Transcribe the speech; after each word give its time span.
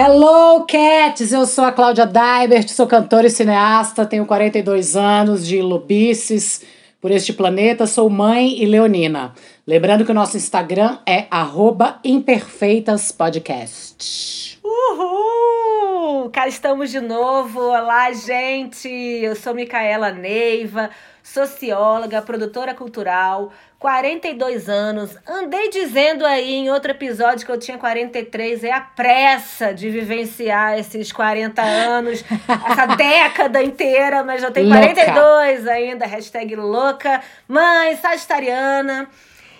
Hello, 0.00 0.64
Cats! 0.64 1.32
Eu 1.32 1.44
sou 1.44 1.64
a 1.64 1.72
Cláudia 1.72 2.06
Daibert, 2.06 2.68
sou 2.68 2.86
cantora 2.86 3.26
e 3.26 3.30
cineasta, 3.30 4.06
tenho 4.06 4.24
42 4.24 4.94
anos 4.94 5.44
de 5.44 5.60
lobices 5.60 6.64
por 7.00 7.10
este 7.10 7.32
planeta, 7.32 7.84
sou 7.84 8.08
mãe 8.08 8.62
e 8.62 8.64
leonina. 8.64 9.34
Lembrando 9.66 10.04
que 10.04 10.12
o 10.12 10.14
nosso 10.14 10.36
Instagram 10.36 10.98
é 11.04 11.26
imperfeitaspodcast. 12.04 14.60
Uhul! 14.62 16.30
Cá 16.30 16.46
estamos 16.46 16.92
de 16.92 17.00
novo. 17.00 17.60
Olá, 17.60 18.12
gente! 18.12 18.88
Eu 18.88 19.34
sou 19.34 19.52
Micaela 19.52 20.12
Neiva, 20.12 20.90
socióloga, 21.32 22.22
produtora 22.22 22.74
cultural, 22.74 23.52
42 23.78 24.68
anos. 24.68 25.16
Andei 25.26 25.68
dizendo 25.68 26.24
aí 26.24 26.54
em 26.54 26.70
outro 26.70 26.90
episódio 26.90 27.44
que 27.44 27.52
eu 27.52 27.58
tinha 27.58 27.76
43, 27.76 28.64
é 28.64 28.72
a 28.72 28.80
pressa 28.80 29.72
de 29.72 29.90
vivenciar 29.90 30.78
esses 30.78 31.12
40 31.12 31.62
anos, 31.62 32.24
essa 32.70 32.86
década 32.96 33.62
inteira, 33.62 34.24
mas 34.24 34.42
eu 34.42 34.50
tenho 34.50 34.68
42 34.68 35.58
louca. 35.58 35.72
ainda, 35.72 36.06
hashtag 36.06 36.56
louca, 36.56 37.22
mãe 37.46 37.94
sagitariana. 37.96 39.08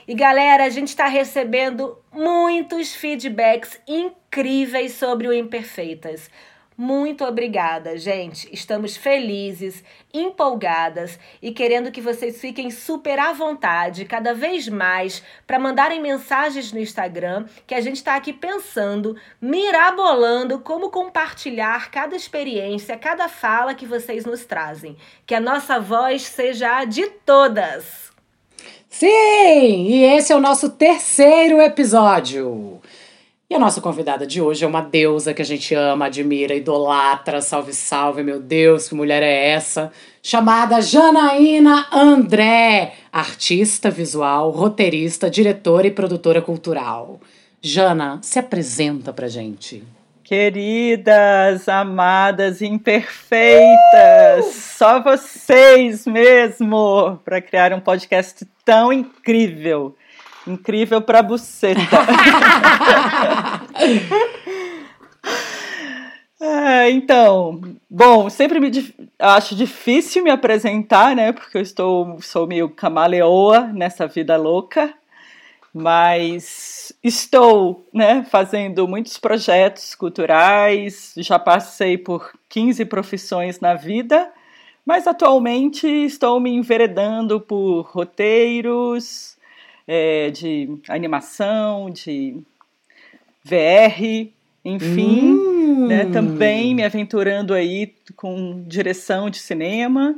E 0.07 0.15
galera, 0.15 0.65
a 0.65 0.71
gente 0.71 0.89
está 0.89 1.07
recebendo 1.07 1.99
muitos 2.11 2.95
feedbacks 2.95 3.79
incríveis 3.87 4.95
sobre 4.95 5.29
o 5.29 5.35
Imperfeitas. 5.35 6.31
Muito 6.81 7.25
obrigada, 7.25 7.99
gente. 7.99 8.49
Estamos 8.53 8.97
felizes, 8.97 9.83
empolgadas 10.15 11.19
e 11.43 11.51
querendo 11.51 11.91
que 11.91 12.01
vocês 12.01 12.41
fiquem 12.41 12.71
super 12.71 13.19
à 13.19 13.33
vontade, 13.33 14.05
cada 14.05 14.33
vez 14.33 14.69
mais, 14.69 15.21
para 15.45 15.59
mandarem 15.59 16.01
mensagens 16.01 16.73
no 16.73 16.79
Instagram, 16.79 17.47
que 17.67 17.75
a 17.75 17.81
gente 17.81 17.97
está 17.97 18.15
aqui 18.15 18.33
pensando, 18.33 19.17
mirabolando 19.43 20.61
como 20.61 20.89
compartilhar 20.89 21.91
cada 21.91 22.15
experiência, 22.15 22.97
cada 22.97 23.29
fala 23.29 23.75
que 23.75 23.85
vocês 23.85 24.25
nos 24.25 24.45
trazem. 24.45 24.97
Que 25.27 25.35
a 25.35 25.41
nossa 25.41 25.81
voz 25.81 26.23
seja 26.23 26.77
a 26.77 26.85
de 26.85 27.09
todas. 27.27 28.13
Sim! 28.89 29.89
E 29.89 30.05
esse 30.05 30.33
é 30.33 30.37
o 30.37 30.41
nosso 30.41 30.71
terceiro 30.71 31.61
episódio. 31.61 32.81
E 33.51 33.55
a 33.55 33.59
nossa 33.59 33.81
convidada 33.81 34.27
de 34.27 34.43
hoje 34.43 34.63
é 34.63 34.69
uma 34.69 34.83
deusa 34.83 35.33
que 35.33 35.41
a 35.41 35.45
gente 35.45 35.75
ama, 35.75 36.05
admira, 36.05 36.55
idolatra, 36.55 37.41
salve, 37.41 37.73
salve, 37.73 38.23
meu 38.23 38.39
Deus, 38.39 38.91
que 38.91 38.95
mulher 38.95 39.23
é 39.23 39.49
essa? 39.53 39.91
Chamada 40.23 40.83
Janaína 40.83 41.87
André, 41.91 42.93
artista 43.11 43.91
visual, 43.91 44.51
roteirista, 44.51 45.31
diretora 45.31 45.87
e 45.87 45.91
produtora 45.91 46.43
cultural. 46.43 47.21
Jana, 47.63 48.19
se 48.21 48.39
apresenta 48.39 49.15
pra 49.15 49.29
gente. 49.29 49.83
Queridas, 50.23 51.71
amadas, 51.71 52.61
imperfeitas, 52.61 54.45
uh! 54.45 54.53
só 54.53 55.03
vocês 55.03 56.07
mesmo 56.07 57.19
para 57.25 57.41
criar 57.41 57.73
um 57.73 57.81
podcast 57.81 58.47
tão 58.63 58.93
incrível 58.93 59.97
Incrível 60.49 61.03
pra 61.03 61.23
buceta. 61.23 61.81
é, 66.41 66.91
então, 66.91 67.61
bom, 67.89 68.29
sempre 68.31 68.59
me 68.59 68.71
acho 69.19 69.55
difícil 69.55 70.25
me 70.25 70.31
apresentar, 70.31 71.15
né? 71.15 71.33
Porque 71.33 71.59
eu 71.59 71.63
estou 71.63 72.21
sou 72.23 72.47
meio 72.47 72.71
camaleoa 72.71 73.71
nessa 73.75 74.07
vida 74.07 74.37
louca, 74.37 74.95
mas 75.73 76.93
estou, 77.05 77.87
né, 77.93 78.25
fazendo 78.31 78.89
muitos 78.89 79.19
projetos 79.19 79.95
culturais, 79.95 81.13
já 81.19 81.39
passei 81.39 81.99
por 81.99 82.33
15 82.49 82.85
profissões 82.87 83.61
na 83.61 83.75
vida, 83.75 84.33
mas 84.85 85.07
atualmente 85.07 85.87
estou 85.87 86.41
me 86.41 86.51
enveredando 86.51 87.41
por 87.41 87.83
roteiros, 87.83 89.38
é, 89.89 90.31
de 90.31 90.69
animação, 90.87 91.89
de 91.89 92.37
VR, 93.43 94.29
enfim, 94.63 95.33
hum. 95.33 95.87
né, 95.87 96.05
também 96.13 96.75
me 96.75 96.85
aventurando 96.85 97.55
aí 97.55 97.95
com 98.15 98.63
direção 98.67 99.31
de 99.31 99.39
cinema 99.39 100.15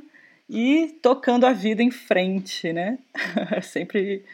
e 0.49 0.99
tocando 1.01 1.47
a 1.47 1.53
vida 1.53 1.81
em 1.81 1.93
frente, 1.93 2.73
né? 2.73 2.99
Sempre 3.63 4.25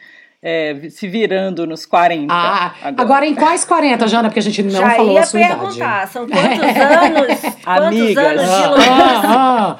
é, 0.41 0.89
se 0.89 1.07
virando 1.07 1.67
nos 1.67 1.85
40. 1.85 2.33
Ah, 2.33 2.73
agora. 2.81 3.01
agora. 3.01 3.25
em 3.27 3.35
quais 3.35 3.63
40, 3.63 4.07
Jana? 4.07 4.29
Porque 4.29 4.39
a 4.39 4.43
gente 4.43 4.63
não 4.63 4.71
Já 4.71 4.89
falou 4.91 5.17
a 5.17 5.23
sua 5.23 5.39
perguntar, 5.39 5.73
idade. 5.75 6.11
são 6.11 6.27
quantos 6.27 6.81
anos? 6.81 7.41
quantos 7.63 8.01
Amigas. 8.01 8.17
anos 8.17 8.45
de 8.45 8.89
ah, 8.89 9.21
ah, 9.23 9.79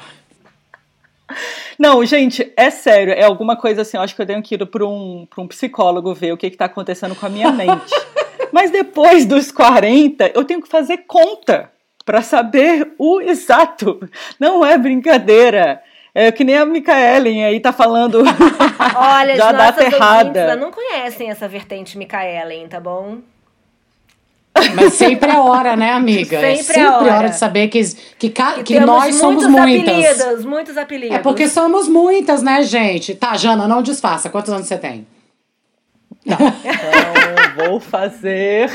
Não, 1.78 2.04
gente, 2.04 2.52
é 2.56 2.70
sério, 2.70 3.12
é 3.12 3.22
alguma 3.22 3.56
coisa 3.56 3.82
assim, 3.82 3.96
eu 3.96 4.02
acho 4.02 4.16
que 4.16 4.20
eu 4.20 4.26
tenho 4.26 4.42
que 4.42 4.56
ir 4.56 4.66
para 4.66 4.84
um, 4.84 5.28
um 5.38 5.46
psicólogo 5.46 6.12
ver 6.12 6.32
o 6.32 6.36
que 6.36 6.46
está 6.48 6.64
acontecendo 6.64 7.14
com 7.14 7.24
a 7.24 7.28
minha 7.28 7.52
mente. 7.52 7.94
Mas 8.52 8.70
depois 8.70 9.24
dos 9.24 9.52
40, 9.52 10.32
eu 10.34 10.44
tenho 10.44 10.60
que 10.60 10.68
fazer 10.68 11.04
conta 11.06 11.70
para 12.04 12.22
saber 12.22 12.94
o 12.98 13.20
exato. 13.20 14.00
Não 14.40 14.64
é 14.64 14.76
brincadeira. 14.76 15.82
É 16.14 16.32
que 16.32 16.42
nem 16.42 16.56
a 16.56 16.64
Micaelen 16.64 17.44
aí 17.44 17.60
tá 17.60 17.72
falando 17.72 18.24
Olha, 18.96 19.36
da 19.36 19.52
data 19.52 19.84
errada. 19.84 20.56
não 20.56 20.72
conhecem 20.72 21.30
essa 21.30 21.46
vertente 21.46 21.96
Micaelen, 21.96 22.66
tá 22.66 22.80
bom? 22.80 23.18
Mas 24.74 24.94
sempre 24.94 25.30
é 25.30 25.38
hora, 25.38 25.76
né, 25.76 25.92
amiga? 25.92 26.40
Sempre, 26.40 26.52
é 26.52 26.62
sempre 26.62 26.82
é 26.82 26.90
hora. 26.90 27.14
hora 27.14 27.28
de 27.30 27.38
saber 27.38 27.68
que, 27.68 27.82
que, 28.18 28.30
que, 28.30 28.62
que 28.64 28.80
nós 28.80 29.14
somos 29.16 29.46
muitas. 29.46 30.14
Apelidos, 30.14 30.44
muitos 30.44 30.76
apelidos. 30.76 31.16
É 31.16 31.18
porque 31.20 31.48
somos 31.48 31.88
muitas, 31.88 32.42
né, 32.42 32.62
gente? 32.62 33.14
Tá, 33.14 33.36
Jana, 33.36 33.66
não 33.68 33.82
disfarça. 33.82 34.28
Quantos 34.28 34.52
anos 34.52 34.66
você 34.66 34.76
tem? 34.76 35.06
Não. 36.24 36.36
Então, 36.36 37.68
vou 37.68 37.80
fazer 37.80 38.70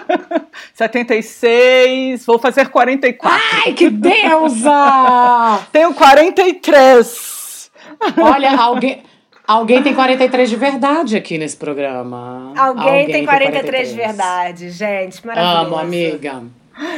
76, 0.74 2.24
vou 2.24 2.38
fazer 2.38 2.68
44. 2.68 3.42
Ai, 3.64 3.72
que 3.72 3.90
deusa! 3.90 5.60
Tenho 5.72 5.92
43. 5.94 7.70
Olha, 8.18 8.56
alguém 8.56 9.02
Alguém 9.46 9.82
tem 9.82 9.94
43 9.94 10.48
de 10.48 10.56
verdade 10.56 11.16
aqui 11.16 11.36
nesse 11.36 11.56
programa. 11.56 12.52
Alguém, 12.56 12.84
Alguém 12.84 13.06
tem 13.06 13.24
43, 13.26 13.50
43 13.50 13.88
de 13.90 13.94
verdade, 13.94 14.70
gente. 14.70 15.26
Maravilhoso. 15.26 15.66
Amo, 15.66 15.76
amiga. 15.76 16.42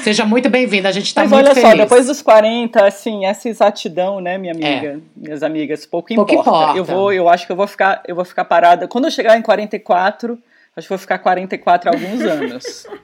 Seja 0.01 0.25
muito 0.25 0.49
bem-vinda, 0.49 0.89
a 0.89 0.93
gente 0.93 1.13
tá 1.13 1.23
Mas 1.23 1.33
muito 1.33 1.47
olha 1.47 1.55
feliz. 1.55 1.71
só, 1.71 1.77
depois 1.77 2.07
dos 2.07 2.23
40, 2.23 2.87
assim, 2.87 3.27
essa 3.27 3.49
exatidão, 3.49 4.21
né, 4.21 4.39
minha 4.39 4.55
amiga, 4.55 4.69
é. 4.69 4.99
minhas 5.15 5.43
amigas, 5.43 5.85
pouco 5.85 6.13
importa. 6.13 6.33
pouco 6.33 6.49
importa. 6.49 6.79
Eu 6.79 6.85
vou, 6.85 7.13
eu 7.13 7.29
acho 7.29 7.45
que 7.45 7.53
eu 7.53 7.57
vou 7.57 7.67
ficar, 7.67 8.03
eu 8.07 8.15
vou 8.15 8.25
ficar 8.25 8.45
parada. 8.45 8.89
Quando 8.89 9.05
eu 9.07 9.11
chegar 9.11 9.37
em 9.37 9.43
44, 9.43 10.39
acho 10.75 10.87
que 10.87 10.89
vou 10.89 10.99
ficar 10.99 11.19
44 11.19 11.91
alguns 11.91 12.21
anos. 12.23 12.87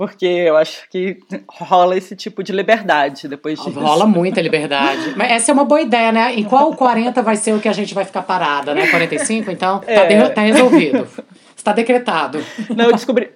porque 0.00 0.24
eu 0.24 0.56
acho 0.56 0.88
que 0.88 1.18
rola 1.46 1.94
esse 1.94 2.16
tipo 2.16 2.42
de 2.42 2.52
liberdade 2.52 3.28
depois 3.28 3.58
disso. 3.62 3.78
Rola 3.78 4.06
muita 4.06 4.40
liberdade. 4.40 5.12
Mas 5.14 5.30
essa 5.30 5.50
é 5.50 5.52
uma 5.52 5.66
boa 5.66 5.82
ideia, 5.82 6.10
né? 6.10 6.32
Em 6.36 6.42
qual 6.42 6.74
40 6.74 7.20
vai 7.20 7.36
ser 7.36 7.52
o 7.52 7.60
que 7.60 7.68
a 7.68 7.72
gente 7.74 7.92
vai 7.92 8.06
ficar 8.06 8.22
parada, 8.22 8.72
né? 8.74 8.86
45? 8.86 9.50
Então, 9.50 9.78
tá, 9.80 9.92
é. 9.92 10.28
tá 10.30 10.40
resolvido. 10.40 11.06
Está 11.54 11.74
decretado. 11.74 12.42
Não, 12.74 12.86
eu 12.86 12.92
descobri. 12.94 13.30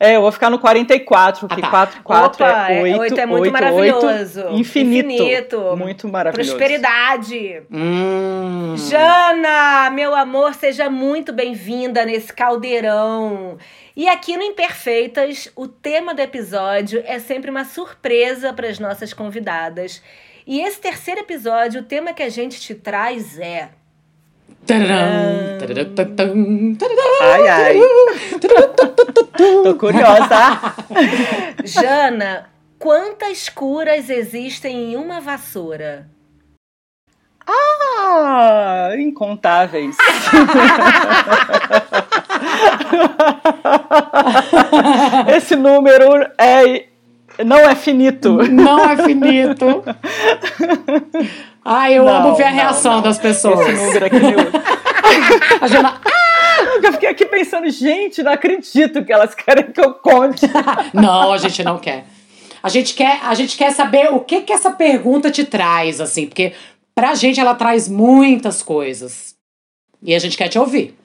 É, 0.00 0.14
eu 0.14 0.22
vou 0.22 0.30
ficar 0.30 0.48
no 0.48 0.60
44, 0.60 1.48
porque 1.48 1.60
ah, 1.60 1.64
tá. 1.64 1.70
4, 1.70 2.02
4 2.04 2.44
Opa, 2.44 2.72
é 2.72 2.82
8. 2.82 3.00
8 3.00 3.20
é 3.20 3.26
muito 3.26 3.42
8, 3.42 3.52
maravilhoso. 3.52 4.40
8, 4.42 4.54
infinito. 4.54 5.12
infinito. 5.12 5.76
Muito 5.76 6.08
maravilhoso. 6.08 6.50
Prosperidade. 6.50 7.62
Hum. 7.68 8.76
Jana, 8.76 9.90
meu 9.90 10.14
amor, 10.14 10.54
seja 10.54 10.88
muito 10.88 11.32
bem-vinda 11.32 12.06
nesse 12.06 12.32
caldeirão. 12.32 13.58
E 13.96 14.08
aqui 14.08 14.36
no 14.36 14.44
Imperfeitas, 14.44 15.50
o 15.56 15.66
tema 15.66 16.14
do 16.14 16.20
episódio 16.20 17.02
é 17.04 17.18
sempre 17.18 17.50
uma 17.50 17.64
surpresa 17.64 18.52
para 18.52 18.68
as 18.68 18.78
nossas 18.78 19.12
convidadas. 19.12 20.00
E 20.46 20.60
esse 20.60 20.80
terceiro 20.80 21.22
episódio, 21.22 21.80
o 21.80 21.84
tema 21.84 22.12
que 22.12 22.22
a 22.22 22.28
gente 22.28 22.60
te 22.60 22.72
traz 22.72 23.36
é. 23.40 23.70
Ai, 27.22 27.48
ai. 27.48 27.80
Tô 29.64 29.74
curiosa. 29.76 30.74
Jana, 31.64 32.50
quantas 32.78 33.48
curas 33.48 34.10
existem 34.10 34.92
em 34.92 34.96
uma 34.96 35.22
vassoura? 35.22 36.06
Ah! 37.46 38.90
incontáveis. 38.98 39.96
Esse 45.34 45.56
número 45.56 46.26
é 46.36 46.88
não 47.44 47.58
é 47.58 47.74
finito. 47.74 48.36
Não 48.50 48.84
é 48.84 48.96
finito. 48.96 49.82
Ai, 51.70 51.98
eu 51.98 52.04
Não, 52.04 52.16
amo 52.16 52.34
ver 52.34 52.44
a 52.44 52.50
não, 52.50 52.56
reação 52.56 52.94
não. 52.94 53.02
das 53.02 53.18
pessoas. 53.18 53.60
Esse 53.68 53.84
número 53.84 54.06
aqui. 54.06 54.16
Eu... 54.16 55.60
A 55.60 55.68
Jana, 55.68 56.00
eu 56.82 56.92
fiquei 56.94 57.10
aqui 57.10 57.26
pensando, 57.26 57.68
gente, 57.68 58.22
não 58.22 58.32
acredito 58.32 59.04
que 59.04 59.12
elas 59.12 59.34
querem 59.34 59.70
que 59.70 59.78
eu 59.78 59.92
conte. 59.92 60.46
Não, 60.94 61.30
a 61.30 61.36
gente 61.36 61.62
não 61.62 61.78
quer. 61.78 62.06
A 62.62 62.70
gente 62.70 62.94
quer, 62.94 63.20
a 63.22 63.34
gente 63.34 63.56
quer 63.56 63.70
saber 63.72 64.10
o 64.12 64.20
que 64.20 64.40
que 64.40 64.52
essa 64.52 64.70
pergunta 64.70 65.30
te 65.30 65.44
traz, 65.44 66.00
assim, 66.00 66.26
porque 66.26 66.54
pra 66.94 67.14
gente 67.14 67.38
ela 67.38 67.54
traz 67.54 67.86
muitas 67.86 68.62
coisas. 68.62 69.36
E 70.02 70.14
a 70.14 70.18
gente 70.18 70.36
quer 70.38 70.48
te 70.48 70.58
ouvir. 70.58 70.96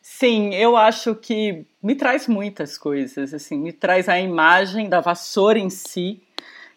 Sim, 0.00 0.54
eu 0.54 0.74
acho 0.76 1.14
que 1.14 1.66
me 1.82 1.94
traz 1.94 2.26
muitas 2.26 2.78
coisas, 2.78 3.34
assim, 3.34 3.58
me 3.58 3.72
traz 3.72 4.08
a 4.08 4.18
imagem 4.18 4.88
da 4.88 5.00
vassoura 5.00 5.58
em 5.58 5.68
si, 5.68 6.22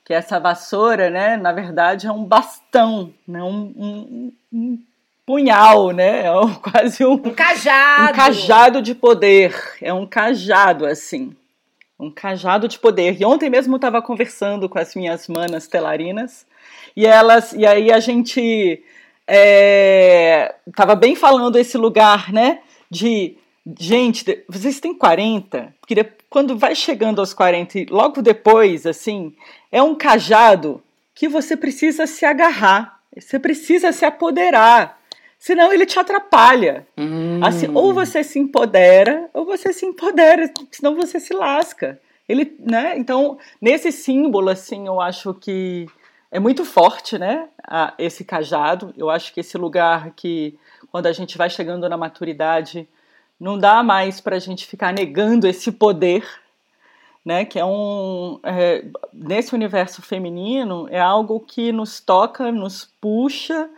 que 0.07 0.13
essa 0.13 0.39
vassoura, 0.39 1.09
né, 1.09 1.35
na 1.35 1.51
verdade 1.51 2.07
é 2.07 2.11
um 2.13 2.23
bastão, 2.23 3.13
né, 3.27 3.43
um, 3.43 3.73
um, 3.75 4.33
um 4.53 4.79
punhal, 5.25 5.91
né, 5.91 6.27
é 6.27 6.31
um, 6.31 6.53
quase 6.63 7.05
um, 7.05 7.15
Um 7.15 7.33
cajado. 7.33 8.13
um 8.13 8.15
cajado 8.15 8.81
de 8.81 8.95
poder, 8.95 9.53
é 9.81 9.93
um 9.93 10.05
cajado, 10.07 10.85
assim, 10.85 11.35
um 11.99 12.09
cajado 12.09 12.69
de 12.69 12.79
poder. 12.79 13.19
E 13.19 13.25
ontem 13.25 13.49
mesmo 13.49 13.73
eu 13.73 13.75
estava 13.75 14.01
conversando 14.01 14.69
com 14.69 14.79
as 14.79 14.95
minhas 14.95 15.27
manas 15.27 15.67
telarinas, 15.67 16.45
e 16.95 17.05
elas, 17.05 17.51
e 17.51 17.65
aí 17.65 17.91
a 17.91 17.99
gente 17.99 18.81
estava 20.69 20.95
bem 20.95 21.17
falando 21.17 21.57
esse 21.57 21.77
lugar, 21.77 22.31
né, 22.31 22.61
de 22.89 23.35
gente, 23.77 24.23
vocês 24.47 24.79
têm 24.79 24.97
40, 24.97 25.73
porque 25.81 25.95
quando 26.29 26.57
vai 26.57 26.75
chegando 26.75 27.19
aos 27.19 27.33
40 27.33 27.79
e 27.79 27.85
logo 27.85 28.21
depois, 28.21 28.85
assim, 28.85 29.35
é 29.71 29.81
um 29.81 29.95
cajado 29.95 30.81
que 31.15 31.27
você 31.27 31.55
precisa 31.55 32.05
se 32.05 32.25
agarrar, 32.25 32.99
você 33.15 33.39
precisa 33.39 33.91
se 33.91 34.05
apoderar, 34.05 34.99
senão 35.39 35.71
ele 35.71 35.85
te 35.85 35.97
atrapalha. 35.97 36.87
Hum. 36.97 37.39
Assim, 37.43 37.67
ou 37.73 37.93
você 37.93 38.23
se 38.23 38.37
empodera, 38.39 39.29
ou 39.33 39.45
você 39.45 39.73
se 39.73 39.85
empodera, 39.85 40.51
senão 40.71 40.95
você 40.95 41.19
se 41.19 41.33
lasca. 41.33 41.99
Ele, 42.27 42.55
né? 42.59 42.97
Então, 42.97 43.37
nesse 43.61 43.91
símbolo, 43.91 44.49
assim, 44.49 44.85
eu 44.85 44.99
acho 44.99 45.33
que 45.33 45.87
é 46.29 46.39
muito 46.39 46.65
forte, 46.65 47.17
né? 47.17 47.47
esse 47.97 48.23
cajado. 48.23 48.93
Eu 48.97 49.09
acho 49.09 49.33
que 49.33 49.39
esse 49.39 49.57
lugar 49.57 50.11
que, 50.15 50.57
quando 50.91 51.07
a 51.07 51.11
gente 51.11 51.37
vai 51.37 51.49
chegando 51.49 51.87
na 51.87 51.97
maturidade, 51.97 52.87
não 53.39 53.57
dá 53.57 53.83
mais 53.83 54.19
para 54.19 54.35
a 54.35 54.39
gente 54.39 54.65
ficar 54.65 54.93
negando 54.93 55.47
esse 55.47 55.71
poder, 55.71 56.23
né? 57.23 57.45
Que 57.45 57.59
é 57.59 57.65
um 57.65 58.39
é, 58.43 58.85
nesse 59.13 59.53
universo 59.53 60.01
feminino 60.01 60.87
é 60.89 60.99
algo 60.99 61.39
que 61.39 61.71
nos 61.71 61.99
toca, 61.99 62.51
nos 62.51 62.89
puxa 62.99 63.69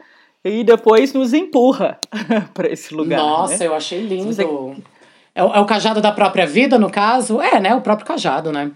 e 0.43 0.63
depois 0.63 1.13
nos 1.13 1.33
empurra 1.33 1.99
para 2.53 2.69
esse 2.69 2.93
lugar. 2.93 3.19
Nossa, 3.19 3.57
né? 3.57 3.67
eu 3.67 3.75
achei 3.75 4.01
lindo. 4.01 4.33
Se 4.33 4.43
É, 5.35 5.43
o, 5.43 5.53
é 5.53 5.59
o 5.59 5.65
cajado 5.65 6.01
da 6.01 6.11
própria 6.11 6.45
vida, 6.45 6.77
no 6.77 6.89
caso? 6.89 7.41
É, 7.41 7.59
né? 7.59 7.75
O 7.75 7.81
próprio 7.81 8.07
cajado, 8.07 8.51
né? 8.51 8.71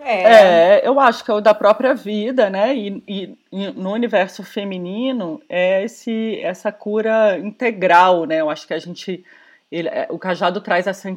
É. 0.00 0.22
É, 0.22 0.86
eu 0.86 0.98
acho 1.00 1.24
que 1.24 1.30
é 1.30 1.34
o 1.34 1.40
da 1.40 1.52
própria 1.52 1.94
vida, 1.94 2.48
né? 2.48 2.74
E, 2.74 3.02
e- 3.08 3.34
e 3.50 3.66
no 3.72 3.92
universo 3.92 4.44
feminino 4.44 5.40
é 5.48 5.82
esse, 5.82 6.38
essa 6.42 6.70
cura 6.70 7.36
integral, 7.38 8.24
né? 8.24 8.40
Eu 8.40 8.48
acho 8.48 8.66
que 8.66 8.74
a 8.74 8.78
gente. 8.78 9.24
Ele- 9.70 9.88
é, 9.88 10.06
o 10.10 10.18
cajado 10.18 10.60
traz 10.60 10.86
essa 10.86 11.10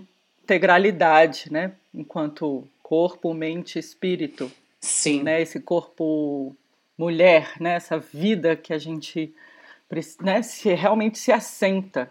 integralidade, 0.44 1.52
né? 1.52 1.74
Enquanto 1.94 2.68
corpo, 2.82 3.34
mente, 3.34 3.80
espírito, 3.80 4.52
Sim. 4.80 5.24
né? 5.24 5.42
Esse 5.42 5.60
corpo 5.60 6.56
mulher, 6.98 7.54
né? 7.60 7.76
Essa 7.76 7.98
vida 7.98 8.56
que 8.56 8.74
a 8.74 8.78
gente 8.78 9.34
né? 10.22 10.42
se 10.42 10.74
realmente 10.74 11.20
se 11.20 11.32
assenta. 11.32 12.10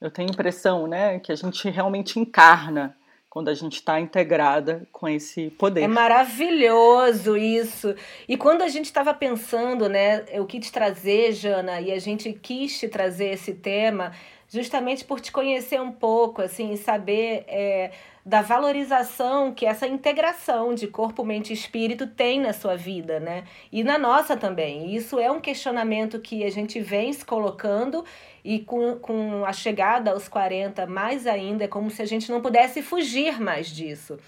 Eu 0.00 0.10
tenho 0.10 0.28
a 0.28 0.32
impressão, 0.32 0.86
né? 0.86 1.18
Que 1.18 1.32
a 1.32 1.34
gente 1.34 1.68
realmente 1.68 2.18
encarna 2.18 2.96
quando 3.28 3.48
a 3.48 3.54
gente 3.54 3.74
está 3.74 4.00
integrada 4.00 4.86
com 4.90 5.08
esse 5.08 5.50
poder. 5.50 5.82
É 5.82 5.88
maravilhoso 5.88 7.36
isso. 7.36 7.94
E 8.26 8.36
quando 8.36 8.62
a 8.62 8.68
gente 8.68 8.86
estava 8.86 9.12
pensando, 9.12 9.88
né, 9.88 10.24
o 10.40 10.46
que 10.46 10.58
te 10.58 10.72
trazer, 10.72 11.32
Jana, 11.32 11.80
e 11.80 11.92
a 11.92 11.98
gente 11.98 12.32
quis 12.32 12.78
te 12.78 12.88
trazer 12.88 13.34
esse 13.34 13.54
tema, 13.54 14.12
justamente 14.48 15.04
por 15.04 15.20
te 15.20 15.30
conhecer 15.30 15.80
um 15.80 15.92
pouco, 15.92 16.40
assim, 16.40 16.74
saber 16.76 17.44
é, 17.46 17.90
da 18.24 18.42
valorização 18.42 19.52
que 19.52 19.66
essa 19.66 19.86
integração 19.86 20.74
de 20.74 20.86
corpo, 20.86 21.24
mente 21.24 21.50
e 21.50 21.54
espírito 21.54 22.06
tem 22.06 22.40
na 22.40 22.52
sua 22.52 22.76
vida, 22.76 23.20
né? 23.20 23.44
E 23.70 23.84
na 23.84 23.98
nossa 23.98 24.36
também. 24.36 24.94
Isso 24.94 25.18
é 25.18 25.30
um 25.30 25.40
questionamento 25.40 26.18
que 26.18 26.44
a 26.44 26.50
gente 26.50 26.80
vem 26.80 27.12
se 27.12 27.24
colocando 27.24 28.04
e 28.44 28.60
com, 28.60 28.96
com 28.96 29.44
a 29.44 29.52
chegada 29.52 30.12
aos 30.12 30.28
40, 30.28 30.86
mais 30.86 31.26
ainda, 31.26 31.64
é 31.64 31.68
como 31.68 31.90
se 31.90 32.00
a 32.00 32.06
gente 32.06 32.30
não 32.30 32.40
pudesse 32.40 32.82
fugir 32.82 33.40
mais 33.40 33.68
disso. 33.68 34.18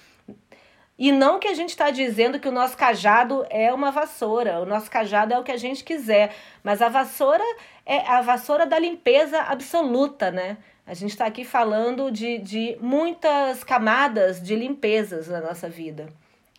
E 1.01 1.11
não 1.11 1.39
que 1.39 1.49
a 1.49 1.55
gente 1.55 1.71
está 1.71 1.91
dizendo 1.91 2.39
que 2.39 2.47
o 2.47 2.53
nosso 2.53 2.77
cajado 2.77 3.47
é 3.49 3.73
uma 3.73 3.91
vassoura, 3.91 4.61
o 4.61 4.67
nosso 4.67 4.91
cajado 4.91 5.33
é 5.33 5.39
o 5.39 5.43
que 5.43 5.51
a 5.51 5.57
gente 5.57 5.83
quiser, 5.83 6.35
mas 6.63 6.83
a 6.83 6.91
vassoura 6.91 7.43
é 7.87 8.07
a 8.07 8.21
vassoura 8.21 8.67
da 8.67 8.79
limpeza 8.79 9.41
absoluta, 9.41 10.31
né? 10.31 10.59
A 10.87 10.93
gente 10.93 11.13
está 11.13 11.25
aqui 11.25 11.43
falando 11.43 12.11
de, 12.11 12.37
de 12.37 12.77
muitas 12.83 13.65
camadas 13.65 14.43
de 14.43 14.55
limpezas 14.55 15.27
na 15.29 15.41
nossa 15.41 15.71
vida. 15.71 16.07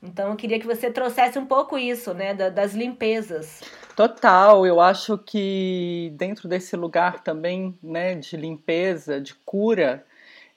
Então 0.02 0.32
eu 0.32 0.36
queria 0.36 0.60
que 0.60 0.66
você 0.66 0.90
trouxesse 0.90 1.38
um 1.38 1.46
pouco 1.46 1.78
isso, 1.78 2.12
né, 2.12 2.34
da- 2.34 2.50
das 2.50 2.74
limpezas. 2.74 3.62
Total, 3.96 4.66
eu 4.66 4.82
acho 4.82 5.20
que 5.20 6.12
dentro 6.16 6.48
desse 6.48 6.76
lugar 6.76 7.20
também, 7.22 7.78
né, 7.84 8.16
de 8.16 8.36
limpeza, 8.36 9.22
de 9.22 9.36
cura, 9.46 10.04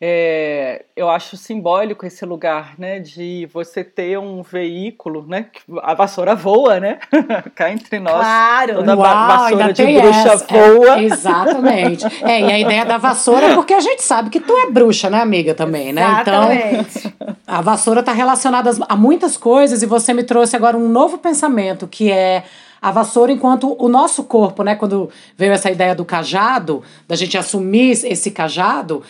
é, 0.00 0.85
eu 0.96 1.08
acho 1.08 1.37
simbólico 1.37 2.05
esse 2.05 2.25
lugar, 2.26 2.75
né, 2.79 2.99
de 2.99 3.49
você 3.52 3.82
ter 3.85 4.19
um 4.19 4.43
veículo, 4.43 5.25
né, 5.26 5.46
que 5.52 5.61
a 5.82 5.94
vassoura 5.94 6.35
voa, 6.35 6.81
né, 6.81 6.99
cá 7.55 7.70
entre 7.70 7.99
nós. 7.99 8.17
Claro! 8.17 8.75
Toda 8.76 8.96
Uau, 8.96 9.02
va- 9.02 9.26
vassoura 9.37 9.73
de 9.73 9.87
bruxa 9.87 10.32
essa. 10.32 10.46
voa. 10.46 10.99
É, 10.99 11.05
exatamente. 11.05 12.05
É, 12.22 12.41
e 12.41 12.53
a 12.53 12.58
ideia 12.58 12.84
da 12.84 12.98
vassoura 12.98 13.46
é 13.46 13.55
porque 13.55 13.72
a 13.74 13.81
gente 13.81 14.03
sabe 14.03 14.31
que 14.31 14.41
tu 14.41 14.53
é 14.56 14.70
bruxa, 14.70 15.08
né, 15.08 15.20
amiga, 15.20 15.55
também, 15.55 15.93
né? 15.93 16.19
Então, 16.20 16.53
Exatamente. 16.53 17.15
a 17.46 17.60
vassoura 17.60 18.01
está 18.01 18.13
relacionada 18.13 18.70
a 18.89 18.96
muitas 18.96 19.36
coisas 19.36 19.82
e 19.82 19.86
você 19.86 20.13
me 20.13 20.24
trouxe 20.24 20.56
agora 20.56 20.77
um 20.77 20.89
novo 20.89 21.19
pensamento, 21.19 21.86
que 21.86 22.10
é 22.10 22.43
a 22.82 22.91
vassoura 22.91 23.32
enquanto 23.32 23.74
o 23.82 23.89
nosso 23.89 24.24
corpo, 24.24 24.63
né? 24.63 24.74
Quando 24.74 25.08
veio 25.39 25.53
essa 25.53 25.70
ideia 25.70 25.94
do 25.94 26.05
cajado, 26.05 26.82
da 27.08 27.17
gente 27.17 27.39
assumir 27.39 27.93
esse 27.93 28.31
cajado, 28.31 29.03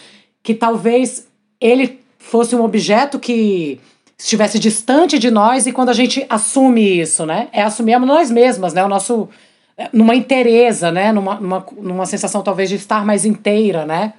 que 0.44 0.54
talvez 0.54 1.26
ele 1.58 2.00
fosse 2.18 2.54
um 2.54 2.62
objeto 2.62 3.18
que 3.18 3.80
estivesse 4.16 4.58
distante 4.58 5.18
de 5.18 5.30
nós 5.30 5.66
e 5.66 5.72
quando 5.72 5.88
a 5.88 5.94
gente 5.94 6.24
assume 6.28 7.00
isso, 7.00 7.24
né? 7.26 7.48
É 7.50 7.62
assumir 7.62 7.94
a 7.94 7.98
nós 7.98 8.30
mesmas, 8.30 8.74
né? 8.74 8.84
O 8.84 8.88
nosso 8.88 9.28
é, 9.76 9.88
numa 9.92 10.14
inteireza, 10.14 10.92
né? 10.92 11.10
Numa, 11.12 11.36
numa, 11.36 11.66
numa 11.78 12.06
sensação 12.06 12.42
talvez 12.42 12.68
de 12.68 12.76
estar 12.76 13.04
mais 13.06 13.24
inteira, 13.24 13.86
né? 13.86 14.12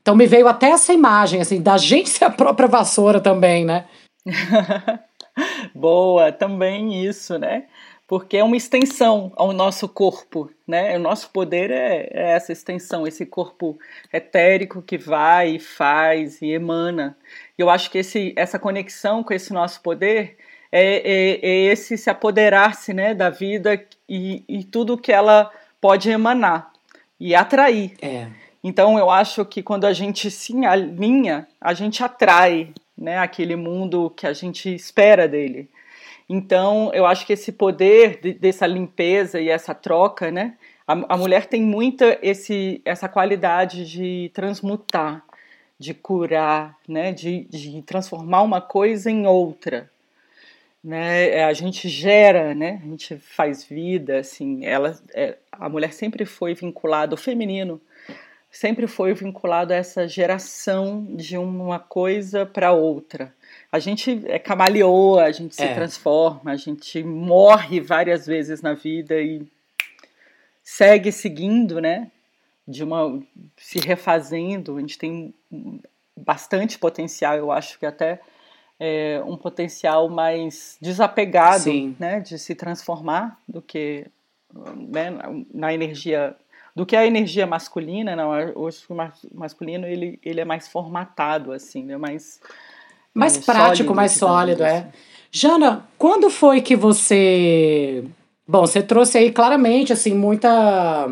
Então 0.00 0.14
me 0.14 0.26
veio 0.26 0.48
até 0.48 0.70
essa 0.70 0.92
imagem, 0.92 1.40
assim, 1.40 1.60
da 1.60 1.76
gente 1.76 2.08
ser 2.08 2.24
a 2.24 2.30
própria 2.30 2.68
vassoura 2.68 3.20
também, 3.20 3.64
né? 3.64 3.84
Boa, 5.74 6.32
também 6.32 7.04
isso, 7.04 7.36
né? 7.36 7.64
Porque 8.08 8.38
é 8.38 8.42
uma 8.42 8.56
extensão 8.56 9.30
ao 9.36 9.52
nosso 9.52 9.86
corpo, 9.86 10.50
né? 10.66 10.96
O 10.96 10.98
nosso 10.98 11.28
poder 11.28 11.70
é, 11.70 12.08
é 12.10 12.30
essa 12.30 12.52
extensão, 12.52 13.06
esse 13.06 13.26
corpo 13.26 13.78
etérico 14.10 14.80
que 14.80 14.96
vai 14.96 15.56
e 15.56 15.60
faz 15.60 16.40
e 16.40 16.46
emana. 16.50 17.14
E 17.58 17.60
eu 17.60 17.68
acho 17.68 17.90
que 17.90 17.98
esse, 17.98 18.32
essa 18.34 18.58
conexão 18.58 19.22
com 19.22 19.34
esse 19.34 19.52
nosso 19.52 19.82
poder 19.82 20.38
é, 20.72 20.82
é, 20.82 21.40
é 21.42 21.56
esse 21.66 21.98
se 21.98 22.08
apoderar-se 22.08 22.94
né, 22.94 23.12
da 23.12 23.28
vida 23.28 23.78
e, 24.08 24.42
e 24.48 24.64
tudo 24.64 24.96
que 24.96 25.12
ela 25.12 25.50
pode 25.78 26.08
emanar 26.08 26.72
e 27.20 27.34
atrair. 27.34 27.92
É. 28.00 28.28
Então 28.64 28.98
eu 28.98 29.10
acho 29.10 29.44
que 29.44 29.62
quando 29.62 29.84
a 29.84 29.92
gente 29.92 30.30
se 30.30 30.64
alinha, 30.64 31.46
a 31.60 31.74
gente 31.74 32.02
atrai 32.02 32.72
né, 32.96 33.18
aquele 33.18 33.54
mundo 33.54 34.10
que 34.16 34.26
a 34.26 34.32
gente 34.32 34.74
espera 34.74 35.28
dele. 35.28 35.68
Então 36.28 36.90
eu 36.94 37.06
acho 37.06 37.26
que 37.26 37.32
esse 37.32 37.52
poder 37.52 38.20
de, 38.20 38.34
dessa 38.34 38.66
limpeza 38.66 39.40
e 39.40 39.48
essa 39.48 39.74
troca, 39.74 40.30
né, 40.30 40.56
a, 40.86 40.92
a 41.14 41.16
mulher 41.16 41.46
tem 41.46 41.62
muita 41.62 42.18
esse, 42.22 42.80
essa 42.84 43.08
qualidade 43.08 43.84
de 43.88 44.30
transmutar, 44.34 45.24
de 45.78 45.94
curar, 45.94 46.76
né, 46.88 47.12
de, 47.12 47.44
de 47.46 47.82
transformar 47.82 48.42
uma 48.42 48.60
coisa 48.60 49.10
em 49.10 49.26
outra. 49.26 49.90
né? 50.82 51.30
É, 51.30 51.44
a 51.44 51.52
gente 51.52 51.88
gera, 51.88 52.54
né? 52.54 52.80
A 52.82 52.86
gente 52.86 53.16
faz 53.18 53.64
vida, 53.64 54.18
assim. 54.18 54.64
Ela, 54.64 54.98
é, 55.14 55.36
a 55.52 55.68
mulher 55.68 55.92
sempre 55.92 56.24
foi 56.24 56.54
vinculada, 56.54 57.14
o 57.14 57.18
feminino 57.18 57.80
sempre 58.50 58.86
foi 58.86 59.14
vinculado 59.14 59.72
a 59.72 59.76
essa 59.76 60.08
geração 60.08 61.06
de 61.16 61.36
uma 61.38 61.78
coisa 61.78 62.46
para 62.46 62.72
outra. 62.72 63.34
A 63.70 63.78
gente 63.78 64.22
é 64.26 64.38
camaleoa, 64.38 65.24
a 65.24 65.30
gente 65.32 65.54
se 65.54 65.62
É. 65.62 65.74
transforma, 65.74 66.50
a 66.52 66.56
gente 66.56 67.02
morre 67.04 67.80
várias 67.80 68.26
vezes 68.26 68.62
na 68.62 68.72
vida 68.74 69.20
e 69.20 69.46
segue 70.62 71.12
seguindo, 71.12 71.80
né? 71.80 72.10
De 72.66 72.82
uma 72.84 73.20
se 73.56 73.78
refazendo. 73.78 74.76
A 74.76 74.80
gente 74.80 74.98
tem 74.98 75.34
bastante 76.16 76.78
potencial, 76.78 77.36
eu 77.36 77.50
acho 77.52 77.78
que 77.78 77.86
até 77.86 78.20
é, 78.80 79.20
um 79.26 79.36
potencial 79.36 80.08
mais 80.08 80.78
desapegado, 80.80 81.64
Sim. 81.64 81.96
né? 81.98 82.20
De 82.20 82.38
se 82.38 82.54
transformar 82.54 83.38
do 83.46 83.60
que 83.60 84.06
né, 84.54 85.10
na- 85.52 85.74
energia 85.74 86.34
do 86.74 86.86
que 86.86 86.94
a 86.96 87.04
energia 87.04 87.44
masculina, 87.44 88.14
não, 88.14 88.30
hoje 88.54 88.84
o 88.88 88.94
mas- 88.94 89.26
masculino 89.34 89.84
ele, 89.86 90.18
ele 90.24 90.40
é 90.40 90.44
mais 90.44 90.68
formatado 90.68 91.50
assim, 91.52 91.82
né, 91.82 91.96
mais 91.96 92.40
Mais 93.18 93.36
é, 93.36 93.40
prático, 93.40 93.76
sólido, 93.76 93.94
mais 93.94 94.12
sólido, 94.12 94.62
é. 94.64 94.86
Jana, 95.30 95.84
quando 95.98 96.30
foi 96.30 96.60
que 96.60 96.74
você. 96.74 98.04
Bom, 98.46 98.60
você 98.60 98.82
trouxe 98.82 99.18
aí 99.18 99.30
claramente, 99.30 99.92
assim, 99.92 100.14
muita 100.14 101.10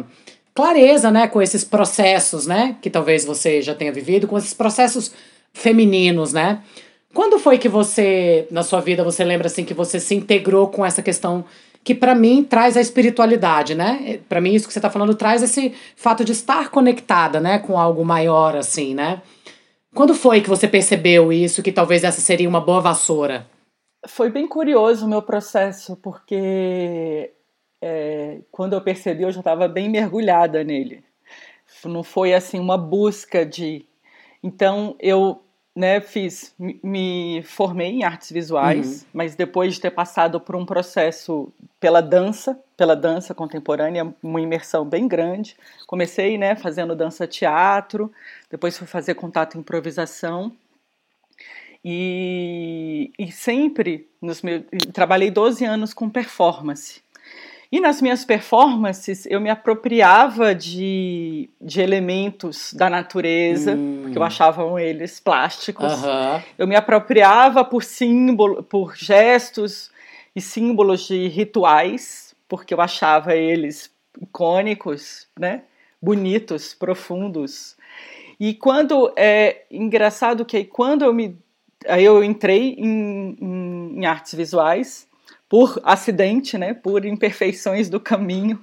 clareza, 0.55 1.11
né, 1.11 1.29
com 1.29 1.43
esses 1.43 1.63
processos, 1.65 2.47
né, 2.47 2.77
que 2.81 2.89
talvez 2.89 3.27
você 3.27 3.61
já 3.61 3.75
tenha 3.75 3.93
vivido, 3.93 4.27
com 4.27 4.39
esses 4.39 4.55
processos 4.55 5.13
femininos, 5.53 6.33
né? 6.33 6.61
Quando 7.13 7.39
foi 7.39 7.59
que 7.59 7.69
você, 7.69 8.47
na 8.51 8.63
sua 8.63 8.81
vida, 8.81 9.05
você 9.05 9.23
lembra, 9.23 9.49
assim, 9.49 9.65
que 9.65 9.75
você 9.75 10.01
se 10.01 10.15
integrou 10.15 10.69
com 10.69 10.85
essa 10.85 11.03
questão 11.03 11.45
que 11.85 11.95
pra 11.95 12.15
mim 12.15 12.43
traz 12.43 12.77
a 12.77 12.81
espiritualidade, 12.81 13.75
né? 13.75 14.19
Pra 14.29 14.41
mim 14.41 14.55
isso 14.55 14.67
que 14.67 14.73
você 14.73 14.81
tá 14.81 14.91
falando 14.91 15.15
traz 15.15 15.43
esse 15.43 15.73
fato 15.95 16.25
de 16.25 16.33
estar 16.33 16.69
conectada, 16.71 17.39
né, 17.39 17.59
com 17.59 17.79
algo 17.79 18.05
maior, 18.05 18.57
assim, 18.57 18.95
né? 18.95 19.21
Quando 19.97 20.15
foi 20.15 20.43
que 20.43 20.49
você 20.51 20.69
percebeu 20.69 21.33
isso, 21.33 21.63
que 21.63 21.73
talvez 21.73 22.05
essa 22.05 22.21
seria 22.21 22.47
uma 22.47 22.61
boa 22.61 22.83
vassoura? 22.83 23.47
Foi 24.07 24.29
bem 24.29 24.47
curioso 24.47 25.07
o 25.07 25.09
meu 25.09 25.23
processo, 25.23 25.97
porque 25.97 27.33
é, 27.81 28.43
quando 28.53 28.75
eu 28.75 28.83
percebi, 28.83 29.23
eu 29.23 29.33
já 29.33 29.41
estava 29.41 29.67
bem 29.67 29.89
mergulhada 29.89 30.63
nele. 30.63 31.03
Não 31.83 32.03
foi 32.03 32.35
assim 32.35 32.61
uma 32.61 32.77
busca 32.77 33.47
de. 33.47 33.87
Então 34.43 34.95
eu 35.01 35.43
né, 35.77 36.01
fiz, 36.01 36.55
me- 36.59 36.81
me 36.83 37.43
formei 37.45 37.89
em 37.91 38.03
artes 38.03 38.33
visuais, 38.33 39.07
mas 39.13 39.35
depois 39.37 39.75
de 39.75 39.81
ter 39.83 39.91
passado 39.91 40.41
por 40.41 40.57
um 40.57 40.65
processo 40.65 41.53
pela 41.79 42.01
dança, 42.01 42.59
pela 42.77 42.97
dança 42.97 43.35
contemporânea, 43.35 44.15
uma 44.23 44.41
imersão 44.41 44.87
bem 44.87 45.07
grande. 45.07 45.55
Comecei, 45.87 46.39
né, 46.39 46.57
fazendo 46.57 46.97
dança 46.97 47.27
teatro, 47.27 48.11
depois 48.51 48.79
fui 48.79 48.87
fazer 48.87 49.15
contato 49.15 49.59
improvisação. 49.59 50.51
E, 51.85 53.13
e 53.19 53.31
sempre 53.31 54.09
nos 54.21 54.43
meus, 54.43 54.65
trabalhei 54.93 55.31
12 55.31 55.65
anos 55.65 55.95
com 55.95 56.09
performance. 56.11 57.01
E 57.77 57.81
nas 57.81 58.01
minhas 58.01 58.25
performances 58.25 59.27
eu 59.27 59.39
me 59.39 59.51
apropriava 59.51 60.55
de, 60.55 61.51
de 61.61 61.83
elementos 61.83 62.73
da 62.73 62.89
natureza, 62.89 63.75
Hum. 63.75 63.99
porque 64.05 64.17
eu 64.17 64.23
achava 64.23 64.83
eles 64.83 65.21
plásticos. 65.21 65.93
Eu 66.57 66.67
me 66.67 66.75
apropriava 66.75 67.63
por 67.63 67.85
símbolo, 67.85 68.63
por 68.63 68.97
gestos 68.97 69.91
e 70.35 70.41
símbolos 70.41 71.07
de 71.07 71.29
rituais, 71.29 72.35
porque 72.49 72.73
eu 72.73 72.81
achava 72.81 73.37
eles 73.37 73.91
icônicos, 74.23 75.27
né? 75.39 75.61
Bonitos, 76.01 76.73
profundos. 76.73 77.77
E 78.41 78.55
quando 78.55 79.13
é 79.19 79.65
engraçado 79.71 80.47
que 80.47 80.57
aí 80.57 80.65
quando 80.65 81.05
eu 81.05 81.13
me 81.13 81.37
aí 81.87 82.07
eu 82.07 82.25
entrei 82.25 82.75
em, 82.79 83.37
em, 83.39 83.99
em 83.99 84.07
artes 84.07 84.35
visuais 84.35 85.06
por 85.49 85.81
acidente, 85.85 86.59
né? 86.59 86.75
Por 86.75 87.05
imperfeições 87.05 87.89
do 87.89 88.01
caminho, 88.01 88.63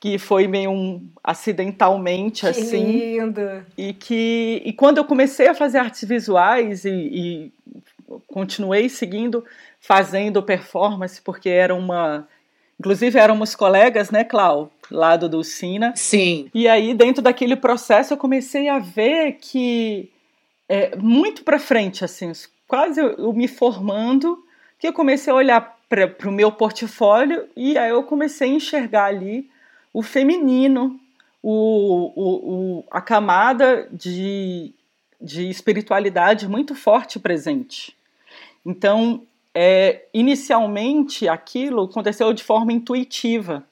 que 0.00 0.18
foi 0.18 0.46
meio 0.46 0.70
um 0.70 1.08
acidentalmente 1.22 2.42
Que 2.42 2.46
assim 2.48 3.16
lindo. 3.16 3.64
e 3.76 3.92
que 3.92 4.62
e 4.64 4.72
quando 4.72 4.98
eu 4.98 5.04
comecei 5.04 5.48
a 5.48 5.54
fazer 5.54 5.78
artes 5.78 6.08
visuais 6.08 6.84
e, 6.84 6.90
e 6.90 7.52
continuei 8.26 8.88
seguindo 8.88 9.44
fazendo 9.80 10.42
performance 10.42 11.20
porque 11.20 11.48
era 11.48 11.74
uma 11.74 12.28
inclusive 12.78 13.18
éramos 13.18 13.56
colegas 13.56 14.10
né 14.10 14.22
Clau 14.22 14.70
lá 14.90 15.16
do 15.16 15.28
Dulcina 15.28 15.92
Sim. 15.96 16.48
e 16.54 16.68
aí 16.68 16.94
dentro 16.94 17.20
daquele 17.20 17.56
processo 17.56 18.12
eu 18.12 18.16
comecei 18.16 18.68
a 18.68 18.78
ver 18.78 19.32
que 19.40 20.10
é, 20.68 20.96
muito 20.96 21.42
para 21.42 21.58
frente 21.58 22.04
assim 22.04 22.30
quase 22.68 23.00
eu, 23.00 23.10
eu 23.18 23.32
me 23.32 23.48
formando 23.48 24.44
que 24.78 24.86
eu 24.86 24.92
comecei 24.92 25.32
a 25.32 25.36
olhar 25.36 25.77
para 25.88 26.28
o 26.28 26.32
meu 26.32 26.52
portfólio 26.52 27.48
e 27.56 27.78
aí 27.78 27.90
eu 27.90 28.02
comecei 28.02 28.50
a 28.50 28.54
enxergar 28.54 29.06
ali 29.06 29.50
o 29.92 30.02
feminino 30.02 31.00
o, 31.42 32.12
o, 32.14 32.78
o, 32.78 32.84
a 32.90 33.00
camada 33.00 33.88
de, 33.92 34.72
de 35.20 35.48
espiritualidade 35.48 36.48
muito 36.48 36.74
forte 36.74 37.18
presente. 37.18 37.96
Então, 38.66 39.22
é, 39.54 40.04
inicialmente, 40.12 41.28
aquilo 41.28 41.84
aconteceu 41.84 42.32
de 42.32 42.44
forma 42.44 42.72
intuitiva. 42.72 43.64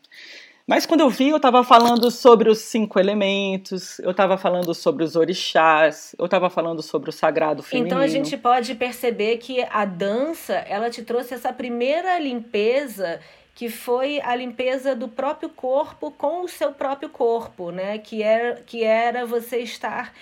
Mas 0.67 0.85
quando 0.85 1.01
eu 1.01 1.09
vi, 1.09 1.29
eu 1.29 1.37
estava 1.37 1.63
falando 1.63 2.11
sobre 2.11 2.51
os 2.51 2.59
cinco 2.59 2.99
elementos, 2.99 4.01
eu 4.01 4.11
estava 4.11 4.37
falando 4.37 4.75
sobre 4.75 5.05
os 5.05 5.15
orixás, 5.15 6.13
eu 6.19 6.25
estava 6.25 6.51
falando 6.51 6.83
sobre 6.83 7.09
o 7.09 7.13
sagrado 7.13 7.63
feminino. 7.63 7.87
Então 7.87 7.99
a 8.03 8.09
gente 8.09 8.37
pode 8.37 8.75
perceber 8.75 9.37
que 9.37 9.63
a 9.71 9.85
dança, 9.85 10.55
ela 10.55 10.91
te 10.91 11.05
trouxe 11.05 11.35
essa 11.35 11.53
primeira 11.53 12.19
limpeza 12.19 13.21
que 13.55 13.71
foi 13.71 14.21
a 14.21 14.35
limpeza 14.35 14.95
do 14.95 15.09
próprio 15.09 15.49
corpo 15.49 16.11
com 16.11 16.43
o 16.43 16.49
seu 16.49 16.73
próprio 16.73 17.09
corpo, 17.09 17.71
né? 17.71 17.97
Que 17.97 18.23
era, 18.23 18.61
que 18.67 18.85
era 18.85 19.25
você 19.25 19.61
estar 19.61 20.13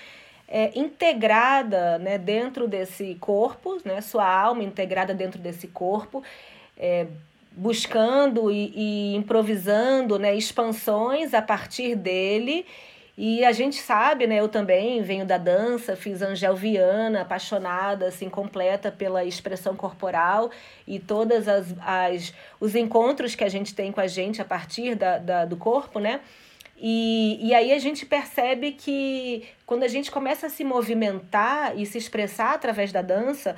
é, 0.47 0.71
integrada 0.79 1.99
né, 1.99 2.17
dentro 2.17 2.69
desse 2.69 3.17
corpo, 3.17 3.79
né? 3.85 4.01
Sua 4.03 4.25
alma 4.25 4.63
integrada 4.63 5.13
dentro 5.13 5.41
desse 5.41 5.67
corpo, 5.67 6.23
é, 6.77 7.09
buscando 7.57 8.51
e, 8.51 8.73
e 8.75 9.15
improvisando 9.17 10.19
né, 10.19 10.35
expansões 10.35 11.33
a 11.35 11.41
partir 11.41 11.95
dele. 11.95 12.67
E 13.17 13.45
a 13.45 13.53
gente 13.53 13.77
sabe, 13.77 14.27
né? 14.27 14.41
Eu 14.41 14.49
também 14.49 15.01
venho 15.01 15.25
da 15.25 15.39
dança, 15.39 15.95
fiz 15.95 16.21
Angel 16.21 16.57
Viana, 16.57 17.21
apaixonada, 17.21 18.09
assim, 18.09 18.29
completa 18.29 18.91
pela 18.91 19.25
expressão 19.25 19.77
corporal 19.77 20.51
e 20.85 20.99
todas 20.99 21.47
as, 21.47 21.73
as 21.81 22.35
os 22.59 22.75
encontros 22.75 23.37
que 23.37 23.45
a 23.45 23.49
gente 23.49 23.73
tem 23.73 23.93
com 23.93 24.01
a 24.01 24.09
gente 24.09 24.43
a 24.43 24.45
partir 24.45 24.97
da, 24.97 25.19
da 25.19 25.45
do 25.45 25.57
corpo, 25.57 26.01
né? 26.01 26.21
E, 26.77 27.39
e 27.41 27.55
aí 27.55 27.73
a 27.73 27.79
gente 27.79 28.05
percebe 28.05 28.73
que 28.73 29.45
quando 29.65 29.85
a 29.85 29.89
gente 29.89 30.11
começa 30.11 30.49
a 30.49 30.51
se 30.51 30.65
movimentar 30.65 31.79
e 31.79 31.87
se 31.87 31.97
expressar 31.97 32.55
através 32.55 32.91
da 32.91 33.01
dança, 33.01 33.55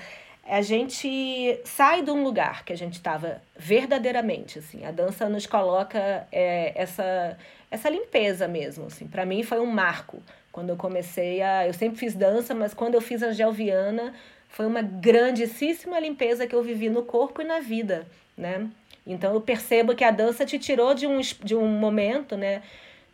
a 0.48 0.62
gente 0.62 1.60
sai 1.64 2.02
de 2.02 2.10
um 2.10 2.22
lugar 2.22 2.64
que 2.64 2.72
a 2.72 2.76
gente 2.76 2.94
estava 2.94 3.42
verdadeiramente, 3.56 4.58
assim. 4.58 4.84
A 4.84 4.90
dança 4.90 5.28
nos 5.28 5.46
coloca 5.46 6.26
é, 6.30 6.72
essa 6.74 7.36
essa 7.70 7.90
limpeza 7.90 8.46
mesmo, 8.46 8.86
assim. 8.86 9.06
Para 9.06 9.26
mim 9.26 9.42
foi 9.42 9.58
um 9.60 9.66
marco 9.66 10.22
quando 10.52 10.70
eu 10.70 10.76
comecei 10.76 11.42
a, 11.42 11.66
eu 11.66 11.74
sempre 11.74 11.98
fiz 11.98 12.14
dança, 12.14 12.54
mas 12.54 12.72
quando 12.72 12.94
eu 12.94 13.00
fiz 13.00 13.22
Angel 13.22 13.52
Viana, 13.52 14.14
foi 14.48 14.66
uma 14.66 14.80
grandíssima 14.80 15.98
limpeza 16.00 16.46
que 16.46 16.54
eu 16.54 16.62
vivi 16.62 16.88
no 16.88 17.02
corpo 17.02 17.42
e 17.42 17.44
na 17.44 17.60
vida, 17.60 18.06
né? 18.36 18.68
Então 19.06 19.34
eu 19.34 19.40
percebo 19.40 19.94
que 19.94 20.04
a 20.04 20.10
dança 20.10 20.46
te 20.46 20.58
tirou 20.58 20.94
de 20.94 21.06
um 21.06 21.20
de 21.20 21.54
um 21.54 21.66
momento, 21.66 22.36
né? 22.36 22.62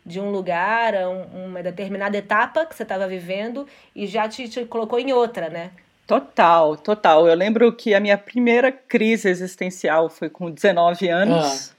de 0.05 0.19
um 0.19 0.31
lugar, 0.31 0.93
um, 1.07 1.45
uma 1.45 1.63
determinada 1.63 2.17
etapa 2.17 2.65
que 2.65 2.75
você 2.75 2.83
estava 2.83 3.07
vivendo 3.07 3.65
e 3.95 4.05
já 4.05 4.27
te, 4.27 4.49
te 4.49 4.65
colocou 4.65 4.99
em 4.99 5.13
outra, 5.13 5.49
né? 5.49 5.71
Total, 6.05 6.75
total. 6.77 7.27
Eu 7.27 7.35
lembro 7.35 7.71
que 7.71 7.93
a 7.93 7.99
minha 7.99 8.17
primeira 8.17 8.71
crise 8.71 9.29
existencial 9.29 10.09
foi 10.09 10.29
com 10.29 10.51
19 10.51 11.07
anos. 11.09 11.69
Ah. 11.69 11.73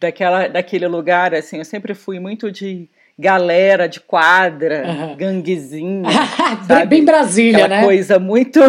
Daquela, 0.00 0.46
daquele 0.46 0.86
lugar, 0.86 1.34
assim, 1.34 1.58
eu 1.58 1.64
sempre 1.64 1.92
fui 1.92 2.20
muito 2.20 2.52
de 2.52 2.88
galera 3.18 3.88
de 3.88 3.98
quadra, 3.98 4.86
uhum. 4.86 5.16
ganguezinha. 5.16 6.08
sabe? 6.68 6.86
Bem 6.86 7.04
Brasília, 7.04 7.64
Aquela 7.64 7.80
né? 7.80 7.84
coisa 7.84 8.18
muito 8.18 8.60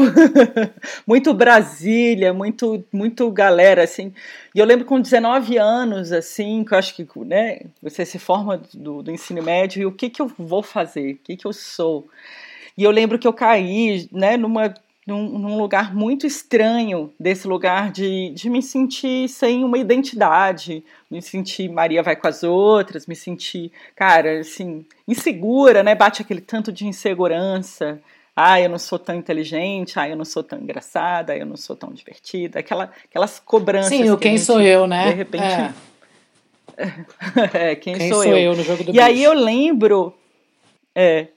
muito 1.06 1.34
Brasília, 1.36 2.34
muito 2.34 2.84
muito 2.92 3.30
galera 3.30 3.84
assim. 3.84 4.12
E 4.56 4.60
eu 4.60 4.66
lembro 4.66 4.86
com 4.86 5.00
19 5.00 5.58
anos 5.58 6.12
assim, 6.12 6.64
que 6.64 6.74
eu 6.74 6.78
acho 6.80 6.96
que, 6.96 7.08
né, 7.18 7.60
você 7.82 8.04
se 8.04 8.18
forma 8.18 8.60
do, 8.74 9.04
do 9.04 9.12
ensino 9.12 9.44
médio 9.44 9.84
e 9.84 9.86
o 9.86 9.92
que 9.92 10.10
que 10.10 10.22
eu 10.22 10.32
vou 10.38 10.64
fazer? 10.64 11.12
O 11.12 11.18
que 11.18 11.38
que 11.38 11.46
eu 11.46 11.54
sou? 11.54 12.08
E 12.76 12.84
eu 12.84 12.90
lembro 12.90 13.20
que 13.20 13.28
eu 13.28 13.34
caí, 13.34 14.10
né, 14.12 14.36
numa 14.36 14.74
num, 15.10 15.38
num, 15.38 15.58
lugar 15.58 15.94
muito 15.94 16.26
estranho, 16.26 17.12
desse 17.20 17.48
lugar 17.48 17.92
de, 17.92 18.30
de 18.30 18.50
me 18.50 18.62
sentir 18.62 19.28
sem 19.28 19.64
uma 19.64 19.78
identidade, 19.78 20.84
me 21.10 21.22
sentir 21.22 21.70
Maria 21.70 22.02
vai 22.02 22.16
com 22.16 22.28
as 22.28 22.44
outras, 22.44 23.06
me 23.06 23.16
sentir, 23.16 23.72
cara, 23.96 24.40
assim, 24.40 24.86
insegura, 25.08 25.84
né? 25.84 25.96
Bate 25.96 26.22
aquele 26.22 26.42
tanto 26.42 26.72
de 26.72 26.88
insegurança. 26.88 28.00
Ah, 28.36 28.62
eu 28.62 28.70
não 28.70 28.80
sou 28.80 28.98
tão 28.98 29.16
inteligente, 29.16 30.00
ah, 30.00 30.08
eu 30.08 30.16
não 30.16 30.24
sou 30.24 30.42
tão 30.42 30.60
engraçada, 30.60 31.34
ah, 31.34 31.38
eu 31.38 31.46
não 31.46 31.58
sou 31.58 31.76
tão 31.76 31.92
divertida, 31.92 32.60
aquela, 32.60 32.90
aquelas 33.04 33.40
cobranças. 33.40 33.90
Sim, 33.90 34.10
o 34.12 34.18
quem 34.18 34.38
gente, 34.38 34.46
sou 34.46 34.62
eu, 34.62 34.88
né? 34.88 35.10
De 35.10 35.16
repente. 35.16 35.44
É. 35.44 35.74
é, 37.72 37.76
quem, 37.76 37.96
quem 37.96 38.10
sou, 38.10 38.24
sou 38.24 38.32
eu? 38.32 38.38
eu 38.38 38.56
no 38.56 38.64
jogo 38.64 38.84
do 38.84 38.92
E 38.92 38.94
bicho. 38.94 39.04
aí 39.04 39.22
eu 39.22 39.34
lembro. 39.34 40.16
É, 40.96 41.28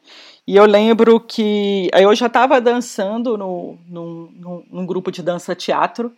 e 0.46 0.56
eu 0.56 0.66
lembro 0.66 1.20
que 1.20 1.88
eu 1.92 2.14
já 2.14 2.26
estava 2.26 2.60
dançando 2.60 3.38
no, 3.38 3.78
num, 3.88 4.64
num, 4.70 4.86
grupo 4.86 5.12
de 5.12 5.22
dança 5.22 5.54
teatro 5.54 6.12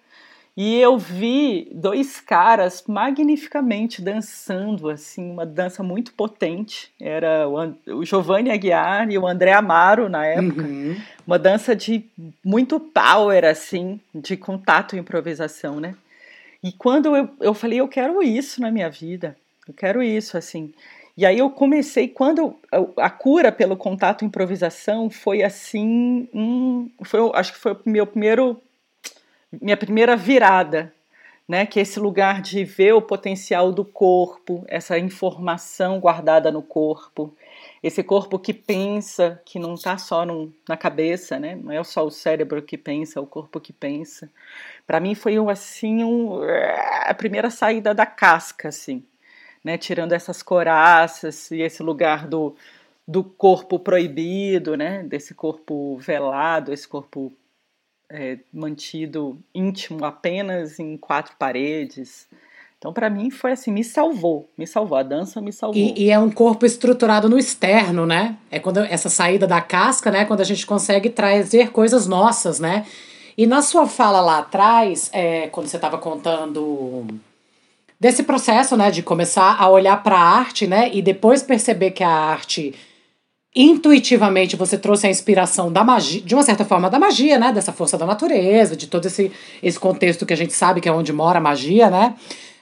e 0.57 0.79
eu 0.81 0.97
vi 0.97 1.69
dois 1.75 2.21
caras 2.21 2.85
magnificamente 2.87 4.01
dançando, 4.01 4.89
assim, 4.89 5.31
uma 5.31 5.45
dança 5.45 5.83
muito 5.83 6.15
potente. 6.15 6.91
Era 6.99 7.47
o, 7.49 7.99
o 7.99 8.05
Giovanni 8.05 8.51
Aguiar 8.51 9.11
e 9.11 9.19
o 9.19 9.27
André 9.27 9.53
Amaro 9.53 10.09
na 10.09 10.25
época. 10.25 10.63
Uhum. 10.63 10.97
Uma 11.27 11.39
dança 11.39 11.75
de 11.75 12.05
muito 12.43 12.79
power, 12.79 13.45
assim, 13.45 14.01
de 14.15 14.37
contato 14.37 14.95
e 14.95 14.99
improvisação, 14.99 15.81
né? 15.81 15.97
E 16.63 16.73
quando 16.73 17.15
eu, 17.15 17.29
eu 17.41 17.53
falei, 17.53 17.81
eu 17.81 17.89
quero 17.89 18.23
isso 18.23 18.61
na 18.61 18.71
minha 18.71 18.89
vida, 18.89 19.37
eu 19.69 19.75
quero 19.75 20.03
isso, 20.03 20.39
assim. 20.39 20.73
E 21.17 21.25
aí 21.25 21.39
eu 21.39 21.49
comecei, 21.49 22.09
quando 22.09 22.57
a 22.97 23.09
cura 23.09 23.53
pelo 23.53 23.77
contato 23.77 24.25
improvisação 24.25 25.09
foi 25.09 25.45
assim, 25.45 26.29
um, 26.35 26.91
foi, 27.05 27.21
acho 27.35 27.53
que 27.53 27.59
foi 27.59 27.73
o 27.73 27.81
meu 27.87 28.05
primeiro, 28.05 28.61
minha 29.63 29.77
primeira 29.77 30.17
virada, 30.17 30.93
né? 31.49 31.67
Que 31.67 31.79
é 31.79 31.83
esse 31.83 32.01
lugar 32.01 32.43
de 32.43 32.65
ver 32.65 32.95
o 32.95 33.03
potencial 33.03 33.71
do 33.71 33.85
corpo, 33.85 34.65
essa 34.67 34.99
informação 34.99 36.01
guardada 36.01 36.51
no 36.51 36.63
corpo, 36.63 37.33
esse 37.81 38.03
corpo 38.03 38.37
que 38.37 38.53
pensa, 38.53 39.41
que 39.45 39.59
não 39.61 39.75
está 39.75 39.97
só 39.97 40.27
no, 40.27 40.53
na 40.69 40.77
cabeça, 40.77 41.39
né? 41.39 41.55
Não 41.55 41.71
é 41.71 41.85
só 41.85 42.05
o 42.05 42.11
cérebro 42.11 42.61
que 42.61 42.77
pensa, 42.77 43.21
é 43.21 43.23
o 43.23 43.27
corpo 43.27 43.61
que 43.61 43.73
pensa. 43.73 44.29
Para 44.85 44.99
mim 44.99 45.15
foi 45.15 45.37
assim 45.49 46.03
um, 46.03 46.41
a 47.07 47.15
primeira 47.15 47.51
saída 47.51 47.95
da 47.95 48.05
casca, 48.05 48.69
assim 48.69 49.05
né, 49.65 49.79
tirando 49.79 50.13
essas 50.13 50.43
coraças 50.43 51.51
e 51.51 51.63
esse 51.63 51.83
lugar 51.83 52.29
do, 52.29 52.55
do 53.09 53.25
corpo 53.25 53.79
proibido, 53.79 54.77
né, 54.77 55.03
desse 55.03 55.35
corpo 55.35 55.97
velado, 55.97 56.73
esse 56.73 56.87
corpo 56.87 57.33
é, 58.11 58.39
mantido 58.53 59.39
íntimo 59.55 60.05
apenas 60.05 60.79
em 60.79 60.97
quatro 60.99 61.35
paredes. 61.39 62.29
Então, 62.79 62.93
para 62.93 63.09
mim, 63.09 63.31
foi 63.31 63.53
assim, 63.53 63.73
me 63.73 63.83
salvou, 63.83 64.51
me 64.59 64.67
salvou, 64.67 64.99
a 64.99 65.03
dança 65.03 65.41
me 65.41 65.51
salvou. 65.51 65.81
E, 65.81 66.05
e, 66.05 66.11
é 66.11 66.19
um 66.19 66.31
corpo 66.31 66.67
estruturado 66.67 67.31
no 67.31 67.39
externo, 67.39 68.05
né? 68.05 68.37
É 68.51 68.61
quando 68.61 68.81
essa 68.81 69.09
saída 69.09 69.47
da 69.47 69.63
casca, 69.63 70.11
né? 70.11 70.27
Quando 70.27 70.43
a 70.43 70.45
gente 70.45 70.67
consegue 70.67 71.09
trazer 71.09 71.71
coisas 71.71 72.07
nossas, 72.07 72.61
né? 72.61 72.85
E 73.39 73.47
na 73.47 73.63
sua 73.63 73.87
fala 73.87 74.21
lá 74.21 74.41
atrás, 74.41 75.09
é, 75.15 75.49
quando 75.49 75.67
você 75.67 75.77
estava 75.77 75.97
contando 75.97 77.07
desse 77.99 78.23
processo, 78.23 78.77
né, 78.77 78.91
de 78.91 79.03
começar 79.03 79.57
a 79.59 79.69
olhar 79.69 80.03
para 80.03 80.17
a 80.17 80.39
arte, 80.39 80.67
né, 80.67 80.91
e 80.93 81.01
depois 81.01 81.43
perceber 81.43 81.93
que 81.93 82.03
a 82.03 82.11
arte 82.11 82.75
intuitivamente 83.55 84.57
você 84.57 84.77
trouxe 84.77 85.07
a 85.07 85.11
inspiração 85.11 85.73
da 85.73 85.85
magia, 85.85 86.21
de 86.21 86.35
uma 86.35 86.43
certa 86.43 86.65
forma 86.65 86.91
da 86.91 86.99
magia, 86.99 87.39
né, 87.39 87.53
dessa 87.53 87.73
força 87.73 87.97
da 87.97 88.05
natureza, 88.05 88.77
de 88.77 88.89
todo 88.89 89.07
esse 89.07 89.31
esse 89.63 89.79
contexto 89.79 90.27
que 90.27 90.33
a 90.33 90.37
gente 90.37 90.53
sabe 90.53 90.81
que 90.81 90.89
é 90.89 90.93
onde 90.93 91.13
mora 91.13 91.39
a 91.39 91.43
magia, 91.43 91.89
né? 91.89 92.15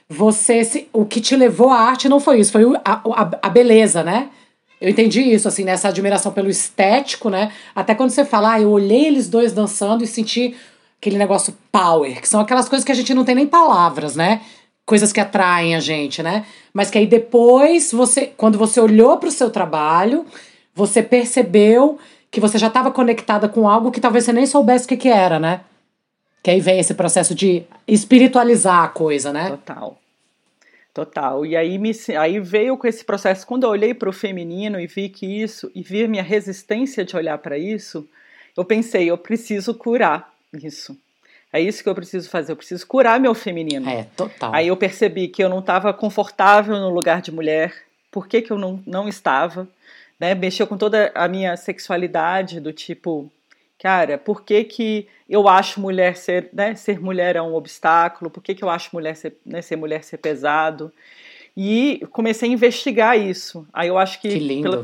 Você 0.07 0.63
se, 0.63 0.87
o 0.93 1.05
que 1.05 1.19
te 1.19 1.35
levou 1.35 1.69
à 1.71 1.79
arte 1.79 2.07
não 2.07 2.19
foi 2.19 2.39
isso, 2.39 2.51
foi 2.51 2.63
a, 2.85 3.01
a, 3.03 3.39
a 3.41 3.49
beleza, 3.49 4.03
né? 4.03 4.29
Eu 4.79 4.89
entendi 4.89 5.21
isso, 5.21 5.47
assim, 5.47 5.63
nessa 5.63 5.87
admiração 5.87 6.31
pelo 6.31 6.49
estético, 6.49 7.29
né? 7.29 7.51
Até 7.73 7.95
quando 7.95 8.09
você 8.09 8.25
fala, 8.25 8.53
ah, 8.53 8.61
eu 8.61 8.69
olhei 8.69 9.05
eles 9.07 9.29
dois 9.29 9.53
dançando 9.53 10.03
e 10.03 10.07
senti 10.07 10.55
aquele 10.99 11.17
negócio 11.17 11.57
power, 11.71 12.21
que 12.21 12.27
são 12.27 12.41
aquelas 12.41 12.67
coisas 12.67 12.85
que 12.85 12.91
a 12.91 12.95
gente 12.95 13.13
não 13.13 13.23
tem 13.23 13.33
nem 13.33 13.47
palavras, 13.47 14.15
né? 14.15 14.41
Coisas 14.85 15.13
que 15.13 15.19
atraem 15.19 15.75
a 15.75 15.79
gente, 15.79 16.21
né? 16.21 16.45
Mas 16.73 16.89
que 16.89 16.97
aí 16.97 17.07
depois 17.07 17.91
você, 17.91 18.27
quando 18.27 18.57
você 18.57 18.79
olhou 18.79 19.17
para 19.17 19.29
o 19.29 19.31
seu 19.31 19.49
trabalho, 19.49 20.25
você 20.73 21.01
percebeu 21.01 21.97
que 22.29 22.39
você 22.39 22.57
já 22.57 22.67
estava 22.67 22.91
conectada 22.91 23.47
com 23.47 23.69
algo 23.69 23.91
que 23.91 24.01
talvez 24.01 24.25
você 24.25 24.33
nem 24.33 24.45
soubesse 24.45 24.85
o 24.85 24.87
que, 24.87 24.97
que 24.97 25.09
era, 25.09 25.39
né? 25.39 25.61
Que 26.41 26.51
aí 26.51 26.59
vem 26.59 26.79
esse 26.79 26.93
processo 26.93 27.33
de 27.33 27.63
espiritualizar 27.87 28.83
a 28.83 28.87
coisa, 28.87 29.31
né? 29.31 29.51
Total. 29.51 29.97
Total. 30.93 31.45
E 31.45 31.55
aí, 31.55 31.77
me, 31.77 31.91
aí 32.19 32.39
veio 32.39 32.77
com 32.77 32.85
esse 32.85 33.03
processo. 33.03 33.47
Quando 33.47 33.63
eu 33.63 33.69
olhei 33.69 33.93
para 33.93 34.09
o 34.09 34.13
feminino 34.13 34.79
e 34.79 34.85
vi 34.85 35.09
que 35.09 35.25
isso, 35.25 35.71
e 35.73 35.81
vi 35.81 36.07
minha 36.07 36.21
resistência 36.21 37.05
de 37.05 37.15
olhar 37.15 37.37
para 37.37 37.57
isso, 37.57 38.07
eu 38.55 38.65
pensei, 38.65 39.09
eu 39.09 39.17
preciso 39.17 39.73
curar 39.73 40.33
isso. 40.53 40.97
É 41.53 41.61
isso 41.61 41.83
que 41.83 41.87
eu 41.87 41.93
preciso 41.93 42.27
fazer. 42.31 42.51
Eu 42.51 42.55
preciso 42.55 42.85
curar 42.87 43.19
meu 43.19 43.35
feminino. 43.35 43.87
É, 43.87 44.07
total. 44.17 44.53
Aí 44.53 44.69
eu 44.69 44.75
percebi 44.75 45.27
que 45.27 45.43
eu 45.43 45.47
não 45.47 45.59
estava 45.59 45.93
confortável 45.93 46.75
no 46.79 46.89
lugar 46.89 47.21
de 47.21 47.31
mulher. 47.31 47.71
Por 48.11 48.27
que, 48.27 48.41
que 48.41 48.51
eu 48.51 48.57
não, 48.57 48.81
não 48.87 49.07
estava? 49.07 49.67
Né? 50.19 50.33
Mexeu 50.33 50.65
com 50.65 50.77
toda 50.77 51.11
a 51.13 51.27
minha 51.27 51.55
sexualidade, 51.55 52.59
do 52.59 52.73
tipo, 52.73 53.31
cara, 53.79 54.17
por 54.17 54.41
que, 54.41 54.63
que 54.63 55.07
eu 55.29 55.47
acho 55.47 55.79
mulher 55.79 56.17
ser, 56.17 56.49
né, 56.51 56.73
ser 56.73 56.99
mulher 56.99 57.35
é 57.35 57.41
um 57.41 57.53
obstáculo? 57.53 58.31
Por 58.31 58.41
que, 58.41 58.55
que 58.55 58.63
eu 58.63 58.69
acho 58.69 58.89
mulher 58.91 59.15
ser, 59.15 59.37
né, 59.45 59.61
ser 59.61 59.75
mulher 59.75 60.03
ser 60.03 60.17
pesado? 60.17 60.91
E 61.55 62.03
comecei 62.11 62.49
a 62.49 62.51
investigar 62.51 63.15
isso. 63.19 63.67
Aí 63.71 63.87
eu 63.87 63.97
acho 63.99 64.19
que, 64.19 64.39
que 64.39 64.61
pela, 64.63 64.83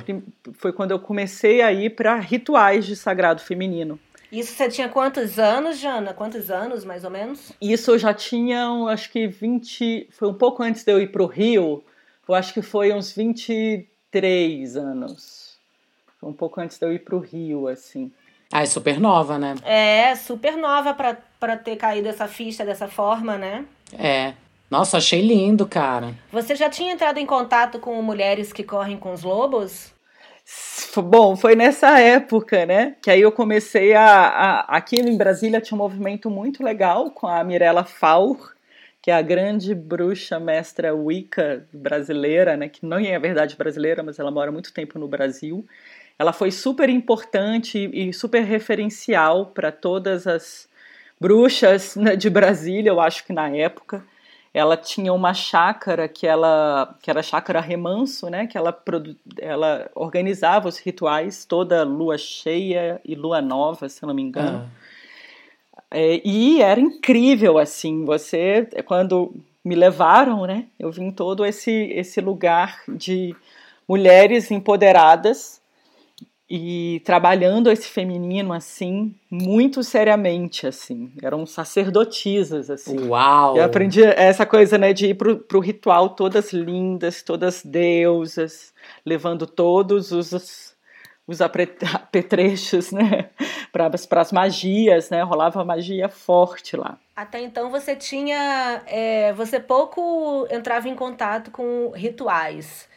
foi 0.54 0.72
quando 0.72 0.92
eu 0.92 1.00
comecei 1.00 1.64
a 1.64 1.72
ir 1.72 1.90
para 1.92 2.16
rituais 2.18 2.86
de 2.86 2.96
sagrado 2.96 3.42
feminino. 3.42 4.00
Isso 4.32 4.54
você 4.54 4.70
tinha 4.70 4.88
quantos 4.90 5.40
anos, 5.40 5.80
Jana? 5.80 6.14
Quantos 6.14 6.52
anos, 6.52 6.86
mais 6.86 7.04
ou 7.04 7.10
menos? 7.10 7.52
Isso 7.60 7.92
eu 7.92 7.98
já 7.98 8.14
tinha, 8.14 8.68
acho 8.90 9.12
que 9.12 9.28
20. 9.28 10.10
Foi 10.12 10.28
um 10.28 10.34
pouco 10.34 10.62
antes 10.62 10.84
de 10.84 10.92
eu 10.92 11.02
ir 11.02 11.12
para 11.12 11.24
o 11.24 11.28
Rio. 11.28 11.84
Eu 12.28 12.36
acho 12.36 12.54
que 12.54 12.62
foi 12.62 12.94
uns 12.94 13.12
23 13.12 14.78
anos. 14.78 15.58
Foi 16.20 16.30
um 16.30 16.34
pouco 16.34 16.62
antes 16.62 16.78
de 16.78 16.86
eu 16.86 16.94
ir 16.94 17.00
para 17.00 17.16
o 17.16 17.20
Rio, 17.20 17.68
assim. 17.68 18.12
Ah, 18.52 18.62
é 18.62 18.66
super 18.66 19.00
nova, 19.00 19.38
né? 19.38 19.56
É, 19.64 20.16
super 20.16 20.58
nova 20.58 20.94
para 20.94 21.58
ter 21.58 21.76
caído 21.76 22.08
essa 22.08 22.28
ficha 22.28 22.66
dessa 22.66 22.88
forma, 22.88 23.38
né? 23.38 23.66
É. 23.98 24.34
Nossa, 24.70 24.98
achei 24.98 25.22
lindo, 25.22 25.66
cara. 25.68 26.14
Você 26.32 26.56
já 26.56 26.70
tinha 26.70 26.94
entrado 26.94 27.18
em 27.18 27.26
contato 27.26 27.80
com 27.80 28.00
mulheres 28.02 28.54
que 28.54 28.64
correm 28.64 28.98
com 28.98 29.14
os 29.14 29.24
lobos? 29.24 29.92
Bom, 30.98 31.36
foi 31.36 31.56
nessa 31.56 32.00
época, 32.00 32.66
né? 32.66 32.96
Que 33.02 33.12
aí 33.12 33.22
eu 33.22 33.32
comecei 33.32 33.94
a, 33.94 34.06
a. 34.06 34.60
Aqui 34.78 34.98
em 34.98 35.18
Brasília 35.18 35.62
tinha 35.62 35.76
um 35.76 35.82
movimento 35.82 36.30
muito 36.30 36.64
legal 36.64 37.12
com 37.12 37.28
a 37.28 37.44
Mirella 37.44 37.84
Faur, 37.84 38.54
que 39.02 39.12
é 39.12 39.14
a 39.14 39.22
grande 39.22 39.76
bruxa 39.76 40.40
mestra 40.40 40.94
Wicca 40.94 41.66
brasileira, 41.72 42.58
né? 42.58 42.68
Que 42.68 42.86
não 42.86 42.98
é 42.98 43.16
a 43.16 43.20
verdade 43.20 43.56
brasileira, 43.56 44.04
mas 44.04 44.20
ela 44.20 44.32
mora 44.32 44.52
muito 44.52 44.74
tempo 44.74 44.98
no 44.98 45.08
Brasil. 45.08 45.66
Ela 46.18 46.34
foi 46.34 46.52
super 46.52 46.90
importante 46.90 47.90
e 47.94 48.12
super 48.12 48.44
referencial 48.44 49.48
para 49.48 49.72
todas 49.72 50.28
as 50.28 50.68
bruxas 51.20 51.96
né, 51.96 52.16
de 52.16 52.30
Brasília, 52.30 52.90
eu 52.90 53.00
acho 53.00 53.26
que 53.26 53.34
na 53.34 53.50
época 53.50 54.04
ela 54.60 54.78
tinha 54.78 55.14
uma 55.14 55.34
chácara 55.34 56.08
que 56.08 56.28
ela 56.28 56.96
que 57.02 57.10
era 57.10 57.22
a 57.22 57.24
chácara 57.24 57.60
remanso, 57.62 58.30
né? 58.30 58.46
Que 58.46 58.58
ela 58.58 58.78
ela 59.40 59.90
organizava 59.96 60.68
os 60.68 60.78
rituais 60.78 61.46
toda 61.46 61.84
lua 61.84 62.18
cheia 62.18 63.02
e 63.06 63.16
lua 63.16 63.42
nova, 63.42 63.88
se 63.90 64.06
não 64.06 64.14
me 64.14 64.22
engano. 64.22 64.66
Ah. 64.66 64.80
É, 65.92 66.22
e 66.24 66.62
era 66.62 66.80
incrível 66.80 67.58
assim. 67.58 68.06
Você 68.06 68.68
quando 68.86 69.34
me 69.64 69.76
levaram, 69.76 70.46
né? 70.46 70.68
Eu 70.78 70.92
vim 70.92 71.12
todo 71.12 71.46
esse 71.46 71.72
esse 71.72 72.22
lugar 72.22 72.82
de 72.88 73.36
mulheres 73.88 74.52
empoderadas 74.52 75.59
e 76.50 77.00
trabalhando 77.06 77.70
esse 77.70 77.88
feminino 77.88 78.52
assim 78.52 79.14
muito 79.30 79.84
seriamente 79.84 80.66
assim. 80.66 81.12
Eram 81.22 81.46
sacerdotisas 81.46 82.72
assim. 82.72 83.08
Uau! 83.08 83.56
Eu 83.56 83.64
aprendi 83.64 84.04
essa 84.04 84.46
coisa 84.46 84.78
né 84.78 84.92
de 84.92 85.08
ir 85.08 85.14
pro, 85.14 85.38
pro 85.38 85.60
ritual 85.60 86.10
todas 86.10 86.52
lindas 86.52 87.22
todas 87.22 87.64
deusas 87.64 88.74
levando 89.06 89.46
todos 89.46 90.12
os 90.12 90.76
os 91.28 91.42
apetrechos 91.42 92.92
né 92.92 93.30
para 93.72 93.92
as 94.22 94.32
magias 94.32 95.12
né. 95.12 95.22
Rolava 95.22 95.64
magia 95.64 96.10
forte 96.10 96.76
lá. 96.76 96.98
Até 97.16 97.42
então 97.42 97.70
você 97.70 97.96
tinha 97.96 98.82
é, 98.88 99.32
você 99.34 99.60
pouco 99.60 100.48
entrava 100.50 100.90
em 100.90 100.96
contato 100.96 101.52
com 101.52 101.92
rituais 101.92 102.89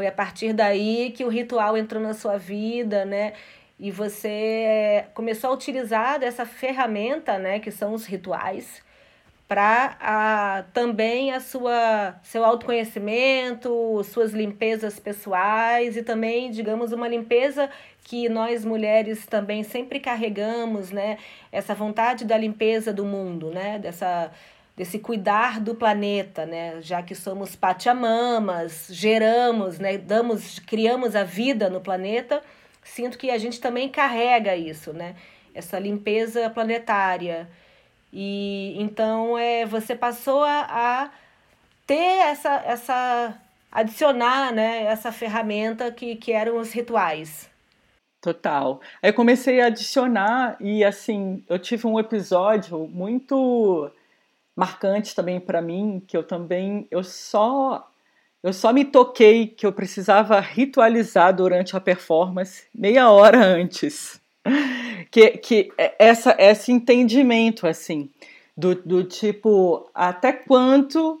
foi 0.00 0.06
a 0.06 0.12
partir 0.12 0.54
daí 0.54 1.12
que 1.14 1.26
o 1.26 1.28
ritual 1.28 1.76
entrou 1.76 2.02
na 2.02 2.14
sua 2.14 2.38
vida, 2.38 3.04
né? 3.04 3.34
e 3.78 3.90
você 3.90 5.04
começou 5.14 5.50
a 5.50 5.52
utilizar 5.52 6.18
dessa 6.18 6.46
ferramenta, 6.46 7.38
né, 7.38 7.58
que 7.60 7.70
são 7.70 7.92
os 7.92 8.06
rituais, 8.06 8.82
para 9.48 10.64
também 10.72 11.32
a 11.32 11.40
sua 11.40 12.14
seu 12.22 12.44
autoconhecimento, 12.46 14.02
suas 14.04 14.32
limpezas 14.32 14.98
pessoais 14.98 15.96
e 15.98 16.02
também, 16.02 16.50
digamos, 16.50 16.92
uma 16.92 17.08
limpeza 17.08 17.68
que 18.04 18.28
nós 18.28 18.64
mulheres 18.64 19.26
também 19.26 19.62
sempre 19.62 19.98
carregamos, 19.98 20.90
né? 20.90 21.18
Essa 21.50 21.74
vontade 21.74 22.24
da 22.24 22.38
limpeza 22.38 22.92
do 22.92 23.04
mundo, 23.04 23.50
né? 23.50 23.78
Dessa 23.78 24.30
desse 24.76 24.98
cuidar 24.98 25.60
do 25.60 25.74
planeta, 25.74 26.46
né? 26.46 26.80
Já 26.80 27.02
que 27.02 27.14
somos 27.14 27.54
pachamamas, 27.54 28.88
geramos, 28.90 29.78
né? 29.78 29.98
Damos, 29.98 30.58
criamos 30.58 31.14
a 31.14 31.24
vida 31.24 31.68
no 31.68 31.80
planeta. 31.80 32.42
Sinto 32.82 33.18
que 33.18 33.30
a 33.30 33.38
gente 33.38 33.60
também 33.60 33.88
carrega 33.88 34.56
isso, 34.56 34.92
né? 34.92 35.16
Essa 35.54 35.78
limpeza 35.78 36.48
planetária. 36.50 37.48
E 38.12 38.74
então 38.78 39.38
é, 39.38 39.64
você 39.66 39.94
passou 39.94 40.42
a, 40.42 40.66
a 40.70 41.10
ter 41.86 42.20
essa, 42.28 42.62
essa 42.66 43.40
adicionar 43.70 44.52
né, 44.52 44.84
essa 44.84 45.12
ferramenta 45.12 45.92
que, 45.92 46.16
que 46.16 46.32
eram 46.32 46.58
os 46.58 46.72
rituais. 46.72 47.48
Total. 48.20 48.80
Aí 49.02 49.10
eu 49.10 49.14
comecei 49.14 49.60
a 49.60 49.66
adicionar 49.66 50.56
e 50.60 50.84
assim, 50.84 51.42
eu 51.48 51.58
tive 51.58 51.86
um 51.86 51.98
episódio 51.98 52.86
muito 52.88 53.90
marcante 54.54 55.14
também 55.14 55.40
para 55.40 55.62
mim, 55.62 56.02
que 56.06 56.16
eu 56.16 56.22
também 56.22 56.86
eu 56.90 57.02
só 57.02 57.86
eu 58.42 58.52
só 58.52 58.72
me 58.72 58.84
toquei 58.84 59.46
que 59.46 59.66
eu 59.66 59.72
precisava 59.72 60.40
ritualizar 60.40 61.34
durante 61.34 61.76
a 61.76 61.80
performance 61.80 62.64
meia 62.74 63.10
hora 63.10 63.38
antes 63.38 64.20
que, 65.10 65.30
que 65.38 65.72
essa, 65.98 66.34
esse 66.38 66.72
entendimento, 66.72 67.66
assim, 67.66 68.08
do, 68.56 68.74
do 68.74 69.04
tipo, 69.04 69.88
até 69.94 70.32
quanto 70.32 71.20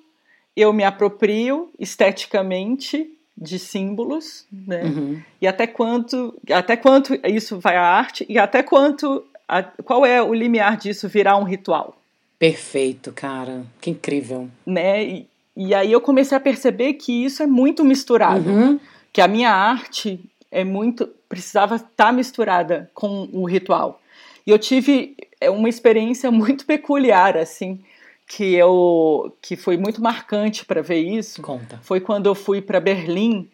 eu 0.56 0.72
me 0.72 0.84
aproprio 0.84 1.70
esteticamente 1.78 3.10
de 3.36 3.58
símbolos, 3.58 4.46
né? 4.52 4.84
Uhum. 4.84 5.22
E 5.40 5.46
até 5.46 5.66
quanto, 5.66 6.38
até 6.52 6.76
quanto 6.76 7.14
isso 7.26 7.58
vai 7.58 7.76
à 7.76 7.82
arte 7.82 8.26
e 8.28 8.38
até 8.38 8.62
quanto, 8.62 9.24
a, 9.48 9.62
qual 9.62 10.04
é 10.04 10.22
o 10.22 10.34
limiar 10.34 10.76
disso 10.76 11.08
virar 11.08 11.36
um 11.36 11.44
ritual. 11.44 11.96
Perfeito, 12.40 13.12
cara. 13.12 13.66
Que 13.82 13.90
incrível. 13.90 14.48
Né? 14.64 15.04
E, 15.04 15.26
e 15.54 15.74
aí 15.74 15.92
eu 15.92 16.00
comecei 16.00 16.34
a 16.34 16.40
perceber 16.40 16.94
que 16.94 17.12
isso 17.26 17.42
é 17.42 17.46
muito 17.46 17.84
misturado. 17.84 18.48
Uhum. 18.48 18.80
Que 19.12 19.20
a 19.20 19.28
minha 19.28 19.50
arte 19.50 20.18
é 20.50 20.64
muito 20.64 21.06
precisava 21.28 21.76
estar 21.76 21.88
tá 22.06 22.12
misturada 22.12 22.90
com 22.94 23.28
o 23.30 23.44
ritual. 23.44 24.00
E 24.46 24.50
eu 24.50 24.58
tive 24.58 25.14
é, 25.38 25.50
uma 25.50 25.68
experiência 25.68 26.30
muito 26.32 26.64
peculiar 26.64 27.36
assim, 27.36 27.78
que 28.26 28.54
eu 28.54 29.36
que 29.42 29.54
foi 29.54 29.76
muito 29.76 30.00
marcante 30.00 30.64
para 30.64 30.80
ver 30.80 31.00
isso. 31.00 31.42
Conta. 31.42 31.78
Foi 31.82 32.00
quando 32.00 32.24
eu 32.24 32.34
fui 32.34 32.62
para 32.62 32.80
Berlim 32.80 33.50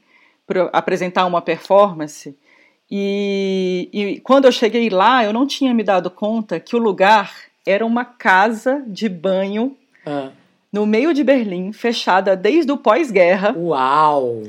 para 0.46 0.70
apresentar 0.72 1.26
uma 1.26 1.42
performance. 1.42 2.38
E, 2.88 3.88
e 3.92 4.20
quando 4.20 4.44
eu 4.44 4.52
cheguei 4.52 4.88
lá, 4.88 5.24
eu 5.24 5.32
não 5.32 5.44
tinha 5.44 5.74
me 5.74 5.82
dado 5.82 6.08
conta 6.08 6.60
que 6.60 6.76
o 6.76 6.78
lugar 6.78 7.34
era 7.66 7.84
uma 7.84 8.04
casa 8.04 8.82
de 8.86 9.08
banho 9.08 9.76
ah. 10.06 10.30
no 10.72 10.86
meio 10.86 11.12
de 11.12 11.24
Berlim, 11.24 11.72
fechada 11.72 12.36
desde 12.36 12.70
o 12.72 12.78
pós-guerra. 12.78 13.52
Uau! 13.56 14.44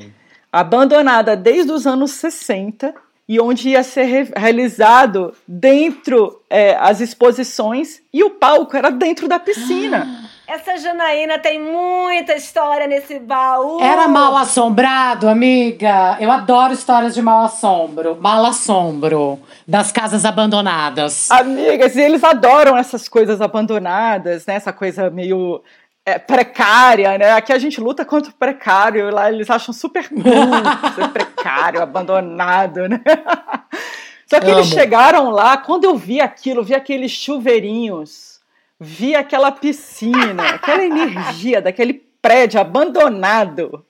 abandonada 0.52 1.36
desde 1.36 1.72
os 1.72 1.86
anos 1.86 2.12
60 2.12 2.94
e 3.28 3.40
onde 3.40 3.70
ia 3.70 3.84
ser 3.84 4.04
re 4.04 4.32
realizado 4.36 5.34
dentro 5.48 6.42
é, 6.50 6.76
as 6.80 7.02
exposições 7.02 8.02
e 8.14 8.24
o 8.24 8.32
palco 8.32 8.76
era 8.76 8.90
dentro 8.90 9.28
da 9.28 9.38
piscina. 9.38 10.27
Essa 10.48 10.78
Janaína 10.78 11.38
tem 11.38 11.62
muita 11.62 12.34
história 12.34 12.88
nesse 12.88 13.20
baú. 13.20 13.82
Era 13.82 14.08
mal 14.08 14.38
assombrado, 14.38 15.28
amiga. 15.28 16.16
Eu 16.22 16.32
adoro 16.32 16.72
histórias 16.72 17.14
de 17.14 17.22
mal 17.22 17.44
assombro, 17.44 18.18
mal 18.22 18.46
assombro 18.46 19.38
das 19.68 19.92
casas 19.92 20.24
abandonadas. 20.24 21.30
Amigas, 21.30 21.98
e 21.98 22.02
eles 22.02 22.24
adoram 22.24 22.78
essas 22.78 23.10
coisas 23.10 23.42
abandonadas, 23.42 24.46
né? 24.46 24.56
Essa 24.56 24.72
coisa 24.72 25.10
meio 25.10 25.62
é, 26.06 26.18
precária, 26.18 27.18
né? 27.18 27.34
Aqui 27.34 27.52
a 27.52 27.60
gente 27.60 27.82
luta 27.82 28.06
contra 28.06 28.32
o 28.32 28.34
precário, 28.34 29.14
lá 29.14 29.30
eles 29.30 29.50
acham 29.50 29.74
super 29.74 30.08
cool 30.08 30.24
ser 30.96 31.10
precário, 31.10 31.82
abandonado, 31.82 32.88
né? 32.88 33.02
Só 34.26 34.40
que 34.40 34.46
Amo. 34.48 34.60
eles 34.60 34.68
chegaram 34.68 35.30
lá, 35.30 35.58
quando 35.58 35.84
eu 35.84 35.98
vi 35.98 36.22
aquilo, 36.22 36.64
vi 36.64 36.74
aqueles 36.74 37.12
chuveirinhos, 37.12 38.27
vi 38.80 39.16
aquela 39.16 39.52
piscina, 39.52 40.56
aquela 40.56 40.84
energia 40.84 41.62
daquele 41.62 41.94
prédio 42.22 42.60
abandonado, 42.60 43.86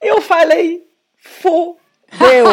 eu 0.00 0.20
falei, 0.20 0.86
fudeu. 1.16 1.76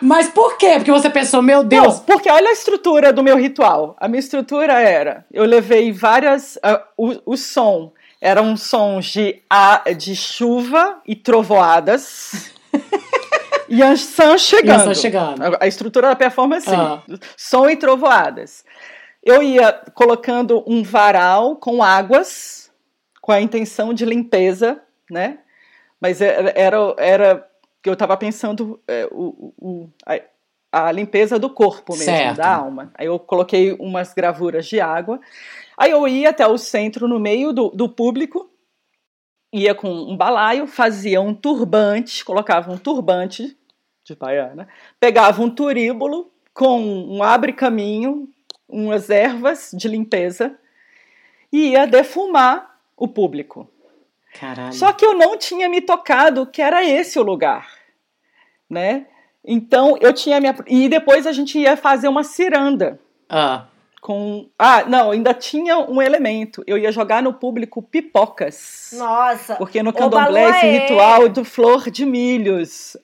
Mas 0.00 0.28
por 0.28 0.56
quê? 0.56 0.74
Porque 0.76 0.92
você 0.92 1.10
pensou, 1.10 1.42
meu 1.42 1.64
Deus. 1.64 1.98
Não, 1.98 2.04
porque 2.04 2.30
olha 2.30 2.50
a 2.50 2.52
estrutura 2.52 3.12
do 3.12 3.22
meu 3.22 3.36
ritual. 3.36 3.96
A 3.98 4.06
minha 4.06 4.20
estrutura 4.20 4.80
era: 4.80 5.26
eu 5.32 5.44
levei 5.44 5.90
várias. 5.90 6.56
Uh, 6.56 6.80
o, 6.96 7.32
o 7.32 7.36
som 7.36 7.92
eram 8.20 8.56
sons 8.56 9.06
de, 9.06 9.42
a, 9.50 9.82
de 9.96 10.14
chuva 10.14 11.00
e 11.06 11.16
trovoadas. 11.16 12.52
e 13.68 13.82
a 13.82 13.96
Sun 13.96 14.38
chegando. 14.38 14.90
A, 14.90 14.94
chegando. 14.94 15.42
A, 15.60 15.66
estrutura 15.66 16.08
da 16.08 16.16
performance, 16.16 16.68
ah. 16.70 17.02
som 17.36 17.68
e 17.68 17.76
trovoadas. 17.76 18.64
Eu 19.22 19.42
ia 19.42 19.72
colocando 19.94 20.64
um 20.66 20.82
varal 20.82 21.56
com 21.56 21.82
águas, 21.82 22.70
com 23.20 23.32
a 23.32 23.40
intenção 23.40 23.92
de 23.92 24.04
limpeza, 24.04 24.80
né? 25.10 25.38
Mas 26.00 26.20
era, 26.20 26.52
era, 26.56 26.94
era 26.96 27.48
que 27.82 27.90
eu 27.90 27.92
estava 27.92 28.16
pensando 28.16 28.80
é, 28.88 29.06
o, 29.10 29.52
o, 29.58 29.90
a, 30.06 30.86
a, 30.86 30.92
limpeza 30.92 31.38
do 31.38 31.50
corpo 31.50 31.92
mesmo, 31.92 32.06
certo. 32.06 32.36
da 32.36 32.56
alma. 32.56 32.90
Aí 32.94 33.06
eu 33.06 33.18
coloquei 33.18 33.72
umas 33.72 34.14
gravuras 34.14 34.66
de 34.66 34.80
água. 34.80 35.20
Aí 35.76 35.90
eu 35.90 36.06
ia 36.08 36.30
até 36.30 36.46
o 36.46 36.56
centro, 36.56 37.06
no 37.06 37.18
meio 37.18 37.52
do, 37.52 37.68
do 37.70 37.88
público, 37.88 38.50
ia 39.52 39.74
com 39.74 39.90
um 39.90 40.16
balaio, 40.16 40.66
fazia 40.66 41.20
um 41.20 41.34
turbante, 41.34 42.24
colocava 42.24 42.70
um 42.70 42.78
turbante 42.78 43.57
de 44.08 44.18
baiana, 44.18 44.68
pegava 44.98 45.42
um 45.42 45.50
turíbulo 45.50 46.30
com 46.54 46.80
um 46.80 47.22
abre-caminho, 47.22 48.28
umas 48.68 49.10
ervas 49.10 49.70
de 49.72 49.88
limpeza 49.88 50.56
e 51.52 51.70
ia 51.70 51.86
defumar 51.86 52.78
o 52.96 53.06
público. 53.06 53.68
Caralho. 54.38 54.72
Só 54.72 54.92
que 54.92 55.04
eu 55.04 55.14
não 55.14 55.36
tinha 55.36 55.68
me 55.68 55.80
tocado 55.80 56.46
que 56.46 56.60
era 56.60 56.84
esse 56.84 57.18
o 57.18 57.22
lugar, 57.22 57.68
né? 58.68 59.06
Então 59.44 59.96
eu 60.00 60.12
tinha 60.12 60.40
minha 60.40 60.54
e 60.66 60.88
depois 60.88 61.26
a 61.26 61.32
gente 61.32 61.58
ia 61.58 61.76
fazer 61.76 62.08
uma 62.08 62.24
ciranda. 62.24 63.00
Ah. 63.28 63.66
Com 64.00 64.48
ah 64.58 64.84
não 64.84 65.10
ainda 65.10 65.34
tinha 65.34 65.78
um 65.78 66.00
elemento 66.00 66.62
eu 66.68 66.78
ia 66.78 66.92
jogar 66.92 67.22
no 67.22 67.32
público 67.32 67.82
pipocas. 67.82 68.90
Nossa. 68.92 69.56
Porque 69.56 69.82
no 69.82 69.92
candomblé 69.92 70.50
esse 70.50 70.66
ritual 70.66 71.28
do 71.28 71.44
flor 71.44 71.90
de 71.90 72.04
milhos. 72.04 72.96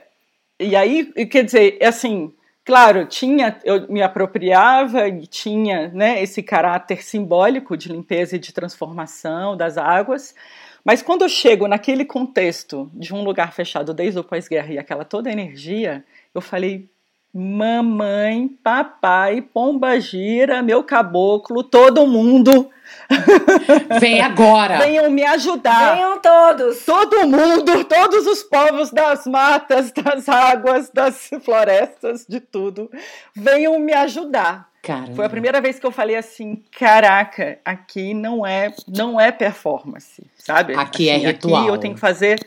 E 0.65 0.75
aí 0.75 1.13
quer 1.27 1.45
dizer 1.45 1.79
assim 1.83 2.33
Claro, 2.65 3.05
tinha, 3.05 3.61
eu 3.63 3.87
me 3.89 4.01
apropriava 4.01 5.07
e 5.07 5.27
tinha 5.27 5.89
né, 5.89 6.23
esse 6.23 6.43
caráter 6.43 7.05
simbólico 7.05 7.77
de 7.77 7.91
limpeza 7.93 8.37
e 8.37 8.39
de 8.39 8.55
transformação 8.55 9.55
das 9.55 9.77
águas, 9.77 10.35
mas 10.83 11.03
quando 11.03 11.23
eu 11.23 11.29
chego 11.29 11.69
naquele 11.69 12.07
contexto 12.07 12.91
de 12.95 13.13
um 13.13 13.23
lugar 13.23 13.53
fechado 13.53 13.93
desde 13.93 14.19
o 14.19 14.25
pós-guerra 14.25 14.73
e 14.73 14.79
aquela 14.79 15.05
toda 15.05 15.31
energia, 15.31 16.03
eu 16.35 16.41
falei: 16.41 16.89
mamãe, 17.35 18.49
papai, 18.63 19.43
pomba 19.43 19.99
gira, 19.99 20.63
meu 20.63 20.85
caboclo, 20.85 21.65
todo 21.65 22.07
mundo. 22.07 22.71
Vem 23.99 24.21
agora! 24.21 24.79
Venham 24.79 25.11
me 25.11 25.25
ajudar! 25.25 25.97
Venham 25.97 26.21
todos! 26.21 26.85
Todo 26.85 27.27
mundo, 27.27 27.85
todos 27.85 28.25
os 28.29 28.45
povos 28.45 28.93
das 28.93 29.27
matas, 29.27 29.91
das 29.91 30.29
águas, 30.29 30.91
das 30.91 31.29
florestas, 31.43 32.25
de 32.29 32.39
tudo, 32.39 32.89
venham 33.35 33.81
me 33.81 33.93
ajudar. 33.93 34.69
Caramba. 34.81 35.15
Foi 35.17 35.25
a 35.25 35.31
primeira 35.31 35.61
vez 35.61 35.81
que 35.81 35.87
eu 35.87 35.91
falei 35.91 36.15
assim, 36.15 36.63
caraca, 36.71 37.59
aqui 37.65 38.13
não 38.13 38.47
é, 38.47 38.73
não 38.87 39.19
é 39.19 39.33
performance, 39.33 40.23
sabe? 40.37 40.75
Aqui 40.75 41.09
é 41.09 41.17
assim, 41.17 41.25
é 41.25 41.29
ritual. 41.29 41.63
Aqui 41.63 41.71
eu 41.71 41.79
tenho 41.79 41.95
que 41.95 42.01
fazer 42.01 42.39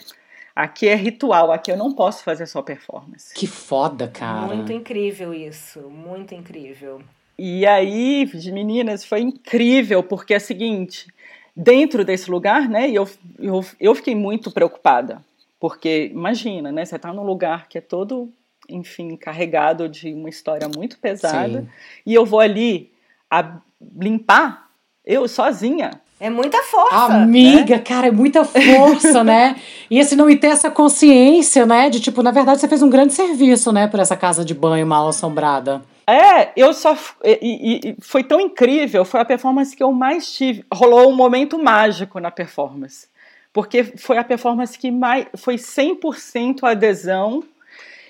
Aqui 0.57 0.87
é 0.87 0.95
ritual, 0.95 1.51
aqui 1.51 1.71
eu 1.71 1.77
não 1.77 1.93
posso 1.93 2.23
fazer 2.23 2.47
só 2.47 2.63
performance. 2.63 3.31
Que 3.33 3.45
foda, 3.45 4.07
cara. 4.07 4.55
Muito 4.55 4.73
incrível 4.73 5.31
isso, 5.31 5.81
muito 5.81 6.33
incrível. 6.33 6.99
E 7.37 7.63
aí, 7.67 8.25
de 8.25 8.51
meninas, 8.51 9.05
foi 9.05 9.21
incrível, 9.21 10.01
porque 10.01 10.33
é 10.33 10.37
o 10.37 10.41
seguinte, 10.41 11.13
dentro 11.55 12.03
desse 12.03 12.31
lugar, 12.31 12.67
né, 12.67 12.89
eu, 12.89 13.07
eu, 13.37 13.63
eu 13.79 13.93
fiquei 13.93 14.15
muito 14.15 14.49
preocupada, 14.49 15.23
porque 15.59 16.09
imagina, 16.11 16.71
né, 16.71 16.83
você 16.83 16.97
tá 16.97 17.13
num 17.13 17.23
lugar 17.23 17.69
que 17.69 17.77
é 17.77 17.81
todo 17.81 18.33
enfim, 18.67 19.15
carregado 19.15 19.87
de 19.87 20.13
uma 20.13 20.29
história 20.29 20.67
muito 20.67 20.97
pesada. 20.97 21.61
Sim. 21.61 21.69
E 22.05 22.13
eu 22.13 22.25
vou 22.25 22.39
ali 22.39 22.91
a 23.29 23.59
limpar, 23.79 24.69
eu 25.05 25.27
sozinha. 25.27 25.91
É 26.19 26.29
muita 26.29 26.61
força. 26.63 27.13
Amiga, 27.13 27.75
né? 27.75 27.81
cara, 27.81 28.07
é 28.07 28.11
muita 28.11 28.43
força, 28.43 29.23
né? 29.23 29.55
E 29.89 30.01
assim, 30.01 30.17
não 30.17 30.29
e 30.29 30.35
ter 30.35 30.47
essa 30.47 30.69
consciência, 30.69 31.65
né? 31.65 31.89
De 31.89 32.01
tipo, 32.01 32.21
na 32.21 32.31
verdade, 32.31 32.59
você 32.59 32.67
fez 32.67 32.83
um 32.83 32.89
grande 32.89 33.13
serviço, 33.13 33.71
né, 33.71 33.87
por 33.87 34.01
essa 34.01 34.17
casa 34.17 34.43
de 34.43 34.53
banho 34.53 34.85
mal 34.85 35.07
assombrada. 35.07 35.81
É, 36.05 36.51
eu 36.57 36.73
só. 36.73 36.97
E, 37.23 37.91
e, 37.91 37.95
foi 38.01 38.21
tão 38.21 38.41
incrível, 38.41 39.05
foi 39.05 39.21
a 39.21 39.25
performance 39.25 39.73
que 39.73 39.81
eu 39.81 39.93
mais 39.93 40.29
tive. 40.31 40.65
Rolou 40.73 41.09
um 41.09 41.15
momento 41.15 41.57
mágico 41.57 42.19
na 42.19 42.29
performance. 42.29 43.07
Porque 43.53 43.83
foi 43.83 44.17
a 44.17 44.23
performance 44.23 44.77
que 44.77 44.91
mais. 44.91 45.25
Foi 45.37 45.55
100% 45.55 46.63
adesão 46.63 47.43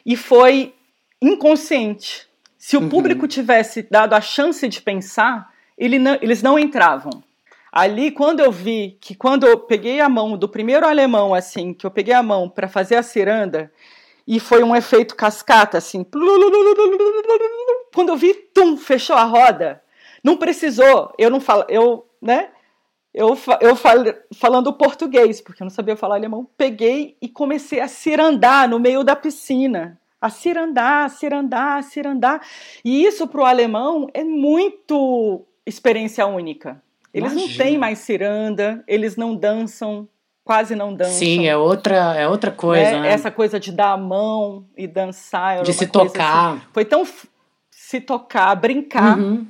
e 0.05 0.15
foi 0.15 0.73
inconsciente. 1.21 2.27
Se 2.57 2.75
o 2.75 2.81
uhum. 2.81 2.89
público 2.89 3.27
tivesse 3.27 3.87
dado 3.89 4.13
a 4.13 4.21
chance 4.21 4.67
de 4.67 4.81
pensar, 4.81 5.51
ele 5.77 5.99
não, 5.99 6.17
eles 6.21 6.41
não 6.41 6.57
entravam. 6.57 7.23
Ali, 7.71 8.12
quando 8.12 8.39
eu 8.39 8.51
vi 8.51 8.97
que 9.01 9.15
quando 9.15 9.45
eu 9.45 9.60
peguei 9.60 9.99
a 9.99 10.10
mão 10.10 10.38
do 10.38 10.47
primeiro 10.47 10.88
alemão, 10.88 11.34
assim, 11.34 11.73
que 11.73 11.86
eu 11.86 11.91
peguei 11.91 12.13
a 12.13 12.23
mão 12.23 12.49
para 12.49 12.67
fazer 12.67 12.95
a 12.95 13.03
ciranda, 13.03 13.71
e 14.27 14.39
foi 14.39 14.62
um 14.62 14.75
efeito 14.75 15.15
cascata, 15.15 15.77
assim. 15.77 16.06
Quando 17.93 18.10
eu 18.10 18.17
vi, 18.17 18.34
tum, 18.34 18.75
fechou 18.75 19.15
a 19.15 19.23
roda. 19.23 19.82
Não 20.23 20.36
precisou, 20.36 21.13
eu 21.17 21.30
não 21.30 21.39
falo, 21.39 21.65
eu, 21.69 22.06
né? 22.21 22.49
Eu, 23.13 23.38
eu 23.62 23.75
fal, 23.75 23.95
falando 24.36 24.73
português, 24.73 25.39
porque 25.39 25.63
eu 25.63 25.65
não 25.65 25.71
sabia 25.71 25.95
falar 25.95 26.15
alemão, 26.15 26.47
peguei 26.58 27.17
e 27.21 27.30
comecei 27.30 27.80
a 27.80 27.88
cirandar 27.88 28.67
no 28.67 28.80
meio 28.80 29.03
da 29.03 29.15
piscina. 29.15 29.99
A 30.19 30.30
cirandar, 30.30 31.06
a 31.06 31.10
cirandar, 31.10 31.77
a 31.77 31.82
cirandar. 31.82 32.41
E 32.84 33.06
isso 33.06 33.27
para 33.27 33.41
o 33.41 33.45
alemão 33.45 34.08
é 34.13 34.23
muito 34.23 35.45
experiência 35.65 36.25
única. 36.27 36.84
Eles 37.17 37.32
Imagina. 37.32 37.51
não 37.51 37.58
têm 37.58 37.77
mais 37.77 37.99
ciranda, 37.99 38.84
eles 38.88 39.15
não 39.15 39.36
dançam 39.36 40.08
quase 40.47 40.75
não 40.75 40.93
dançam. 40.93 41.13
Sim, 41.13 41.45
é 41.45 41.58
outra, 41.58 42.15
é 42.15 42.25
outra 42.25 42.51
coisa. 42.51 42.91
Né? 42.91 43.01
Né? 43.01 43.10
Essa 43.10 43.30
coisa 43.30 43.60
de 43.60 43.69
dar 43.69 43.91
a 43.91 43.97
mão 43.97 44.65
e 44.77 44.88
dançar. 44.88 45.62
De 45.62 45.73
se 45.73 45.86
tocar. 45.86 46.53
Assim. 46.53 46.62
Foi 46.71 46.86
tão. 46.86 47.06
Se 47.69 47.99
tocar, 47.99 48.56
brincar. 48.56 49.19
Uhum. 49.19 49.45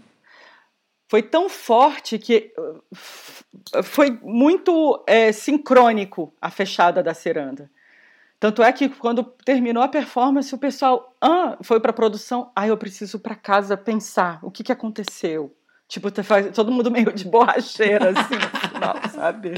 Foi 1.08 1.22
tão 1.22 1.48
forte 1.48 2.18
que 2.18 2.52
uh, 2.58 3.84
foi 3.84 4.20
muito 4.24 5.04
é, 5.08 5.32
sincrônico 5.32 6.34
a 6.42 6.50
fechada 6.50 7.04
da 7.04 7.14
ciranda. 7.14 7.70
Tanto 8.40 8.62
é 8.62 8.72
que 8.74 8.90
quando 8.90 9.24
terminou 9.24 9.82
a 9.82 9.88
performance, 9.88 10.54
o 10.54 10.58
pessoal 10.58 11.16
ah, 11.22 11.58
foi 11.62 11.80
para 11.80 11.92
a 11.92 11.94
produção. 11.94 12.52
Ah, 12.56 12.68
eu 12.68 12.78
preciso 12.78 13.20
para 13.20 13.36
casa 13.36 13.78
pensar 13.78 14.40
o 14.44 14.52
que, 14.52 14.64
que 14.64 14.72
aconteceu. 14.72 15.56
Tipo, 15.88 16.10
todo 16.54 16.72
mundo 16.72 16.92
meio 16.92 17.14
de 17.14 17.26
borracheira, 17.26 18.10
assim, 18.10 18.36
final, 18.74 18.96
sabe? 19.10 19.54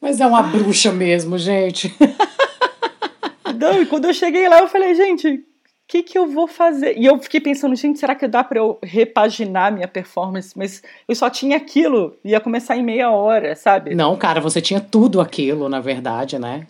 Mas 0.00 0.20
é 0.20 0.26
uma 0.26 0.42
bruxa 0.42 0.90
mesmo, 0.92 1.38
gente. 1.38 1.94
Não, 3.56 3.80
e 3.80 3.86
quando 3.86 4.06
eu 4.06 4.14
cheguei 4.14 4.48
lá, 4.48 4.58
eu 4.58 4.68
falei, 4.68 4.94
gente, 4.94 5.28
o 5.28 5.40
que, 5.86 6.02
que 6.02 6.18
eu 6.18 6.26
vou 6.26 6.46
fazer? 6.46 6.98
E 6.98 7.06
eu 7.06 7.18
fiquei 7.18 7.40
pensando, 7.40 7.74
gente, 7.76 7.98
será 7.98 8.14
que 8.14 8.26
dá 8.26 8.42
para 8.42 8.58
eu 8.58 8.78
repaginar 8.82 9.72
minha 9.72 9.88
performance? 9.88 10.52
Mas 10.56 10.82
eu 11.08 11.14
só 11.14 11.30
tinha 11.30 11.56
aquilo, 11.56 12.16
ia 12.24 12.40
começar 12.40 12.76
em 12.76 12.82
meia 12.82 13.10
hora, 13.10 13.54
sabe? 13.54 13.94
Não, 13.94 14.16
cara, 14.16 14.40
você 14.40 14.60
tinha 14.60 14.80
tudo 14.80 15.20
aquilo, 15.20 15.68
na 15.68 15.80
verdade, 15.80 16.38
né? 16.38 16.66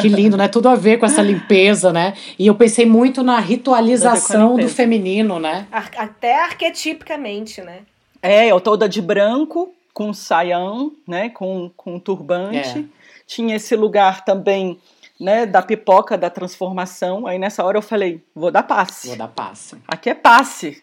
que 0.00 0.08
lindo, 0.08 0.36
né? 0.36 0.46
Tudo 0.46 0.68
a 0.68 0.74
ver 0.74 0.98
com 0.98 1.06
essa 1.06 1.22
limpeza, 1.22 1.92
né? 1.92 2.14
E 2.38 2.46
eu 2.46 2.54
pensei 2.54 2.84
muito 2.84 3.22
na 3.22 3.40
ritualização 3.40 4.56
do 4.56 4.68
feminino, 4.68 5.38
né? 5.38 5.66
Até 5.72 6.42
arquetipicamente, 6.42 7.62
né? 7.62 7.80
É, 8.26 8.48
eu 8.48 8.60
toda 8.60 8.88
de 8.88 9.00
branco, 9.00 9.72
com 9.94 10.12
saião, 10.12 10.92
né, 11.06 11.30
com, 11.30 11.70
com 11.76 11.98
turbante. 11.98 12.80
É. 12.80 12.84
Tinha 13.26 13.56
esse 13.56 13.74
lugar 13.76 14.24
também, 14.24 14.78
né, 15.18 15.46
da 15.46 15.62
pipoca 15.62 16.18
da 16.18 16.28
transformação. 16.28 17.26
Aí 17.26 17.38
nessa 17.38 17.64
hora 17.64 17.78
eu 17.78 17.82
falei, 17.82 18.22
vou 18.34 18.50
dar 18.50 18.62
passe. 18.62 19.08
Vou 19.08 19.16
dar 19.16 19.28
passe. 19.28 19.76
Aqui 19.88 20.10
é 20.10 20.14
passe. 20.14 20.82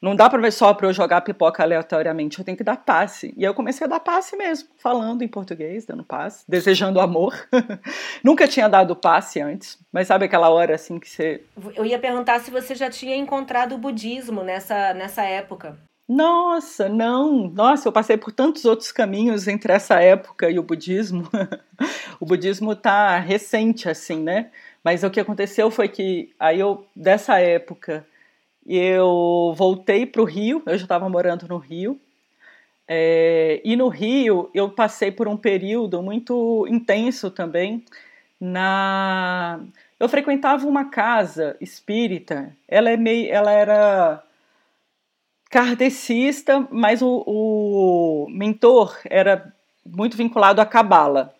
Não 0.00 0.14
dá 0.14 0.30
para 0.30 0.40
ver 0.40 0.52
só 0.52 0.72
para 0.72 0.86
eu 0.86 0.92
jogar 0.92 1.22
pipoca 1.22 1.62
aleatoriamente, 1.62 2.38
eu 2.38 2.44
tenho 2.44 2.56
que 2.56 2.62
dar 2.62 2.76
passe. 2.76 3.32
E 3.36 3.44
aí 3.44 3.50
eu 3.50 3.54
comecei 3.54 3.86
a 3.86 3.88
dar 3.88 4.00
passe 4.00 4.36
mesmo, 4.36 4.68
falando 4.76 5.22
em 5.22 5.28
português, 5.28 5.86
dando 5.86 6.04
passe, 6.04 6.44
desejando 6.46 7.00
amor. 7.00 7.34
Nunca 8.22 8.46
tinha 8.46 8.68
dado 8.68 8.94
passe 8.94 9.40
antes, 9.40 9.78
mas 9.90 10.06
sabe 10.06 10.26
aquela 10.26 10.50
hora 10.50 10.74
assim 10.74 11.00
que 11.00 11.08
você. 11.08 11.42
Eu 11.74 11.86
ia 11.86 11.98
perguntar 11.98 12.40
se 12.40 12.50
você 12.50 12.74
já 12.74 12.90
tinha 12.90 13.16
encontrado 13.16 13.74
o 13.74 13.78
budismo 13.78 14.42
nessa, 14.42 14.92
nessa 14.92 15.22
época. 15.22 15.78
Nossa, 16.08 16.88
não. 16.88 17.48
Nossa, 17.48 17.88
eu 17.88 17.92
passei 17.92 18.16
por 18.16 18.30
tantos 18.32 18.64
outros 18.64 18.92
caminhos 18.92 19.48
entre 19.48 19.72
essa 19.72 20.00
época 20.00 20.50
e 20.50 20.58
o 20.58 20.62
budismo. 20.62 21.28
o 22.20 22.26
budismo 22.26 22.72
está 22.72 23.18
recente, 23.18 23.88
assim, 23.88 24.20
né? 24.22 24.50
Mas 24.82 25.02
o 25.02 25.10
que 25.10 25.20
aconteceu 25.20 25.70
foi 25.70 25.88
que 25.88 26.30
aí 26.38 26.60
eu, 26.60 26.86
dessa 26.94 27.40
época, 27.40 28.06
eu 28.66 29.54
voltei 29.56 30.06
para 30.06 30.20
o 30.22 30.24
Rio, 30.26 30.62
eu 30.66 30.76
já 30.78 30.84
estava 30.84 31.08
morando 31.08 31.48
no 31.48 31.56
Rio. 31.58 31.98
É, 32.88 33.60
e 33.64 33.76
no 33.76 33.88
Rio 33.88 34.50
eu 34.54 34.70
passei 34.70 35.10
por 35.10 35.26
um 35.28 35.36
período 35.36 36.02
muito 36.02 36.66
intenso 36.68 37.30
também. 37.30 37.84
Na, 38.40 39.60
eu 39.98 40.08
frequentava 40.08 40.66
uma 40.66 40.86
casa 40.90 41.56
espírita. 41.60 42.54
Ela 42.68 42.90
é 42.90 42.96
meio, 42.96 43.32
ela 43.32 43.52
era 43.52 44.22
kardecista, 45.54 46.66
mas 46.68 47.00
o, 47.00 47.22
o 47.24 48.26
mentor 48.28 48.98
era 49.04 49.54
muito 49.86 50.16
vinculado 50.16 50.60
à 50.60 50.66
cabala. 50.66 51.32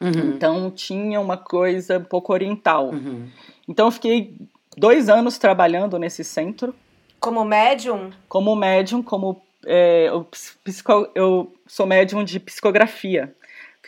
Uhum. 0.00 0.30
Então 0.30 0.70
tinha 0.70 1.20
uma 1.20 1.36
coisa 1.36 1.98
um 1.98 2.04
pouco 2.04 2.32
oriental. 2.32 2.88
Uhum. 2.88 3.28
Então 3.68 3.88
eu 3.88 3.92
fiquei 3.92 4.34
dois 4.74 5.10
anos 5.10 5.36
trabalhando 5.36 5.98
nesse 5.98 6.24
centro. 6.24 6.74
Como 7.20 7.44
médium? 7.44 8.10
Como 8.26 8.56
médium, 8.56 9.02
como 9.02 9.42
é, 9.66 10.08
eu, 10.08 10.26
psico, 10.64 11.10
eu 11.14 11.52
sou 11.66 11.84
médium 11.84 12.24
de 12.24 12.40
psicografia. 12.40 13.34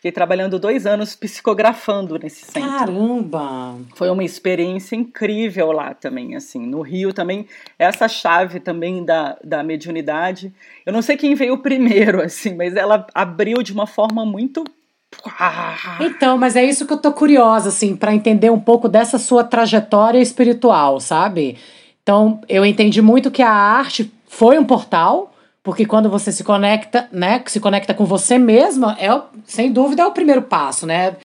Fiquei 0.05 0.13
trabalhando 0.13 0.59
dois 0.59 0.85
anos 0.85 1.17
psicografando 1.17 2.19
nesse 2.19 2.45
centro. 2.45 2.79
Caramba! 2.79 3.75
Foi 3.95 4.11
uma 4.11 4.23
experiência 4.23 4.95
incrível 4.95 5.73
lá 5.73 5.95
também, 5.95 6.37
assim. 6.37 6.67
No 6.67 6.83
Rio 6.83 7.11
também, 7.11 7.47
essa 7.79 8.07
chave 8.07 8.61
também 8.61 9.03
da, 9.03 9.39
da 9.43 9.63
mediunidade. 9.63 10.53
Eu 10.85 10.93
não 10.93 11.01
sei 11.01 11.17
quem 11.17 11.35
veio 11.35 11.57
primeiro, 11.57 12.21
assim, 12.23 12.55
mas 12.55 12.77
ela 12.77 13.07
abriu 13.15 13.63
de 13.63 13.73
uma 13.73 13.87
forma 13.87 14.27
muito 14.27 14.63
então, 16.01 16.37
mas 16.37 16.55
é 16.55 16.63
isso 16.63 16.87
que 16.87 16.93
eu 16.93 16.99
tô 16.99 17.11
curiosa, 17.11 17.71
assim, 17.71 17.97
para 17.97 18.15
entender 18.15 18.51
um 18.51 18.61
pouco 18.61 18.91
dessa 18.91 19.19
sua 19.19 19.43
trajetória 19.43 20.19
espiritual, 20.19 21.01
sabe? 21.01 21.57
Então, 22.03 22.43
eu 22.47 22.67
entendi 22.67 23.01
muito 23.01 23.31
que 23.31 23.41
a 23.41 23.51
arte 23.51 24.13
foi 24.27 24.59
um 24.59 24.65
portal, 24.67 25.34
porque 25.65 25.87
quando 25.87 26.11
você 26.11 26.31
se 26.31 26.45
conecta, 26.45 27.09
né, 27.11 27.43
se 27.47 27.59
conecta 27.59 27.95
com 27.95 28.05
você 28.05 28.39
mesma, 28.39 28.97
é 29.01 29.09
sem 29.47 29.73
dúvida 29.73 30.03
é 30.03 30.07
o 30.07 30.13
primeiro 30.13 30.43
passo, 30.43 30.87
né? 30.87 31.17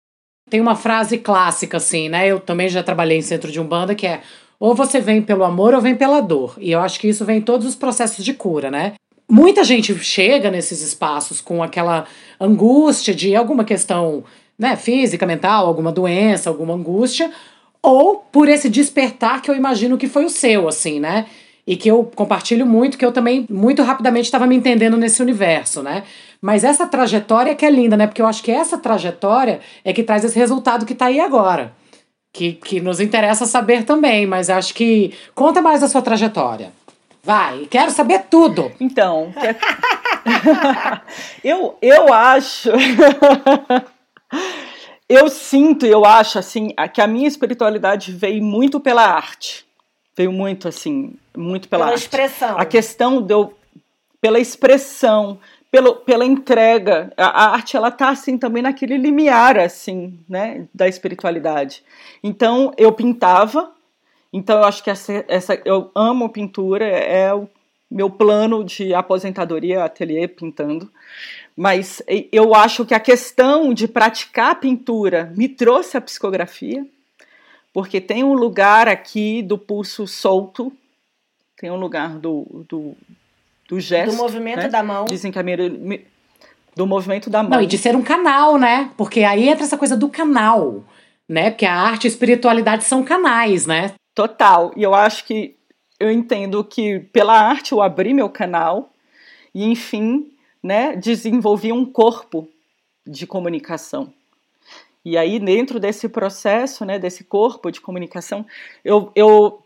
Tem 0.48 0.60
uma 0.60 0.76
frase 0.76 1.18
clássica 1.18 1.76
assim, 1.76 2.08
né? 2.08 2.28
Eu 2.28 2.38
também 2.38 2.68
já 2.68 2.82
trabalhei 2.82 3.18
em 3.18 3.22
centro 3.22 3.50
de 3.50 3.60
umbanda 3.60 3.96
que 3.96 4.06
é 4.06 4.22
ou 4.60 4.74
você 4.74 5.00
vem 5.00 5.20
pelo 5.20 5.44
amor 5.44 5.74
ou 5.74 5.80
vem 5.80 5.94
pela 5.94 6.20
dor. 6.20 6.56
E 6.58 6.70
eu 6.70 6.80
acho 6.80 6.98
que 6.98 7.08
isso 7.08 7.24
vem 7.24 7.38
em 7.38 7.42
todos 7.42 7.66
os 7.66 7.74
processos 7.74 8.24
de 8.24 8.32
cura, 8.32 8.70
né? 8.70 8.94
Muita 9.30 9.62
gente 9.62 9.96
chega 9.98 10.50
nesses 10.50 10.80
espaços 10.82 11.40
com 11.40 11.62
aquela 11.62 12.06
angústia 12.40 13.14
de 13.14 13.36
alguma 13.36 13.64
questão, 13.64 14.24
né, 14.58 14.74
física, 14.74 15.26
mental, 15.26 15.66
alguma 15.66 15.92
doença, 15.92 16.48
alguma 16.48 16.74
angústia, 16.74 17.30
ou 17.82 18.16
por 18.16 18.48
esse 18.48 18.70
despertar 18.70 19.42
que 19.42 19.50
eu 19.50 19.54
imagino 19.54 19.98
que 19.98 20.08
foi 20.08 20.24
o 20.24 20.30
seu, 20.30 20.66
assim, 20.66 20.98
né? 20.98 21.26
E 21.68 21.76
que 21.76 21.90
eu 21.90 22.10
compartilho 22.14 22.64
muito, 22.64 22.96
que 22.96 23.04
eu 23.04 23.12
também 23.12 23.46
muito 23.50 23.82
rapidamente 23.82 24.24
estava 24.24 24.46
me 24.46 24.56
entendendo 24.56 24.96
nesse 24.96 25.20
universo, 25.20 25.82
né? 25.82 26.02
Mas 26.40 26.64
essa 26.64 26.86
trajetória 26.86 27.54
que 27.54 27.66
é 27.66 27.70
linda, 27.70 27.94
né? 27.94 28.06
Porque 28.06 28.22
eu 28.22 28.26
acho 28.26 28.42
que 28.42 28.50
essa 28.50 28.78
trajetória 28.78 29.60
é 29.84 29.92
que 29.92 30.02
traz 30.02 30.24
esse 30.24 30.38
resultado 30.38 30.86
que 30.86 30.94
está 30.94 31.06
aí 31.06 31.20
agora. 31.20 31.74
Que, 32.32 32.54
que 32.54 32.80
nos 32.80 33.00
interessa 33.00 33.44
saber 33.44 33.84
também, 33.84 34.26
mas 34.26 34.48
acho 34.48 34.72
que. 34.72 35.12
Conta 35.34 35.60
mais 35.60 35.82
da 35.82 35.88
sua 35.88 36.00
trajetória. 36.00 36.72
Vai, 37.22 37.66
quero 37.66 37.90
saber 37.90 38.22
tudo. 38.30 38.72
Então, 38.80 39.30
eu, 41.44 41.76
eu 41.82 42.14
acho. 42.14 42.70
eu 45.06 45.28
sinto, 45.28 45.84
eu 45.84 46.06
acho 46.06 46.38
assim, 46.38 46.70
que 46.94 47.02
a 47.02 47.06
minha 47.06 47.28
espiritualidade 47.28 48.10
veio 48.10 48.42
muito 48.42 48.80
pela 48.80 49.04
arte 49.04 49.68
veio 50.18 50.32
muito 50.32 50.66
assim, 50.66 51.14
muito 51.38 51.68
pela, 51.68 51.86
pela 51.86 51.96
expressão. 51.96 52.58
A 52.58 52.64
questão 52.64 53.22
deu 53.22 53.56
pela 54.20 54.38
expressão, 54.38 55.38
pelo, 55.70 55.96
pela 55.96 56.24
entrega. 56.24 57.12
A, 57.16 57.26
a, 57.26 57.54
arte 57.54 57.76
ela 57.76 57.90
tá 57.90 58.10
assim 58.10 58.36
também 58.36 58.62
naquele 58.62 58.96
limiar 58.96 59.58
assim, 59.58 60.18
né, 60.28 60.66
da 60.74 60.88
espiritualidade. 60.88 61.82
Então 62.22 62.72
eu 62.76 62.92
pintava 62.92 63.72
Então 64.32 64.58
eu 64.58 64.64
acho 64.64 64.82
que 64.82 64.90
essa, 64.90 65.24
essa 65.28 65.60
eu 65.64 65.90
amo 65.94 66.28
pintura, 66.28 66.86
é 66.86 67.32
o 67.32 67.48
meu 67.90 68.10
plano 68.10 68.62
de 68.64 68.92
aposentadoria, 68.92 69.84
ateliê 69.84 70.28
pintando. 70.28 70.90
Mas 71.56 72.02
eu 72.30 72.54
acho 72.54 72.84
que 72.84 72.94
a 72.94 73.00
questão 73.00 73.72
de 73.72 73.88
praticar 73.88 74.52
a 74.52 74.54
pintura 74.54 75.32
me 75.36 75.48
trouxe 75.48 75.96
a 75.96 76.00
psicografia, 76.00 76.86
porque 77.72 78.00
tem 78.00 78.22
um 78.22 78.34
lugar 78.34 78.88
aqui 78.88 79.42
do 79.42 79.58
pulso 79.58 80.06
solto, 80.06 80.72
tem 81.58 81.70
um 81.70 81.76
lugar 81.76 82.18
do, 82.18 82.64
do, 82.68 82.96
do 83.68 83.80
gesto. 83.80 84.12
Do 84.12 84.16
movimento 84.16 84.62
né? 84.62 84.68
da 84.68 84.82
mão. 84.82 85.04
Dizem 85.06 85.32
que 85.32 85.38
a 85.38 85.42
mira, 85.42 85.68
do 86.76 86.86
movimento 86.86 87.28
da 87.28 87.42
mão. 87.42 87.50
Não, 87.50 87.62
e 87.62 87.66
de 87.66 87.76
ser 87.76 87.96
um 87.96 88.02
canal, 88.02 88.56
né? 88.56 88.90
Porque 88.96 89.24
aí 89.24 89.48
entra 89.48 89.64
essa 89.64 89.76
coisa 89.76 89.96
do 89.96 90.08
canal, 90.08 90.84
né? 91.28 91.50
Porque 91.50 91.66
a 91.66 91.74
arte 91.74 92.04
e 92.04 92.06
a 92.06 92.10
espiritualidade 92.10 92.84
são 92.84 93.02
canais, 93.02 93.66
né? 93.66 93.92
Total. 94.14 94.72
E 94.76 94.82
eu 94.82 94.94
acho 94.94 95.24
que 95.24 95.56
eu 95.98 96.10
entendo 96.10 96.62
que 96.62 97.00
pela 97.12 97.34
arte 97.34 97.72
eu 97.72 97.82
abri 97.82 98.14
meu 98.14 98.28
canal 98.28 98.92
e, 99.52 99.64
enfim, 99.64 100.30
né, 100.62 100.94
desenvolvi 100.94 101.72
um 101.72 101.84
corpo 101.84 102.48
de 103.04 103.26
comunicação. 103.26 104.12
E 105.08 105.16
aí, 105.16 105.38
dentro 105.38 105.80
desse 105.80 106.06
processo, 106.06 106.84
né, 106.84 106.98
desse 106.98 107.24
corpo 107.24 107.70
de 107.70 107.80
comunicação, 107.80 108.44
eu, 108.84 109.10
eu, 109.14 109.62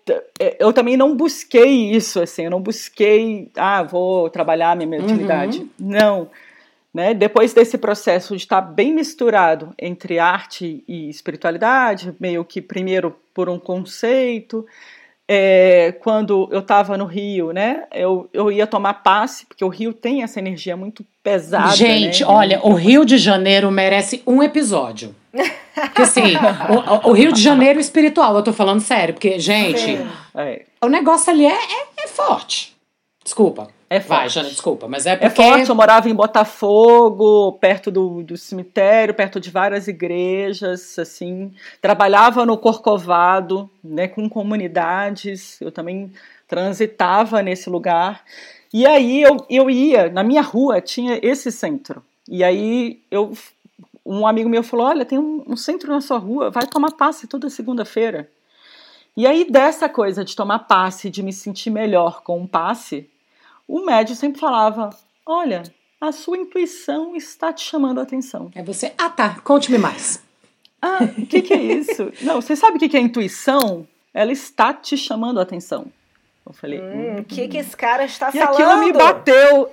eu 0.56 0.72
também 0.72 0.96
não 0.96 1.16
busquei 1.16 1.90
isso, 1.90 2.20
assim, 2.20 2.44
eu 2.44 2.50
não 2.50 2.62
busquei, 2.62 3.50
ah, 3.56 3.82
vou 3.82 4.30
trabalhar 4.30 4.76
minha 4.76 4.88
mediunidade. 4.88 5.58
Uhum. 5.58 5.68
Não. 5.80 6.30
Né? 6.94 7.12
Depois 7.12 7.52
desse 7.52 7.76
processo 7.76 8.36
de 8.36 8.42
estar 8.44 8.60
bem 8.60 8.94
misturado 8.94 9.74
entre 9.76 10.20
arte 10.20 10.84
e 10.86 11.10
espiritualidade, 11.10 12.14
meio 12.20 12.44
que 12.44 12.62
primeiro 12.62 13.16
por 13.34 13.48
um 13.48 13.58
conceito, 13.58 14.64
é, 15.28 15.92
quando 16.00 16.48
eu 16.50 16.60
estava 16.60 16.96
no 16.96 17.04
Rio, 17.04 17.52
né? 17.52 17.84
Eu, 17.92 18.28
eu 18.32 18.50
ia 18.50 18.66
tomar 18.66 18.94
passe, 18.94 19.46
porque 19.46 19.64
o 19.64 19.68
Rio 19.68 19.92
tem 19.92 20.22
essa 20.22 20.38
energia 20.38 20.76
muito 20.76 21.04
pesada. 21.22 21.74
Gente, 21.76 22.22
né? 22.22 22.28
olha, 22.28 22.60
o 22.62 22.74
Rio 22.74 23.04
de 23.04 23.18
Janeiro 23.18 23.70
merece 23.70 24.22
um 24.26 24.42
episódio. 24.42 25.14
Porque 25.74 26.02
assim, 26.02 26.34
o, 27.04 27.10
o, 27.10 27.12
Rio 27.12 27.32
de 27.32 27.40
Janeiro 27.40 27.80
espiritual, 27.80 28.36
eu 28.36 28.42
tô 28.42 28.52
falando 28.52 28.80
sério, 28.80 29.14
porque, 29.14 29.38
gente, 29.38 29.98
é. 30.34 30.62
o 30.82 30.88
negócio 30.88 31.32
ali 31.32 31.46
é, 31.46 31.54
é, 31.54 32.04
é 32.04 32.08
forte. 32.08 32.76
Desculpa. 33.24 33.68
É 33.92 34.00
forte. 34.00 34.20
Vai, 34.20 34.28
Jana, 34.30 34.48
desculpa, 34.48 34.88
mas 34.88 35.04
é 35.04 35.16
porque... 35.16 35.42
É 35.42 35.44
forte, 35.44 35.68
eu 35.68 35.74
morava 35.74 36.08
em 36.08 36.14
Botafogo, 36.14 37.52
perto 37.60 37.90
do, 37.90 38.22
do 38.22 38.36
cemitério, 38.36 39.12
perto 39.12 39.38
de 39.38 39.50
várias 39.50 39.86
igrejas, 39.86 40.98
assim. 40.98 41.52
Trabalhava 41.80 42.46
no 42.46 42.56
Corcovado, 42.56 43.68
né, 43.84 44.08
com 44.08 44.28
comunidades, 44.28 45.60
eu 45.60 45.70
também 45.70 46.10
transitava 46.48 47.42
nesse 47.42 47.68
lugar. 47.68 48.22
E 48.72 48.86
aí 48.86 49.20
eu, 49.20 49.36
eu 49.50 49.68
ia, 49.68 50.08
na 50.10 50.22
minha 50.22 50.42
rua 50.42 50.80
tinha 50.80 51.18
esse 51.22 51.52
centro. 51.52 52.02
E 52.26 52.42
aí 52.42 52.98
eu, 53.10 53.32
um 54.04 54.26
amigo 54.26 54.48
meu 54.48 54.62
falou, 54.62 54.86
olha, 54.86 55.04
tem 55.04 55.18
um, 55.18 55.44
um 55.46 55.56
centro 55.56 55.92
na 55.92 56.00
sua 56.00 56.16
rua, 56.18 56.50
vai 56.50 56.66
tomar 56.66 56.92
passe 56.92 57.26
toda 57.26 57.50
segunda-feira. 57.50 58.28
E 59.14 59.26
aí 59.26 59.44
dessa 59.50 59.88
coisa 59.88 60.24
de 60.24 60.34
tomar 60.34 60.60
passe, 60.60 61.10
de 61.10 61.22
me 61.22 61.32
sentir 61.32 61.68
melhor 61.68 62.22
com 62.22 62.40
um 62.40 62.46
passe, 62.46 63.10
o 63.72 63.86
médico 63.86 64.18
sempre 64.18 64.38
falava: 64.38 64.90
olha, 65.24 65.62
a 65.98 66.12
sua 66.12 66.36
intuição 66.36 67.16
está 67.16 67.50
te 67.52 67.64
chamando 67.64 68.00
a 68.00 68.02
atenção. 68.02 68.50
É 68.54 68.62
você. 68.62 68.92
Ah, 68.98 69.08
tá. 69.08 69.36
Conte-me 69.42 69.78
mais. 69.78 70.22
Ah, 70.80 70.98
o 71.16 71.26
que, 71.26 71.40
que, 71.40 71.54
é 71.54 71.62
isso? 71.62 72.12
Não, 72.20 72.42
você 72.42 72.54
sabe 72.54 72.76
o 72.76 72.78
que, 72.78 72.88
que 72.88 72.96
é 72.96 73.00
intuição? 73.00 73.86
Ela 74.12 74.30
está 74.30 74.74
te 74.74 74.94
chamando 74.96 75.40
a 75.40 75.42
atenção. 75.42 75.86
Eu 76.46 76.52
falei. 76.52 76.80
Hum, 76.80 77.16
o 77.16 77.20
hum, 77.20 77.24
que, 77.24 77.48
que 77.48 77.56
esse 77.56 77.74
cara 77.74 78.04
está 78.04 78.28
e 78.28 78.32
falando? 78.32 78.60
E 78.60 78.62
aquilo 78.62 78.84
me 78.84 78.92
bateu. 78.92 79.70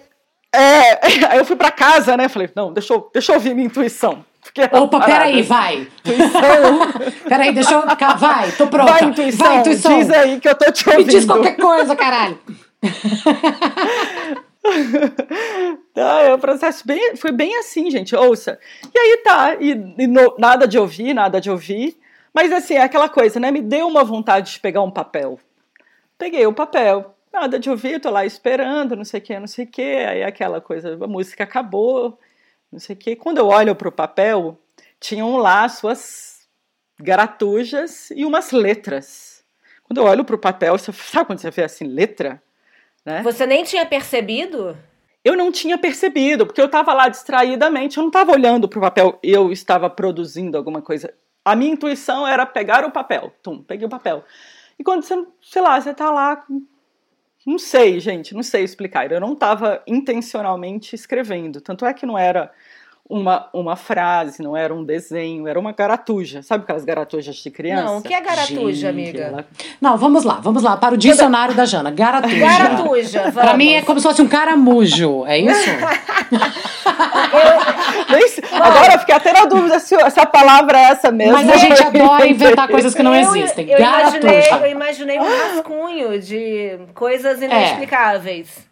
É, 0.53 1.27
aí 1.29 1.37
eu 1.37 1.43
fui 1.43 1.57
para 1.57 1.69
casa, 1.69 2.15
né? 2.15 2.29
Falei, 2.29 2.49
não, 2.55 2.71
deixa 2.71 2.93
eu, 2.93 3.09
deixa 3.11 3.33
eu 3.33 3.35
ouvir 3.35 3.53
minha 3.53 3.67
intuição. 3.67 4.23
Opa, 4.71 5.01
peraí, 5.01 5.41
vai. 5.41 5.87
Intuição. 6.05 7.19
peraí, 7.27 7.53
deixa 7.53 7.73
eu. 7.73 7.83
Vai, 8.17 8.51
tô 8.53 8.67
pronta. 8.67 8.93
Vai, 8.93 9.03
intuição. 9.03 9.45
Vai, 9.45 9.59
intuição. 9.59 9.99
Diz 9.99 10.09
aí 10.09 10.39
que 10.39 10.47
eu 10.47 10.55
tô 10.55 10.71
te 10.71 10.87
ouvindo. 10.89 11.05
Me 11.05 11.11
diz 11.11 11.25
qualquer 11.25 11.57
coisa, 11.57 11.95
caralho. 11.97 12.39
ah, 15.95 16.21
é 16.21 16.33
um 16.33 16.39
processo 16.39 16.85
bem, 16.85 17.15
foi 17.15 17.31
bem 17.31 17.57
assim, 17.57 17.89
gente. 17.91 18.15
Ouça. 18.15 18.59
E 18.93 18.97
aí 18.97 19.17
tá, 19.23 19.55
e, 19.59 19.71
e 19.97 20.07
no, 20.07 20.35
nada 20.37 20.67
de 20.67 20.77
ouvir, 20.77 21.13
nada 21.13 21.41
de 21.41 21.49
ouvir. 21.49 21.97
Mas 22.33 22.51
assim, 22.51 22.75
é 22.75 22.83
aquela 22.83 23.09
coisa, 23.09 23.39
né? 23.39 23.51
Me 23.51 23.61
deu 23.61 23.87
uma 23.87 24.03
vontade 24.03 24.51
de 24.53 24.59
pegar 24.59 24.81
um 24.81 24.91
papel. 24.91 25.39
Peguei 26.17 26.45
o 26.45 26.53
papel, 26.53 27.15
nada 27.31 27.59
de 27.59 27.69
ouvir, 27.69 27.99
tô 27.99 28.09
lá 28.09 28.25
esperando, 28.25 28.95
não 28.95 29.05
sei 29.05 29.19
o 29.19 29.23
que, 29.23 29.39
não 29.39 29.47
sei 29.47 29.65
o 29.65 29.67
que. 29.67 29.81
Aí 29.81 30.23
aquela 30.23 30.61
coisa, 30.61 30.93
a 30.93 31.07
música 31.07 31.43
acabou, 31.43 32.19
não 32.71 32.79
sei 32.79 32.95
o 32.95 32.99
que. 32.99 33.15
Quando 33.15 33.39
eu 33.39 33.47
olho 33.47 33.75
pro 33.75 33.91
papel, 33.91 34.57
tinham 34.99 35.37
lá 35.37 35.67
suas 35.69 36.47
garatujas 36.99 38.11
e 38.11 38.25
umas 38.25 38.51
letras. 38.51 39.43
Quando 39.83 39.99
eu 39.99 40.05
olho 40.05 40.23
pro 40.23 40.37
papel, 40.37 40.77
sabe 40.77 41.25
quando 41.25 41.39
você 41.39 41.49
vê 41.49 41.63
assim, 41.63 41.85
letra? 41.85 42.41
Né? 43.09 43.23
Você 43.23 43.47
nem 43.47 43.63
tinha 43.63 43.87
percebido? 43.87 44.77
Eu 45.25 45.35
não 45.35 45.51
tinha 45.51 45.79
percebido, 45.79 46.45
porque 46.45 46.61
eu 46.61 46.67
estava 46.67 46.93
lá 46.93 47.09
distraidamente, 47.09 47.97
eu 47.97 48.03
não 48.03 48.09
estava 48.09 48.31
olhando 48.31 48.69
para 48.69 48.77
o 48.77 48.81
papel, 48.81 49.19
eu 49.23 49.51
estava 49.51 49.89
produzindo 49.89 50.55
alguma 50.55 50.79
coisa. 50.79 51.11
A 51.43 51.55
minha 51.55 51.71
intuição 51.71 52.27
era 52.27 52.45
pegar 52.45 52.85
o 52.85 52.91
papel. 52.91 53.33
Tum, 53.41 53.63
peguei 53.63 53.87
o 53.87 53.89
papel. 53.89 54.23
E 54.77 54.83
quando 54.83 55.01
você, 55.01 55.25
sei 55.41 55.61
lá, 55.61 55.81
você 55.81 55.89
está 55.89 56.11
lá. 56.11 56.45
Não 57.47 57.57
sei, 57.57 57.99
gente, 57.99 58.35
não 58.35 58.43
sei 58.43 58.63
explicar. 58.63 59.11
Eu 59.11 59.19
não 59.19 59.33
estava 59.33 59.81
intencionalmente 59.87 60.93
escrevendo. 60.93 61.59
Tanto 61.59 61.85
é 61.85 61.93
que 61.93 62.05
não 62.05 62.17
era 62.17 62.51
uma, 63.09 63.49
uma 63.51 63.75
frase, 63.75 64.43
não 64.43 64.55
era 64.55 64.71
um 64.71 64.83
desenho, 64.83 65.47
era 65.47 65.59
uma 65.59 65.71
garatuja. 65.71 66.43
Sabe 66.43 66.63
aquelas 66.63 66.85
garatujas 66.85 67.37
de 67.37 67.49
criança? 67.49 67.85
Não, 67.85 67.97
o 67.97 68.01
que 68.03 68.13
é 68.13 68.21
garatuja, 68.21 68.71
Gente, 68.71 68.85
amiga? 68.85 69.23
Ela... 69.23 69.45
Não, 69.81 69.97
vamos 69.97 70.23
lá, 70.23 70.35
vamos 70.35 70.61
lá, 70.61 70.77
para 70.77 70.93
o 70.93 70.97
dicionário 70.97 71.55
da 71.55 71.65
Jana. 71.65 71.89
Garatuja. 71.89 72.37
Garatuja. 72.37 73.31
Pra 73.31 73.57
mim 73.57 73.73
é 73.73 73.81
como 73.81 73.99
se 73.99 74.07
fosse 74.07 74.21
um 74.21 74.27
caramujo, 74.27 75.25
é 75.25 75.39
isso? 75.39 75.69
eu... 77.33 78.61
Agora 78.61 78.93
eu 78.93 78.99
fiquei 78.99 79.15
até 79.15 79.33
na 79.33 79.45
dúvida 79.45 79.79
se, 79.79 79.97
se, 80.11 80.19
a 80.19 80.25
palavra 80.27 80.77
é 80.77 80.83
essa 80.83 81.11
mesmo. 81.11 81.33
Mas 81.33 81.49
a 81.49 81.57
gente 81.57 81.81
adora 81.81 82.25
inventar 82.29 82.67
coisas 82.67 82.93
que 82.93 83.01
não 83.01 83.15
eu, 83.15 83.35
existem. 83.35 83.71
Eu, 83.71 83.79
eu 83.79 83.85
imaginei, 83.85 84.43
eu 84.51 84.67
imaginei 84.67 85.19
um 85.19 85.23
rascunho 85.23 86.19
de 86.19 86.77
coisas 86.93 87.41
inexplicáveis. 87.41 88.49
Um 88.57 88.68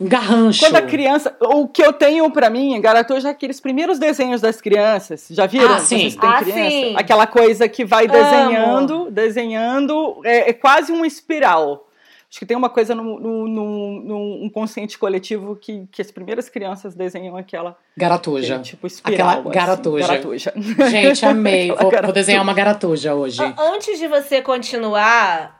garrancho. 0.00 0.60
Quando 0.60 0.76
a 0.76 0.82
criança. 0.82 1.36
O 1.40 1.68
que 1.68 1.82
eu 1.82 1.92
tenho 1.92 2.30
para 2.30 2.48
mim, 2.48 2.80
Garatô, 2.80 3.18
já 3.20 3.28
é 3.28 3.32
aqueles 3.32 3.60
primeiros 3.60 3.98
desenhos 3.98 4.40
das 4.40 4.60
crianças. 4.60 5.28
Já 5.30 5.46
viram? 5.46 5.74
Ah, 5.74 5.80
sim. 5.80 5.98
Vocês 5.98 6.16
têm 6.16 6.28
ah, 6.28 6.38
criança? 6.42 6.70
Sim. 6.70 6.94
Aquela 6.96 7.26
coisa 7.26 7.68
que 7.68 7.84
vai 7.84 8.06
desenhando, 8.06 8.94
Amo. 8.94 9.10
desenhando. 9.10 10.20
É, 10.24 10.50
é, 10.50 10.52
quase 10.52 10.92
um 10.92 11.04
espiral. 11.04 11.86
Acho 12.30 12.38
que 12.38 12.46
tem 12.46 12.56
uma 12.56 12.70
coisa 12.70 12.94
no, 12.94 13.18
no, 13.18 13.48
no, 13.48 14.00
no 14.02 14.44
um 14.44 14.48
consciente 14.48 14.96
coletivo 14.96 15.56
que, 15.56 15.88
que 15.90 16.00
as 16.00 16.12
primeiras 16.12 16.48
crianças 16.48 16.94
desenham 16.94 17.36
aquela. 17.36 17.76
Garatuja. 17.96 18.54
É, 18.54 18.58
tipo 18.60 18.86
espiral. 18.86 19.40
Aquela 19.40 19.52
garatuja. 19.52 20.04
Assim, 20.04 20.12
garatuja. 20.12 20.52
Gente, 20.88 21.26
amei. 21.26 21.72
Vou, 21.74 21.90
vou 21.90 22.12
desenhar 22.12 22.42
uma 22.42 22.54
garatuja 22.54 23.14
hoje. 23.14 23.40
Antes 23.58 23.98
de 23.98 24.06
você 24.06 24.40
continuar, 24.40 25.59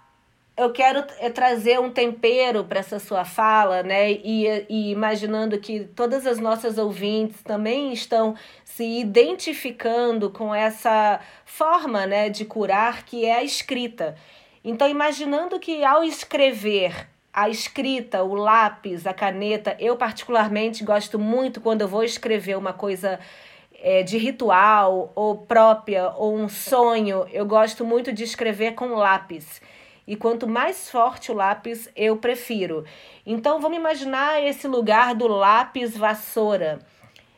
eu 0.60 0.70
quero 0.70 1.02
é, 1.18 1.30
trazer 1.30 1.80
um 1.80 1.90
tempero 1.90 2.64
para 2.64 2.80
essa 2.80 2.98
sua 2.98 3.24
fala, 3.24 3.82
né? 3.82 4.12
E, 4.12 4.46
e, 4.68 4.90
imaginando 4.90 5.58
que 5.58 5.80
todas 5.96 6.26
as 6.26 6.38
nossas 6.38 6.76
ouvintes 6.76 7.42
também 7.42 7.92
estão 7.94 8.34
se 8.62 8.84
identificando 8.84 10.28
com 10.28 10.54
essa 10.54 11.18
forma, 11.46 12.06
né, 12.06 12.28
de 12.28 12.44
curar 12.44 13.04
que 13.04 13.24
é 13.24 13.36
a 13.36 13.42
escrita. 13.42 14.16
Então, 14.62 14.88
imaginando 14.88 15.58
que 15.58 15.82
ao 15.82 16.04
escrever 16.04 17.08
a 17.32 17.48
escrita, 17.48 18.22
o 18.22 18.34
lápis, 18.34 19.06
a 19.06 19.14
caneta, 19.14 19.74
eu 19.78 19.96
particularmente 19.96 20.84
gosto 20.84 21.18
muito 21.18 21.60
quando 21.60 21.80
eu 21.80 21.88
vou 21.88 22.04
escrever 22.04 22.58
uma 22.58 22.74
coisa 22.74 23.18
é, 23.78 24.02
de 24.02 24.18
ritual 24.18 25.10
ou 25.14 25.38
própria 25.38 26.10
ou 26.10 26.36
um 26.36 26.48
sonho, 26.50 27.26
eu 27.32 27.46
gosto 27.46 27.82
muito 27.82 28.12
de 28.12 28.24
escrever 28.24 28.74
com 28.74 28.88
lápis 28.88 29.60
e 30.10 30.16
quanto 30.16 30.48
mais 30.48 30.90
forte 30.90 31.30
o 31.30 31.34
lápis, 31.36 31.88
eu 31.94 32.16
prefiro. 32.16 32.84
Então 33.24 33.60
vamos 33.60 33.78
imaginar 33.78 34.42
esse 34.42 34.66
lugar 34.66 35.14
do 35.14 35.28
lápis 35.28 35.96
vassoura. 35.96 36.80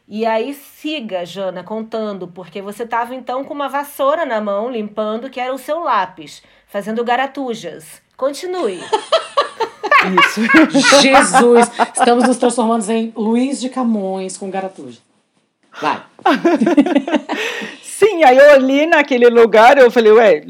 E 0.08 0.24
aí 0.24 0.54
siga, 0.54 1.26
Jana, 1.26 1.62
contando, 1.62 2.26
porque 2.26 2.62
você 2.62 2.84
estava 2.84 3.14
então 3.14 3.44
com 3.44 3.52
uma 3.52 3.68
vassoura 3.68 4.24
na 4.24 4.40
mão, 4.40 4.70
limpando, 4.70 5.28
que 5.28 5.38
era 5.38 5.52
o 5.52 5.58
seu 5.58 5.80
lápis, 5.80 6.42
fazendo 6.66 7.04
garatujas. 7.04 8.00
Continue. 8.16 8.80
Isso. 10.72 11.02
Jesus, 11.02 11.70
estamos 11.94 12.26
nos 12.26 12.38
transformando 12.38 12.88
em 12.90 13.12
Luiz 13.14 13.60
de 13.60 13.68
Camões 13.68 14.38
com 14.38 14.48
garatuja. 14.48 14.98
Vai. 15.78 16.02
Sim, 17.82 18.24
aí 18.24 18.38
eu 18.38 18.54
ali 18.54 18.86
naquele 18.86 19.28
lugar, 19.28 19.76
eu 19.76 19.90
falei, 19.90 20.12
ué, 20.12 20.42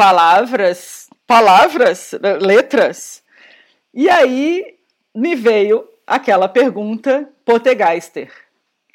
palavras, 0.00 1.10
palavras, 1.26 2.12
letras. 2.40 3.22
E 3.92 4.08
aí 4.08 4.64
me 5.14 5.34
veio 5.34 5.86
aquela 6.06 6.48
pergunta 6.48 7.28
Potegeister. 7.44 8.32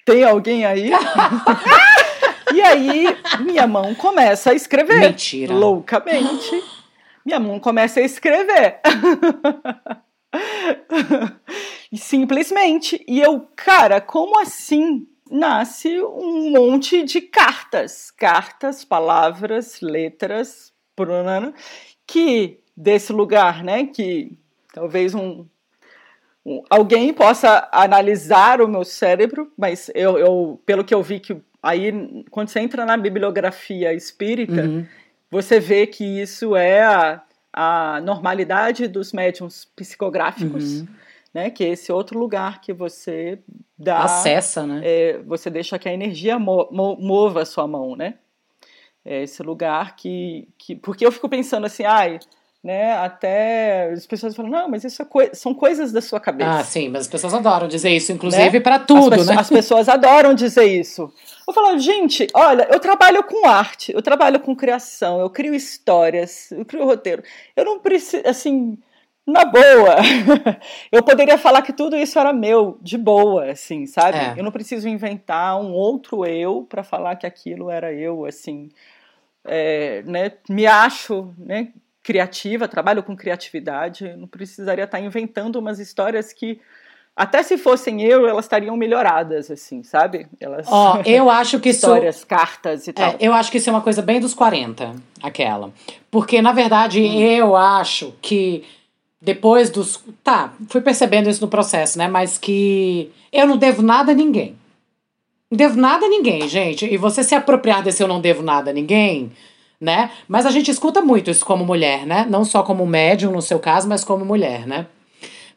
Tem 0.03 0.23
alguém 0.23 0.65
aí? 0.65 0.89
e 2.51 2.59
aí 2.59 3.05
minha 3.41 3.67
mão 3.67 3.93
começa 3.93 4.49
a 4.49 4.55
escrever. 4.55 4.99
Mentira. 4.99 5.53
Loucamente. 5.53 6.63
Minha 7.23 7.39
mão 7.39 7.59
começa 7.59 7.99
a 7.99 8.03
escrever. 8.03 8.79
e 11.91 11.99
simplesmente. 11.99 13.05
E 13.07 13.21
eu, 13.21 13.47
cara, 13.55 14.01
como 14.01 14.39
assim 14.39 15.07
nasce 15.29 16.01
um 16.01 16.49
monte 16.49 17.03
de 17.03 17.21
cartas? 17.21 18.09
Cartas, 18.09 18.83
palavras, 18.83 19.81
letras, 19.81 20.73
que 22.07 22.59
desse 22.75 23.13
lugar, 23.13 23.63
né? 23.63 23.85
Que 23.85 24.37
talvez 24.73 25.13
um, 25.13 25.45
um, 26.45 26.63
alguém 26.69 27.13
possa 27.13 27.67
analisar 27.71 28.61
o 28.61 28.67
meu 28.67 28.83
cérebro, 28.83 29.51
mas 29.57 29.89
eu, 29.95 30.17
eu, 30.17 30.61
pelo 30.65 30.83
que 30.83 30.93
eu 30.93 31.01
vi 31.01 31.19
que 31.19 31.37
aí 31.61 32.23
quando 32.29 32.49
você 32.49 32.59
entra 32.59 32.85
na 32.85 32.97
bibliografia 32.97 33.93
espírita, 33.93 34.61
uhum. 34.61 34.85
você 35.31 35.59
vê 35.59 35.87
que 35.87 36.03
isso 36.03 36.55
é 36.55 36.83
a, 36.83 37.21
a 37.51 38.01
normalidade 38.01 38.87
dos 38.87 39.11
médiums 39.11 39.65
psicográficos. 39.75 40.81
Uhum. 40.81 40.87
Né, 41.33 41.49
que 41.49 41.65
é 41.65 41.67
esse 41.67 41.91
outro 41.91 42.17
lugar 42.17 42.61
que 42.61 42.71
você 42.71 43.39
dá. 43.77 44.05
Acessa, 44.05 44.65
né? 44.65 44.79
É, 44.85 45.17
você 45.17 45.49
deixa 45.49 45.77
que 45.77 45.89
a 45.89 45.93
energia 45.93 46.39
mo 46.39 46.69
mo 46.71 46.95
mova 46.95 47.41
a 47.41 47.45
sua 47.45 47.67
mão, 47.67 47.93
né? 47.93 48.13
É 49.05 49.21
esse 49.23 49.43
lugar 49.43 49.95
que, 49.95 50.47
que. 50.57 50.75
Porque 50.75 51.05
eu 51.05 51.11
fico 51.11 51.29
pensando 51.29 51.65
assim, 51.65 51.83
ai, 51.83 52.19
né? 52.65 52.93
Até 52.93 53.91
as 53.91 54.07
pessoas 54.07 54.35
falam, 54.35 54.49
não, 54.49 54.67
mas 54.67 54.83
isso 54.83 54.99
é 54.99 55.05
coi 55.05 55.29
são 55.33 55.53
coisas 55.53 55.91
da 55.91 56.01
sua 56.01 56.19
cabeça. 56.19 56.49
Ah, 56.49 56.63
sim, 56.63 56.89
mas 56.89 57.01
as 57.01 57.07
pessoas 57.07 57.35
adoram 57.35 57.67
dizer 57.67 57.91
isso, 57.91 58.11
inclusive 58.11 58.49
né? 58.49 58.59
para 58.59 58.79
tudo, 58.79 59.13
as 59.13 59.27
né? 59.27 59.35
As 59.37 59.49
pessoas 59.49 59.87
adoram 59.87 60.33
dizer 60.33 60.65
isso. 60.65 61.13
Eu 61.47 61.53
falo, 61.53 61.77
gente, 61.77 62.25
olha, 62.33 62.67
eu 62.71 62.79
trabalho 62.79 63.23
com 63.23 63.47
arte, 63.47 63.93
eu 63.93 64.01
trabalho 64.01 64.39
com 64.39 64.55
criação, 64.55 65.19
eu 65.19 65.29
crio 65.29 65.53
histórias, 65.53 66.51
eu 66.51 66.65
crio 66.65 66.85
roteiro. 66.85 67.21
Eu 67.55 67.63
não 67.63 67.77
preciso, 67.77 68.23
assim, 68.25 68.75
na 69.27 69.45
boa. 69.45 69.97
eu 70.91 71.03
poderia 71.03 71.37
falar 71.37 71.61
que 71.61 71.71
tudo 71.71 71.95
isso 71.95 72.17
era 72.17 72.33
meu, 72.33 72.79
de 72.81 72.97
boa, 72.97 73.51
assim, 73.51 73.85
sabe? 73.85 74.17
É. 74.17 74.33
Eu 74.37 74.43
não 74.43 74.51
preciso 74.51 74.89
inventar 74.89 75.61
um 75.61 75.71
outro 75.71 76.25
eu 76.25 76.65
para 76.67 76.83
falar 76.83 77.15
que 77.15 77.27
aquilo 77.27 77.69
era 77.69 77.93
eu, 77.93 78.25
assim. 78.25 78.69
É, 79.45 80.01
né, 80.05 80.31
me 80.49 80.65
acho 80.65 81.33
né, 81.37 81.69
criativa, 82.01 82.67
trabalho 82.67 83.03
com 83.03 83.15
criatividade, 83.15 84.15
não 84.17 84.27
precisaria 84.27 84.83
estar 84.83 84.99
inventando 84.99 85.57
umas 85.57 85.79
histórias 85.79 86.33
que 86.33 86.59
até 87.15 87.41
se 87.41 87.57
fossem 87.57 88.01
eu, 88.03 88.27
elas 88.27 88.43
estariam 88.43 88.75
melhoradas, 88.75 89.49
assim, 89.49 89.83
sabe? 89.83 90.27
Elas. 90.37 90.67
Ó, 90.69 90.97
oh, 90.97 91.09
eu 91.09 91.29
acho 91.31 91.59
que 91.61 91.69
Histórias, 91.69 92.17
isso... 92.17 92.27
cartas 92.27 92.87
e 92.87 92.93
tal. 92.93 93.11
É, 93.11 93.17
eu 93.21 93.33
acho 93.33 93.49
que 93.49 93.57
isso 93.57 93.69
é 93.69 93.73
uma 93.73 93.81
coisa 93.81 94.01
bem 94.01 94.19
dos 94.19 94.33
40, 94.33 94.93
aquela. 95.23 95.71
Porque, 96.11 96.41
na 96.41 96.51
verdade, 96.51 96.99
hum. 97.01 97.21
eu 97.21 97.55
acho 97.55 98.13
que 98.21 98.65
depois 99.21 99.69
dos. 99.69 100.03
Tá, 100.23 100.53
fui 100.67 100.81
percebendo 100.81 101.29
isso 101.29 101.41
no 101.41 101.47
processo, 101.47 101.97
né? 101.97 102.07
Mas 102.07 102.37
que 102.37 103.09
eu 103.31 103.47
não 103.47 103.55
devo 103.55 103.81
nada 103.81 104.11
a 104.11 104.15
ninguém. 104.15 104.57
Devo 105.55 105.79
nada 105.79 106.05
a 106.05 106.09
ninguém, 106.09 106.47
gente. 106.47 106.85
E 106.85 106.97
você 106.97 107.23
se 107.23 107.35
apropriar 107.35 107.81
desse 107.81 108.01
eu 108.03 108.07
não 108.07 108.21
devo 108.21 108.43
nada 108.43 108.71
a 108.71 108.73
ninguém 108.73 109.31
né? 109.79 110.09
Mas 110.27 110.45
a 110.45 110.51
gente 110.51 110.71
escuta 110.71 111.01
muito 111.01 111.29
isso 111.29 111.45
como 111.45 111.65
mulher, 111.65 112.05
né? 112.05 112.25
Não 112.29 112.45
só 112.45 112.63
como 112.63 112.85
médium 112.85 113.31
no 113.31 113.41
seu 113.41 113.59
caso, 113.59 113.87
mas 113.87 114.03
como 114.03 114.25
mulher, 114.25 114.65
né? 114.65 114.87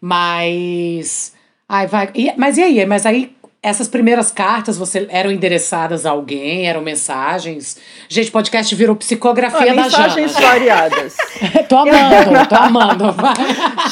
Mas. 0.00 1.34
Ai, 1.68 1.86
vai. 1.86 2.10
E, 2.14 2.32
mas 2.36 2.56
e 2.58 2.62
aí? 2.62 2.86
Mas 2.86 3.06
aí 3.06 3.34
essas 3.68 3.88
primeiras 3.88 4.30
cartas 4.30 4.76
você 4.76 5.06
eram 5.10 5.30
endereçadas 5.30 6.06
a 6.06 6.10
alguém, 6.10 6.66
eram 6.68 6.80
mensagens. 6.80 7.76
Gente, 8.08 8.30
podcast 8.30 8.74
virou 8.74 8.96
psicografia 8.96 9.74
da 9.74 9.88
Jana. 9.88 10.04
Mensagens 10.08 10.32
variadas. 10.32 11.16
tô 11.68 11.76
amando, 11.76 12.48
tô 12.48 12.54
amando. 12.56 13.04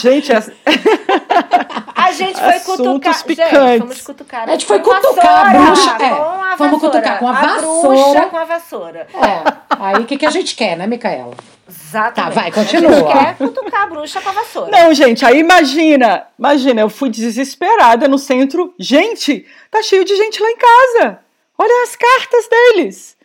gente, 0.00 0.32
essa... 0.32 0.52
a 1.94 2.12
gente 2.12 2.40
foi 2.40 2.60
cutucar. 2.60 3.14
Gente, 3.26 3.78
fomos 3.78 4.00
cutucar. 4.02 4.48
A 4.48 4.52
gente 4.52 4.66
foi 4.66 4.78
cutucar 4.78 5.46
a 5.46 5.58
bruxa. 5.58 5.96
É, 6.00 6.56
vamos 6.56 6.80
cutucar 6.80 7.18
com 7.18 7.28
a, 7.28 7.30
a 7.30 7.42
vassoura. 7.42 7.88
Bruxa 7.88 8.26
com 8.26 8.36
a 8.36 8.44
vassoura. 8.44 9.06
É. 9.14 9.52
Aí 9.78 9.96
o 9.96 10.04
que, 10.04 10.16
que 10.16 10.26
a 10.26 10.30
gente 10.30 10.54
quer, 10.56 10.76
né, 10.76 10.86
Micaela? 10.86 11.34
Exatamente. 11.68 12.14
Tá, 12.14 12.40
vai, 12.40 12.52
continua. 12.52 12.90
A 12.90 12.94
gente 12.94 13.12
quer 13.12 13.36
cutucar 13.36 13.82
a 13.82 13.86
bruxa 13.86 14.20
com 14.20 14.28
a 14.28 14.32
vassoura. 14.32 14.70
Não, 14.70 14.94
gente, 14.94 15.24
aí 15.24 15.40
imagina, 15.40 16.26
imagina, 16.38 16.80
eu 16.80 16.88
fui 16.88 17.10
desesperada 17.10 18.06
no 18.06 18.18
centro. 18.18 18.72
Gente, 18.78 19.44
tá 19.70 19.82
cheio 19.82 20.04
de 20.04 20.14
gente 20.16 20.40
lá 20.40 20.48
em 20.48 20.56
casa. 20.56 21.18
Olha 21.58 21.82
as 21.82 21.96
cartas 21.96 22.48
deles. 22.48 23.16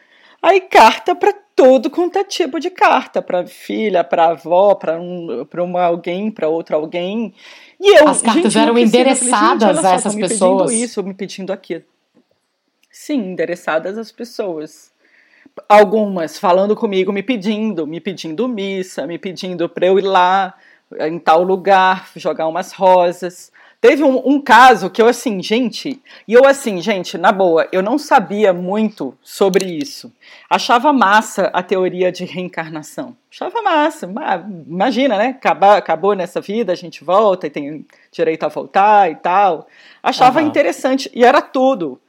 Aí 0.42 0.62
carta 0.62 1.14
para 1.14 1.34
todo 1.56 1.90
quanto 1.90 2.18
é 2.18 2.24
tipo 2.24 2.60
de 2.60 2.72
carta, 2.72 3.22
para 3.22 3.46
filha, 3.46 4.04
para 4.04 4.30
avó, 4.30 4.74
para 4.74 5.00
um, 5.00 5.46
para 5.46 5.64
uma 5.64 5.84
alguém, 5.84 6.32
para 6.32 6.48
outra 6.48 6.78
alguém. 6.78 7.36
E 7.80 8.00
eu, 8.00 8.08
as 8.08 8.22
cartas 8.22 8.54
gente, 8.54 8.58
eram 8.58 8.78
endereçadas 8.78 9.76
falei, 9.76 9.92
a 9.92 9.96
essas 9.96 10.16
me 10.16 10.22
pessoas. 10.22 10.72
Pedindo 10.72 10.84
isso, 10.84 11.04
me 11.04 11.14
pedindo 11.14 11.54
aquilo. 11.54 11.84
Sim, 12.90 13.20
endereçadas 13.32 13.98
às 13.98 14.12
pessoas 14.12 14.91
algumas 15.68 16.38
falando 16.38 16.76
comigo, 16.76 17.12
me 17.12 17.24
pedindo, 17.24 17.88
me 17.88 18.00
pedindo 18.00 18.48
missa, 18.48 19.08
me 19.08 19.18
pedindo 19.18 19.68
para 19.68 19.88
eu 19.88 20.00
ir 20.00 20.04
lá 20.04 20.54
em 21.00 21.18
tal 21.20 21.44
lugar, 21.44 22.10
jogar 22.16 22.48
umas 22.48 22.74
rosas. 22.74 23.52
Teve 23.80 24.04
um, 24.04 24.22
um, 24.24 24.40
caso 24.40 24.92
que 24.92 25.02
eu 25.02 25.08
assim, 25.08 25.42
gente, 25.42 26.00
e 26.28 26.34
eu 26.34 26.46
assim, 26.46 26.80
gente, 26.80 27.18
na 27.18 27.32
boa, 27.32 27.68
eu 27.72 27.82
não 27.82 27.98
sabia 27.98 28.54
muito 28.54 29.18
sobre 29.24 29.66
isso. 29.66 30.14
Achava 30.48 30.94
massa 30.94 31.46
a 31.48 31.64
teoria 31.64 32.12
de 32.12 32.24
reencarnação. 32.24 33.18
Achava 33.32 33.60
massa. 33.64 34.08
Imagina, 34.68 35.18
né? 35.18 35.30
Acabou, 35.30 35.72
acabou 35.72 36.14
nessa 36.14 36.40
vida, 36.40 36.72
a 36.72 36.76
gente 36.76 37.04
volta 37.04 37.48
e 37.48 37.50
tem 37.50 37.84
direito 38.12 38.44
a 38.44 38.50
voltar 38.50 39.10
e 39.10 39.16
tal. 39.16 39.68
Achava 40.04 40.42
uhum. 40.42 40.48
interessante. 40.48 41.10
E 41.12 41.26
era 41.26 41.42
tudo. 41.42 42.00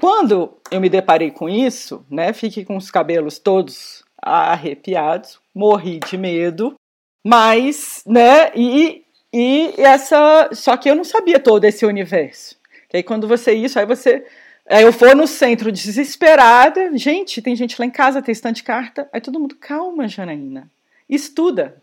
Quando 0.00 0.56
eu 0.70 0.80
me 0.80 0.88
deparei 0.88 1.30
com 1.30 1.46
isso, 1.46 2.06
né, 2.10 2.32
fiquei 2.32 2.64
com 2.64 2.74
os 2.74 2.90
cabelos 2.90 3.38
todos 3.38 4.02
arrepiados, 4.16 5.38
morri 5.54 6.00
de 6.00 6.16
medo, 6.16 6.74
mas, 7.22 8.02
né, 8.06 8.50
e, 8.56 9.04
e 9.30 9.74
essa, 9.76 10.48
só 10.54 10.74
que 10.78 10.88
eu 10.88 10.94
não 10.94 11.04
sabia 11.04 11.38
todo 11.38 11.66
esse 11.66 11.84
universo. 11.84 12.56
E 12.90 12.96
aí 12.96 13.02
quando 13.02 13.28
você 13.28 13.52
isso, 13.52 13.78
aí 13.78 13.84
você, 13.84 14.24
aí 14.70 14.84
eu 14.84 14.92
for 14.92 15.14
no 15.14 15.26
centro 15.26 15.70
desesperada, 15.70 16.96
gente, 16.96 17.42
tem 17.42 17.54
gente 17.54 17.78
lá 17.78 17.84
em 17.84 17.90
casa 17.90 18.22
testando 18.22 18.54
de 18.54 18.62
carta, 18.62 19.06
aí 19.12 19.20
todo 19.20 19.38
mundo, 19.38 19.54
calma, 19.54 20.08
Janaína, 20.08 20.70
estuda. 21.10 21.76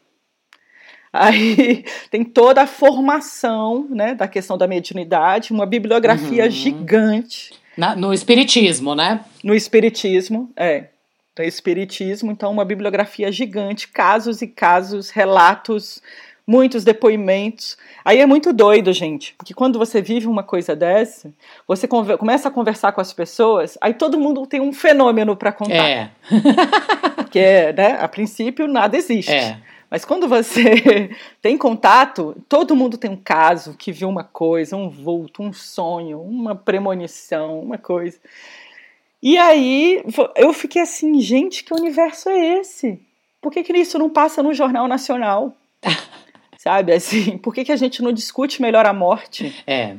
Aí 1.14 1.86
tem 2.10 2.24
toda 2.24 2.64
a 2.64 2.68
formação, 2.68 3.88
né, 3.92 4.16
da 4.16 4.28
questão 4.28 4.58
da 4.58 4.66
mediunidade, 4.66 5.54
uma 5.54 5.68
bibliografia 5.68 6.46
uhum. 6.46 6.50
gigante 6.50 7.67
na, 7.78 7.96
no 7.96 8.14
Espiritismo, 8.14 8.96
né? 8.96 9.24
No 9.44 9.54
Espiritismo, 9.54 10.50
é. 10.56 10.86
No 11.38 11.44
Espiritismo, 11.46 12.32
então, 12.32 12.52
uma 12.52 12.66
bibliografia 12.66 13.32
gigante, 13.32 13.88
casos 13.88 14.42
e 14.42 14.48
casos, 14.48 15.12
relatos, 15.12 16.02
muitos 16.48 16.84
depoimentos. 16.84 17.78
Aí 18.04 18.20
é 18.20 18.26
muito 18.26 18.52
doido, 18.52 18.92
gente, 18.94 19.36
porque 19.38 19.54
quando 19.54 19.78
você 19.78 20.02
vive 20.02 20.26
uma 20.28 20.42
coisa 20.42 20.76
dessa, 20.76 21.32
você 21.68 21.88
começa 21.88 22.48
a 22.48 22.52
conversar 22.52 22.94
com 22.94 23.02
as 23.02 23.14
pessoas, 23.14 23.78
aí 23.82 23.94
todo 23.94 24.20
mundo 24.20 24.48
tem 24.48 24.62
um 24.62 24.74
fenômeno 24.74 25.36
para 25.36 25.52
contar. 25.52 25.90
É. 25.90 26.10
Porque, 27.16 27.74
né, 27.74 27.98
a 28.00 28.08
princípio, 28.08 28.68
nada 28.68 28.96
existe. 28.96 29.34
É. 29.34 29.58
Mas 29.90 30.04
quando 30.04 30.28
você 30.28 31.10
tem 31.42 31.58
contato, 31.58 32.36
todo 32.50 32.76
mundo 32.76 32.98
tem 32.98 33.10
um 33.10 33.18
caso 33.18 33.74
que 33.74 33.92
viu 33.92 34.10
uma 34.10 34.24
coisa, 34.24 34.76
um 34.76 34.90
vulto, 34.90 35.42
um 35.42 35.54
sonho, 35.54 36.22
uma 36.22 36.56
premonição, 36.56 37.60
uma 37.60 37.78
coisa. 37.78 38.20
E 39.22 39.38
aí 39.38 40.04
eu 40.36 40.54
fiquei 40.54 40.82
assim, 40.82 41.20
gente, 41.20 41.64
que 41.64 41.74
universo 41.74 42.30
é 42.30 42.60
esse? 42.60 43.00
Por 43.42 43.52
que, 43.52 43.64
que 43.64 43.74
isso 43.78 43.98
não 43.98 44.10
passa 44.10 44.44
no 44.44 44.54
Jornal 44.54 44.88
Nacional? 44.88 45.56
Sabe, 46.58 46.92
assim, 46.92 47.38
por 47.38 47.54
que, 47.54 47.64
que 47.64 47.72
a 47.72 47.78
gente 47.78 48.02
não 48.02 48.12
discute 48.12 48.62
melhor 48.62 48.86
a 48.86 48.94
morte? 48.94 49.64
É. 49.66 49.96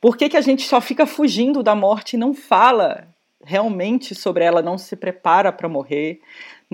Por 0.00 0.16
que, 0.16 0.28
que 0.28 0.36
a 0.36 0.40
gente 0.40 0.68
só 0.68 0.80
fica 0.80 1.06
fugindo 1.06 1.62
da 1.62 1.74
morte 1.74 2.12
e 2.12 2.18
não 2.18 2.34
fala 2.34 3.08
realmente 3.42 4.14
sobre 4.14 4.44
ela, 4.44 4.60
não 4.60 4.76
se 4.76 4.96
prepara 4.96 5.50
para 5.50 5.68
morrer? 5.68 6.20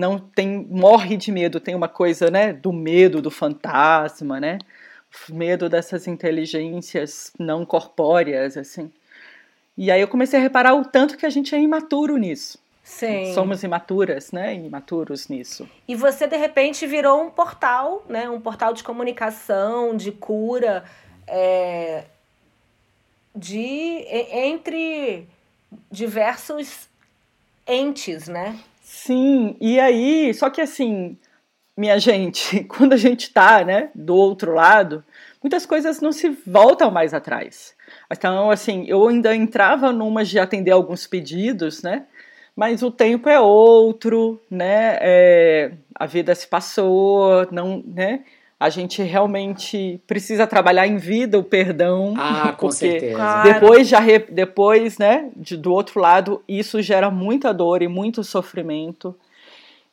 Não 0.01 0.17
tem 0.17 0.65
morre 0.67 1.15
de 1.15 1.31
medo, 1.31 1.59
tem 1.59 1.75
uma 1.75 1.87
coisa, 1.87 2.31
né, 2.31 2.51
do 2.51 2.73
medo 2.73 3.21
do 3.21 3.29
fantasma, 3.29 4.39
né? 4.39 4.57
Medo 5.29 5.69
dessas 5.69 6.07
inteligências 6.07 7.31
não 7.37 7.63
corpóreas, 7.63 8.57
assim. 8.57 8.91
E 9.77 9.91
aí 9.91 10.01
eu 10.01 10.07
comecei 10.07 10.39
a 10.39 10.41
reparar 10.41 10.73
o 10.73 10.83
tanto 10.83 11.15
que 11.15 11.25
a 11.25 11.29
gente 11.29 11.53
é 11.53 11.61
imaturo 11.61 12.17
nisso. 12.17 12.57
Sim. 12.83 13.31
Somos 13.35 13.61
imaturas, 13.61 14.31
né? 14.31 14.55
Imaturos 14.55 15.27
nisso. 15.27 15.69
E 15.87 15.93
você, 15.95 16.25
de 16.25 16.35
repente, 16.35 16.87
virou 16.87 17.21
um 17.21 17.29
portal, 17.29 18.03
né? 18.09 18.27
Um 18.27 18.41
portal 18.41 18.73
de 18.73 18.83
comunicação, 18.83 19.95
de 19.95 20.11
cura, 20.11 20.83
é, 21.27 22.05
de 23.35 24.05
entre 24.31 25.27
diversos 25.91 26.89
entes, 27.67 28.27
né? 28.27 28.57
Sim, 28.93 29.55
e 29.61 29.79
aí, 29.79 30.33
só 30.33 30.49
que 30.49 30.59
assim, 30.59 31.17
minha 31.77 31.97
gente, 31.97 32.63
quando 32.67 32.91
a 32.91 32.97
gente 32.97 33.31
tá, 33.33 33.63
né, 33.63 33.89
do 33.95 34.13
outro 34.13 34.53
lado, 34.53 35.03
muitas 35.41 35.65
coisas 35.65 36.01
não 36.01 36.11
se 36.11 36.27
voltam 36.45 36.91
mais 36.91 37.13
atrás. 37.13 37.73
Então, 38.11 38.51
assim, 38.51 38.83
eu 38.87 39.07
ainda 39.07 39.33
entrava 39.33 39.93
numa 39.93 40.25
de 40.25 40.37
atender 40.37 40.71
alguns 40.71 41.07
pedidos, 41.07 41.81
né? 41.81 42.05
Mas 42.53 42.83
o 42.83 42.91
tempo 42.91 43.29
é 43.29 43.39
outro, 43.39 44.41
né? 44.51 44.97
É, 45.01 45.71
a 45.95 46.05
vida 46.05 46.35
se 46.35 46.47
passou, 46.47 47.47
não, 47.49 47.81
né? 47.87 48.25
A 48.61 48.69
gente 48.69 49.01
realmente 49.01 49.99
precisa 50.05 50.45
trabalhar 50.45 50.85
em 50.85 50.97
vida 50.97 51.39
o 51.39 51.43
perdão. 51.43 52.13
Ah, 52.15 52.53
com 52.55 52.69
certeza. 52.71 53.41
Depois, 53.41 53.87
já 53.87 53.99
re- 53.99 54.27
depois, 54.29 54.99
né, 54.99 55.31
de, 55.35 55.57
do 55.57 55.73
outro 55.73 55.99
lado, 55.99 56.43
isso 56.47 56.79
gera 56.79 57.09
muita 57.09 57.51
dor 57.51 57.81
e 57.81 57.87
muito 57.87 58.23
sofrimento. 58.23 59.15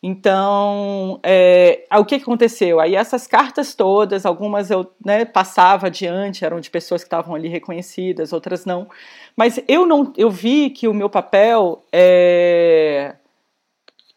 Então, 0.03 1.19
é, 1.23 1.85
o 1.97 2.05
que 2.05 2.19
que 2.19 2.23
aconteceu? 2.25 2.79
Aí 2.79 2.95
essas 2.95 3.27
cartas 3.27 3.75
todas, 3.75 4.27
algumas 4.27 4.71
eu 4.71 4.87
né, 5.03 5.25
passava 5.25 5.87
adiante, 5.87 6.45
eram 6.45 6.61
de 6.61 6.69
pessoas 6.71 7.03
que 7.03 7.07
estavam 7.07 7.35
ali 7.35 7.49
reconhecidas, 7.49 8.35
outras 8.35 8.67
não. 8.67 8.87
Mas 9.35 9.59
eu 9.67 9.87
não, 9.87 10.13
eu 10.15 10.31
vi 10.31 10.69
que 10.69 10.87
o 10.87 10.93
meu 10.93 11.09
papel 11.09 11.83
é, 11.91 13.15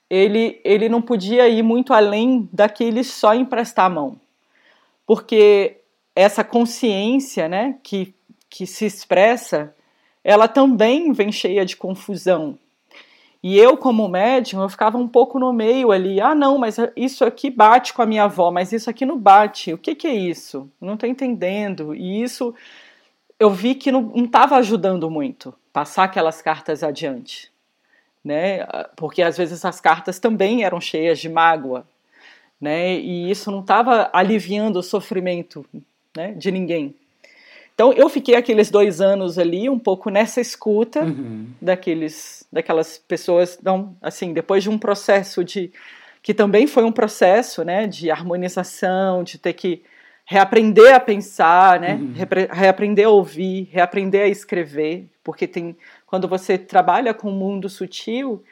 ele, 0.09 0.59
ele 0.65 0.89
não 0.89 1.01
podia 1.01 1.47
ir 1.47 1.63
muito 1.63 1.93
além 1.93 2.49
daquele 2.51 3.01
só 3.01 3.33
emprestar 3.33 3.85
a 3.85 3.89
mão, 3.89 4.17
porque 5.13 5.81
essa 6.15 6.41
consciência, 6.41 7.49
né, 7.49 7.75
que 7.83 8.15
que 8.49 8.65
se 8.65 8.85
expressa, 8.85 9.75
ela 10.23 10.47
também 10.47 11.11
vem 11.11 11.33
cheia 11.33 11.65
de 11.65 11.75
confusão. 11.75 12.57
E 13.43 13.57
eu, 13.57 13.75
como 13.75 14.07
médium, 14.07 14.61
eu 14.61 14.69
ficava 14.69 14.97
um 14.97 15.07
pouco 15.07 15.37
no 15.37 15.51
meio 15.51 15.91
ali. 15.91 16.21
Ah, 16.21 16.33
não, 16.33 16.57
mas 16.57 16.77
isso 16.95 17.25
aqui 17.25 17.49
bate 17.49 17.93
com 17.93 18.01
a 18.01 18.05
minha 18.05 18.23
avó, 18.23 18.51
mas 18.51 18.71
isso 18.71 18.89
aqui 18.89 19.05
não 19.05 19.17
bate. 19.17 19.73
O 19.73 19.77
que, 19.77 19.95
que 19.95 20.07
é 20.07 20.13
isso? 20.13 20.71
Não 20.79 20.93
estou 20.93 21.09
entendendo. 21.09 21.93
E 21.93 22.21
isso 22.21 22.55
eu 23.37 23.49
vi 23.49 23.75
que 23.75 23.91
não 23.91 24.13
estava 24.15 24.55
ajudando 24.55 25.09
muito 25.09 25.53
passar 25.73 26.05
aquelas 26.05 26.41
cartas 26.41 26.83
adiante. 26.83 27.51
Né? 28.23 28.65
Porque 28.95 29.21
às 29.21 29.37
vezes 29.37 29.65
as 29.65 29.81
cartas 29.81 30.19
também 30.19 30.63
eram 30.63 30.79
cheias 30.79 31.19
de 31.19 31.27
mágoa. 31.27 31.85
Né? 32.61 32.93
E 32.99 33.31
isso 33.31 33.49
não 33.49 33.61
estava 33.61 34.09
aliviando 34.13 34.77
o 34.79 34.83
sofrimento 34.83 35.65
né, 36.15 36.33
de 36.33 36.51
ninguém. 36.51 36.93
Então 37.73 37.91
eu 37.93 38.07
fiquei 38.09 38.35
aqueles 38.35 38.69
dois 38.69 39.01
anos 39.01 39.39
ali 39.39 39.67
um 39.67 39.79
pouco 39.79 40.11
nessa 40.11 40.39
escuta 40.39 41.01
Uhum. 41.03 41.47
daqueles, 41.59 42.45
daquelas 42.53 42.99
pessoas, 42.99 43.57
não, 43.63 43.95
assim, 44.01 44.33
depois 44.33 44.61
de 44.61 44.69
um 44.69 44.77
processo 44.77 45.43
de 45.43 45.71
que 46.21 46.33
também 46.35 46.67
foi 46.67 46.83
um 46.83 46.91
processo, 46.91 47.63
né, 47.63 47.87
de 47.87 48.11
harmonização, 48.11 49.23
de 49.23 49.39
ter 49.39 49.53
que 49.53 49.81
reaprender 50.23 50.93
a 50.93 50.99
pensar, 50.99 51.79
né, 51.79 51.95
Uhum. 51.95 52.13
reaprender 52.51 53.07
a 53.07 53.09
ouvir, 53.09 53.67
reaprender 53.71 54.25
a 54.25 54.27
escrever, 54.27 55.07
porque 55.23 55.47
tem 55.47 55.75
quando 56.05 56.27
você 56.27 56.59
trabalha 56.59 57.13
com 57.13 57.29
o 57.29 57.33
mundo 57.33 57.67
sutil, 57.67 58.43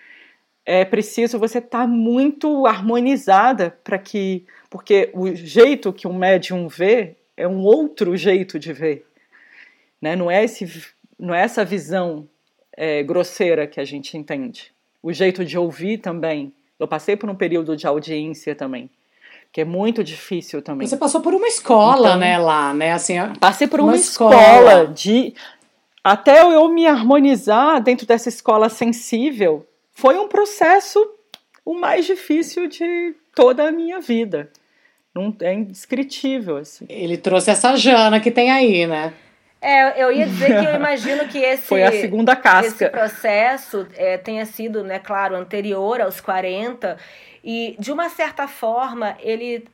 é 0.71 0.85
preciso 0.85 1.39
você 1.39 1.57
estar 1.57 1.87
muito 1.87 2.67
harmonizada 2.67 3.75
para 3.83 3.97
que, 3.97 4.45
porque 4.69 5.09
o 5.13 5.33
jeito 5.33 5.91
que 5.91 6.07
um 6.07 6.13
médium 6.13 6.67
vê 6.67 7.15
é 7.35 7.47
um 7.47 7.61
outro 7.63 8.15
jeito 8.15 8.59
de 8.59 8.71
ver, 8.71 9.03
né? 9.99 10.15
Não 10.15 10.29
é 10.29 10.43
esse, 10.43 10.71
não 11.17 11.33
é 11.33 11.41
essa 11.41 11.65
visão 11.65 12.27
é, 12.77 13.01
grosseira 13.01 13.65
que 13.65 13.79
a 13.79 13.83
gente 13.85 14.15
entende. 14.15 14.71
O 15.01 15.11
jeito 15.11 15.43
de 15.43 15.57
ouvir 15.57 15.97
também. 15.97 16.53
Eu 16.79 16.87
passei 16.87 17.15
por 17.15 17.29
um 17.31 17.35
período 17.35 17.75
de 17.75 17.87
audiência 17.87 18.53
também, 18.53 18.91
que 19.51 19.61
é 19.61 19.65
muito 19.65 20.03
difícil 20.03 20.61
também. 20.61 20.87
Você 20.87 20.97
passou 20.97 21.19
por 21.21 21.33
uma 21.33 21.47
escola, 21.47 22.09
Então- 22.09 22.19
né, 22.19 22.37
lá, 22.37 22.73
né? 22.75 22.91
Assim, 22.91 23.15
Passei 23.39 23.67
por 23.67 23.79
Uma 23.79 23.93
uma, 23.93 23.95
escola. 23.95 24.35
escola. 24.35 24.87
de 24.87 25.33
até 26.03 26.41
eu 26.43 26.69
me 26.69 26.85
harmonizar 26.85 27.81
dentro 27.81 28.05
dessa 28.05 28.29
escola 28.29 28.69
sensível 28.69 29.65
foi 29.99 30.17
um 30.17 30.29
processo 30.29 30.99
o 31.65 31.73
mais 31.73 32.05
difícil 32.05 32.67
de 32.67 33.13
toda 33.35 33.67
a 33.67 33.71
minha 33.71 33.99
vida. 33.99 34.49
Não 35.13 35.35
é 35.41 35.53
indescritível 35.53 36.57
assim. 36.57 36.85
ele 36.87 37.17
trouxe 37.17 37.51
essa 37.51 37.75
Jana 37.75 38.19
que 38.19 38.31
tem 38.31 38.49
aí, 38.49 38.87
né? 38.87 39.13
É, 39.61 40.01
eu 40.01 40.09
ia 40.09 40.25
dizer 40.25 40.47
que 40.47 40.65
eu 40.69 40.75
imagino 40.75 41.27
que 41.27 41.37
esse, 41.43 41.63
Foi 41.63 41.83
a 41.83 41.91
segunda 41.91 42.31
esse 42.31 42.41
casca. 42.41 42.89
processo 42.89 43.85
é, 43.97 44.17
tenha 44.17 44.45
sido, 44.45 44.85
né, 44.85 44.99
claro, 44.99 45.35
anterior 45.35 45.99
aos 45.99 46.21
40 46.21 46.97
e, 47.43 47.75
de 47.77 47.91
uma 47.91 48.07
certa 48.07 48.47
forma, 48.47 49.17
ele 49.19 49.65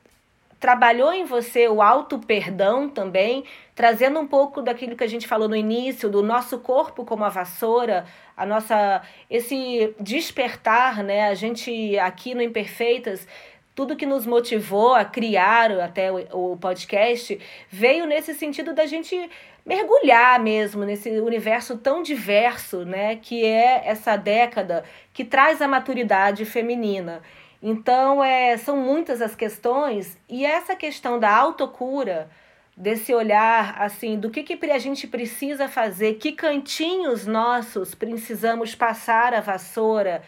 trabalhou 0.58 1.12
em 1.12 1.24
você 1.24 1.68
o 1.68 1.82
auto-perdão 1.82 2.88
também, 2.88 3.44
trazendo 3.74 4.18
um 4.18 4.26
pouco 4.26 4.62
daquilo 4.62 4.96
que 4.96 5.04
a 5.04 5.08
gente 5.08 5.26
falou 5.26 5.48
no 5.48 5.56
início, 5.56 6.08
do 6.08 6.22
nosso 6.22 6.58
corpo 6.58 7.04
como 7.04 7.24
a 7.24 7.28
vassoura, 7.28 8.06
a 8.36 8.46
nossa 8.46 9.02
esse 9.28 9.94
despertar, 10.00 11.02
né? 11.02 11.28
A 11.28 11.34
gente 11.34 11.98
aqui 11.98 12.34
no 12.34 12.42
Imperfeitas, 12.42 13.26
tudo 13.74 13.94
que 13.94 14.06
nos 14.06 14.26
motivou 14.26 14.94
a 14.94 15.04
criar 15.04 15.70
até 15.72 16.10
o 16.10 16.56
podcast 16.56 17.38
veio 17.68 18.06
nesse 18.06 18.32
sentido 18.32 18.72
da 18.72 18.86
gente 18.86 19.28
mergulhar 19.66 20.40
mesmo 20.40 20.84
nesse 20.84 21.10
universo 21.10 21.76
tão 21.76 22.00
diverso, 22.00 22.84
né, 22.84 23.16
que 23.16 23.44
é 23.44 23.82
essa 23.84 24.16
década 24.16 24.84
que 25.12 25.24
traz 25.24 25.60
a 25.60 25.66
maturidade 25.66 26.44
feminina. 26.44 27.20
Então, 27.62 28.22
é, 28.22 28.56
são 28.56 28.76
muitas 28.76 29.22
as 29.22 29.34
questões 29.34 30.18
e 30.28 30.44
essa 30.44 30.76
questão 30.76 31.18
da 31.18 31.34
autocura, 31.34 32.30
desse 32.76 33.14
olhar 33.14 33.80
assim, 33.80 34.18
do 34.18 34.30
que, 34.30 34.42
que 34.42 34.70
a 34.70 34.78
gente 34.78 35.06
precisa 35.06 35.66
fazer, 35.66 36.14
que 36.14 36.32
cantinhos 36.32 37.26
nossos 37.26 37.94
precisamos 37.94 38.74
passar 38.74 39.32
a 39.32 39.40
vassoura 39.40 40.22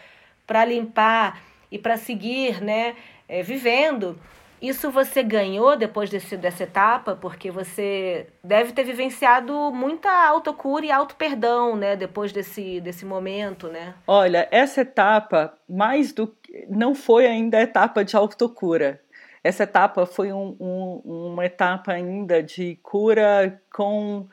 para 0.47 0.64
limpar 0.64 1.43
e 1.70 1.79
para 1.79 1.99
seguir, 1.99 2.62
né, 2.62 2.97
é, 3.29 3.43
vivendo. 3.43 4.18
Isso 4.61 4.90
você 4.90 5.22
ganhou 5.22 5.76
depois 5.76 6.11
desse, 6.11 6.36
dessa 6.36 6.64
etapa, 6.64 7.14
porque 7.14 7.50
você 7.50 8.26
deve 8.42 8.72
ter 8.72 8.82
vivenciado 8.82 9.52
muita 9.72 10.11
autocura 10.28 10.86
e 10.86 10.90
auto-perdão, 10.90 11.76
né? 11.76 11.94
Depois 11.94 12.32
desse, 12.32 12.80
desse 12.80 13.04
momento, 13.04 13.68
né? 13.68 13.94
Olha, 14.06 14.48
essa 14.50 14.80
etapa, 14.80 15.56
mais 15.68 16.12
do 16.12 16.26
que. 16.26 16.66
não 16.68 16.94
foi 16.94 17.26
ainda 17.26 17.59
a 17.59 17.62
etapa 17.62 18.04
de 18.04 18.16
autocura. 18.16 19.00
Essa 19.44 19.62
etapa 19.62 20.04
foi 20.04 20.32
um, 20.32 20.56
um, 20.59 21.28
uma 21.32 21.46
etapa 21.46 21.92
ainda 21.92 22.42
de 22.42 22.76
cura 22.82 23.61
com. 23.72 24.26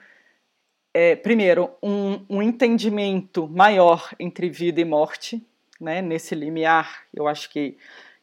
É, 0.93 1.15
primeiro, 1.15 1.71
um, 1.83 2.25
um 2.29 2.41
entendimento 2.41 3.47
maior 3.49 4.09
entre 4.17 4.49
vida 4.49 4.79
e 4.81 4.85
morte, 4.85 5.45
né? 5.79 6.01
Nesse 6.01 6.33
limiar, 6.33 7.03
eu 7.13 7.27
acho 7.27 7.49
que 7.49 7.77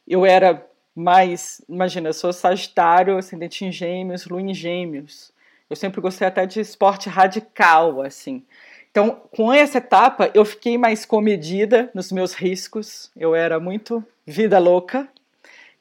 eu 0.07 0.25
era 0.25 0.67
mais, 0.95 1.61
imagina, 1.67 2.09
eu 2.09 2.13
sou 2.13 2.31
Sagitário, 2.31 3.17
ascendente 3.17 3.65
em 3.65 3.71
Gêmeos, 3.71 4.25
Lua 4.25 4.41
em 4.41 4.53
Gêmeos. 4.53 5.31
Eu 5.69 5.75
sempre 5.75 6.01
gostei 6.01 6.27
até 6.27 6.45
de 6.45 6.59
esporte 6.59 7.09
radical, 7.09 8.01
assim. 8.01 8.43
Então, 8.91 9.23
com 9.31 9.51
essa 9.51 9.79
etapa, 9.79 10.29
eu 10.35 10.45
fiquei 10.45 10.77
mais 10.77 11.03
comedida 11.03 11.89
nos 11.95 12.11
meus 12.11 12.33
riscos. 12.33 13.11
Eu 13.17 13.33
era 13.33 13.59
muito 13.59 14.05
vida 14.25 14.59
louca. 14.59 15.07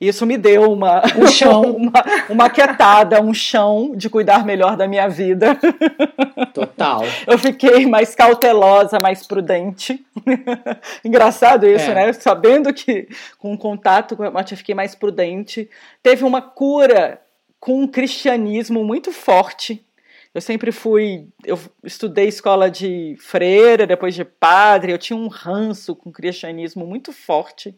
Isso 0.03 0.27
me 0.27 0.37
deu 0.37 0.73
uma, 0.73 1.01
Um 1.17 1.29
chão. 1.29 1.63
uma, 1.77 2.05
uma 2.29 2.51
quietada, 2.51 3.23
um 3.23 3.33
chão 3.33 3.93
de 3.95 4.11
cuidar 4.11 4.45
melhor 4.45 4.77
da 4.77 4.89
minha 4.89 5.09
vida. 5.09 5.57
Total. 6.53 7.03
Eu 7.25 7.39
fiquei 7.39 7.87
mais 7.87 8.13
cautelosa, 8.13 8.99
mais 9.01 9.25
prudente. 9.25 10.05
Engraçado 11.05 11.69
isso, 11.69 11.89
É. 11.91 11.95
né? 11.95 12.13
Sabendo 12.15 12.75
que 12.75 13.09
com 13.39 13.55
o 13.55 13.59
contato 13.59 14.17
com 14.17 14.25
a 14.25 14.31
morte 14.31 14.53
eu 14.53 14.59
fiquei 14.59 14.75
mais 14.75 14.97
prudente. 14.97 15.71
Teve 16.03 16.25
uma 16.25 16.43
cura 16.43 17.21
com 17.61 17.83
um 17.83 17.87
cristianismo 17.87 18.85
muito 18.85 19.13
forte. 19.13 19.85
Eu 20.35 20.41
sempre 20.41 20.73
fui, 20.73 21.29
eu 21.45 21.59
estudei 21.85 22.27
escola 22.27 22.71
de 22.71 23.15
freira, 23.21 23.87
depois 23.87 24.15
de 24.15 24.25
padre, 24.25 24.91
eu 24.91 24.99
tinha 24.99 25.17
um 25.17 25.29
ranço 25.29 25.95
com 25.95 26.09
o 26.09 26.13
cristianismo 26.13 26.87
muito 26.87 27.13
forte. 27.13 27.73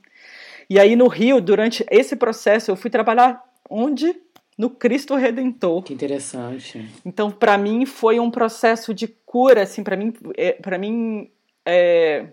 E 0.68 0.78
aí 0.78 0.96
no 0.96 1.08
Rio, 1.08 1.40
durante 1.40 1.84
esse 1.90 2.16
processo, 2.16 2.70
eu 2.70 2.76
fui 2.76 2.90
trabalhar 2.90 3.42
onde? 3.68 4.14
No 4.56 4.70
Cristo 4.70 5.16
Redentor. 5.16 5.82
Que 5.82 5.94
interessante. 5.94 6.88
Então, 7.04 7.30
para 7.30 7.58
mim 7.58 7.84
foi 7.84 8.20
um 8.20 8.30
processo 8.30 8.94
de 8.94 9.08
cura, 9.08 9.62
assim, 9.62 9.82
para 9.82 9.96
mim, 9.96 10.12
é, 10.36 10.52
para 10.52 10.78
mim 10.78 11.30
é, 11.66 12.28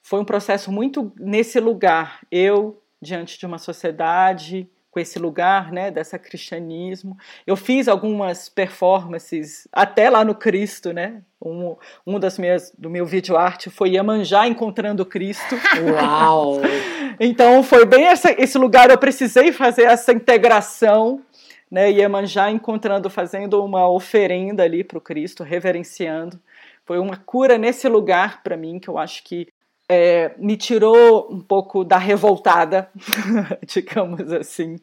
foi 0.00 0.20
um 0.20 0.24
processo 0.24 0.70
muito 0.70 1.12
nesse 1.18 1.58
lugar, 1.58 2.20
eu 2.30 2.80
diante 3.00 3.38
de 3.38 3.44
uma 3.44 3.58
sociedade 3.58 4.68
com 4.92 5.00
esse 5.00 5.18
lugar, 5.18 5.72
né, 5.72 5.90
dessa 5.90 6.18
cristianismo. 6.18 7.16
Eu 7.46 7.56
fiz 7.56 7.88
algumas 7.88 8.50
performances 8.50 9.66
até 9.72 10.10
lá 10.10 10.22
no 10.22 10.34
Cristo, 10.34 10.92
né? 10.92 11.22
Um, 11.40 11.74
um 12.06 12.20
das 12.20 12.38
minhas 12.38 12.70
do 12.76 12.90
meu 12.90 13.06
vídeo 13.06 13.34
arte 13.34 13.70
foi 13.70 13.92
Iemanjá 13.92 14.46
encontrando 14.46 15.06
Cristo. 15.06 15.56
Uau! 15.82 16.60
então 17.18 17.62
foi 17.62 17.86
bem 17.86 18.04
essa, 18.04 18.32
esse 18.38 18.58
lugar 18.58 18.90
eu 18.90 18.98
precisei 18.98 19.50
fazer 19.50 19.84
essa 19.84 20.12
integração, 20.12 21.22
né? 21.70 21.90
Iemanjá 21.90 22.50
encontrando, 22.50 23.08
fazendo 23.08 23.64
uma 23.64 23.88
oferenda 23.88 24.62
ali 24.62 24.84
para 24.84 24.98
o 24.98 25.00
Cristo, 25.00 25.42
reverenciando. 25.42 26.38
Foi 26.84 26.98
uma 26.98 27.16
cura 27.16 27.56
nesse 27.56 27.88
lugar 27.88 28.42
para 28.42 28.58
mim 28.58 28.78
que 28.78 28.90
eu 28.90 28.98
acho 28.98 29.24
que 29.24 29.48
é, 29.88 30.32
me 30.38 30.56
tirou 30.56 31.28
um 31.30 31.40
pouco 31.40 31.84
da 31.84 31.98
revoltada, 31.98 32.90
digamos 33.66 34.32
assim. 34.32 34.78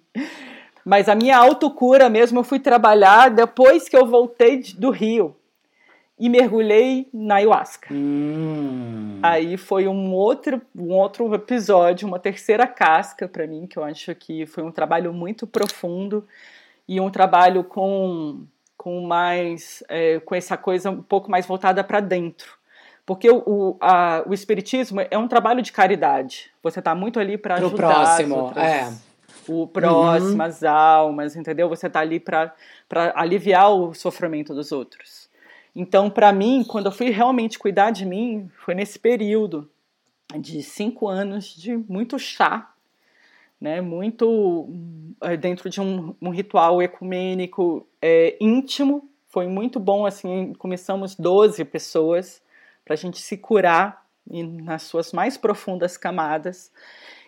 Mas 0.86 1.10
a 1.10 1.16
minha 1.16 1.38
autocura 1.38 2.10
mesmo 2.10 2.40
eu 2.40 2.44
fui 2.44 2.60
trabalhar 2.60 3.30
depois 3.30 3.88
que 3.88 3.96
eu 3.96 4.06
voltei 4.06 4.62
do 4.78 4.90
Rio 4.90 5.36
e 6.20 6.28
mergulhei 6.28 7.08
na 7.14 7.36
ayahuasca. 7.36 7.94
Hum. 7.94 9.20
Aí 9.24 9.56
foi 9.56 9.88
um 9.88 10.14
outro, 10.14 10.62
um 10.76 10.92
outro 10.92 11.34
episódio, 11.34 12.08
uma 12.08 12.20
terceira 12.20 12.68
casca 12.68 13.28
para 13.28 13.48
mim, 13.48 13.66
que 13.66 13.78
eu 13.78 13.84
acho 13.84 14.14
que 14.16 14.46
foi 14.46 14.64
um 14.64 14.72
trabalho 14.72 15.14
muito 15.14 15.48
profundo 15.48 16.28
e 16.86 17.00
um 17.00 17.10
trabalho 17.10 17.64
com, 17.64 18.44
com 18.76 19.02
mais 19.02 19.82
é, 19.88 20.20
com 20.20 20.36
essa 20.36 20.58
coisa 20.58 20.92
um 20.92 21.02
pouco 21.02 21.32
mais 21.32 21.46
voltada 21.46 21.84
para 21.86 22.02
dentro. 22.02 22.59
Porque 23.10 23.28
o, 23.28 23.42
o, 23.44 23.78
a, 23.82 24.22
o 24.28 24.36
espiritismo 24.36 25.02
é 25.02 25.18
um 25.18 25.28
trabalho 25.28 25.64
de 25.64 25.72
caridade. 25.72 26.52
Você 26.62 26.78
está 26.78 26.94
muito 26.94 27.20
ali 27.20 27.40
para 27.40 27.56
ajudar 27.56 27.76
próximo, 27.76 28.36
as 28.36 28.42
outras, 28.44 28.64
é. 28.64 28.94
o 29.52 29.66
próximo, 29.66 30.34
Uhum. 30.36 30.42
as 30.44 30.64
almas, 30.64 31.36
entendeu? 31.36 31.68
Você 31.70 31.88
está 31.88 32.02
ali 32.02 32.20
para 32.20 32.54
aliviar 33.16 33.74
o 33.74 33.96
sofrimento 33.96 34.54
dos 34.54 34.72
outros. 34.72 35.28
Então, 35.76 36.08
para 36.08 36.32
mim, 36.32 36.64
quando 36.64 36.86
eu 36.86 36.92
fui 36.92 37.10
realmente 37.10 37.58
cuidar 37.58 37.90
de 37.90 38.06
mim, 38.06 38.48
foi 38.64 38.76
nesse 38.76 39.00
período 39.00 39.68
de 40.40 40.62
cinco 40.62 41.08
anos 41.08 41.46
de 41.48 41.76
muito 41.76 42.20
chá, 42.20 42.72
né? 43.60 43.82
Muito 43.82 44.70
eh, 45.22 45.36
dentro 45.36 45.68
de 45.68 45.82
um, 45.82 46.14
um 46.22 46.30
ritual 46.30 46.80
ecumênico 46.80 47.88
é, 48.00 48.38
íntimo. 48.40 49.10
Foi 49.30 49.48
muito 49.48 49.80
bom, 49.80 50.06
assim, 50.06 50.54
começamos 50.60 51.16
12 51.16 51.66
pessoas 51.66 52.48
para 52.90 52.96
a 52.96 52.98
gente 52.98 53.22
se 53.22 53.38
curar 53.38 54.04
nas 54.26 54.82
suas 54.82 55.14
mais 55.14 55.38
profundas 55.38 55.96
camadas. 55.96 56.72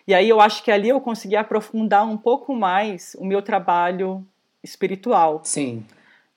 E 0.08 0.12
aí 0.12 0.28
eu 0.28 0.40
acho 0.40 0.64
que 0.64 0.72
ali 0.72 0.88
eu 0.88 1.00
consegui 1.00 1.36
aprofundar 1.36 2.04
um 2.04 2.16
pouco 2.16 2.52
mais 2.52 3.14
o 3.16 3.24
meu 3.24 3.40
trabalho 3.40 4.26
espiritual, 4.60 5.40
Sim. 5.44 5.86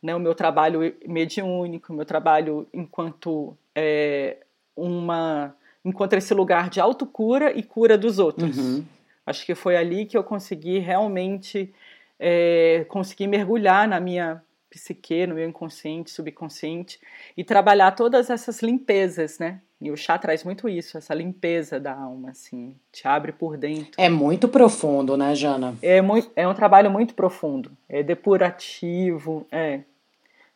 né? 0.01 0.15
O 0.15 0.19
meu 0.19 0.35
trabalho 0.35 0.95
mediúnico, 1.07 1.91
o 1.91 1.95
meu 1.95 2.05
trabalho 2.05 2.67
enquanto 2.71 3.57
é, 3.73 4.37
uma 4.75 5.55
enquanto 5.83 6.13
esse 6.13 6.33
lugar 6.35 6.69
de 6.69 6.79
autocura 6.79 7.51
e 7.51 7.63
cura 7.63 7.97
dos 7.97 8.19
outros. 8.19 8.55
Uhum. 8.59 8.85
Acho 9.25 9.43
que 9.43 9.55
foi 9.55 9.75
ali 9.75 10.05
que 10.05 10.15
eu 10.15 10.23
consegui 10.23 10.77
realmente 10.77 11.73
é, 12.19 12.85
conseguir 12.89 13.25
mergulhar 13.25 13.87
na 13.87 13.99
minha 13.99 14.43
psique, 14.69 15.25
no 15.27 15.35
meu 15.35 15.47
inconsciente, 15.47 16.11
subconsciente 16.11 16.99
e 17.37 17.43
trabalhar 17.43 17.91
todas 17.91 18.29
essas 18.29 18.61
limpezas, 18.61 19.39
né? 19.39 19.61
E 19.79 19.91
o 19.91 19.97
chá 19.97 20.17
traz 20.17 20.43
muito 20.43 20.67
isso, 20.69 20.97
essa 20.97 21.13
limpeza 21.13 21.79
da 21.79 21.93
alma, 21.93 22.29
assim, 22.31 22.75
te 22.91 23.07
abre 23.07 23.31
por 23.31 23.57
dentro. 23.57 23.91
É 23.97 24.09
muito 24.09 24.47
profundo, 24.47 25.15
né, 25.17 25.35
Jana? 25.35 25.75
É, 25.81 26.01
muito, 26.01 26.31
é 26.35 26.47
um 26.47 26.53
trabalho 26.53 26.89
muito 26.89 27.13
profundo, 27.13 27.71
é 27.87 28.01
depurativo, 28.01 29.45
é. 29.51 29.81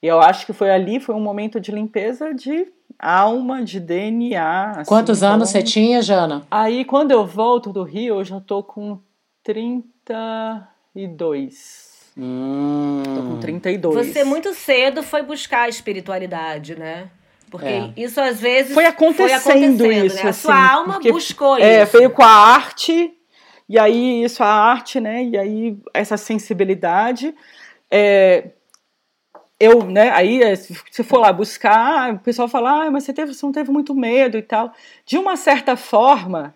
E 0.02 0.08
eu 0.08 0.20
acho 0.22 0.46
que 0.46 0.54
foi 0.54 0.70
ali, 0.72 1.00
foi 1.00 1.14
um 1.16 1.20
momento 1.20 1.60
de 1.60 1.72
limpeza 1.72 2.34
de 2.34 2.68
alma, 2.98 3.62
de 3.64 3.80
DNA. 3.80 4.72
assim, 4.72 4.88
Quantos 4.90 5.22
anos 5.22 5.50
então- 5.50 5.62
você 5.62 5.68
tinha, 5.68 6.02
Jana? 6.02 6.48
Aí, 6.50 6.86
quando 6.86 7.12
eu 7.12 7.26
volto 7.26 7.72
do 7.74 7.84
Rio, 7.84 8.20
eu 8.20 8.24
já 8.24 8.40
tô 8.40 8.64
com 8.64 8.98
32. 9.44 11.89
Hum. 12.22 13.02
Tô 13.16 13.24
com 13.24 13.38
32. 13.40 14.08
Você 14.08 14.24
muito 14.26 14.54
cedo 14.54 15.02
foi 15.02 15.22
buscar 15.24 15.62
a 15.62 15.70
espiritualidade, 15.70 16.76
né? 16.78 17.10
Porque 17.50 17.66
É. 17.66 17.94
isso 17.96 18.20
às 18.20 18.42
vezes 18.42 18.74
Foi 18.74 18.86
acontecendo 18.86 19.92
isso, 19.92 20.16
né? 20.18 20.24
A 20.24 20.30
assim, 20.30 20.42
sua 20.42 20.72
alma 20.72 20.94
porque, 20.96 21.12
buscou 21.12 21.58
É, 21.58 21.84
isso. 21.84 21.98
veio 21.98 22.10
com 22.12 22.22
a 22.22 22.28
arte, 22.28 23.14
e 23.68 23.80
aí 23.80 24.24
isso, 24.24 24.44
a 24.44 24.48
arte, 24.48 25.00
né? 25.00 25.24
E 25.24 25.38
aí 25.38 25.78
essa 25.94 26.18
sensibilidade. 26.18 27.34
É, 27.90 28.50
eu, 29.60 29.84
né? 29.86 30.12
Aí, 30.12 30.42
é, 30.42 30.56
se 30.56 30.74
você 30.90 31.04
for 31.04 31.20
lá 31.20 31.34
buscar, 31.34 32.14
o 32.14 32.20
pessoal 32.20 32.48
fala, 32.48 32.86
ah, 32.86 32.92
mas 32.92 33.04
você, 33.04 33.14
teve, 33.14 33.34
você 33.34 33.46
não 33.46 33.52
teve 33.52 33.72
muito 33.72 33.96
medo 33.96 34.38
e 34.38 34.42
tal. 34.42 34.72
De 35.06 35.18
uma 35.18 35.36
certa 35.36 35.76
forma, 35.76 36.56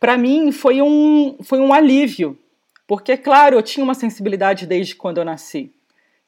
para 0.00 0.18
mim 0.18 0.52
foi 0.52 0.82
um, 0.82 1.36
foi 1.42 1.60
um 1.60 1.72
alívio. 1.72 2.38
Porque, 2.86 3.16
claro, 3.16 3.56
eu 3.56 3.62
tinha 3.62 3.84
uma 3.84 3.94
sensibilidade 3.94 4.66
desde 4.66 4.94
quando 4.94 5.18
eu 5.18 5.24
nasci. 5.24 5.72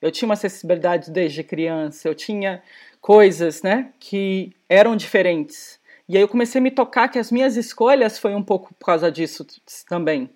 Eu 0.00 0.10
tinha 0.10 0.26
uma 0.26 0.36
sensibilidade 0.36 1.10
desde 1.10 1.42
criança, 1.42 2.08
eu 2.08 2.14
tinha 2.14 2.62
coisas, 3.00 3.62
né, 3.62 3.90
que 3.98 4.52
eram 4.68 4.96
diferentes. 4.96 5.78
E 6.08 6.16
aí 6.16 6.22
eu 6.22 6.28
comecei 6.28 6.58
a 6.58 6.62
me 6.62 6.70
tocar 6.70 7.08
que 7.08 7.18
as 7.18 7.32
minhas 7.32 7.56
escolhas 7.56 8.18
foi 8.18 8.34
um 8.34 8.42
pouco 8.42 8.74
por 8.74 8.86
causa 8.86 9.10
disso 9.10 9.46
também, 9.88 10.28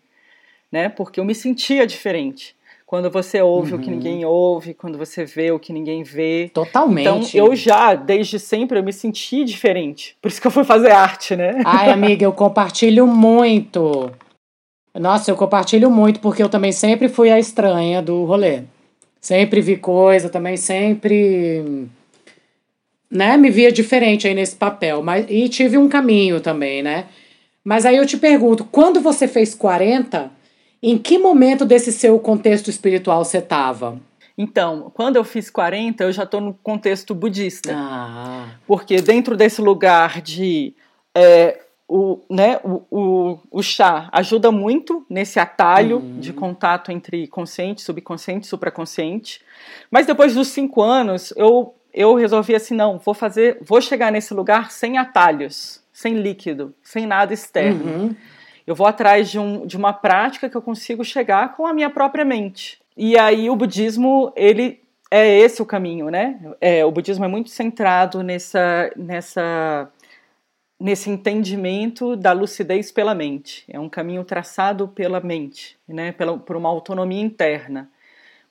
né? 0.73 0.89
Porque 0.89 1.21
eu 1.21 1.25
me 1.25 1.35
sentia 1.35 1.87
diferente. 1.87 2.57
Quando 2.87 3.11
você 3.11 3.43
ouve 3.43 3.75
o 3.75 3.79
que 3.79 3.91
ninguém 3.91 4.25
ouve, 4.25 4.73
quando 4.73 4.97
você 4.97 5.27
vê 5.27 5.51
o 5.53 5.59
que 5.59 5.75
ninguém 5.75 6.03
vê. 6.03 6.51
Totalmente. 6.55 7.37
Então 7.37 7.47
eu 7.47 7.55
já, 7.55 7.95
desde 7.95 8.39
sempre, 8.39 8.79
eu 8.79 8.83
me 8.83 8.95
senti 8.95 9.45
diferente. 9.45 10.17
Por 10.23 10.29
isso 10.29 10.41
que 10.41 10.47
eu 10.47 10.51
fui 10.51 10.65
fazer 10.65 10.91
arte, 10.91 11.37
né? 11.37 11.61
Ai, 11.67 11.91
amiga, 11.91 12.25
eu 12.25 12.33
compartilho 12.33 13.07
muito. 13.07 14.11
Nossa, 14.99 15.31
eu 15.31 15.37
compartilho 15.37 15.91
muito 15.91 16.21
porque 16.21 16.43
eu 16.43 16.49
também 16.49 16.73
sempre 16.73 17.09
fui 17.09 17.31
a 17.31 17.39
estranha 17.39 18.03
do 18.03 18.25
rolê. 18.25 18.63
Sempre 19.21 19.61
vi 19.61 19.77
coisa, 19.77 20.29
também 20.29 20.57
sempre 20.57 21.89
né, 23.11 23.37
me 23.37 23.51
via 23.51 23.73
diferente 23.73 24.27
aí 24.27 24.35
nesse 24.35 24.57
papel, 24.57 25.03
mas 25.03 25.27
e 25.29 25.49
tive 25.49 25.79
um 25.79 25.89
caminho 25.89 26.41
também, 26.41 26.83
né? 26.83 27.07
Mas 27.65 27.85
aí 27.85 27.97
eu 27.97 28.07
te 28.07 28.17
pergunto, 28.17 28.65
quando 28.65 29.01
você 29.01 29.27
fez 29.27 29.55
40, 29.55 30.31
em 30.83 30.97
que 30.97 31.19
momento 31.19 31.65
desse 31.65 31.93
seu 31.93 32.19
contexto 32.19 32.71
espiritual 32.71 33.25
você 33.25 33.39
estava? 33.39 34.01
Então, 34.37 34.93
quando 34.95 35.17
eu 35.17 35.25
fiz 35.25 35.51
40, 35.51 36.05
eu 36.05 36.13
já 36.13 36.23
estou 36.23 36.41
no 36.41 36.55
contexto 36.55 37.13
budista. 37.15 37.75
Ah, 37.75 38.51
Porque 38.67 39.03
dentro 39.03 39.37
desse 39.37 39.61
lugar 39.61 40.23
de. 40.23 40.73
é, 41.13 41.59
o, 41.89 42.21
né, 42.29 42.61
o, 42.63 42.83
o, 42.91 43.39
o 43.51 43.63
chá 43.63 44.11
ajuda 44.13 44.53
muito 44.53 45.07
nesse 45.09 45.41
atalho 45.41 46.01
de 46.21 46.35
contato 46.35 46.93
entre 46.93 47.27
consciente, 47.29 47.81
subconsciente 47.81 48.47
e 48.47 48.49
supraconsciente. 48.49 49.41
Mas 49.91 50.07
depois 50.07 50.35
dos 50.35 50.49
cinco 50.49 50.83
anos, 50.83 51.33
eu, 51.35 51.75
eu 51.95 52.15
resolvi 52.15 52.55
assim: 52.55 52.75
não, 52.75 52.99
vou 52.99 53.15
fazer, 53.15 53.59
vou 53.63 53.81
chegar 53.81 54.13
nesse 54.13 54.35
lugar 54.35 54.71
sem 54.71 54.99
atalhos, 54.99 55.83
sem 55.91 56.15
líquido, 56.15 56.75
sem 56.83 57.07
nada 57.07 57.33
externo. 57.33 57.85
uhum. 57.85 58.17
Eu 58.67 58.75
vou 58.75 58.87
atrás 58.87 59.31
de, 59.31 59.39
um, 59.39 59.67
de 59.67 59.79
uma 59.79 59.95
prática 59.95 60.47
que 60.47 60.55
eu 60.55 60.61
consigo 60.61 61.03
chegar 61.03 61.57
com 61.57 61.67
a 61.67 61.73
minha 61.73 61.89
própria 61.89 62.23
mente. 62.23 62.79
E 62.95 63.17
aí 63.17 63.49
o 63.49 63.57
budismo, 63.57 64.31
ele 64.37 64.83
é 65.11 65.39
esse 65.39 65.63
o 65.63 65.65
caminho, 65.65 66.11
né? 66.11 66.39
É, 66.61 66.85
o 66.85 66.91
budismo 66.91 67.25
é 67.25 67.29
muito 67.29 67.49
centrado 67.49 68.23
nessa, 68.23 68.93
nessa, 68.95 69.89
nesse 70.79 71.11
entendimento 71.11 72.15
da 72.15 72.33
lucidez 72.33 72.93
pela 72.93 73.15
mente. 73.15 73.65
É 73.69 73.81
um 73.81 73.89
caminho 73.89 74.25
traçado 74.25 74.87
pela 74.89 75.21
mente, 75.21 75.77
né? 75.87 76.13
Pela, 76.13 76.39
por 76.39 76.57
uma 76.57 76.69
autonomia 76.69 77.21
interna. 77.21 77.91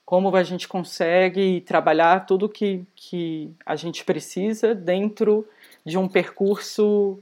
Como 0.04 0.34
a 0.34 0.42
gente 0.42 0.68
consegue 0.68 1.60
trabalhar 1.62 2.26
tudo 2.26 2.48
que, 2.48 2.84
que 2.94 3.50
a 3.64 3.76
gente 3.76 4.04
precisa 4.04 4.74
dentro 4.74 5.46
de 5.84 5.96
um 5.96 6.08
percurso 6.08 7.18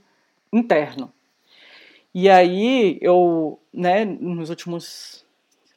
interno. 0.52 1.12
E 2.14 2.30
aí 2.30 2.98
eu, 3.02 3.60
né, 3.72 4.04
nos 4.04 4.48
últimos, 4.50 5.24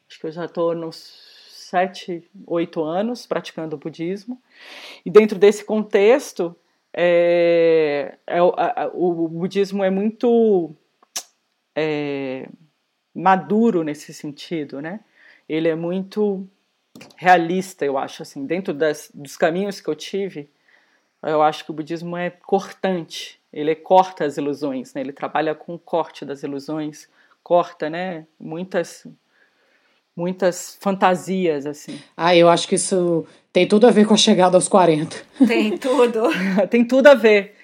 acho 0.07 0.19
que 0.19 0.27
eu 0.27 0.31
já 0.31 0.45
estou 0.45 0.73
nos 0.73 1.27
sete, 1.69 2.23
oito 2.47 2.83
anos 2.83 3.27
praticando 3.27 3.75
o 3.75 3.79
budismo, 3.79 4.41
e 5.05 5.09
dentro 5.09 5.37
desse 5.37 5.63
contexto, 5.63 6.55
é, 6.93 8.17
é, 8.25 8.41
o, 8.41 8.53
a, 8.57 8.91
o 8.93 9.27
budismo 9.27 9.83
é 9.83 9.89
muito 9.89 10.75
é, 11.75 12.47
maduro 13.13 13.83
nesse 13.83 14.13
sentido, 14.13 14.81
né? 14.81 14.99
Ele 15.47 15.67
é 15.67 15.75
muito 15.75 16.47
realista, 17.15 17.85
eu 17.85 17.97
acho, 17.97 18.23
assim, 18.23 18.45
dentro 18.45 18.73
das, 18.73 19.11
dos 19.13 19.37
caminhos 19.37 19.79
que 19.79 19.89
eu 19.89 19.95
tive, 19.95 20.49
Eu 21.21 21.41
acho 21.41 21.65
que 21.65 21.71
o 21.71 21.73
budismo 21.73 22.15
é 22.15 22.29
cortante, 22.29 23.39
ele 23.51 23.75
corta 23.75 24.25
as 24.25 24.37
ilusões, 24.37 24.93
né? 24.93 25.01
ele 25.01 25.11
trabalha 25.11 25.53
com 25.53 25.75
o 25.75 25.79
corte 25.79 26.23
das 26.25 26.43
ilusões, 26.43 27.09
corta 27.43 27.89
né? 27.89 28.25
muitas, 28.39 29.05
muitas 30.19 30.77
fantasias. 30.79 31.65
assim. 31.65 31.97
Ah, 32.15 32.35
eu 32.35 32.49
acho 32.49 32.67
que 32.67 32.75
isso 32.75 33.25
tem 33.53 33.65
tudo 33.67 33.87
a 33.87 33.91
ver 33.91 34.05
com 34.05 34.13
a 34.13 34.17
chegada 34.17 34.57
aos 34.57 34.67
40. 34.67 35.15
Tem 35.47 35.77
tudo. 35.77 36.21
tem 36.69 36.83
tudo 36.85 37.07
a 37.07 37.15
ver. 37.15 37.55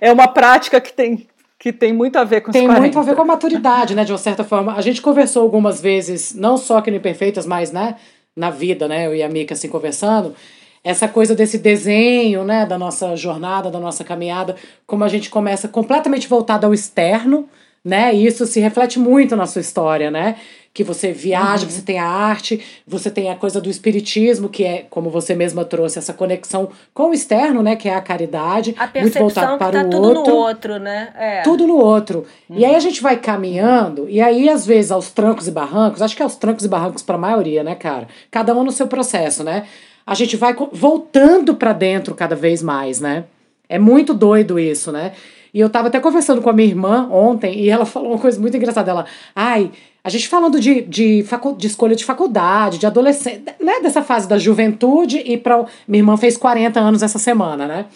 É 0.00 0.10
uma 0.10 0.26
prática 0.26 0.80
que 0.80 0.92
tem, 0.92 1.28
que 1.58 1.72
tem 1.72 1.92
muito 1.92 2.16
a 2.16 2.24
ver 2.24 2.40
com 2.40 2.50
Tem 2.50 2.62
os 2.62 2.66
40. 2.66 2.80
muito 2.80 2.98
a 2.98 3.02
ver 3.02 3.14
com 3.14 3.22
a 3.22 3.26
maturidade, 3.26 3.94
né? 3.94 4.04
De 4.04 4.12
uma 4.12 4.18
certa 4.18 4.42
forma. 4.42 4.74
A 4.74 4.80
gente 4.80 5.00
conversou 5.02 5.42
algumas 5.42 5.80
vezes, 5.80 6.34
não 6.34 6.56
só 6.56 6.78
aqui 6.78 6.90
no 6.90 6.96
Imperfeitas, 6.96 7.46
mas 7.46 7.70
né, 7.70 7.96
na 8.34 8.50
vida, 8.50 8.88
né? 8.88 9.06
Eu 9.06 9.14
e 9.14 9.22
a 9.22 9.28
Mika 9.28 9.54
assim 9.54 9.68
conversando. 9.68 10.34
Essa 10.82 11.06
coisa 11.06 11.34
desse 11.34 11.58
desenho, 11.58 12.42
né? 12.42 12.64
Da 12.66 12.78
nossa 12.78 13.14
jornada, 13.14 13.70
da 13.70 13.78
nossa 13.78 14.02
caminhada, 14.02 14.56
como 14.86 15.04
a 15.04 15.08
gente 15.08 15.28
começa 15.28 15.68
completamente 15.68 16.26
voltado 16.26 16.66
ao 16.66 16.72
externo, 16.74 17.48
né? 17.84 18.14
E 18.14 18.26
isso 18.26 18.44
se 18.46 18.60
reflete 18.60 18.98
muito 18.98 19.34
na 19.36 19.46
sua 19.46 19.60
história, 19.60 20.10
né? 20.10 20.36
Que 20.72 20.84
você 20.84 21.10
viaja, 21.12 21.64
Uhum. 21.64 21.70
você 21.70 21.82
tem 21.82 21.98
a 21.98 22.06
arte, 22.06 22.60
você 22.86 23.10
tem 23.10 23.28
a 23.30 23.34
coisa 23.34 23.60
do 23.60 23.68
espiritismo, 23.68 24.48
que 24.48 24.64
é, 24.64 24.86
como 24.88 25.10
você 25.10 25.34
mesma 25.34 25.64
trouxe, 25.64 25.98
essa 25.98 26.12
conexão 26.12 26.68
com 26.94 27.10
o 27.10 27.12
externo, 27.14 27.62
né? 27.62 27.74
Que 27.74 27.88
é 27.88 27.94
a 27.94 28.00
caridade. 28.00 28.74
A 28.78 28.88
muito 29.00 29.18
voltado 29.18 29.58
para 29.58 29.80
tá 29.80 29.86
o 29.86 29.90
tudo 29.90 30.08
outro 30.08 30.32
no 30.32 30.36
outro, 30.38 30.78
né? 30.78 31.08
É. 31.18 31.42
tudo 31.42 31.66
no 31.66 31.76
outro. 31.76 32.24
E 32.48 32.64
aí 32.64 32.74
a 32.74 32.80
gente 32.80 33.02
vai 33.02 33.16
caminhando, 33.16 34.08
e 34.08 34.20
aí 34.20 34.48
às 34.48 34.64
vezes 34.64 34.92
aos 34.92 35.10
trancos 35.10 35.48
e 35.48 35.50
barrancos, 35.50 36.02
acho 36.02 36.14
que 36.14 36.22
é 36.22 36.24
aos 36.24 36.36
trancos 36.36 36.64
e 36.64 36.68
barrancos 36.68 37.02
para 37.02 37.16
a 37.16 37.18
maioria, 37.18 37.64
né, 37.64 37.74
cara? 37.74 38.06
Cada 38.30 38.54
um 38.54 38.62
no 38.62 38.70
seu 38.70 38.86
processo, 38.86 39.42
né? 39.42 39.64
A 40.06 40.14
gente 40.14 40.36
vai 40.36 40.54
voltando 40.72 41.54
para 41.54 41.72
dentro 41.72 42.14
cada 42.14 42.36
vez 42.36 42.62
mais, 42.62 43.00
né? 43.00 43.24
É 43.68 43.78
muito 43.78 44.12
doido 44.14 44.58
isso, 44.58 44.90
né? 44.92 45.12
E 45.52 45.60
eu 45.60 45.68
tava 45.68 45.88
até 45.88 45.98
conversando 45.98 46.40
com 46.40 46.50
a 46.50 46.52
minha 46.52 46.68
irmã 46.68 47.08
ontem 47.10 47.58
e 47.58 47.68
ela 47.68 47.84
falou 47.84 48.12
uma 48.12 48.18
coisa 48.18 48.40
muito 48.40 48.56
engraçada. 48.56 48.90
Ela, 48.90 49.06
ai, 49.34 49.70
a 50.02 50.08
gente 50.08 50.28
falando 50.28 50.60
de, 50.60 50.82
de, 50.82 51.22
facu 51.24 51.54
de 51.56 51.66
escolha 51.66 51.94
de 51.94 52.04
faculdade, 52.04 52.78
de 52.78 52.86
adolescente, 52.86 53.44
né? 53.60 53.80
Dessa 53.80 54.02
fase 54.02 54.28
da 54.28 54.38
juventude 54.38 55.18
e 55.18 55.36
para 55.36 55.64
Minha 55.86 56.00
irmã 56.00 56.16
fez 56.16 56.36
40 56.36 56.78
anos 56.80 57.02
essa 57.02 57.18
semana, 57.18 57.66
né? 57.66 57.86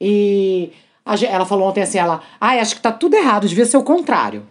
E 0.00 0.70
a 1.04 1.14
ela 1.24 1.46
falou 1.46 1.68
ontem 1.68 1.82
assim, 1.82 1.98
ela, 1.98 2.20
ai, 2.40 2.58
acho 2.58 2.74
que 2.74 2.82
tá 2.82 2.90
tudo 2.90 3.14
errado, 3.14 3.48
devia 3.48 3.64
ser 3.64 3.76
o 3.76 3.82
contrário. 3.82 4.42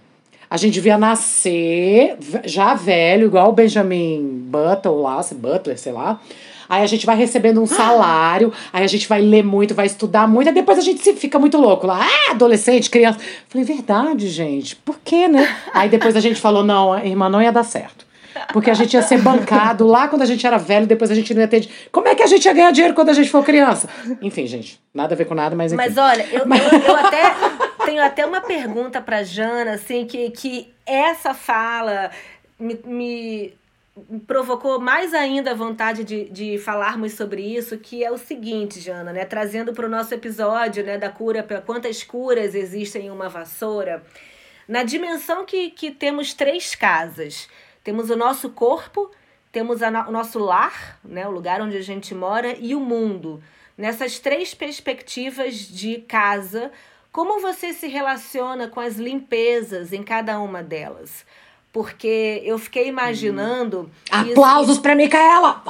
A 0.49 0.57
gente 0.57 0.75
devia 0.75 0.97
nascer 0.97 2.17
já 2.45 2.73
velho, 2.73 3.25
igual 3.25 3.49
o 3.49 3.53
Benjamin 3.53 4.47
Butler 4.47 4.95
lá, 4.95 5.21
Butler, 5.33 5.77
sei 5.77 5.91
lá. 5.91 6.21
Aí 6.67 6.83
a 6.83 6.87
gente 6.87 7.05
vai 7.05 7.15
recebendo 7.15 7.61
um 7.61 7.65
salário, 7.65 8.51
aí 8.71 8.83
a 8.83 8.87
gente 8.87 9.07
vai 9.07 9.21
ler 9.21 9.43
muito, 9.43 9.73
vai 9.73 9.85
estudar 9.85 10.27
muito, 10.27 10.47
aí 10.47 10.53
depois 10.53 10.77
a 10.77 10.81
gente 10.81 11.01
se 11.01 11.13
fica 11.13 11.37
muito 11.39 11.57
louco 11.57 11.87
lá. 11.87 12.01
Ah, 12.01 12.31
adolescente, 12.31 12.89
criança. 12.89 13.19
Falei, 13.47 13.65
verdade, 13.65 14.27
gente, 14.29 14.75
por 14.75 14.99
quê, 15.03 15.27
né? 15.27 15.55
Aí 15.73 15.89
depois 15.89 16.15
a 16.15 16.19
gente 16.19 16.39
falou, 16.39 16.63
não, 16.63 16.97
irmã 16.97 17.29
não 17.29 17.41
ia 17.41 17.51
dar 17.51 17.63
certo. 17.63 18.05
Porque 18.51 18.69
a 18.69 18.73
gente 18.73 18.93
ia 18.93 19.01
ser 19.01 19.21
bancado 19.21 19.87
lá 19.87 20.07
quando 20.07 20.21
a 20.21 20.25
gente 20.25 20.45
era 20.45 20.57
velho, 20.57 20.85
depois 20.85 21.09
a 21.09 21.15
gente 21.15 21.33
não 21.33 21.41
ia 21.41 21.47
ter. 21.47 21.67
Como 21.91 22.07
é 22.07 22.15
que 22.15 22.23
a 22.23 22.27
gente 22.27 22.45
ia 22.45 22.53
ganhar 22.53 22.71
dinheiro 22.71 22.93
quando 22.93 23.09
a 23.09 23.13
gente 23.13 23.29
for 23.29 23.43
criança? 23.43 23.87
Enfim, 24.21 24.45
gente, 24.45 24.79
nada 24.93 25.13
a 25.13 25.17
ver 25.17 25.25
com 25.25 25.33
nada, 25.33 25.55
mas 25.55 25.71
enfim. 25.71 25.81
Mas 25.81 25.97
olha, 25.97 26.27
eu, 26.31 26.41
eu, 26.41 26.79
eu 26.87 26.95
até 26.95 27.33
tenho 27.85 28.03
até 28.03 28.25
uma 28.25 28.41
pergunta 28.41 29.01
pra 29.01 29.23
Jana, 29.23 29.73
assim, 29.73 30.05
que, 30.05 30.29
que 30.31 30.73
essa 30.85 31.33
fala 31.33 32.11
me, 32.59 32.79
me 32.85 33.53
provocou 34.27 34.79
mais 34.79 35.13
ainda 35.13 35.51
a 35.51 35.55
vontade 35.55 36.03
de, 36.03 36.29
de 36.29 36.57
falarmos 36.57 37.13
sobre 37.13 37.41
isso, 37.41 37.77
que 37.77 38.03
é 38.03 38.11
o 38.11 38.17
seguinte, 38.17 38.79
Jana, 38.81 39.13
né? 39.13 39.23
Trazendo 39.23 39.73
para 39.73 39.85
o 39.85 39.89
nosso 39.89 40.13
episódio 40.13 40.83
né, 40.83 40.97
da 40.97 41.09
cura, 41.09 41.41
para 41.41 41.61
quantas 41.61 42.03
curas 42.03 42.53
existem 42.53 43.07
em 43.07 43.09
uma 43.09 43.29
vassoura. 43.29 44.03
Na 44.67 44.83
dimensão 44.83 45.45
que, 45.45 45.69
que 45.69 45.91
temos 45.91 46.33
três 46.33 46.75
casas. 46.75 47.47
Temos 47.83 48.09
o 48.09 48.15
nosso 48.15 48.49
corpo, 48.49 49.11
temos 49.51 49.81
a 49.81 49.89
o 50.07 50.11
nosso 50.11 50.39
lar, 50.39 50.99
né, 51.03 51.25
o 51.27 51.31
lugar 51.31 51.61
onde 51.61 51.77
a 51.77 51.81
gente 51.81 52.13
mora, 52.13 52.55
e 52.59 52.75
o 52.75 52.79
mundo. 52.79 53.41
Nessas 53.77 54.19
três 54.19 54.53
perspectivas 54.53 55.55
de 55.55 55.97
casa, 56.01 56.71
como 57.11 57.39
você 57.39 57.71
se 57.71 57.87
relaciona 57.87 58.67
com 58.67 58.79
as 58.79 58.97
limpezas 58.97 59.93
em 59.93 60.03
cada 60.03 60.39
uma 60.39 60.61
delas? 60.61 61.25
Porque 61.75 62.41
eu 62.45 62.57
fiquei 62.57 62.87
imaginando. 62.87 63.91
isso- 64.09 64.31
Aplausos 64.31 64.77
pra 64.79 64.95
Micaela! 64.95 65.61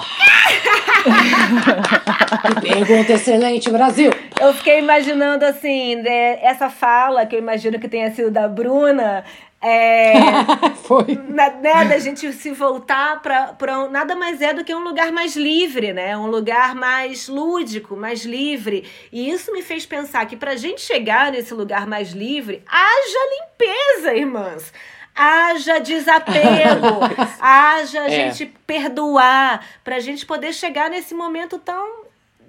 Que 2.62 2.62
Pergunta 2.70 3.14
excelente, 3.14 3.72
Brasil! 3.72 4.12
Eu 4.39 4.53
fiquei 4.53 4.78
imaginando 4.78 5.43
assim, 5.43 5.95
né, 5.95 6.38
essa 6.45 6.70
fala 6.70 7.26
que 7.26 7.36
eu 7.36 7.39
imagino 7.39 7.80
que 7.80 7.88
tenha 7.88 8.12
sido 8.14 8.30
da 8.30 8.47
Bruna. 8.47 9.24
É, 9.60 10.14
Foi. 10.86 11.20
na- 11.28 11.49
né, 11.49 11.86
da 11.86 11.97
gente 11.97 12.32
se 12.34 12.51
voltar 12.51 13.20
para 13.24 13.56
nada 13.89 14.16
mais 14.16 14.39
é 14.43 14.53
do 14.53 14.64
que 14.64 14.76
um 14.76 14.84
lugar 14.84 15.12
mais 15.12 15.36
livre, 15.36 15.91
né? 15.91 16.16
Um 16.16 16.28
lugar 16.28 16.76
mais 16.76 17.28
lúdico, 17.28 17.95
mais 17.95 18.24
livre. 18.26 18.88
E 19.12 19.28
isso 19.28 19.51
me 19.51 19.64
fez 19.64 19.88
pensar 19.88 20.24
que 20.28 20.36
para 20.38 20.51
a 20.51 20.56
gente 20.56 20.82
chegar 20.82 21.32
nesse 21.32 21.51
lugar 21.56 21.88
mais 21.88 22.12
livre, 22.12 22.62
haja 22.70 23.20
limpeza, 23.39 24.14
irmãs. 24.14 24.72
Haja 25.16 25.80
desapego, 25.80 26.99
haja 27.39 28.01
a 28.01 28.05
É. 28.05 28.09
gente 28.32 28.45
perdoar, 28.68 29.66
para 29.84 29.95
a 29.95 29.99
gente 29.99 30.26
poder 30.26 30.51
chegar 30.53 30.89
nesse 30.89 31.13
momento 31.16 31.57
tão 31.57 32.03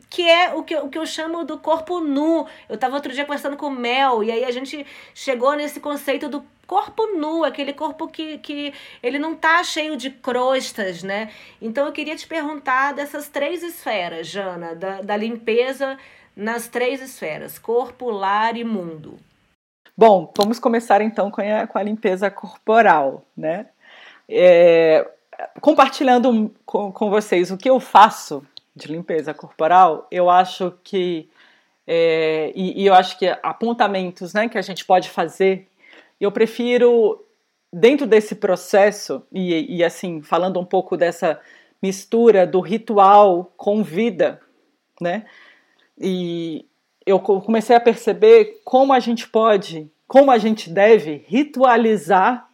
que 0.08 0.22
é 0.28 0.54
o 0.54 0.62
que, 0.62 0.72
eu- 0.74 0.84
o 0.84 0.88
que 0.88 0.96
eu 0.98 1.04
chamo 1.04 1.44
do 1.44 1.58
corpo 1.58 2.00
nu. 2.00 2.46
Eu 2.68 2.76
estava 2.76 2.94
outro 2.94 3.12
dia 3.12 3.24
conversando 3.24 3.56
com 3.56 3.66
o 3.66 3.70
Mel, 3.70 4.22
e 4.22 4.30
aí 4.30 4.44
a 4.44 4.50
gente 4.52 4.86
chegou 5.14 5.54
nesse 5.54 5.80
conceito 5.80 6.28
do 6.28 6.44
corpo 6.66 7.06
nu, 7.16 7.44
aquele 7.44 7.72
corpo 7.72 8.06
que, 8.08 8.38
que 8.38 8.72
ele 9.02 9.18
não 9.18 9.34
tá 9.34 9.62
cheio 9.64 9.96
de 9.96 10.10
crostas, 10.10 11.02
né? 11.02 11.30
Então 11.60 11.86
eu 11.86 11.92
queria 11.92 12.14
te 12.16 12.26
perguntar 12.26 12.94
dessas 12.94 13.28
três 13.28 13.62
esferas, 13.64 14.28
Jana, 14.28 14.74
da, 14.74 15.02
da 15.02 15.16
limpeza 15.16 15.98
nas 16.36 16.68
três 16.68 17.00
esferas, 17.02 17.58
corpo, 17.58 18.08
lar 18.10 18.56
e 18.56 18.62
mundo. 18.64 19.18
Bom, 19.99 20.30
vamos 20.36 20.59
começar 20.59 21.01
então 21.01 21.30
com 21.30 21.40
a, 21.40 21.66
com 21.66 21.78
a 21.78 21.82
limpeza 21.82 22.30
corporal, 22.30 23.24
né? 23.34 23.66
É, 24.28 25.09
compartilhando 25.61 26.55
com, 26.66 26.92
com 26.92 27.09
vocês 27.09 27.51
o 27.51 27.57
que 27.57 27.70
eu 27.70 27.80
faço 27.80 28.47
de 28.74 28.88
limpeza 28.88 29.32
corporal, 29.32 30.07
eu 30.11 30.28
acho 30.28 30.74
que 30.84 31.30
é, 31.86 32.53
e, 32.55 32.82
e 32.82 32.86
eu 32.86 32.92
acho 32.92 33.18
que 33.18 33.26
apontamentos, 33.42 34.34
né, 34.34 34.49
que 34.51 34.59
a 34.59 34.62
gente 34.62 34.84
pode 34.84 35.09
fazer, 35.09 35.66
eu 36.20 36.30
prefiro 36.30 37.24
dentro 37.72 38.07
desse 38.07 38.34
processo 38.34 39.22
e, 39.32 39.78
e 39.78 39.84
assim 39.84 40.20
falando 40.20 40.61
um 40.61 40.64
pouco 40.64 40.97
dessa 40.97 41.40
mistura 41.82 42.47
do 42.47 42.61
ritual 42.61 43.51
com 43.57 43.82
vida, 43.82 44.40
né? 45.01 45.24
E 45.99 46.66
eu 47.07 47.18
co- 47.20 47.40
comecei 47.40 47.74
a 47.76 47.80
perceber 47.80 48.61
como 48.64 48.92
a 48.92 48.98
gente 49.00 49.28
pode, 49.28 49.88
como 50.09 50.30
a 50.30 50.38
gente 50.38 50.68
deve 50.68 51.24
ritualizar 51.28 52.46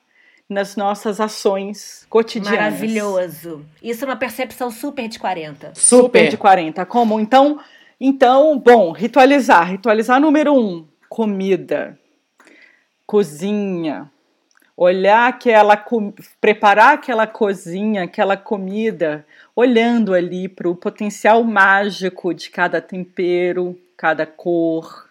nas 0.48 0.76
nossas 0.76 1.18
ações 1.20 2.06
cotidianas. 2.10 2.58
Maravilhoso. 2.60 3.64
Isso 3.82 4.04
é 4.04 4.08
uma 4.08 4.16
percepção 4.16 4.70
super 4.70 5.08
de 5.08 5.18
40. 5.18 5.72
Super 5.74 6.28
de 6.28 6.36
40. 6.36 6.84
Como? 6.84 7.18
Então, 7.18 7.58
então, 7.98 8.58
bom, 8.58 8.92
ritualizar. 8.92 9.70
Ritualizar 9.70 10.20
número 10.20 10.52
um, 10.54 10.86
comida, 11.08 11.98
cozinha, 13.06 14.10
olhar 14.82 15.28
aquela, 15.28 15.84
preparar 16.40 16.94
aquela 16.94 17.26
cozinha, 17.26 18.02
aquela 18.02 18.36
comida, 18.36 19.24
olhando 19.54 20.12
ali 20.12 20.48
para 20.48 20.68
o 20.68 20.74
potencial 20.74 21.44
mágico 21.44 22.34
de 22.34 22.50
cada 22.50 22.80
tempero, 22.80 23.78
cada 23.96 24.26
cor, 24.26 25.08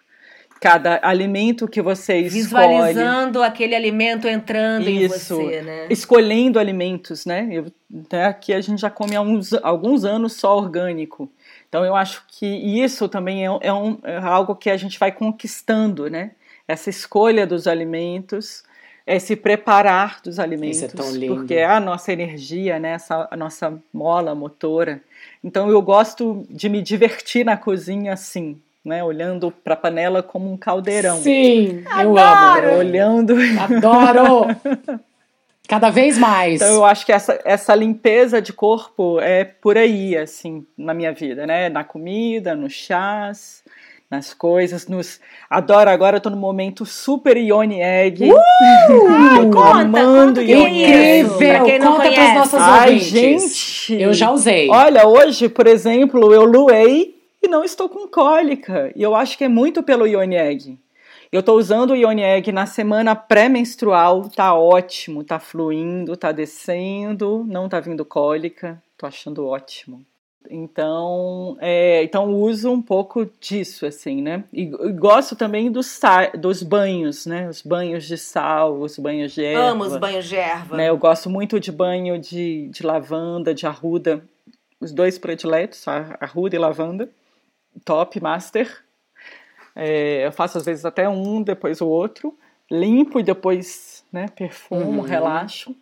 cada 0.60 1.00
alimento 1.02 1.66
que 1.66 1.80
você 1.80 2.18
escolhe. 2.18 2.42
Visualizando 2.42 3.42
aquele 3.42 3.74
alimento 3.74 4.28
entrando 4.28 4.86
em 4.88 5.04
Isso. 5.04 5.36
você, 5.36 5.62
né? 5.62 5.86
escolhendo 5.88 6.58
alimentos, 6.58 7.24
né? 7.24 7.48
Eu, 7.50 7.66
né, 8.10 8.26
Aqui 8.26 8.52
a 8.52 8.60
gente 8.60 8.80
já 8.80 8.90
come 8.90 9.16
há 9.16 9.22
uns, 9.22 9.54
alguns 9.54 10.04
anos 10.04 10.34
só 10.34 10.56
orgânico. 10.56 11.30
Então 11.68 11.82
eu 11.82 11.96
acho 11.96 12.24
que 12.28 12.46
isso 12.46 13.08
também 13.08 13.46
é, 13.46 13.58
é 13.62 13.72
um, 13.72 13.98
é 14.04 14.18
algo 14.18 14.54
que 14.54 14.68
a 14.68 14.76
gente 14.76 14.98
vai 14.98 15.10
conquistando, 15.10 16.10
né? 16.10 16.32
Essa 16.68 16.90
escolha 16.90 17.46
dos 17.46 17.66
alimentos, 17.66 18.62
esse 19.06 19.34
preparar 19.36 20.20
dos 20.22 20.38
alimentos, 20.38 20.76
Isso 20.76 20.84
é 20.86 20.88
tão 20.88 21.10
lindo. 21.12 21.34
porque 21.36 21.54
é 21.54 21.64
a 21.66 21.80
nossa 21.80 22.12
energia, 22.12 22.78
né? 22.78 22.92
Essa, 22.92 23.26
a 23.30 23.36
nossa 23.36 23.78
mola 23.92 24.34
motora. 24.34 25.00
Então 25.42 25.68
eu 25.70 25.80
gosto 25.82 26.46
de 26.48 26.68
me 26.68 26.80
divertir 26.80 27.44
na 27.44 27.56
cozinha 27.56 28.12
assim, 28.12 28.60
né? 28.84 29.02
Olhando 29.02 29.50
para 29.50 29.74
a 29.74 29.76
panela 29.76 30.22
como 30.22 30.52
um 30.52 30.56
caldeirão, 30.56 31.18
Sim, 31.20 31.82
eu 32.00 32.16
Adoro! 32.16 32.68
amo. 32.70 32.78
olhando 32.78 33.34
Adoro! 33.60 34.46
Cada 35.68 35.90
vez 35.90 36.18
mais. 36.18 36.60
Então 36.60 36.74
eu 36.74 36.84
acho 36.84 37.06
que 37.06 37.12
essa, 37.12 37.38
essa 37.44 37.74
limpeza 37.74 38.42
de 38.42 38.52
corpo 38.52 39.18
é 39.20 39.44
por 39.44 39.78
aí, 39.78 40.16
assim, 40.16 40.66
na 40.76 40.92
minha 40.92 41.12
vida, 41.12 41.46
né? 41.46 41.68
Na 41.68 41.82
comida, 41.84 42.54
nos 42.54 42.72
chás, 42.72 43.61
nas 44.12 44.34
coisas, 44.34 44.86
nos 44.86 45.18
adoro 45.48 45.88
agora, 45.88 46.18
eu 46.18 46.20
tô 46.20 46.28
no 46.28 46.36
momento 46.36 46.84
super 46.84 47.34
Ione 47.34 47.80
Egg. 47.80 48.30
Uh! 48.30 48.36
Ai, 49.08 49.50
conta, 49.50 50.42
Egg. 50.42 51.22
isso, 51.22 51.38
pra 51.38 51.64
quem 51.64 51.78
não 51.78 51.92
Conta 51.92 52.02
pras 52.02 52.14
conhece. 52.14 52.34
nossas 52.34 52.60
Ai, 52.60 52.92
ouvintes. 52.92 53.08
gente. 53.08 53.94
Eu 54.02 54.12
já 54.12 54.30
usei. 54.30 54.68
Olha, 54.68 55.08
hoje, 55.08 55.48
por 55.48 55.66
exemplo, 55.66 56.30
eu 56.34 56.44
luei 56.44 57.16
e 57.42 57.48
não 57.48 57.64
estou 57.64 57.88
com 57.88 58.06
cólica. 58.06 58.92
E 58.94 59.02
eu 59.02 59.14
acho 59.16 59.38
que 59.38 59.44
é 59.44 59.48
muito 59.48 59.82
pelo 59.82 60.06
Ione 60.06 60.36
Egg. 60.36 60.78
Eu 61.32 61.40
estou 61.40 61.56
usando 61.56 61.92
o 61.92 61.96
Ione 61.96 62.22
Egg 62.22 62.52
na 62.52 62.66
semana 62.66 63.16
pré-menstrual, 63.16 64.28
tá 64.28 64.52
ótimo, 64.52 65.24
tá 65.24 65.38
fluindo, 65.38 66.14
tá 66.18 66.30
descendo, 66.32 67.46
não 67.48 67.66
tá 67.66 67.80
vindo 67.80 68.04
cólica, 68.04 68.78
tô 68.98 69.06
achando 69.06 69.46
ótimo. 69.46 70.04
Então, 70.50 71.56
é, 71.60 72.02
então 72.02 72.32
uso 72.34 72.70
um 72.70 72.82
pouco 72.82 73.26
disso, 73.40 73.86
assim, 73.86 74.20
né? 74.20 74.44
E, 74.52 74.62
e 74.62 74.92
gosto 74.92 75.34
também 75.36 75.70
dos, 75.70 75.98
dos 76.38 76.62
banhos, 76.62 77.26
né? 77.26 77.48
Os 77.48 77.62
banhos 77.62 78.04
de 78.06 78.16
sal, 78.18 78.78
os 78.80 78.98
banhos 78.98 79.32
de 79.32 79.44
erva. 79.44 79.70
Amo 79.70 79.84
os 79.84 79.96
banhos 79.96 80.26
de 80.28 80.36
erva. 80.36 80.76
né? 80.76 80.88
Eu 80.90 80.96
gosto 80.98 81.30
muito 81.30 81.58
de 81.58 81.72
banho 81.72 82.18
de, 82.18 82.68
de 82.68 82.82
lavanda, 82.84 83.54
de 83.54 83.66
arruda. 83.66 84.22
Os 84.80 84.92
dois 84.92 85.16
prediletos, 85.18 85.86
arruda 86.20 86.56
e 86.56 86.58
lavanda. 86.58 87.08
Top, 87.84 88.20
master. 88.20 88.82
É, 89.74 90.26
eu 90.26 90.32
faço 90.32 90.58
às 90.58 90.64
vezes 90.64 90.84
até 90.84 91.08
um, 91.08 91.42
depois 91.42 91.80
o 91.80 91.86
outro. 91.88 92.36
Limpo 92.70 93.20
e 93.20 93.22
depois 93.22 94.04
né, 94.12 94.26
perfumo, 94.34 95.00
Uhum. 95.02 95.06
relaxo. 95.06 95.74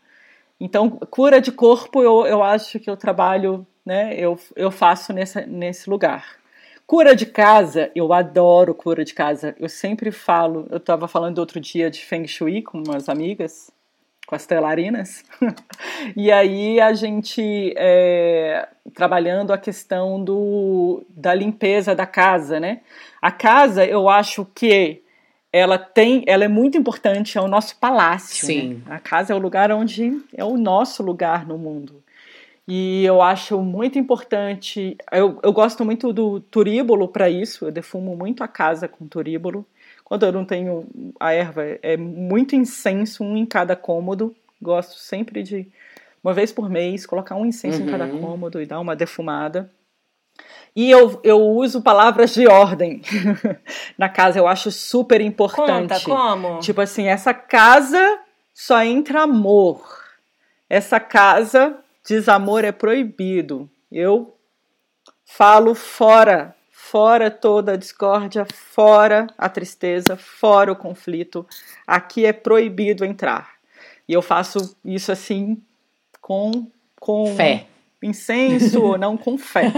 Então, 0.61 0.91
cura 0.91 1.41
de 1.41 1.51
corpo, 1.51 2.03
eu, 2.03 2.27
eu 2.27 2.43
acho 2.43 2.79
que 2.79 2.91
eu 2.91 2.97
trabalho, 2.97 3.67
né? 3.85 4.15
Eu, 4.17 4.39
eu 4.57 4.71
faço 4.71 5.13
nessa, 5.13 5.43
nesse 5.43 5.89
lugar. 5.89 6.41
Cura 6.87 7.15
de 7.15 7.27
casa, 7.27 7.91
eu 7.95 8.13
adoro 8.13 8.75
cura 8.75 9.05
de 9.05 9.15
casa. 9.15 9.55
Eu 9.61 9.69
sempre 9.69 10.11
falo, 10.11 10.67
eu 10.71 10.79
estava 10.79 11.07
falando 11.07 11.39
outro 11.39 11.61
dia 11.61 11.89
de 11.89 12.05
Feng 12.05 12.27
Shui 12.27 12.63
com 12.63 12.83
umas 12.85 13.09
amigas, 13.09 13.71
com 14.27 14.35
as 14.35 14.45
telarinas. 14.45 15.25
e 16.17 16.33
aí 16.33 16.81
a 16.81 16.93
gente 16.93 17.73
é, 17.77 18.69
trabalhando 18.95 19.53
a 19.53 19.59
questão 19.59 20.23
do, 20.23 21.05
da 21.09 21.33
limpeza 21.33 21.95
da 21.95 22.07
casa, 22.07 22.59
né? 22.59 22.81
A 23.23 23.31
casa, 23.31 23.85
eu 23.85 24.09
acho 24.09 24.45
que 24.55 25.03
ela 25.53 25.79
tem, 25.79 26.25
ela 26.27 26.45
é 26.45 26.49
muito 26.49 26.79
importante, 26.79 27.37
é 27.37 27.41
o 27.41 27.49
nosso 27.49 27.77
palácio. 27.79 28.47
Sim. 28.47 28.83
né? 28.87 28.95
A 28.95 28.99
casa 28.99 29.33
é 29.33 29.37
o 29.37 29.39
lugar 29.39 29.71
onde 29.73 30.21
é 30.35 30.45
o 30.45 30.57
nosso 30.57 31.03
lugar 31.03 31.47
no 31.47 31.59
mundo. 31.59 32.03
E 32.73 33.05
eu 33.05 33.21
acho 33.21 33.61
muito 33.61 33.99
importante. 33.99 34.97
Eu, 35.11 35.41
eu 35.43 35.53
gosto 35.53 35.85
muito 35.85 36.13
do 36.13 36.39
turíbulo 36.39 37.09
para 37.09 37.29
isso. 37.29 37.65
Eu 37.67 37.73
defumo 37.73 38.15
muito 38.17 38.45
a 38.45 38.49
casa 38.49 38.87
com 38.87 39.09
turíbulo. 39.09 39.67
Quando 40.05 40.25
eu 40.25 40.31
não 40.31 40.45
tenho 40.45 40.87
a 41.19 41.33
erva, 41.33 41.65
é 41.83 41.97
muito 41.97 42.55
incenso, 42.55 43.25
um 43.25 43.37
em 43.37 43.45
cada 43.45 43.75
cômodo. 43.75 44.33
Gosto 44.63 44.95
sempre 45.01 45.43
de, 45.43 45.67
uma 46.23 46.33
vez 46.33 46.53
por 46.53 46.71
mês, 46.71 47.05
colocar 47.07 47.35
um 47.35 47.45
incenso 47.45 47.83
em 47.83 47.87
cada 47.87 48.05
Uhum. 48.05 48.21
cômodo 48.21 48.63
e 48.63 48.67
dar 48.67 48.79
uma 48.79 48.95
defumada. 48.95 49.69
E 50.77 50.89
eu, 50.93 51.21
eu 51.25 51.41
uso 51.41 51.83
palavras 51.83 52.33
de 52.33 52.47
ordem 52.47 53.03
na 53.99 54.09
casa, 54.09 54.39
eu 54.39 54.47
acho 54.47 54.71
super 54.71 55.21
importante. 55.21 56.05
Conta, 56.05 56.05
como? 56.05 56.61
Tipo 56.61 56.81
assim, 56.83 57.09
essa 57.09 57.35
casa 57.35 58.21
só 58.55 58.81
entra 58.85 59.23
amor. 59.23 59.83
Essa 60.69 61.01
casa, 61.01 61.77
desamor 62.05 62.65
é 62.65 62.73
proibido. 62.73 63.69
Eu 63.91 64.37
falo 65.25 65.75
fora, 65.75 66.55
fora 66.71 67.31
toda 67.31 67.73
a 67.73 67.77
discórdia, 67.77 68.47
fora 68.53 69.27
a 69.37 69.49
tristeza, 69.49 70.17
fora 70.17 70.73
o 70.73 70.77
conflito. 70.77 71.47
Aqui 71.87 72.25
é 72.27 72.33
proibido 72.33 73.05
entrar. 73.05 73.53
E 74.09 74.13
eu 74.13 74.23
faço 74.23 74.77
isso 74.85 75.13
assim 75.13 75.63
com 76.21 76.67
com 76.99 77.35
Fé. 77.35 77.67
incenso 78.03 78.83
ou 78.83 78.99
não 78.99 79.17
com 79.17 79.39
fé. 79.39 79.73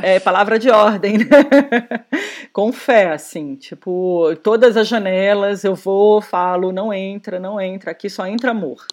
É, 0.00 0.14
é 0.14 0.20
palavra 0.20 0.58
de 0.58 0.70
ordem, 0.70 1.18
né? 1.18 1.26
com 2.52 2.72
fé, 2.72 3.10
assim, 3.10 3.56
tipo, 3.56 4.36
todas 4.42 4.76
as 4.76 4.86
janelas 4.86 5.64
eu 5.64 5.74
vou, 5.74 6.20
falo, 6.20 6.70
não 6.70 6.92
entra, 6.92 7.40
não 7.40 7.60
entra, 7.60 7.90
aqui 7.90 8.08
só 8.08 8.24
entra 8.26 8.52
amor. 8.52 8.86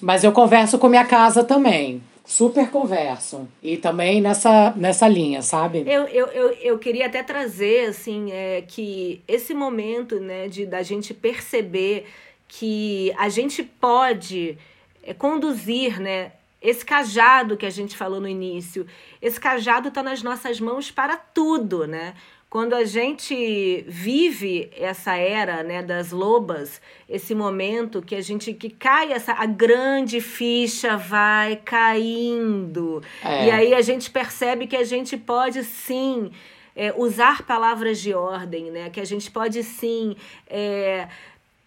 Mas 0.00 0.24
eu 0.24 0.32
converso 0.32 0.78
com 0.78 0.88
minha 0.88 1.04
casa 1.04 1.42
também. 1.44 2.02
Super 2.24 2.70
converso. 2.70 3.48
E 3.62 3.76
também 3.76 4.20
nessa, 4.20 4.72
nessa 4.76 5.08
linha, 5.08 5.40
sabe? 5.40 5.84
Eu, 5.86 6.06
eu, 6.08 6.26
eu, 6.26 6.50
eu 6.60 6.78
queria 6.78 7.06
até 7.06 7.22
trazer, 7.22 7.88
assim, 7.88 8.30
é, 8.30 8.62
que 8.66 9.22
esse 9.26 9.54
momento, 9.54 10.20
né, 10.20 10.46
de 10.46 10.66
da 10.66 10.82
gente 10.82 11.14
perceber 11.14 12.06
que 12.46 13.12
a 13.16 13.28
gente 13.30 13.62
pode 13.62 14.58
é, 15.02 15.14
conduzir, 15.14 15.98
né, 15.98 16.32
esse 16.60 16.84
cajado 16.84 17.56
que 17.56 17.64
a 17.64 17.70
gente 17.70 17.96
falou 17.96 18.20
no 18.20 18.28
início. 18.28 18.86
Esse 19.22 19.40
cajado 19.40 19.88
está 19.88 20.02
nas 20.02 20.22
nossas 20.22 20.60
mãos 20.60 20.90
para 20.90 21.16
tudo, 21.16 21.86
né? 21.86 22.14
Quando 22.50 22.74
a 22.74 22.84
gente 22.84 23.84
vive 23.86 24.70
essa 24.74 25.14
era, 25.16 25.62
né, 25.62 25.82
das 25.82 26.12
lobas, 26.12 26.80
esse 27.06 27.34
momento 27.34 28.00
que 28.00 28.14
a 28.14 28.22
gente 28.22 28.54
que 28.54 28.70
cai 28.70 29.12
essa 29.12 29.32
a 29.34 29.44
grande 29.44 30.18
ficha 30.20 30.96
vai 30.96 31.56
caindo. 31.56 33.02
É. 33.22 33.46
E 33.46 33.50
aí 33.50 33.74
a 33.74 33.82
gente 33.82 34.10
percebe 34.10 34.66
que 34.66 34.76
a 34.76 34.84
gente 34.84 35.14
pode 35.14 35.62
sim 35.62 36.30
é, 36.74 36.94
usar 36.96 37.42
palavras 37.42 38.00
de 38.00 38.14
ordem, 38.14 38.70
né? 38.70 38.88
Que 38.88 39.00
a 39.00 39.04
gente 39.04 39.30
pode 39.30 39.62
sim 39.62 40.16
é, 40.46 41.06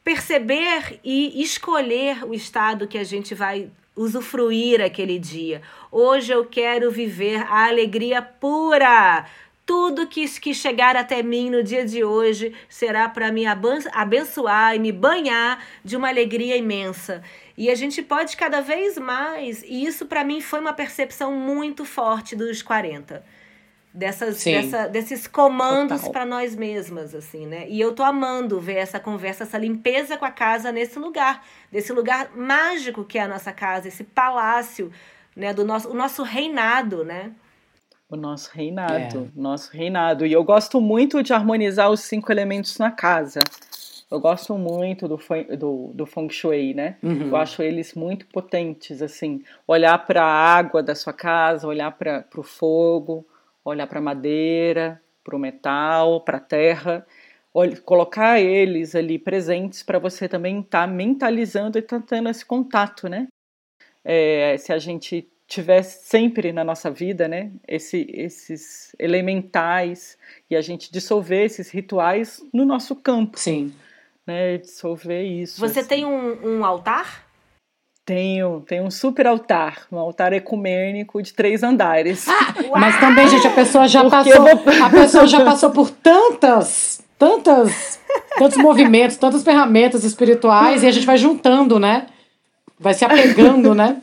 perceber 0.03 0.99
e 1.03 1.43
escolher 1.43 2.23
o 2.25 2.33
estado 2.33 2.87
que 2.87 2.97
a 2.97 3.03
gente 3.03 3.35
vai 3.35 3.69
usufruir 3.95 4.81
aquele 4.81 5.19
dia. 5.19 5.61
Hoje 5.91 6.31
eu 6.31 6.45
quero 6.45 6.89
viver 6.89 7.41
a 7.41 7.67
alegria 7.67 8.19
pura. 8.21 9.25
Tudo 9.71 10.05
que, 10.05 10.27
que 10.27 10.53
chegar 10.53 10.97
até 10.97 11.23
mim 11.23 11.49
no 11.49 11.63
dia 11.63 11.85
de 11.85 12.03
hoje 12.03 12.53
será 12.67 13.07
para 13.07 13.31
me 13.31 13.45
abençoar 13.45 14.75
e 14.75 14.79
me 14.79 14.91
banhar 14.91 15.63
de 15.81 15.95
uma 15.95 16.09
alegria 16.09 16.57
imensa. 16.57 17.23
E 17.57 17.69
a 17.69 17.75
gente 17.75 18.01
pode 18.01 18.35
cada 18.35 18.59
vez 18.59 18.97
mais, 18.97 19.63
e 19.63 19.85
isso 19.85 20.05
para 20.05 20.25
mim 20.25 20.41
foi 20.41 20.59
uma 20.59 20.73
percepção 20.73 21.31
muito 21.33 21.85
forte 21.85 22.35
dos 22.35 22.61
40. 22.61 23.23
Dessas, 23.93 24.43
dessa, 24.43 24.87
desses 24.87 25.25
comandos 25.25 26.05
para 26.09 26.25
nós 26.25 26.53
mesmas, 26.53 27.15
assim, 27.15 27.47
né? 27.47 27.65
E 27.69 27.79
eu 27.79 27.93
tô 27.93 28.03
amando 28.03 28.59
ver 28.59 28.75
essa 28.75 28.99
conversa, 28.99 29.45
essa 29.45 29.57
limpeza 29.57 30.17
com 30.17 30.25
a 30.25 30.31
casa 30.31 30.69
nesse 30.73 30.99
lugar, 30.99 31.45
desse 31.71 31.93
lugar 31.93 32.35
mágico 32.35 33.05
que 33.05 33.17
é 33.17 33.21
a 33.21 33.27
nossa 33.27 33.53
casa, 33.53 33.87
esse 33.87 34.03
palácio, 34.03 34.91
né? 35.33 35.53
Do 35.53 35.63
nosso, 35.63 35.89
o 35.89 35.93
nosso 35.93 36.23
reinado, 36.23 37.05
né? 37.05 37.31
O 38.11 38.17
nosso 38.17 38.51
reinado, 38.53 39.31
nosso 39.33 39.71
reinado. 39.71 40.25
E 40.25 40.33
eu 40.33 40.43
gosto 40.43 40.81
muito 40.81 41.23
de 41.23 41.31
harmonizar 41.31 41.89
os 41.89 42.01
cinco 42.01 42.29
elementos 42.29 42.77
na 42.77 42.91
casa. 42.91 43.39
Eu 44.11 44.19
gosto 44.19 44.57
muito 44.57 45.07
do, 45.07 45.17
feng- 45.17 45.55
do, 45.55 45.91
do 45.93 46.05
Feng 46.05 46.29
Shui, 46.29 46.73
né? 46.73 46.97
Uhum. 47.01 47.29
Eu 47.29 47.37
acho 47.37 47.63
eles 47.63 47.93
muito 47.93 48.27
potentes, 48.27 49.01
assim. 49.01 49.41
Olhar 49.65 49.97
para 50.05 50.21
a 50.21 50.55
água 50.57 50.83
da 50.83 50.93
sua 50.93 51.13
casa, 51.13 51.65
olhar 51.65 51.89
para 51.97 52.25
o 52.35 52.43
fogo, 52.43 53.25
olhar 53.63 53.87
para 53.87 53.99
a 53.99 54.01
madeira, 54.01 55.01
para 55.23 55.33
o 55.37 55.39
metal, 55.39 56.19
para 56.19 56.35
a 56.37 56.41
terra. 56.41 57.07
Olhe- 57.53 57.77
colocar 57.77 58.41
eles 58.41 58.93
ali 58.93 59.17
presentes 59.17 59.83
para 59.83 59.99
você 59.99 60.27
também 60.27 60.59
estar 60.59 60.85
mentalizando 60.85 61.77
e 61.77 61.81
tá 61.81 61.97
tendo 62.01 62.27
esse 62.27 62.45
contato, 62.45 63.07
né? 63.07 63.27
É, 64.03 64.57
se 64.57 64.73
a 64.73 64.79
gente 64.79 65.30
tiver 65.51 65.83
sempre 65.83 66.53
na 66.53 66.63
nossa 66.63 66.89
vida, 66.89 67.27
né, 67.27 67.51
esse, 67.67 68.07
esses 68.13 68.95
elementais 68.97 70.17
e 70.49 70.55
a 70.55 70.61
gente 70.61 70.89
dissolver 70.89 71.43
esses 71.45 71.69
rituais 71.69 72.41
no 72.53 72.63
nosso 72.65 72.95
campo, 72.95 73.37
Sim. 73.37 73.73
né, 74.25 74.57
dissolver 74.59 75.21
isso. 75.25 75.59
Você 75.59 75.81
assim. 75.81 75.89
tem 75.89 76.05
um, 76.05 76.59
um 76.59 76.65
altar? 76.65 77.25
Tenho, 78.05 78.61
tenho 78.61 78.83
um 78.85 78.89
super 78.91 79.27
altar, 79.27 79.85
um 79.91 79.97
altar 79.97 80.31
ecumênico 80.31 81.21
de 81.21 81.33
três 81.33 81.63
andares. 81.63 82.25
Mas 82.71 82.97
também, 83.01 83.27
gente, 83.27 83.45
a 83.45 83.51
pessoa 83.51 83.87
já 83.89 84.01
Porque 84.03 84.31
passou. 84.31 84.41
vou- 84.63 84.85
A 84.85 84.89
pessoa 84.89 85.27
já 85.27 85.43
passou 85.43 85.69
por 85.71 85.91
tantas, 85.91 87.01
tantas, 87.19 87.99
tantos 88.37 88.57
movimentos, 88.57 89.17
tantas 89.17 89.43
ferramentas 89.43 90.05
espirituais, 90.05 90.81
e 90.81 90.87
a 90.87 90.91
gente 90.91 91.05
vai 91.05 91.17
juntando, 91.17 91.77
né? 91.77 92.07
Vai 92.79 92.93
se 92.93 93.03
apegando, 93.05 93.75
né? 93.75 94.01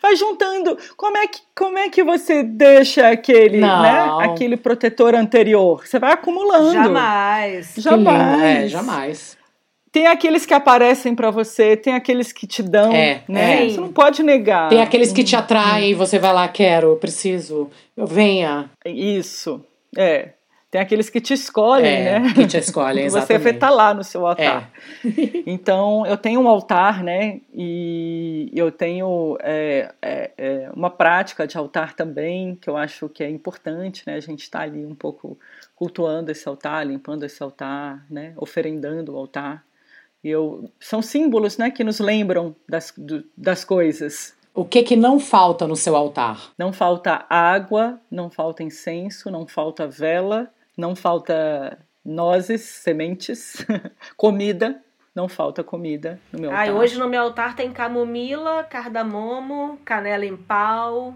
Vai 0.00 0.16
juntando. 0.16 0.76
Como 0.96 1.16
é 1.16 1.26
que, 1.26 1.40
como 1.56 1.78
é 1.78 1.88
que 1.88 2.02
você 2.02 2.42
deixa 2.42 3.08
aquele, 3.10 3.58
Não. 3.58 3.82
né, 3.82 4.24
aquele 4.24 4.56
protetor 4.56 5.14
anterior? 5.14 5.86
Você 5.86 5.98
vai 5.98 6.12
acumulando. 6.12 6.72
Jamais. 6.72 7.76
Lindo. 7.76 7.80
Jamais. 7.82 8.42
É, 8.42 8.68
jamais. 8.68 9.36
Tem 9.92 10.06
aqueles 10.08 10.44
que 10.44 10.52
aparecem 10.52 11.14
pra 11.14 11.30
você, 11.30 11.74
tem 11.74 11.94
aqueles 11.94 12.30
que 12.30 12.46
te 12.46 12.62
dão, 12.62 12.92
É, 12.92 13.22
né? 13.26 13.64
é. 13.66 13.70
Você 13.70 13.80
não 13.80 13.90
pode 13.92 14.22
negar. 14.22 14.68
Tem 14.68 14.82
aqueles 14.82 15.10
que 15.10 15.24
te 15.24 15.34
atraem, 15.34 15.94
você 15.94 16.18
vai 16.18 16.34
lá, 16.34 16.46
quero, 16.48 16.96
preciso, 16.96 17.70
eu 17.96 18.06
venha. 18.06 18.68
Isso, 18.84 19.64
é. 19.96 20.30
Tem 20.70 20.80
aqueles 20.80 21.08
que 21.08 21.20
te 21.20 21.32
escolhem, 21.32 21.86
É, 21.86 22.18
né? 22.20 22.34
que 22.34 22.46
te 22.46 22.58
escolhem, 22.58 23.04
Você 23.08 23.18
exatamente. 23.18 23.54
estar 23.54 23.70
lá 23.70 23.94
no 23.94 24.02
seu 24.04 24.26
altar. 24.26 24.70
É. 25.04 25.06
Então, 25.46 26.04
eu 26.06 26.16
tenho 26.16 26.40
um 26.40 26.48
altar, 26.48 27.02
né? 27.04 27.40
E 27.54 28.50
eu 28.54 28.70
tenho 28.72 29.38
é, 29.40 29.92
é, 30.02 30.30
é, 30.36 30.70
uma 30.74 30.90
prática 30.90 31.46
de 31.46 31.56
altar 31.56 31.94
também, 31.94 32.56
que 32.56 32.68
eu 32.68 32.76
acho 32.76 33.08
que 33.08 33.22
é 33.22 33.30
importante, 33.30 34.02
né? 34.06 34.14
A 34.14 34.20
gente 34.20 34.42
está 34.42 34.60
ali 34.60 34.84
um 34.84 34.94
pouco 34.94 35.38
cultuando 35.74 36.30
esse 36.32 36.48
altar, 36.48 36.86
limpando 36.86 37.24
esse 37.24 37.42
altar, 37.42 38.04
né? 38.10 38.32
Oferendando 38.36 39.14
o 39.14 39.16
altar. 39.16 39.64
E 40.24 40.28
eu, 40.28 40.68
são 40.80 41.00
símbolos, 41.00 41.56
né? 41.58 41.70
Que 41.70 41.84
nos 41.84 42.00
lembram 42.00 42.54
das, 42.68 42.92
do- 42.96 43.24
das 43.36 43.64
coisas. 43.64 44.34
O 44.52 44.64
que 44.64 44.82
que 44.82 44.96
não 44.96 45.20
falta 45.20 45.66
no 45.68 45.76
seu 45.76 45.94
altar? 45.94 46.50
Não 46.58 46.72
falta 46.72 47.24
água, 47.30 48.00
não 48.10 48.30
falta 48.30 48.62
incenso, 48.62 49.30
não 49.30 49.46
falta 49.46 49.86
vela, 49.86 50.50
não 50.76 50.94
falta 50.94 51.78
nozes, 52.04 52.62
sementes, 52.62 53.64
comida, 54.16 54.80
não 55.14 55.28
falta 55.28 55.64
comida 55.64 56.20
no 56.32 56.40
meu 56.40 56.50
Ai, 56.50 56.68
altar. 56.68 56.82
hoje 56.82 56.98
no 56.98 57.08
meu 57.08 57.22
altar 57.22 57.56
tem 57.56 57.72
camomila, 57.72 58.62
cardamomo, 58.64 59.78
canela 59.84 60.24
em 60.24 60.36
pau 60.36 61.14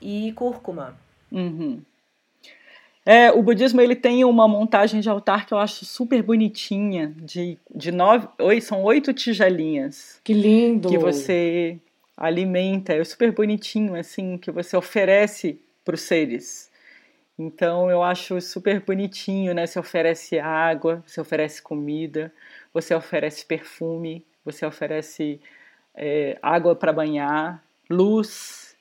e 0.00 0.32
cúrcuma. 0.32 0.96
Uhum. 1.32 1.80
É, 3.04 3.30
o 3.30 3.40
budismo 3.40 3.80
ele 3.80 3.94
tem 3.94 4.24
uma 4.24 4.48
montagem 4.48 5.00
de 5.00 5.08
altar 5.08 5.46
que 5.46 5.54
eu 5.54 5.58
acho 5.58 5.84
super 5.84 6.20
bonitinha, 6.22 7.14
de, 7.16 7.56
de 7.72 7.92
nove, 7.92 8.26
oi, 8.40 8.60
são 8.60 8.82
oito 8.82 9.12
tigelinhas 9.12 10.20
Que 10.24 10.32
lindo! 10.34 10.88
que 10.88 10.98
você 10.98 11.78
alimenta, 12.16 12.94
é 12.94 13.04
super 13.04 13.30
bonitinho 13.30 13.94
assim, 13.94 14.36
que 14.36 14.50
você 14.50 14.76
oferece 14.76 15.60
para 15.84 15.94
os 15.94 16.00
seres. 16.00 16.65
Então 17.38 17.90
eu 17.90 18.02
acho 18.02 18.40
super 18.40 18.80
bonitinho, 18.80 19.52
né? 19.52 19.66
Você 19.66 19.78
oferece 19.78 20.38
água, 20.38 21.02
você 21.06 21.20
oferece 21.20 21.60
comida, 21.60 22.32
você 22.72 22.94
oferece 22.94 23.44
perfume, 23.44 24.24
você 24.44 24.64
oferece 24.64 25.40
é, 25.94 26.38
água 26.42 26.74
para 26.74 26.92
banhar, 26.92 27.62
luz, 27.90 28.74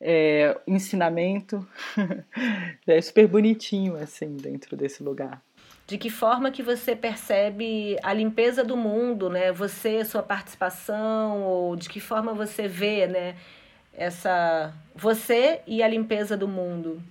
é, 0.00 0.58
ensinamento. 0.66 1.66
é 2.86 3.00
super 3.00 3.26
bonitinho 3.26 3.96
assim 3.96 4.36
dentro 4.36 4.76
desse 4.76 5.02
lugar. 5.02 5.42
De 5.86 5.96
que 5.96 6.10
forma 6.10 6.50
que 6.50 6.62
você 6.62 6.94
percebe 6.94 7.96
a 8.02 8.12
limpeza 8.12 8.62
do 8.62 8.76
mundo, 8.76 9.30
né? 9.30 9.52
Você, 9.52 10.04
sua 10.04 10.22
participação, 10.22 11.42
ou 11.42 11.76
de 11.76 11.88
que 11.88 11.98
forma 11.98 12.34
você 12.34 12.68
vê, 12.68 13.06
né? 13.06 13.36
Essa 13.94 14.74
você 14.94 15.60
e 15.66 15.82
a 15.82 15.88
limpeza 15.88 16.36
do 16.36 16.46
mundo. 16.46 17.02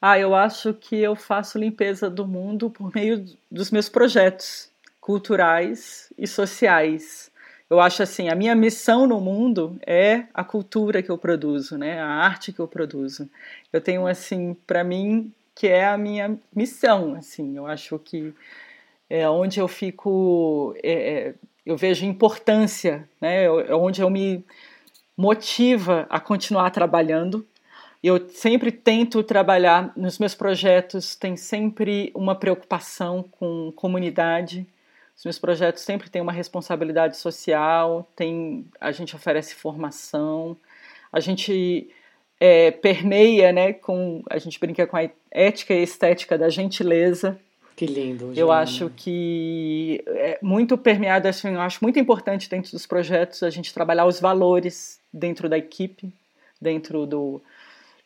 Ah, 0.00 0.18
eu 0.18 0.34
acho 0.34 0.74
que 0.74 0.96
eu 0.96 1.16
faço 1.16 1.58
limpeza 1.58 2.10
do 2.10 2.26
mundo 2.26 2.70
por 2.70 2.94
meio 2.94 3.24
dos 3.50 3.70
meus 3.70 3.88
projetos 3.88 4.70
culturais 5.00 6.12
e 6.18 6.26
sociais. 6.26 7.30
Eu 7.68 7.80
acho 7.80 8.02
assim, 8.02 8.28
a 8.28 8.34
minha 8.34 8.54
missão 8.54 9.06
no 9.06 9.20
mundo 9.20 9.78
é 9.86 10.24
a 10.32 10.44
cultura 10.44 11.02
que 11.02 11.10
eu 11.10 11.18
produzo, 11.18 11.76
né? 11.76 12.00
A 12.00 12.06
arte 12.06 12.52
que 12.52 12.60
eu 12.60 12.68
produzo. 12.68 13.28
Eu 13.72 13.80
tenho 13.80 14.06
assim, 14.06 14.54
para 14.66 14.84
mim, 14.84 15.32
que 15.54 15.66
é 15.66 15.86
a 15.86 15.98
minha 15.98 16.38
missão, 16.54 17.14
assim. 17.14 17.56
Eu 17.56 17.66
acho 17.66 17.98
que 17.98 18.32
é 19.08 19.28
onde 19.28 19.58
eu 19.58 19.66
fico, 19.66 20.74
é, 20.82 20.92
é, 20.92 21.34
eu 21.64 21.76
vejo 21.76 22.04
importância, 22.04 23.08
né? 23.20 23.44
É 23.44 23.74
onde 23.74 24.00
eu 24.00 24.10
me 24.10 24.44
motiva 25.16 26.06
a 26.10 26.20
continuar 26.20 26.70
trabalhando. 26.70 27.46
Eu 28.02 28.28
sempre 28.28 28.70
tento 28.70 29.22
trabalhar 29.22 29.92
nos 29.96 30.18
meus 30.18 30.34
projetos, 30.34 31.14
tem 31.14 31.36
sempre 31.36 32.12
uma 32.14 32.34
preocupação 32.34 33.22
com 33.22 33.72
comunidade. 33.74 34.66
Os 35.16 35.24
meus 35.24 35.38
projetos 35.38 35.82
sempre 35.82 36.10
têm 36.10 36.20
uma 36.20 36.32
responsabilidade 36.32 37.16
social, 37.16 38.08
tem, 38.14 38.66
a 38.80 38.92
gente 38.92 39.16
oferece 39.16 39.54
formação, 39.54 40.56
a 41.10 41.20
gente 41.20 41.88
é, 42.38 42.70
permeia, 42.70 43.50
né, 43.50 43.72
com, 43.72 44.22
a 44.28 44.38
gente 44.38 44.60
brinca 44.60 44.86
com 44.86 44.96
a 44.96 45.08
ética 45.30 45.74
e 45.74 45.82
estética 45.82 46.36
da 46.36 46.48
gentileza. 46.48 47.38
Que 47.74 47.86
lindo. 47.86 48.32
Eu 48.34 48.50
acho 48.50 48.90
que 48.96 50.02
é 50.06 50.38
muito 50.40 50.78
permeado, 50.78 51.28
assim, 51.28 51.48
eu 51.48 51.60
acho 51.60 51.78
muito 51.82 51.98
importante 51.98 52.48
dentro 52.48 52.70
dos 52.70 52.86
projetos 52.86 53.42
a 53.42 53.50
gente 53.50 53.72
trabalhar 53.72 54.06
os 54.06 54.18
valores 54.18 54.98
dentro 55.12 55.48
da 55.48 55.58
equipe, 55.58 56.10
dentro 56.60 57.06
do, 57.06 57.42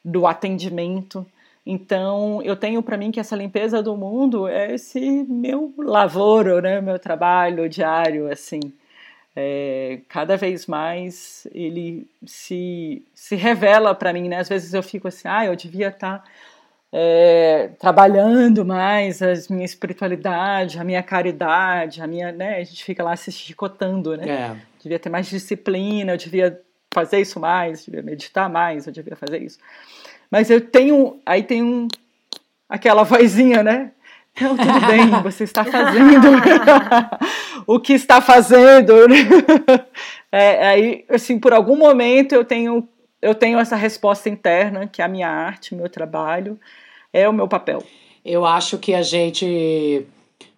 do 0.04 0.26
atendimento. 0.26 1.26
Então, 1.64 2.40
eu 2.42 2.56
tenho 2.56 2.82
para 2.82 2.96
mim 2.96 3.10
que 3.10 3.20
essa 3.20 3.36
limpeza 3.36 3.82
do 3.82 3.96
mundo 3.96 4.48
é 4.48 4.74
esse 4.74 5.00
meu 5.28 5.72
lavoro, 5.78 6.60
né, 6.60 6.80
meu 6.80 6.98
trabalho 6.98 7.68
diário, 7.68 8.30
assim. 8.30 8.60
É, 9.36 10.00
cada 10.08 10.36
vez 10.36 10.66
mais 10.66 11.46
ele 11.54 12.08
se, 12.26 13.02
se 13.14 13.36
revela 13.36 13.94
para 13.94 14.12
mim, 14.12 14.28
né? 14.28 14.38
Às 14.38 14.48
vezes 14.48 14.74
eu 14.74 14.82
fico 14.82 15.06
assim, 15.06 15.28
ah, 15.28 15.46
eu 15.46 15.54
devia 15.54 15.88
estar 15.88 16.24
é, 16.92 17.70
trabalhando 17.78 18.64
mais 18.64 19.22
a 19.22 19.32
minha 19.48 19.64
espiritualidade, 19.64 20.78
a 20.78 20.84
minha 20.84 21.02
caridade, 21.02 22.02
a 22.02 22.06
minha, 22.06 22.32
né? 22.32 22.56
A 22.56 22.64
gente 22.64 22.84
fica 22.84 23.04
lá 23.04 23.14
se 23.14 23.30
chicotando, 23.30 24.16
né? 24.16 24.28
É. 24.28 24.56
Devia 24.82 24.98
ter 24.98 25.08
mais 25.08 25.28
disciplina, 25.28 26.12
eu 26.12 26.16
devia 26.16 26.60
fazer 26.92 27.20
isso 27.20 27.38
mais, 27.38 27.80
eu 27.80 27.92
devia 27.92 28.02
meditar 28.02 28.48
mais, 28.48 28.86
eu 28.86 28.92
devia 28.92 29.16
fazer 29.16 29.42
isso. 29.42 29.58
Mas 30.30 30.50
eu 30.50 30.60
tenho, 30.60 31.20
aí 31.24 31.42
tem 31.42 31.62
um, 31.62 31.88
aquela 32.68 33.02
vozinha, 33.02 33.62
né? 33.62 33.92
Não, 34.40 34.56
tudo 34.56 34.86
bem, 34.86 35.10
você 35.22 35.44
está 35.44 35.64
fazendo 35.64 36.28
o 37.66 37.80
que 37.80 37.92
está 37.92 38.20
fazendo. 38.20 38.92
É, 40.32 40.68
aí, 40.68 41.04
assim, 41.08 41.40
por 41.40 41.52
algum 41.52 41.76
momento 41.76 42.36
eu 42.36 42.44
tenho, 42.44 42.88
eu 43.20 43.34
tenho 43.34 43.58
essa 43.58 43.74
resposta 43.74 44.28
interna, 44.28 44.86
que 44.86 45.02
é 45.02 45.04
a 45.04 45.08
minha 45.08 45.28
arte, 45.28 45.74
meu 45.74 45.88
trabalho, 45.88 46.56
é 47.12 47.28
o 47.28 47.32
meu 47.32 47.48
papel. 47.48 47.82
Eu 48.24 48.46
acho 48.46 48.78
que 48.78 48.94
a 48.94 49.02
gente 49.02 50.06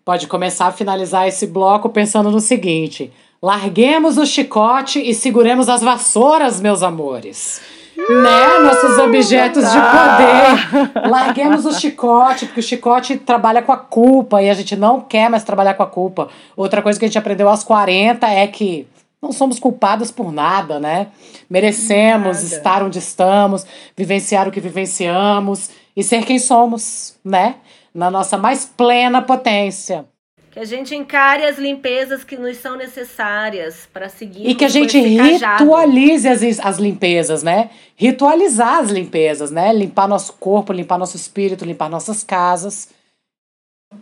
pode 0.04 0.26
começar 0.26 0.66
a 0.66 0.72
finalizar 0.72 1.26
esse 1.26 1.46
bloco 1.46 1.88
pensando 1.88 2.30
no 2.30 2.38
seguinte: 2.38 3.10
larguemos 3.42 4.18
o 4.18 4.24
chicote 4.24 5.00
e 5.00 5.12
seguremos 5.12 5.68
as 5.68 5.82
vassouras, 5.82 6.60
meus 6.60 6.82
amores. 6.82 7.60
Né? 7.96 8.58
Nossos 8.62 8.98
objetos 8.98 9.64
de 9.64 9.78
poder. 9.78 11.08
Larguemos 11.10 11.66
o 11.66 11.72
chicote, 11.72 12.46
porque 12.46 12.60
o 12.60 12.62
chicote 12.62 13.16
trabalha 13.16 13.60
com 13.60 13.72
a 13.72 13.76
culpa 13.76 14.40
e 14.40 14.48
a 14.48 14.54
gente 14.54 14.76
não 14.76 15.00
quer 15.00 15.28
mais 15.28 15.42
trabalhar 15.42 15.74
com 15.74 15.82
a 15.82 15.86
culpa. 15.86 16.28
Outra 16.56 16.80
coisa 16.80 16.98
que 16.98 17.04
a 17.04 17.08
gente 17.08 17.18
aprendeu 17.18 17.48
aos 17.48 17.64
40 17.64 18.28
é 18.28 18.46
que 18.46 18.86
não 19.20 19.32
somos 19.32 19.58
culpados 19.58 20.10
por 20.10 20.32
nada, 20.32 20.80
né? 20.80 21.08
Merecemos 21.48 22.42
Nada. 22.42 22.56
estar 22.56 22.82
onde 22.82 22.98
estamos, 22.98 23.66
vivenciar 23.96 24.48
o 24.48 24.50
que 24.50 24.60
vivenciamos 24.60 25.70
e 25.96 26.02
ser 26.02 26.24
quem 26.24 26.38
somos, 26.38 27.16
né? 27.24 27.56
Na 27.94 28.10
nossa 28.10 28.36
mais 28.36 28.64
plena 28.64 29.20
potência. 29.22 30.06
Que 30.52 30.60
a 30.60 30.66
gente 30.66 30.94
encare 30.94 31.44
as 31.44 31.56
limpezas 31.58 32.22
que 32.22 32.36
nos 32.36 32.58
são 32.58 32.76
necessárias 32.76 33.88
para 33.90 34.10
seguir. 34.10 34.46
E 34.46 34.54
que 34.54 34.66
a 34.66 34.68
gente 34.68 34.98
ritualize 35.00 36.28
as, 36.28 36.60
as 36.60 36.76
limpezas, 36.76 37.42
né? 37.42 37.70
Ritualizar 37.96 38.80
as 38.80 38.90
limpezas, 38.90 39.50
né? 39.50 39.72
Limpar 39.72 40.06
nosso 40.06 40.34
corpo, 40.34 40.70
limpar 40.70 40.98
nosso 40.98 41.16
espírito, 41.16 41.64
limpar 41.64 41.88
nossas 41.88 42.22
casas. 42.22 42.90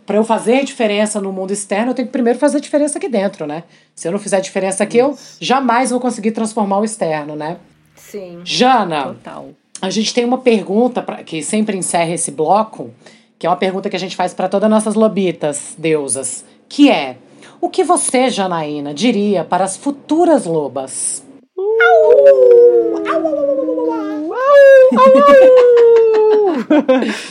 Para 0.05 0.17
eu 0.17 0.25
fazer 0.25 0.65
diferença 0.65 1.21
no 1.21 1.31
mundo 1.31 1.51
externo, 1.51 1.91
eu 1.91 1.95
tenho 1.95 2.09
que 2.09 2.11
primeiro 2.11 2.37
fazer 2.37 2.59
diferença 2.59 2.97
aqui 2.97 3.07
dentro, 3.07 3.47
né? 3.47 3.63
Se 3.95 4.09
eu 4.09 4.11
não 4.11 4.19
fizer 4.19 4.41
diferença 4.41 4.83
aqui, 4.83 4.97
eu 4.97 5.17
jamais 5.39 5.91
vou 5.91 6.01
conseguir 6.01 6.31
transformar 6.31 6.79
o 6.79 6.83
externo, 6.83 7.33
né? 7.33 7.57
Sim. 7.95 8.41
Jana, 8.43 9.05
Total. 9.05 9.49
a 9.81 9.89
gente 9.89 10.13
tem 10.13 10.25
uma 10.25 10.39
pergunta 10.39 11.01
pra, 11.01 11.23
que 11.23 11.41
sempre 11.41 11.77
encerra 11.77 12.11
esse 12.11 12.31
bloco, 12.31 12.91
que 13.41 13.47
é 13.47 13.49
uma 13.49 13.57
pergunta 13.57 13.89
que 13.89 13.95
a 13.95 13.99
gente 13.99 14.15
faz 14.15 14.35
para 14.35 14.47
todas 14.47 14.65
as 14.65 14.69
nossas 14.69 14.93
lobitas, 14.93 15.73
deusas, 15.75 16.45
que 16.69 16.91
é: 16.91 17.17
o 17.59 17.71
que 17.71 17.83
você, 17.83 18.29
Janaína, 18.29 18.93
diria 18.93 19.43
para 19.43 19.63
as 19.63 19.75
futuras 19.75 20.45
lobas? 20.45 21.25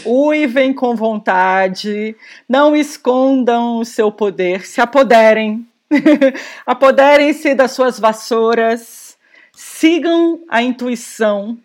Uivem 0.05 0.75
com 0.75 0.97
vontade, 0.97 2.17
não 2.49 2.75
escondam 2.75 3.79
o 3.79 3.85
seu 3.85 4.11
poder, 4.11 4.67
se 4.67 4.81
apoderem. 4.81 5.65
Apoderem-se 6.67 7.55
das 7.55 7.71
suas 7.71 8.01
vassouras, 8.01 9.17
sigam 9.53 10.41
a 10.49 10.61
intuição, 10.61 11.57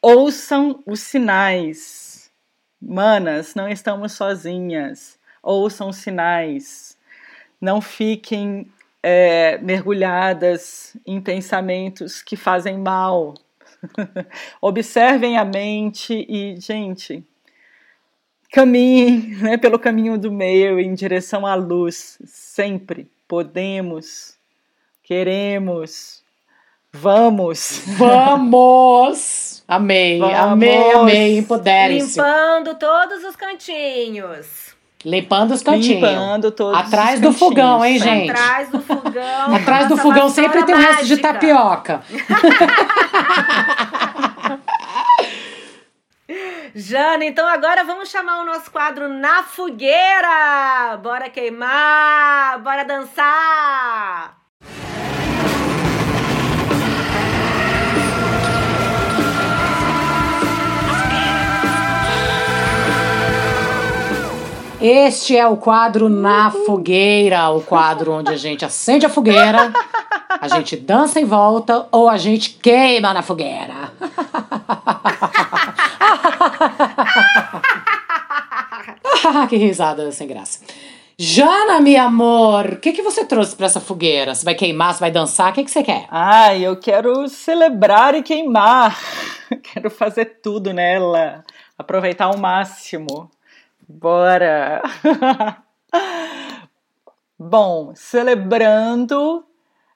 ouçam 0.00 0.82
os 0.86 1.00
sinais. 1.00 2.09
Manas, 2.80 3.54
não 3.54 3.68
estamos 3.68 4.12
sozinhas. 4.12 5.18
Ouçam 5.42 5.92
sinais. 5.92 6.96
Não 7.60 7.80
fiquem 7.80 8.66
é, 9.02 9.58
mergulhadas 9.58 10.96
em 11.06 11.20
pensamentos 11.20 12.22
que 12.22 12.36
fazem 12.36 12.78
mal. 12.78 13.34
Observem 14.60 15.36
a 15.36 15.44
mente 15.44 16.26
e, 16.28 16.56
gente, 16.60 17.24
caminhem 18.50 19.36
né, 19.36 19.56
pelo 19.56 19.78
caminho 19.78 20.18
do 20.18 20.32
meio 20.32 20.78
em 20.78 20.94
direção 20.94 21.46
à 21.46 21.54
luz. 21.54 22.18
Sempre 22.24 23.10
podemos, 23.28 24.38
queremos, 25.02 26.19
vamos. 26.92 27.82
Vamos! 27.96 29.62
Amei, 29.66 30.18
Vamos. 30.18 30.36
amei, 30.36 30.92
amei. 30.92 31.38
Empodere-se. 31.38 32.18
Limpando 32.18 32.74
todos 32.74 33.22
os 33.22 33.36
cantinhos. 33.36 34.74
Limpando 35.04 35.52
os 35.52 35.62
cantinhos. 35.62 36.10
Limpando 36.10 36.50
todos 36.50 36.76
Atrás 36.78 37.14
os 37.14 37.20
do 37.20 37.32
fogão, 37.32 37.84
hein, 37.84 37.98
gente? 37.98 38.30
Atrás 38.30 38.68
do 38.68 38.82
fogão. 38.82 39.54
Atrás 39.54 39.88
do 39.88 39.96
fogão 39.96 40.28
sempre 40.28 40.64
tem 40.64 40.74
um 40.74 40.78
resto 40.78 41.06
de 41.06 41.16
tapioca. 41.18 42.02
Jana, 46.74 47.24
então 47.24 47.46
agora 47.48 47.84
vamos 47.84 48.08
chamar 48.10 48.42
o 48.42 48.44
nosso 48.44 48.70
quadro 48.70 49.08
Na 49.08 49.42
Fogueira! 49.42 50.96
Bora 51.02 51.28
queimar! 51.28 52.58
Bora 52.60 52.84
dançar! 52.84 54.39
Este 64.80 65.36
é 65.36 65.46
o 65.46 65.58
quadro 65.58 66.08
Na 66.08 66.50
Fogueira, 66.50 67.50
o 67.50 67.60
quadro 67.60 68.12
onde 68.12 68.32
a 68.32 68.36
gente 68.36 68.64
acende 68.64 69.04
a 69.04 69.10
fogueira, 69.10 69.70
a 70.40 70.48
gente 70.48 70.74
dança 70.74 71.20
em 71.20 71.26
volta 71.26 71.86
ou 71.92 72.08
a 72.08 72.16
gente 72.16 72.50
queima 72.50 73.12
na 73.12 73.20
fogueira. 73.20 73.92
que 79.50 79.56
risada 79.56 80.10
sem 80.12 80.26
graça. 80.26 80.60
Jana, 81.18 81.78
meu 81.78 82.02
amor, 82.02 82.72
o 82.72 82.76
que, 82.78 82.92
que 82.92 83.02
você 83.02 83.26
trouxe 83.26 83.54
para 83.54 83.66
essa 83.66 83.80
fogueira? 83.80 84.34
Você 84.34 84.46
vai 84.46 84.54
queimar, 84.54 84.94
você 84.94 85.00
vai 85.00 85.10
dançar? 85.10 85.50
O 85.50 85.54
que, 85.54 85.62
que 85.62 85.70
você 85.70 85.82
quer? 85.82 86.06
Ai, 86.10 86.64
eu 86.64 86.74
quero 86.78 87.28
celebrar 87.28 88.14
e 88.14 88.22
queimar. 88.22 88.98
Quero 89.62 89.90
fazer 89.90 90.40
tudo 90.42 90.72
nela. 90.72 91.44
Aproveitar 91.76 92.26
ao 92.26 92.38
máximo. 92.38 93.30
Bora! 93.90 94.82
Bom, 97.36 97.92
celebrando, 97.96 99.44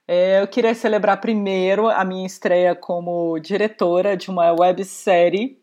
é, 0.08 0.42
eu 0.42 0.48
queria 0.48 0.74
celebrar 0.74 1.20
primeiro 1.20 1.88
a 1.88 2.04
minha 2.04 2.26
estreia 2.26 2.74
como 2.74 3.38
diretora 3.38 4.16
de 4.16 4.30
uma 4.30 4.50
websérie 4.50 5.60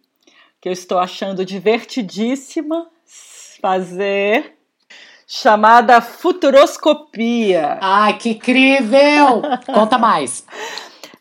que 0.62 0.70
eu 0.70 0.72
estou 0.72 0.98
achando 0.98 1.44
divertidíssima 1.44 2.88
fazer, 3.60 4.56
chamada 5.28 6.00
Futuroscopia. 6.00 7.80
Ai, 7.82 8.18
que 8.18 8.30
incrível! 8.30 9.42
Conta 9.74 9.98
mais. 9.98 10.46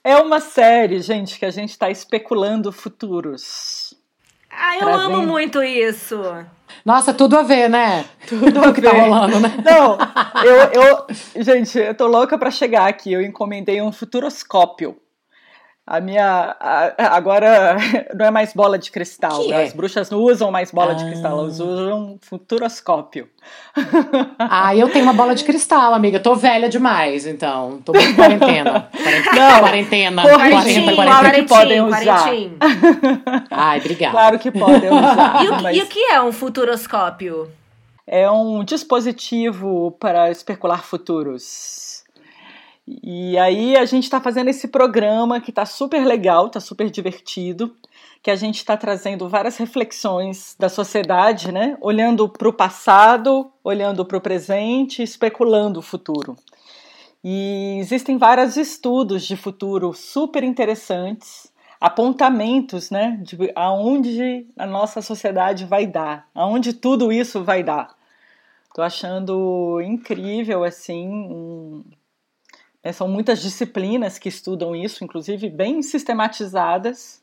É 0.05 0.17
uma 0.17 0.39
série, 0.39 1.01
gente, 1.01 1.41
que 1.41 1.45
a 1.45 1.51
gente 1.51 1.71
está 1.71 1.91
especulando 1.91 2.71
futuros. 2.71 3.95
Ah, 4.49 4.77
eu 4.77 4.81
Trazendo. 4.87 5.15
amo 5.15 5.27
muito 5.27 5.63
isso. 5.63 6.23
Nossa, 6.85 7.13
tudo 7.13 7.37
a 7.37 7.43
ver, 7.43 7.69
né? 7.69 8.05
Tudo 8.27 8.59
a 8.65 8.69
o 8.69 8.73
que 8.73 8.81
tá 8.81 8.91
rolando, 8.91 9.41
né? 9.41 9.57
Não, 9.65 9.99
eu, 10.45 10.83
eu, 10.83 11.43
gente, 11.43 11.79
eu 11.79 11.95
tô 11.95 12.07
louca 12.07 12.39
pra 12.39 12.51
chegar 12.51 12.89
aqui. 12.89 13.13
Eu 13.13 13.23
encomendei 13.23 13.81
um 13.83 13.93
futuroscópio. 13.93 14.97
A 15.87 16.01
minha. 16.01 16.57
a- 16.61 17.17
agora 17.17 17.77
não 18.15 18.27
é 18.27 18.31
mais 18.31 18.53
bola 18.53 18.79
de 18.79 18.91
cristal. 18.93 19.47
Né? 19.49 19.63
é? 19.63 19.65
As 19.67 19.73
bruxas 19.73 20.09
não 20.11 20.21
usam 20.21 20.51
mais 20.51 20.71
bola 20.71 20.95
de 20.95 21.03
Ah. 21.05 21.07
cristal, 21.09 21.39
elas 21.41 21.59
usam 21.59 22.19
futuroscópio. 22.21 23.29
Ah, 24.39 24.75
eu 24.75 24.89
tenho 24.91 25.05
uma 25.05 25.13
bola 25.13 25.35
de 25.35 25.45
cristal, 25.45 25.93
amiga. 25.95 26.19
Tô 26.21 26.35
velha 26.35 26.69
demais, 26.69 27.27
então. 27.27 27.81
Tô 27.85 27.93
muito 27.93 28.15
quarentena. 28.15 28.89
Quarentena. 28.93 29.35
Não, 29.53 29.61
quarentena. 29.61 30.23
corrigindo, 30.23 30.95
quarenta, 30.95 31.19
claro 31.21 31.33
que 31.35 31.43
podem 31.45 31.81
usar. 31.83 32.05
quarentinho. 32.25 32.59
Ai, 33.51 33.79
obrigada. 33.79 34.13
Claro 34.13 34.39
que 34.39 34.51
podem 34.51 34.91
usar. 34.91 35.45
E 35.45 35.49
o, 35.49 35.63
mas 35.63 35.77
e 35.77 35.81
o 35.83 35.87
que 35.87 36.01
é 36.05 36.21
um 36.21 36.33
futuroscópio? 36.33 37.51
é 38.13 38.29
um 38.31 38.65
dispositivo 38.65 39.93
para 40.01 40.31
especular 40.33 40.83
futuros. 40.83 42.00
E 43.03 43.39
aí 43.39 43.77
a 43.77 43.85
gente 43.85 44.05
está 44.05 44.21
fazendo 44.21 44.49
esse 44.49 44.67
programa 44.67 45.41
que 45.41 45.51
está 45.51 45.65
super 45.65 46.05
legal, 46.05 46.49
está 46.49 46.59
super 46.59 46.91
divertido, 46.91 47.77
que 48.21 48.31
a 48.31 48.35
gente 48.37 48.57
está 48.57 48.77
trazendo 48.77 49.29
várias 49.29 49.57
reflexões 49.57 50.57
da 50.59 50.69
sociedade, 50.69 51.53
né? 51.53 51.79
Olhando 51.81 52.29
para 52.29 52.49
o 52.49 52.53
passado, 52.53 53.51
olhando 53.63 54.05
para 54.05 54.17
o 54.17 54.21
presente, 54.21 55.03
especulando 55.03 55.79
o 55.79 55.83
futuro. 55.83 56.37
E 57.23 57.77
existem 57.79 58.19
vários 58.19 58.57
estudos 58.57 59.25
de 59.25 59.37
futuro 59.37 59.93
super 59.93 60.43
interessantes, 60.43 61.53
apontamentos, 61.81 62.91
né, 62.91 63.19
de 63.23 63.37
aonde 63.55 64.47
a 64.59 64.67
nossa 64.67 65.01
sociedade 65.01 65.65
vai 65.65 65.87
dar, 65.87 66.29
aonde 66.35 66.73
tudo 66.73 67.13
isso 67.13 67.43
vai 67.43 67.63
dar. 67.63 67.95
Tô 68.75 68.83
achando 68.83 69.81
incrível, 69.81 70.63
assim, 70.65 71.09
um- 71.09 71.85
são 72.93 73.07
muitas 73.07 73.43
disciplinas 73.43 74.19
que 74.19 74.29
estudam 74.29 74.75
isso, 74.75 75.05
inclusive 75.05 75.51
bem 75.51 75.83
sistematizadas. 75.83 77.23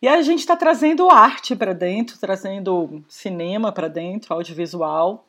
E 0.00 0.06
a 0.06 0.20
gente 0.22 0.40
está 0.40 0.56
trazendo 0.56 1.10
arte 1.10 1.56
para 1.56 1.72
dentro, 1.72 2.18
trazendo 2.18 3.02
cinema 3.08 3.72
para 3.72 3.88
dentro, 3.88 4.34
audiovisual, 4.34 5.26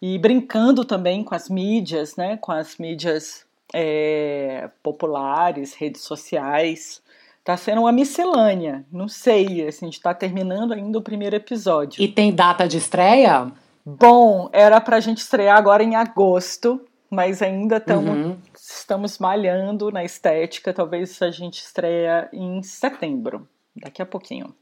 e 0.00 0.18
brincando 0.18 0.84
também 0.84 1.24
com 1.24 1.34
as 1.34 1.48
mídias, 1.48 2.16
né, 2.16 2.36
com 2.36 2.52
as 2.52 2.76
mídias 2.76 3.44
é, 3.72 4.68
populares, 4.82 5.74
redes 5.74 6.02
sociais. 6.02 7.02
Tá 7.42 7.56
sendo 7.56 7.82
uma 7.82 7.92
miscelânea, 7.92 8.84
não 8.90 9.08
sei, 9.08 9.66
assim, 9.66 9.86
a 9.86 9.88
gente 9.88 10.00
tá 10.00 10.12
terminando 10.12 10.72
ainda 10.72 10.98
o 10.98 11.02
primeiro 11.02 11.36
episódio. 11.36 12.02
E 12.02 12.08
tem 12.08 12.34
data 12.34 12.66
de 12.66 12.76
estreia? 12.76 13.52
Bom, 13.84 14.50
era 14.52 14.80
pra 14.80 14.98
gente 14.98 15.18
estrear 15.18 15.56
agora 15.56 15.82
em 15.82 15.94
agosto, 15.94 16.80
mas 17.10 17.42
ainda 17.42 17.78
tamo, 17.80 18.10
Uhum. 18.12 18.36
estamos 18.54 19.18
malhando 19.18 19.90
na 19.90 20.04
estética. 20.04 20.72
Talvez 20.72 21.20
a 21.22 21.30
gente 21.30 21.58
estreia 21.62 22.28
em 22.32 22.62
setembro, 22.62 23.48
daqui 23.76 24.00
a 24.02 24.06
pouquinho. 24.06 24.54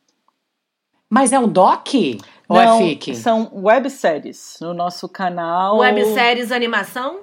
Mas 1.09 1.33
é 1.33 1.39
um 1.39 1.49
doc? 1.49 1.89
Ou 2.49 2.57
Não, 2.57 2.81
é 2.81 2.83
fic? 2.89 3.15
são 3.15 3.51
webséries 3.55 4.57
no 4.61 4.75
nosso 4.75 5.09
canal. 5.09 5.79
Webséries 5.79 6.51
animação? 6.51 7.21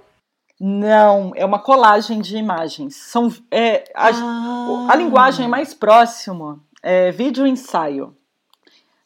Não, 0.60 1.32
é 1.36 1.44
uma 1.44 1.60
colagem 1.60 2.22
de 2.22 2.38
imagens. 2.38 2.96
São, 2.96 3.34
é, 3.50 3.84
a, 3.96 4.10
Ah. 4.14 4.88
a 4.92 4.96
linguagem 4.96 5.48
mais 5.48 5.74
próxima 5.74 6.60
é 6.84 7.12
vídeo 7.12 7.46
ensaio. 7.48 8.16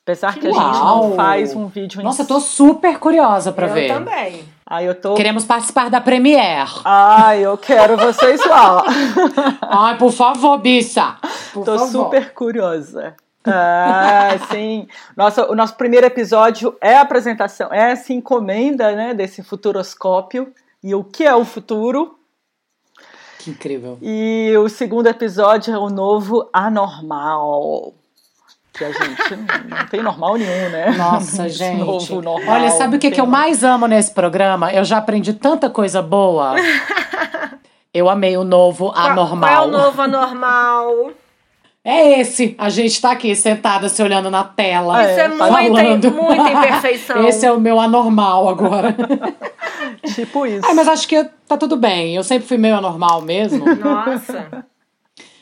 Apesar 0.04 0.34
que, 0.36 0.42
Que 0.42 0.48
a 0.48 0.52
gente 0.52 0.62
não 0.80 1.16
faz 1.16 1.56
um 1.56 1.66
vídeo 1.68 2.04
Nossa, 2.04 2.22
eu 2.22 2.28
tô 2.28 2.40
super 2.40 3.00
curiosa 3.00 3.52
pra 3.52 3.68
eu 3.68 3.74
ver. 3.74 3.88
também. 3.88 4.46
Aí 4.68 4.86
eu 4.86 4.96
tô. 4.96 5.14
Queremos 5.14 5.46
participar 5.46 5.90
da 5.90 6.02
Premiere. 6.02 6.72
Ai, 6.84 7.46
eu 7.46 7.56
quero 7.58 7.96
vocês 7.98 8.44
lá. 8.46 8.84
Ai, 9.62 9.98
por 9.98 10.12
favor, 10.12 10.58
bicha. 10.58 11.18
Por 11.54 11.64
Tô 11.64 11.78
favor. 11.78 11.88
super 11.88 12.34
curiosa. 12.34 13.16
Ah, 13.46 14.30
sim. 14.52 14.88
Nossa, 15.16 15.50
o 15.52 15.56
nosso 15.56 15.76
primeiro 15.76 16.08
episódio 16.08 16.76
é 16.82 16.96
a 16.96 17.02
apresentação, 17.02 17.72
é 17.72 17.92
essa 17.92 18.12
encomenda, 18.12 18.96
né, 18.96 19.14
desse 19.14 19.44
futuroscópio 19.44 20.52
e 20.84 20.96
o 20.96 21.04
que 21.04 21.24
é 21.24 21.36
o 21.36 21.46
futuro. 21.46 22.18
Que 23.38 23.52
incrível. 23.52 24.00
E 24.02 24.52
o 24.58 24.68
segundo 24.68 25.06
episódio 25.06 25.76
é 25.76 25.78
o 25.78 25.90
novo 25.90 26.50
anormal. 26.52 27.94
Que 28.78 28.84
a 28.84 28.92
gente 28.92 29.36
não 29.70 29.86
tem 29.90 30.02
normal 30.04 30.36
nenhum, 30.36 30.70
né? 30.70 30.92
Nossa, 30.98 31.48
gente. 31.50 31.80
Novo 31.80 32.22
normal, 32.22 32.56
Olha, 32.56 32.72
sabe 32.72 32.98
o 32.98 33.00
que, 33.00 33.10
que 33.12 33.22
eu 33.22 33.26
mais 33.26 33.64
amo 33.64 33.88
nesse 33.88 34.12
programa? 34.12 34.72
Eu 34.74 34.84
já 34.84 34.98
aprendi 34.98 35.34
tanta 35.34 35.70
coisa 35.70 36.02
boa. 36.02 36.56
Eu 37.94 38.10
amei 38.10 38.36
o 38.36 38.44
novo 38.44 38.92
Qual- 38.92 39.08
anormal. 39.08 39.50
Qual 39.50 39.64
é 39.64 39.68
o 39.68 39.72
novo 39.72 40.02
anormal? 40.02 41.12
É 41.82 42.20
esse. 42.20 42.54
A 42.58 42.68
gente 42.68 43.00
tá 43.00 43.12
aqui 43.12 43.34
sentada 43.36 43.88
se 43.88 44.04
olhando 44.04 44.30
na 44.30 44.44
tela. 44.44 45.02
Isso 45.10 45.20
é 45.20 45.30
falando. 45.30 45.72
muita, 45.72 46.10
muita 46.10 46.50
imperfeição. 46.52 47.26
Esse 47.26 47.46
é 47.46 47.52
o 47.54 47.60
meu 47.60 47.80
anormal 47.80 48.50
agora. 48.50 48.94
Tipo 50.14 50.46
isso. 50.46 50.66
Ai, 50.66 50.74
mas 50.74 50.88
acho 50.90 51.08
que 51.08 51.24
tá 51.48 51.56
tudo 51.56 51.78
bem. 51.78 52.16
Eu 52.16 52.24
sempre 52.24 52.46
fui 52.48 52.58
meio 52.58 52.76
anormal 52.76 53.22
mesmo. 53.22 53.64
Nossa. 53.76 54.66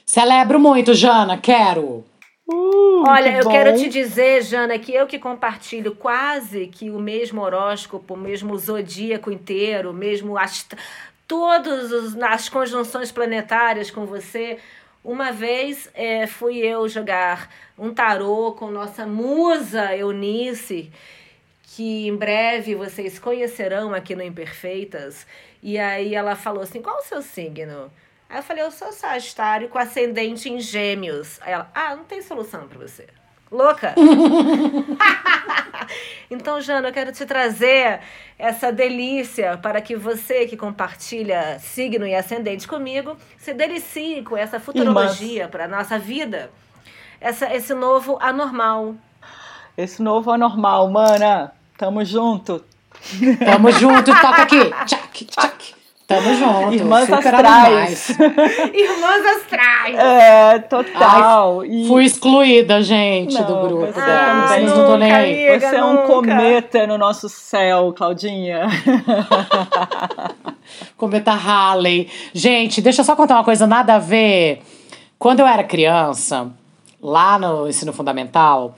Celebro 0.05 0.59
muito, 0.59 0.93
Jana. 0.93 1.37
Quero. 1.37 2.03
Uh, 2.47 3.03
Olha, 3.07 3.31
que 3.31 3.39
eu 3.39 3.43
bom. 3.45 3.51
quero 3.51 3.77
te 3.77 3.87
dizer, 3.89 4.41
Jana, 4.43 4.77
que 4.77 4.93
eu 4.93 5.07
que 5.07 5.17
compartilho 5.17 5.95
quase 5.95 6.67
que 6.67 6.89
o 6.89 6.99
mesmo 6.99 7.41
horóscopo, 7.41 8.13
o 8.15 8.17
mesmo 8.17 8.57
zodíaco 8.57 9.31
inteiro, 9.31 9.91
o 9.91 9.93
mesmo 9.93 10.37
ast... 10.37 10.75
todas 11.27 12.15
as 12.21 12.49
conjunções 12.49 13.11
planetárias 13.11 13.89
com 13.89 14.05
você. 14.05 14.59
Uma 15.03 15.31
vez 15.31 15.89
eh, 15.93 16.27
fui 16.27 16.57
eu 16.59 16.87
jogar 16.87 17.49
um 17.77 17.93
tarô 17.93 18.53
com 18.53 18.71
nossa 18.71 19.05
musa 19.05 19.95
Eunice 19.95 20.91
que 21.75 22.07
em 22.07 22.15
breve 22.15 22.75
vocês 22.75 23.17
conhecerão 23.17 23.93
aqui 23.93 24.15
no 24.15 24.21
Imperfeitas. 24.21 25.25
E 25.61 25.79
aí 25.79 26.13
ela 26.13 26.35
falou 26.35 26.61
assim: 26.63 26.81
qual 26.81 26.97
o 26.97 27.03
seu 27.03 27.21
signo? 27.21 27.91
Aí 28.33 28.39
eu 28.39 28.43
falei: 28.43 28.63
eu 28.63 28.71
sou 28.71 28.91
Sagitário 28.91 29.69
com 29.69 29.77
ascendente 29.77 30.49
em 30.49 30.59
Gêmeos. 30.59 31.39
Aí 31.43 31.53
ela: 31.53 31.69
ah, 31.71 31.95
não 31.95 32.03
tem 32.03 32.19
solução 32.19 32.67
para 32.67 32.79
você. 32.79 33.05
Louca? 33.51 33.93
então, 36.31 36.59
Jana, 36.59 36.87
eu 36.87 36.91
quero 36.91 37.11
te 37.11 37.23
trazer 37.27 37.99
essa 38.39 38.71
delícia 38.71 39.59
para 39.59 39.79
que 39.79 39.95
você 39.95 40.47
que 40.47 40.57
compartilha 40.57 41.59
signo 41.59 42.07
e 42.07 42.15
ascendente 42.15 42.67
comigo 42.67 43.15
se 43.37 43.53
delicie 43.53 44.23
com 44.23 44.35
essa 44.35 44.59
futurologia 44.59 45.47
para 45.47 45.65
a 45.65 45.67
nossa 45.67 45.99
vida. 45.99 46.49
Essa, 47.21 47.53
esse 47.53 47.75
novo 47.75 48.17
anormal. 48.19 48.95
Esse 49.77 50.01
novo 50.01 50.31
anormal, 50.31 50.89
mana. 50.89 51.53
Tamo 51.77 52.03
junto. 52.03 52.65
Tamo 53.45 53.69
junto, 53.69 54.11
toca 54.19 54.41
aqui. 54.41 54.71
Tchac, 54.87 55.25
tchac. 55.25 55.82
Tamo 56.07 56.33
junto. 56.35 56.73
Irmãs 56.73 57.11
astrais. 57.11 58.09
Irmãs 58.73 59.25
astrais. 59.37 59.97
É, 59.97 60.59
total. 60.59 61.61
Ai, 61.61 61.67
e... 61.69 61.87
Fui 61.87 62.03
excluída, 62.03 62.81
gente, 62.81 63.33
não, 63.35 63.45
do 63.45 63.67
grupo 63.67 63.85
você 63.93 64.01
dela. 64.01 64.47
Também. 64.47 64.65
não 64.65 64.85
tô 64.85 64.97
nem 64.97 65.11
aí. 65.11 65.59
Você 65.59 65.75
é 65.75 65.83
um 65.83 65.93
nunca. 65.93 66.07
cometa 66.07 66.87
no 66.87 66.97
nosso 66.97 67.29
céu, 67.29 67.93
Claudinha. 67.95 68.67
cometa 70.97 71.31
Halley. 71.31 72.09
Gente, 72.33 72.81
deixa 72.81 73.01
eu 73.01 73.05
só 73.05 73.15
contar 73.15 73.35
uma 73.35 73.43
coisa 73.43 73.65
nada 73.67 73.95
a 73.95 73.99
ver. 73.99 74.61
Quando 75.17 75.39
eu 75.39 75.47
era 75.47 75.63
criança, 75.63 76.51
lá 77.01 77.39
no 77.39 77.67
ensino 77.67 77.93
fundamental, 77.93 78.75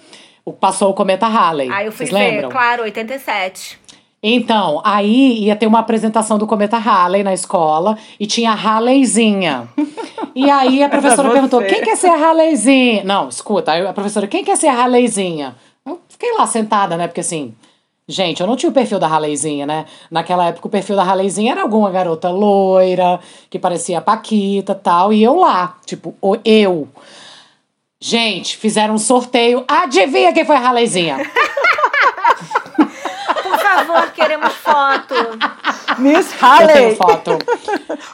passou 0.60 0.92
o 0.92 0.94
cometa 0.94 1.28
Halley. 1.28 1.72
Aí 1.72 1.88
eu 1.88 1.92
fui 1.92 2.06
Vocês 2.06 2.18
ver, 2.20 2.32
lembram? 2.32 2.50
claro, 2.50 2.84
87. 2.84 3.80
Então, 4.22 4.82
aí 4.84 5.44
ia 5.44 5.56
ter 5.56 5.68
uma 5.68 5.80
apresentação 5.80 6.38
do 6.38 6.48
cometa 6.48 6.78
Halley 6.78 7.24
na 7.24 7.34
escola 7.34 7.98
e 8.20 8.26
tinha 8.26 8.52
a 8.52 8.56
Halleyzinha. 8.56 9.70
E 10.34 10.50
aí 10.50 10.82
a 10.82 10.90
professora 10.90 11.30
perguntou: 11.30 11.62
quem 11.62 11.84
quer 11.84 11.96
ser 11.96 12.10
a 12.10 12.16
Halleyzinha? 12.16 13.04
Não, 13.04 13.30
escuta, 13.30 13.72
aí 13.72 13.86
a 13.86 13.94
professora, 13.94 14.28
quem 14.28 14.44
quer 14.44 14.58
ser 14.58 14.68
a 14.68 14.74
Halleyzinha? 14.74 15.56
Eu 15.86 16.00
fiquei 16.10 16.34
lá 16.34 16.48
sentada, 16.48 16.98
né? 16.98 17.08
Porque 17.08 17.22
assim, 17.22 17.54
gente, 18.08 18.42
eu 18.42 18.48
não 18.48 18.56
tinha 18.56 18.70
o 18.70 18.74
perfil 18.74 18.98
da 18.98 19.08
Halleyzinha, 19.08 19.68
né? 19.68 19.86
Naquela 20.10 20.48
época 20.48 20.68
o 20.68 20.72
perfil 20.72 20.96
da 20.96 21.04
Halleyzinha 21.04 21.52
era 21.52 21.62
alguma 21.62 21.92
garota 21.92 22.30
loira, 22.32 23.20
que 23.50 23.60
parecia 23.60 24.00
a 24.00 24.02
Paquita 24.02 24.74
tal, 24.74 25.14
e 25.14 25.24
eu 25.24 25.36
lá, 25.36 25.78
tipo, 25.86 26.16
eu. 26.44 26.88
Gente, 28.02 28.58
fizeram 28.58 28.96
um 28.96 29.00
sorteio. 29.00 29.64
Adivinha 29.68 30.34
quem 30.34 30.46
foi 30.46 30.56
a 30.56 30.60
Halleyzinha? 30.60 31.18
Por 33.76 33.86
favor, 33.88 34.14
queremos 34.16 34.54
foto. 34.54 35.14
Miss 35.98 36.32
Eu 36.34 36.40
Halley. 36.48 36.74
tenho 36.74 36.96
foto. 36.96 37.38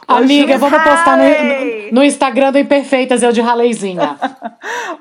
Amiga, 0.07 0.57
vamos 0.57 0.81
postar 0.81 1.17
no, 1.17 1.91
no, 1.91 2.03
Instagram 2.03 2.51
do 2.51 2.59
Imperfeitas, 2.59 3.23
eu 3.23 3.31
de 3.31 3.41
Raleizinha. 3.41 4.17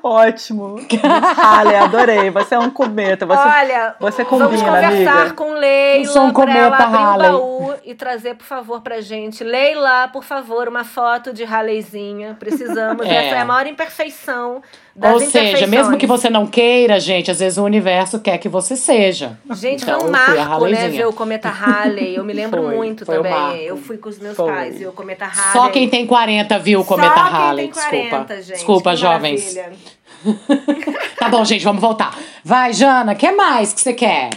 Ótimo. 0.03 0.75
Miss 0.75 0.89
Halley, 1.37 1.75
adorei. 1.75 2.29
Você 2.29 2.55
é 2.55 2.59
um 2.59 2.69
cometa. 2.69 3.25
Você, 3.25 3.39
Olha, 3.39 3.95
você 3.99 4.23
vamos 4.23 4.47
combina, 4.47 4.63
conversar 4.65 5.19
amiga. 5.19 5.33
com 5.35 5.53
Leila 5.53 6.05
Eu 6.05 6.11
sou 6.11 6.23
um 6.23 6.33
pra 6.33 6.57
ela 6.57 6.77
cometa 6.77 6.83
abrir 6.83 7.27
o 7.27 7.31
baú 7.31 7.73
e 7.83 7.95
trazer, 7.95 8.35
por 8.35 8.45
favor, 8.45 8.81
pra 8.81 9.01
gente. 9.01 9.43
Leila, 9.43 10.07
por 10.09 10.23
favor, 10.23 10.67
uma 10.67 10.83
foto 10.83 11.33
de 11.33 11.43
Halleyzinha. 11.43 12.35
Precisamos. 12.39 13.01
É. 13.11 13.27
Essa 13.27 13.35
é 13.35 13.39
a 13.39 13.45
maior 13.45 13.67
imperfeição 13.67 14.61
das 14.95 15.13
Ou 15.13 15.19
seja, 15.21 15.65
mesmo 15.67 15.97
que 15.97 16.05
você 16.05 16.29
não 16.29 16.45
queira, 16.45 16.99
gente, 16.99 17.31
às 17.31 17.39
vezes 17.39 17.57
o 17.57 17.63
universo 17.63 18.19
quer 18.19 18.37
que 18.37 18.47
você 18.47 18.75
seja. 18.75 19.37
Gente, 19.51 19.83
Então, 19.83 19.99
foi 19.99 20.03
um 20.03 20.07
eu 20.07 20.11
marco, 20.11 20.65
né? 20.67 20.90
Ver 20.97 21.07
o 21.07 21.13
cometa 21.13 21.49
Halley. 21.49 22.15
Eu 22.15 22.23
me 22.23 22.33
lembro 22.33 22.61
Foi, 22.61 22.75
muito 22.75 23.05
foi 23.05 23.17
também. 23.17 23.61
Eu 23.63 23.77
fui 23.77 23.97
com 23.97 24.09
os 24.09 24.19
meus 24.19 24.35
Foi. 24.35 24.51
pais 24.51 24.79
e 24.81 24.85
o 24.85 24.91
cometa 24.91 25.25
Halley. 25.25 25.51
Só 25.53 25.69
quem 25.69 25.89
tem 25.89 26.05
40 26.05 26.59
viu 26.59 26.81
o 26.81 26.85
cometa 26.85 27.13
Só 27.15 27.21
Halley. 27.21 27.67
Quem 27.69 27.83
tem 27.89 28.09
40, 28.09 28.35
Desculpa. 28.35 28.41
gente. 28.41 28.55
Desculpa, 28.55 28.89
Que 28.91 28.95
jovens. 28.97 29.57
Tá 31.17 31.29
bom, 31.29 31.43
gente, 31.45 31.63
vamos 31.63 31.81
voltar. 31.81 32.17
Vai, 32.43 32.73
Jana, 32.73 33.13
o 33.13 33.15
que 33.15 33.31
mais 33.31 33.73
que 33.73 33.81
você 33.81 33.93
quer? 33.93 34.29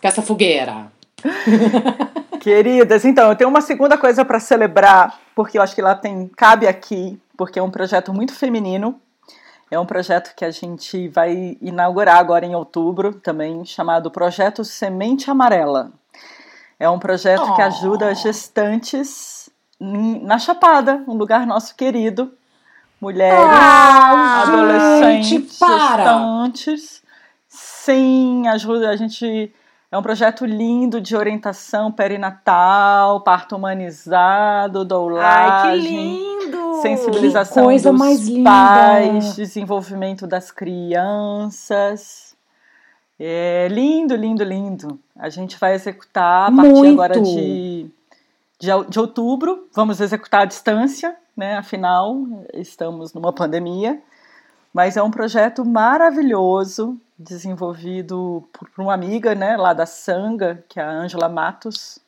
Com 0.00 0.08
essa 0.08 0.22
fogueira. 0.22 0.92
Queridas, 2.40 3.04
então, 3.04 3.30
eu 3.30 3.36
tenho 3.36 3.48
uma 3.48 3.60
segunda 3.60 3.96
coisa 3.96 4.24
para 4.24 4.38
celebrar, 4.38 5.18
porque 5.34 5.56
eu 5.58 5.62
acho 5.62 5.74
que 5.74 5.80
ela 5.80 5.94
tem 5.94 6.30
cabe 6.36 6.66
aqui, 6.66 7.18
porque 7.36 7.58
é 7.58 7.62
um 7.62 7.70
projeto 7.70 8.12
muito 8.12 8.34
feminino. 8.34 9.00
É 9.74 9.78
um 9.80 9.84
projeto 9.84 10.34
que 10.36 10.44
a 10.44 10.52
gente 10.52 11.08
vai 11.08 11.56
inaugurar 11.60 12.18
agora 12.18 12.46
em 12.46 12.54
outubro, 12.54 13.12
também 13.14 13.64
chamado 13.64 14.08
Projeto 14.08 14.64
Semente 14.64 15.28
Amarela. 15.28 15.90
É 16.78 16.88
um 16.88 16.98
projeto 17.00 17.42
que 17.56 17.60
Oh. 17.60 17.64
ajuda 17.66 18.14
gestantes 18.14 19.50
em- 19.80 20.20
na 20.24 20.38
Chapada, 20.38 21.02
um 21.08 21.14
lugar 21.14 21.44
nosso 21.44 21.74
querido. 21.74 22.32
Mulheres, 23.00 23.36
Ah, 23.50 24.42
adolescentes, 24.46 25.26
gente, 25.28 25.48
gestantes. 25.48 27.02
Sim, 27.48 28.46
ajuda 28.46 28.90
a 28.90 28.96
gente. 28.96 29.52
É 29.90 29.98
um 29.98 30.02
projeto 30.02 30.44
lindo 30.46 31.00
de 31.00 31.16
orientação 31.16 31.90
perinatal, 31.90 33.20
parto 33.22 33.56
humanizado, 33.56 34.78
Ai, 34.78 34.84
que 34.84 34.88
doulagem, 34.88 35.80
lindo! 35.80 36.33
Sensibilização 36.82 37.62
Que 37.62 37.68
coisa 37.68 37.90
dos 37.90 37.98
mais 37.98 38.28
linda! 38.28 38.50
pais, 38.50 39.36
desenvolvimento 39.36 40.26
das 40.26 40.50
crianças. 40.50 42.34
É 43.18 43.68
lindo, 43.70 44.16
lindo, 44.16 44.42
lindo. 44.42 44.98
A 45.16 45.28
gente 45.28 45.58
vai 45.58 45.74
executar 45.74 46.50
a 46.50 46.54
partir 46.54 46.70
Muito! 46.72 46.92
agora 46.94 47.20
de, 47.20 47.86
de, 48.58 48.68
de 48.88 49.00
outubro. 49.00 49.68
Vamos 49.72 50.00
executar 50.00 50.42
à 50.42 50.44
distância, 50.44 51.14
né? 51.36 51.56
Afinal, 51.56 52.22
estamos 52.52 53.14
numa 53.14 53.32
pandemia. 53.32 54.00
Mas 54.72 54.96
é 54.96 55.02
um 55.02 55.10
projeto 55.10 55.64
maravilhoso, 55.64 56.98
desenvolvido 57.16 58.42
por 58.52 58.68
por 58.68 58.82
uma 58.82 58.92
amiga 58.92 59.32
né, 59.34 59.56
lá 59.56 59.72
da 59.72 59.86
Sanga, 59.86 60.64
que 60.68 60.80
é 60.80 60.82
a 60.82 60.90
Ângela 60.90 61.28
Matos. 61.28 62.00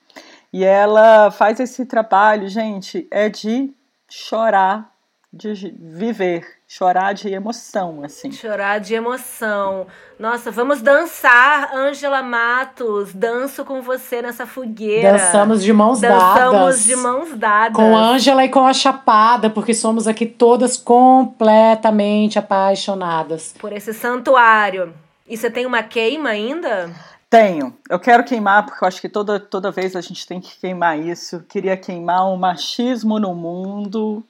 E 0.53 0.65
ela 0.65 1.31
faz 1.31 1.61
esse 1.61 1.87
trabalho, 1.87 2.49
gente, 2.49 3.07
é 3.11 3.29
de 3.29 3.73
chorar, 4.09 4.93
de 5.33 5.53
viver, 5.79 6.47
chorar 6.67 7.13
de 7.13 7.29
emoção, 7.29 8.03
assim. 8.03 8.33
Chorar 8.33 8.81
de 8.81 8.95
emoção. 8.95 9.87
Nossa, 10.19 10.51
vamos 10.51 10.81
dançar, 10.81 11.75
Ângela 11.75 12.23
Matos. 12.23 13.13
Danço 13.13 13.65
com 13.65 13.83
você 13.83 14.23
nessa 14.23 14.47
fogueira. 14.47 15.13
Dançamos 15.13 15.63
de 15.63 15.73
mãos 15.73 16.01
Dançamos 16.01 16.53
dadas. 16.53 16.85
de 16.85 16.97
mãos 16.97 17.35
dadas. 17.37 17.77
Com 17.77 17.95
Ângela 17.97 18.45
e 18.45 18.49
com 18.49 18.67
a 18.67 18.73
Chapada, 18.73 19.51
porque 19.51 19.75
somos 19.75 20.09
aqui 20.09 20.25
todas 20.25 20.77
completamente 20.77 22.39
apaixonadas. 22.39 23.55
Por 23.59 23.73
esse 23.73 23.93
santuário. 23.93 24.95
E 25.29 25.37
você 25.37 25.51
tem 25.51 25.67
uma 25.67 25.83
queima 25.83 26.31
ainda? 26.31 26.91
Tenho. 27.29 27.77
Eu 27.91 27.99
quero 27.99 28.25
queimar, 28.25 28.65
porque 28.65 28.85
eu 28.85 28.89
acho 28.89 29.01
que 29.01 29.09
toda, 29.09 29.41
toda 29.41 29.71
vez 29.71 29.97
a 29.97 30.01
gente 30.01 30.27
tem 30.27 30.41
que 30.41 30.59
queimar 30.61 30.99
isso. 30.99 31.45
Queria 31.49 31.77
queimar 31.77 32.29
o 32.29 32.37
machismo 32.37 33.19
no 33.19 33.35
mundo. 33.35 34.25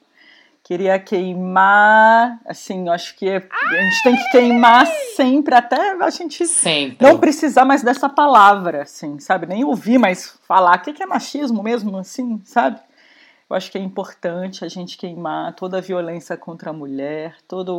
Queria 0.63 0.99
queimar, 0.99 2.41
assim, 2.45 2.87
eu 2.87 2.93
acho 2.93 3.15
que 3.15 3.29
a 3.29 3.39
gente 3.39 4.03
tem 4.03 4.17
que 4.17 4.29
queimar 4.31 4.85
sempre, 5.15 5.55
até 5.55 5.91
a 5.91 6.09
gente 6.09 6.45
Sempre. 6.45 7.07
não 7.07 7.17
precisar 7.17 7.63
mais 7.63 7.81
dessa 7.81 8.09
palavra, 8.09 8.81
assim, 8.81 9.17
sabe? 9.17 9.45
Nem 9.45 9.63
ouvir 9.63 9.97
mais 9.97 10.37
falar. 10.45 10.77
O 10.77 10.81
que 10.81 11.01
é 11.01 11.05
machismo 11.05 11.63
mesmo, 11.63 11.95
assim, 11.97 12.41
sabe? 12.43 12.81
Eu 13.49 13.55
acho 13.55 13.71
que 13.71 13.77
é 13.77 13.81
importante 13.81 14.65
a 14.65 14.67
gente 14.67 14.97
queimar 14.97 15.53
toda 15.53 15.77
a 15.77 15.81
violência 15.81 16.35
contra 16.35 16.71
a 16.71 16.73
mulher, 16.73 17.37
toda 17.47 17.71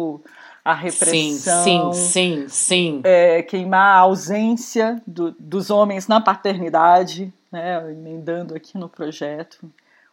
a 0.69 0.75
Sim, 0.75 0.83
repressão. 0.83 1.93
sim, 1.95 2.45
sim, 2.45 2.49
sim. 2.49 3.01
é, 3.03 3.43
queimar 3.43 3.97
a 3.97 4.01
ausência 4.01 5.01
do- 5.07 5.35
dos 5.39 5.71
homens 5.71 6.07
na 6.07 6.21
paternidade, 6.21 7.33
né, 7.51 7.91
emendando 7.91 8.55
aqui 8.55 8.77
no 8.77 8.87
projeto. 8.87 9.59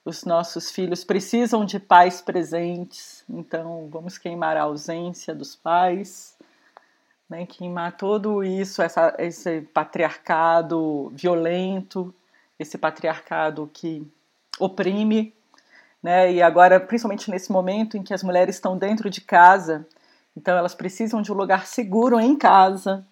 Os 0.06 0.24
nossos 0.24 0.72
filhos 0.72 1.04
precisam 1.04 1.66
de 1.66 1.78
pais 1.78 2.22
presentes, 2.22 3.26
então 3.30 3.90
vamos 3.92 4.18
queimar 4.18 4.56
a 4.56 4.62
ausência 4.62 5.36
dos 5.36 5.58
pais, 5.58 6.38
né, 7.30 7.46
queimar 7.46 7.98
tudo 7.98 8.42
isso, 8.42 8.82
essa, 8.82 9.14
esse 9.20 9.60
patriarcado 9.74 11.12
violento, 11.14 12.16
esse 12.58 12.78
patriarcado 12.78 13.70
que 13.74 14.08
oprime, 14.58 15.34
né, 16.02 16.32
e 16.32 16.42
agora, 16.42 16.80
principalmente 16.80 17.30
nesse 17.30 17.52
momento 17.52 17.98
em 17.98 18.04
que 18.04 18.14
as 18.14 18.24
mulheres 18.24 18.56
estão 18.56 18.78
dentro 18.78 19.10
de 19.10 19.20
casa, 19.20 19.86
então 20.36 20.58
elas 20.58 20.76
precisam 20.76 21.22
de 21.22 21.32
um 21.32 21.36
lugar 21.36 21.66
seguro 21.66 22.20
em 22.20 22.36
casa. 22.36 23.06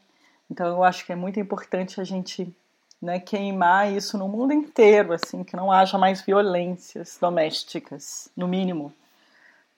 Então 0.49 0.67
eu 0.67 0.83
acho 0.83 1.05
que 1.05 1.11
é 1.11 1.15
muito 1.15 1.39
importante 1.39 2.01
a 2.01 2.03
gente 2.03 2.53
né, 3.01 3.19
queimar 3.19 3.91
isso 3.91 4.17
no 4.17 4.27
mundo 4.27 4.53
inteiro, 4.53 5.13
assim, 5.13 5.43
que 5.43 5.55
não 5.55 5.71
haja 5.71 5.97
mais 5.97 6.21
violências 6.21 7.17
domésticas, 7.19 8.29
no 8.35 8.47
mínimo, 8.47 8.93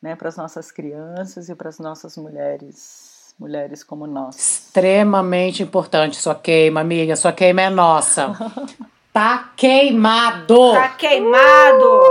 né, 0.02 0.16
para 0.16 0.30
as 0.30 0.38
nossas 0.38 0.72
crianças 0.72 1.50
e 1.50 1.56
para 1.56 1.70
as 1.70 1.80
nossas 1.80 2.18
mulheres. 2.18 3.34
mulheres 3.40 3.84
como 3.84 4.06
nós. 4.06 4.36
Extremamente 4.38 5.64
importante 5.64 6.18
sua 6.18 6.36
queima, 6.36 6.82
amiga. 6.82 7.16
Sua 7.16 7.34
queima 7.34 7.64
é 7.64 7.70
nossa. 7.70 8.34
tá 9.12 9.52
queimado! 9.56 10.74
Tá 10.74 10.90
queimado! 10.90 12.02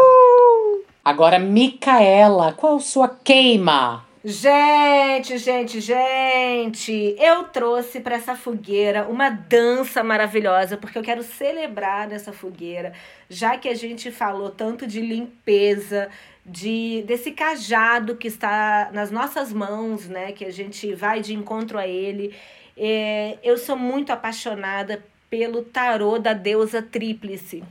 Agora, 1.04 1.38
Micaela, 1.38 2.52
qual 2.54 2.80
sua 2.80 3.08
queima? 3.08 4.03
Gente, 4.26 5.36
gente, 5.36 5.82
gente, 5.82 7.14
eu 7.18 7.44
trouxe 7.44 8.00
para 8.00 8.14
essa 8.14 8.34
fogueira 8.34 9.06
uma 9.06 9.28
dança 9.28 10.02
maravilhosa, 10.02 10.78
porque 10.78 10.96
eu 10.96 11.02
quero 11.02 11.22
celebrar 11.22 12.08
nessa 12.08 12.32
fogueira, 12.32 12.94
já 13.28 13.58
que 13.58 13.68
a 13.68 13.74
gente 13.74 14.10
falou 14.10 14.48
tanto 14.48 14.86
de 14.86 15.02
limpeza, 15.02 16.08
de 16.42 17.04
desse 17.06 17.32
cajado 17.32 18.16
que 18.16 18.26
está 18.26 18.88
nas 18.94 19.10
nossas 19.10 19.52
mãos, 19.52 20.08
né, 20.08 20.32
que 20.32 20.46
a 20.46 20.50
gente 20.50 20.94
vai 20.94 21.20
de 21.20 21.34
encontro 21.34 21.76
a 21.76 21.86
ele. 21.86 22.34
É, 22.78 23.36
eu 23.42 23.58
sou 23.58 23.76
muito 23.76 24.10
apaixonada 24.10 25.04
pelo 25.28 25.62
tarô 25.62 26.18
da 26.18 26.32
deusa 26.32 26.80
tríplice. 26.80 27.62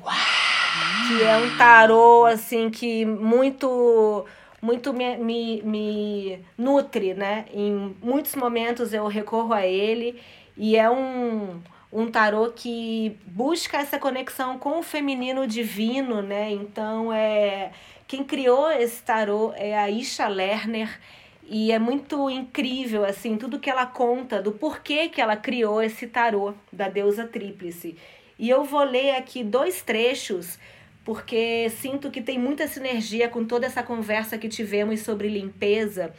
Que 1.08 1.24
é 1.24 1.36
um 1.36 1.58
tarô 1.58 2.26
assim 2.26 2.70
que 2.70 3.06
muito 3.06 4.24
muito 4.64 4.94
me, 4.94 5.18
me, 5.18 5.62
me 5.62 6.40
nutre, 6.58 7.14
né? 7.14 7.44
Em 7.54 7.94
muitos 8.02 8.34
momentos 8.34 8.94
eu 8.94 9.06
recorro 9.08 9.54
a 9.54 9.68
ele 9.68 10.22
e 10.56 10.78
é 10.78 10.90
um, 10.90 11.62
um 11.92 12.10
tarô 12.10 12.50
que 12.50 13.18
busca 13.26 13.80
essa 13.80 14.00
conexão 14.00 14.58
com 14.58 14.80
o 14.80 14.84
feminino 14.84 15.46
divino, 15.46 16.22
né? 16.22 16.50
Então 16.50 17.12
é 17.12 17.72
quem 18.08 18.24
criou 18.24 18.72
esse 18.72 19.04
tarô 19.04 19.52
é 19.58 19.78
a 19.78 19.90
Isha 19.90 20.30
Lerner 20.30 20.98
e 21.44 21.74
é 21.74 21.78
muito 21.78 22.30
incrível 22.30 23.04
assim 23.04 23.36
tudo 23.36 23.60
que 23.60 23.70
ela 23.70 23.86
conta 23.86 24.42
do 24.42 24.54
porquê 24.54 25.10
que 25.10 25.20
ela 25.20 25.36
criou 25.36 25.82
esse 25.82 26.08
tarô 26.08 26.54
da 26.72 26.88
deusa 26.88 27.28
tríplice. 27.28 27.98
E 28.40 28.50
eu 28.50 28.64
vou 28.64 28.84
ler 28.84 29.18
aqui 29.18 29.44
dois 29.44 29.82
trechos 29.82 30.58
porque 31.04 31.70
sinto 31.82 32.10
que 32.10 32.22
tem 32.22 32.40
muita 32.40 32.68
sinergia 32.68 33.28
com 33.28 33.44
toda 33.46 33.66
essa 33.66 33.84
conversa 33.84 34.38
que 34.38 34.48
tivemos 34.48 35.02
sobre 35.02 35.28
limpeza. 35.28 36.14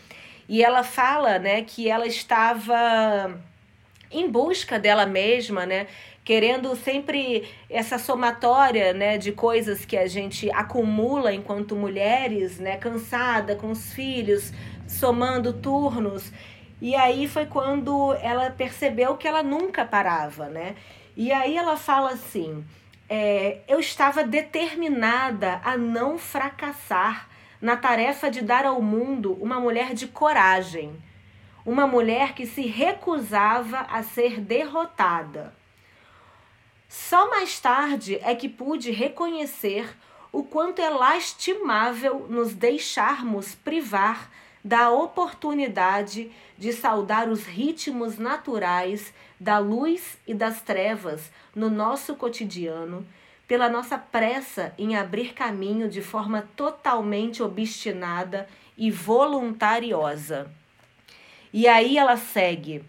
E 0.48 0.62
ela 0.62 0.82
fala, 0.82 1.38
né, 1.38 1.62
que 1.62 1.88
ela 1.88 2.06
estava 2.06 3.40
em 4.10 4.30
busca 4.30 4.78
dela 4.78 5.06
mesma, 5.06 5.64
né, 5.64 5.86
querendo 6.22 6.74
sempre 6.76 7.48
essa 7.68 7.98
somatória, 7.98 8.92
né, 8.92 9.18
de 9.18 9.32
coisas 9.32 9.84
que 9.84 9.96
a 9.96 10.06
gente 10.06 10.50
acumula 10.50 11.32
enquanto 11.32 11.74
mulheres, 11.74 12.58
né, 12.58 12.76
cansada 12.76 13.56
com 13.56 13.70
os 13.70 13.92
filhos, 13.92 14.52
somando 14.86 15.52
turnos. 15.52 16.30
E 16.80 16.94
aí 16.94 17.26
foi 17.26 17.46
quando 17.46 18.14
ela 18.20 18.50
percebeu 18.50 19.16
que 19.16 19.26
ela 19.26 19.42
nunca 19.42 19.84
parava, 19.84 20.48
né? 20.48 20.74
E 21.16 21.32
aí 21.32 21.56
ela 21.56 21.76
fala 21.76 22.10
assim: 22.10 22.64
é, 23.16 23.60
eu 23.68 23.78
estava 23.78 24.24
determinada 24.24 25.60
a 25.62 25.76
não 25.76 26.18
fracassar 26.18 27.28
na 27.60 27.76
tarefa 27.76 28.28
de 28.28 28.42
dar 28.42 28.66
ao 28.66 28.82
mundo 28.82 29.38
uma 29.40 29.60
mulher 29.60 29.94
de 29.94 30.08
coragem, 30.08 31.00
uma 31.64 31.86
mulher 31.86 32.34
que 32.34 32.44
se 32.44 32.62
recusava 32.62 33.82
a 33.82 34.02
ser 34.02 34.40
derrotada. 34.40 35.54
Só 36.88 37.30
mais 37.30 37.60
tarde 37.60 38.18
é 38.20 38.34
que 38.34 38.48
pude 38.48 38.90
reconhecer 38.90 39.96
o 40.32 40.42
quanto 40.42 40.82
é 40.82 40.90
lastimável 40.90 42.26
nos 42.28 42.52
deixarmos 42.52 43.54
privar 43.54 44.28
da 44.64 44.90
oportunidade 44.90 46.32
de 46.58 46.72
saudar 46.72 47.28
os 47.28 47.46
ritmos 47.46 48.18
naturais 48.18 49.14
da 49.38 49.58
luz 49.58 50.18
e 50.26 50.34
das 50.34 50.60
trevas 50.62 51.30
no 51.54 51.70
nosso 51.70 52.14
cotidiano, 52.14 53.06
pela 53.46 53.68
nossa 53.68 53.98
pressa 53.98 54.74
em 54.78 54.96
abrir 54.96 55.34
caminho 55.34 55.88
de 55.88 56.00
forma 56.00 56.48
totalmente 56.56 57.42
obstinada 57.42 58.48
e 58.76 58.90
voluntariosa. 58.90 60.50
E 61.52 61.68
aí 61.68 61.98
ela 61.98 62.16
segue: 62.16 62.82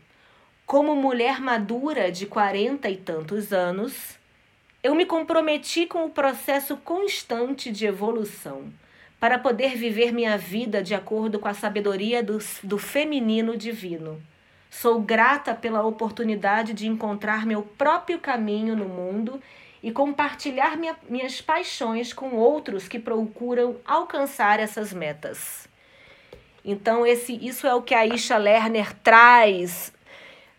como 0.65 0.95
mulher 0.95 1.39
madura 1.39 2.11
de 2.11 2.25
quarenta 2.25 2.89
e 2.89 2.97
tantos 2.97 3.53
anos, 3.53 4.17
eu 4.81 4.95
me 4.95 5.05
comprometi 5.05 5.85
com 5.85 6.05
o 6.05 6.09
processo 6.09 6.77
constante 6.77 7.71
de 7.71 7.85
evolução 7.85 8.71
para 9.19 9.39
poder 9.39 9.75
viver 9.75 10.11
minha 10.11 10.37
vida 10.37 10.83
de 10.83 10.93
acordo 10.93 11.39
com 11.39 11.47
a 11.47 11.53
sabedoria 11.53 12.21
do, 12.21 12.37
do 12.63 12.77
feminino 12.77 13.57
divino. 13.57 14.21
Sou 14.81 14.99
grata 14.99 15.55
pela 15.55 15.85
oportunidade 15.85 16.73
de 16.73 16.85
encontrar 16.85 17.45
meu 17.45 17.61
próprio 17.61 18.19
caminho 18.19 18.75
no 18.75 18.83
mundo 18.83 19.41
e 19.81 19.89
compartilhar 19.89 20.75
minha, 20.75 20.97
minhas 21.07 21.39
paixões 21.39 22.11
com 22.11 22.35
outros 22.35 22.85
que 22.85 22.99
procuram 22.99 23.77
alcançar 23.85 24.59
essas 24.59 24.91
metas. 24.91 25.69
Então, 26.63 27.07
esse, 27.07 27.33
isso 27.33 27.65
é 27.65 27.73
o 27.73 27.81
que 27.81 27.95
a 27.95 28.05
Isha 28.05 28.35
Lerner 28.35 28.93
traz 28.95 29.93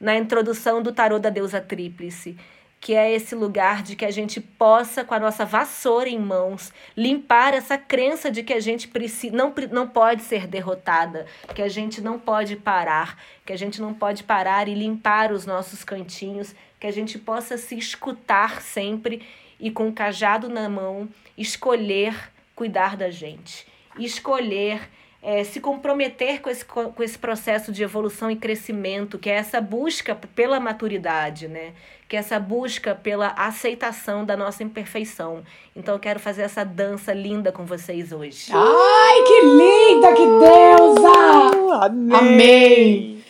na 0.00 0.16
introdução 0.16 0.82
do 0.82 0.94
tarô 0.94 1.18
da 1.18 1.28
deusa 1.28 1.60
tríplice 1.60 2.38
que 2.80 2.94
é 2.94 3.12
esse 3.12 3.34
lugar 3.34 3.82
de 3.82 3.96
que 3.96 4.04
a 4.04 4.10
gente 4.10 4.40
possa, 4.40 5.04
com 5.04 5.14
a 5.14 5.18
nossa 5.18 5.44
vassoura 5.44 6.08
em 6.08 6.18
mãos, 6.18 6.72
limpar 6.96 7.54
essa 7.54 7.76
crença 7.76 8.30
de 8.30 8.42
que 8.42 8.52
a 8.52 8.60
gente 8.60 8.88
não, 9.32 9.52
não 9.70 9.88
pode 9.88 10.22
ser 10.22 10.46
derrotada, 10.46 11.26
que 11.54 11.62
a 11.62 11.68
gente 11.68 12.00
não 12.00 12.18
pode 12.18 12.56
parar, 12.56 13.18
que 13.44 13.52
a 13.52 13.56
gente 13.56 13.80
não 13.80 13.92
pode 13.92 14.22
parar 14.22 14.68
e 14.68 14.74
limpar 14.74 15.32
os 15.32 15.46
nossos 15.46 15.82
cantinhos, 15.82 16.54
que 16.78 16.86
a 16.86 16.92
gente 16.92 17.18
possa 17.18 17.56
se 17.56 17.76
escutar 17.76 18.60
sempre 18.60 19.26
e 19.58 19.70
com 19.70 19.88
o 19.88 19.92
cajado 19.92 20.48
na 20.48 20.68
mão 20.68 21.08
escolher 21.36 22.30
cuidar 22.54 22.96
da 22.96 23.10
gente, 23.10 23.66
escolher 23.98 24.88
é, 25.26 25.42
se 25.42 25.58
comprometer 25.58 26.40
com 26.40 26.48
esse, 26.48 26.64
com 26.64 27.02
esse 27.02 27.18
processo 27.18 27.72
de 27.72 27.82
evolução 27.82 28.30
e 28.30 28.36
crescimento, 28.36 29.18
que 29.18 29.28
é 29.28 29.34
essa 29.34 29.60
busca 29.60 30.14
pela 30.14 30.60
maturidade, 30.60 31.48
né? 31.48 31.72
Que 32.08 32.14
é 32.14 32.20
essa 32.20 32.38
busca 32.38 32.94
pela 32.94 33.34
aceitação 33.36 34.24
da 34.24 34.36
nossa 34.36 34.62
imperfeição. 34.62 35.42
Então 35.74 35.96
eu 35.96 35.98
quero 35.98 36.20
fazer 36.20 36.42
essa 36.42 36.64
dança 36.64 37.12
linda 37.12 37.50
com 37.50 37.66
vocês 37.66 38.12
hoje. 38.12 38.52
Ai, 38.52 39.22
que 39.24 39.40
linda, 39.40 40.12
que 40.12 40.26
deusa! 40.26 41.56
Uh, 41.56 41.72
amei! 41.72 42.14
Amei! 42.14 43.24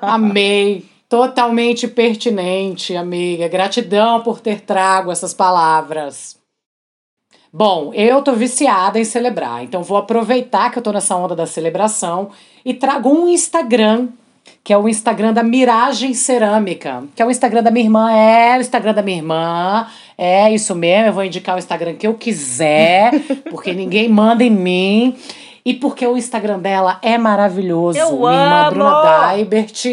Amei! 0.00 0.86
Totalmente 1.10 1.86
pertinente, 1.86 2.96
amiga. 2.96 3.48
Gratidão 3.48 4.22
por 4.22 4.40
ter 4.40 4.62
trago 4.62 5.12
essas 5.12 5.34
palavras. 5.34 6.38
Bom, 7.52 7.92
eu 7.94 8.20
tô 8.20 8.34
viciada 8.34 9.00
em 9.00 9.04
celebrar, 9.04 9.64
então 9.64 9.82
vou 9.82 9.96
aproveitar 9.96 10.70
que 10.70 10.78
eu 10.78 10.82
tô 10.82 10.92
nessa 10.92 11.16
onda 11.16 11.34
da 11.34 11.46
celebração 11.46 12.28
e 12.62 12.74
trago 12.74 13.08
um 13.08 13.26
Instagram, 13.26 14.08
que 14.62 14.70
é 14.70 14.76
o 14.76 14.86
Instagram 14.86 15.32
da 15.32 15.42
Miragem 15.42 16.12
Cerâmica, 16.12 17.04
que 17.16 17.22
é 17.22 17.26
o 17.26 17.30
Instagram 17.30 17.62
da 17.62 17.70
minha 17.70 17.86
irmã, 17.86 18.12
é 18.12 18.58
o 18.58 18.60
Instagram 18.60 18.92
da 18.92 19.02
minha 19.02 19.16
irmã, 19.16 19.86
é 20.18 20.52
isso 20.52 20.74
mesmo, 20.74 21.06
eu 21.06 21.12
vou 21.14 21.24
indicar 21.24 21.56
o 21.56 21.58
Instagram 21.58 21.94
que 21.94 22.06
eu 22.06 22.14
quiser, 22.14 23.12
porque 23.50 23.72
ninguém 23.72 24.08
manda 24.08 24.44
em 24.44 24.50
mim. 24.50 25.16
E 25.64 25.74
porque 25.74 26.06
o 26.06 26.16
Instagram 26.16 26.60
dela 26.60 26.98
é 27.02 27.18
maravilhoso. 27.18 27.98
Eu 27.98 28.20
minha 28.20 28.32
irmã 28.32 28.60
amo! 28.62 28.70
Bruna 28.70 29.02
Daibert. 29.02 29.84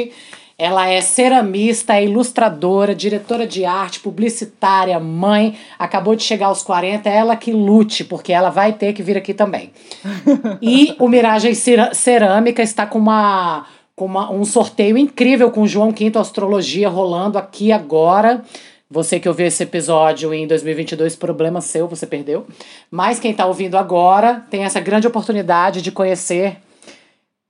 Ela 0.57 0.89
é 0.89 1.01
ceramista, 1.01 1.95
é 1.95 2.05
ilustradora, 2.05 2.95
diretora 2.95 3.45
de 3.45 3.65
arte, 3.65 3.99
publicitária, 3.99 4.97
mãe. 4.99 5.57
Acabou 5.77 6.15
de 6.15 6.23
chegar 6.23 6.47
aos 6.47 6.63
40, 6.63 7.09
é 7.09 7.15
ela 7.17 7.35
que 7.35 7.51
lute, 7.51 8.05
porque 8.05 8.31
ela 8.31 8.49
vai 8.49 8.71
ter 8.71 8.93
que 8.93 9.03
vir 9.03 9.17
aqui 9.17 9.33
também. 9.33 9.71
e 10.61 10.95
o 10.97 11.09
Miragem 11.09 11.53
Cerâmica 11.53 12.61
está 12.61 12.85
com 12.85 12.99
uma 12.99 13.65
com 13.95 14.05
uma, 14.05 14.29
um 14.29 14.43
sorteio 14.43 14.97
incrível 14.97 15.49
com 15.49 15.61
o 15.61 15.67
João 15.67 15.91
Quinto 15.93 16.19
Astrologia 16.19 16.89
rolando 16.89 17.37
aqui 17.37 17.71
agora. 17.71 18.43
Você 18.89 19.19
que 19.19 19.27
ouviu 19.27 19.47
esse 19.47 19.63
episódio 19.63 20.33
em 20.33 20.45
2022, 20.45 21.15
problema 21.15 21.59
seu, 21.59 21.87
você 21.87 22.05
perdeu. 22.05 22.45
Mas 22.91 23.19
quem 23.19 23.31
está 23.31 23.45
ouvindo 23.45 23.77
agora 23.77 24.45
tem 24.49 24.63
essa 24.63 24.79
grande 24.79 25.07
oportunidade 25.07 25.81
de 25.81 25.91
conhecer 25.91 26.57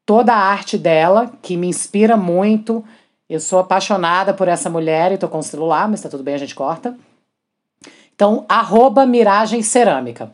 toda 0.06 0.34
a 0.34 0.38
arte 0.38 0.78
dela, 0.78 1.34
que 1.42 1.58
me 1.58 1.68
inspira 1.68 2.16
muito. 2.16 2.84
Eu 3.28 3.40
sou 3.40 3.60
apaixonada 3.60 4.34
por 4.34 4.48
essa 4.48 4.70
mulher 4.70 5.12
e 5.12 5.18
tô 5.18 5.28
com 5.28 5.40
o 5.40 5.44
celular, 5.44 5.90
mas 5.90 6.02
tá 6.02 6.08
tudo 6.10 6.24
bem, 6.24 6.36
a 6.36 6.40
gente 6.40 6.54
corta. 6.54 6.96
Então, 8.14 8.46
arroba 8.48 9.06
Miragem 9.06 9.62
Cerâmica. 9.64 10.32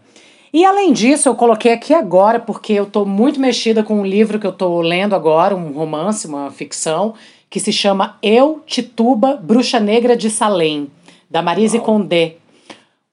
E 0.53 0.65
além 0.65 0.91
disso, 0.91 1.29
eu 1.29 1.35
coloquei 1.35 1.71
aqui 1.71 1.93
agora, 1.93 2.37
porque 2.37 2.73
eu 2.73 2.85
tô 2.85 3.05
muito 3.05 3.39
mexida 3.39 3.81
com 3.81 4.01
um 4.01 4.05
livro 4.05 4.37
que 4.37 4.45
eu 4.45 4.51
tô 4.51 4.81
lendo 4.81 5.15
agora, 5.15 5.55
um 5.55 5.71
romance, 5.71 6.27
uma 6.27 6.51
ficção, 6.51 7.13
que 7.49 7.59
se 7.59 7.71
chama 7.71 8.17
Eu, 8.21 8.61
Tituba, 8.65 9.39
Bruxa 9.41 9.79
Negra 9.79 10.15
de 10.15 10.29
Salem, 10.29 10.91
da 11.29 11.41
Marise 11.41 11.79
Condé. 11.79 12.35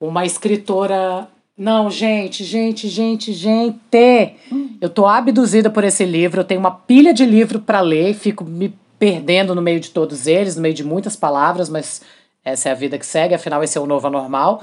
Uma 0.00 0.26
escritora. 0.26 1.28
Não, 1.56 1.88
gente, 1.88 2.42
gente, 2.42 2.88
gente, 2.88 3.32
gente. 3.32 4.34
Eu 4.80 4.88
tô 4.88 5.06
abduzida 5.06 5.70
por 5.70 5.84
esse 5.84 6.04
livro. 6.04 6.40
Eu 6.40 6.44
tenho 6.44 6.60
uma 6.60 6.72
pilha 6.72 7.14
de 7.14 7.24
livro 7.24 7.60
para 7.60 7.80
ler, 7.80 8.14
fico 8.14 8.44
me 8.44 8.74
perdendo 8.98 9.54
no 9.54 9.62
meio 9.62 9.80
de 9.80 9.90
todos 9.90 10.26
eles, 10.26 10.56
no 10.56 10.62
meio 10.62 10.74
de 10.74 10.84
muitas 10.84 11.14
palavras, 11.16 11.68
mas 11.68 12.02
essa 12.44 12.68
é 12.68 12.72
a 12.72 12.74
vida 12.74 12.98
que 12.98 13.06
segue, 13.06 13.34
afinal 13.34 13.62
esse 13.62 13.76
é 13.76 13.80
o 13.80 13.86
novo 13.86 14.06
anormal. 14.06 14.62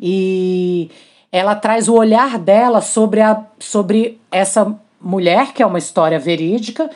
E 0.00 0.90
ela 1.30 1.54
traz 1.54 1.88
o 1.88 1.94
olhar 1.94 2.38
dela 2.38 2.80
sobre, 2.80 3.20
a, 3.20 3.44
sobre 3.58 4.20
essa 4.30 4.74
mulher, 5.00 5.52
que 5.52 5.62
é 5.62 5.66
uma 5.66 5.78
história 5.78 6.18
verídica, 6.18 6.90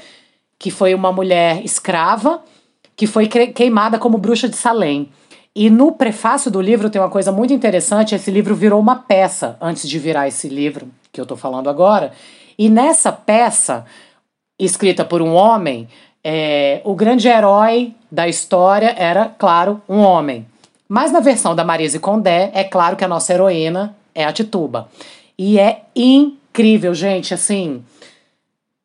que 0.59 0.70
foi 0.70 0.94
uma 0.94 1.12
mulher 1.12 1.64
escrava, 1.64 2.42
que 2.96 3.06
foi 3.06 3.26
queimada 3.26 3.98
como 3.98 4.18
bruxa 4.18 4.48
de 4.48 4.56
Salem. 4.56 5.10
E 5.54 5.68
no 5.68 5.92
prefácio 5.92 6.50
do 6.50 6.60
livro 6.60 6.88
tem 6.88 7.00
uma 7.00 7.10
coisa 7.10 7.30
muito 7.30 7.52
interessante: 7.52 8.14
esse 8.14 8.30
livro 8.30 8.54
virou 8.54 8.80
uma 8.80 8.96
peça 8.96 9.56
antes 9.60 9.88
de 9.88 9.98
virar 9.98 10.28
esse 10.28 10.48
livro 10.48 10.88
que 11.12 11.20
eu 11.20 11.24
estou 11.24 11.36
falando 11.36 11.68
agora. 11.68 12.12
E 12.59 12.70
nessa 12.70 13.12
peça, 13.12 13.84
escrita 14.59 15.04
por 15.04 15.20
um 15.20 15.34
homem, 15.34 15.88
é, 16.24 16.81
o 16.85 16.94
grande 16.94 17.28
herói 17.28 17.94
da 18.11 18.28
história 18.28 18.94
era, 18.97 19.27
claro, 19.27 19.82
um 19.89 19.99
homem. 19.99 20.47
Mas 20.89 21.11
na 21.11 21.20
versão 21.20 21.55
da 21.55 21.65
Marise 21.65 21.99
Condé, 21.99 22.51
é 22.55 22.62
claro 22.62 22.97
que 22.97 23.05
a 23.05 23.09
nossa 23.09 23.32
heroína 23.32 23.97
é 24.15 24.24
a 24.24 24.32
Tituba. 24.32 24.89
E 25.39 25.59
é 25.59 25.82
incrível, 25.97 26.94
gente, 26.94 27.32
assim. 27.32 27.82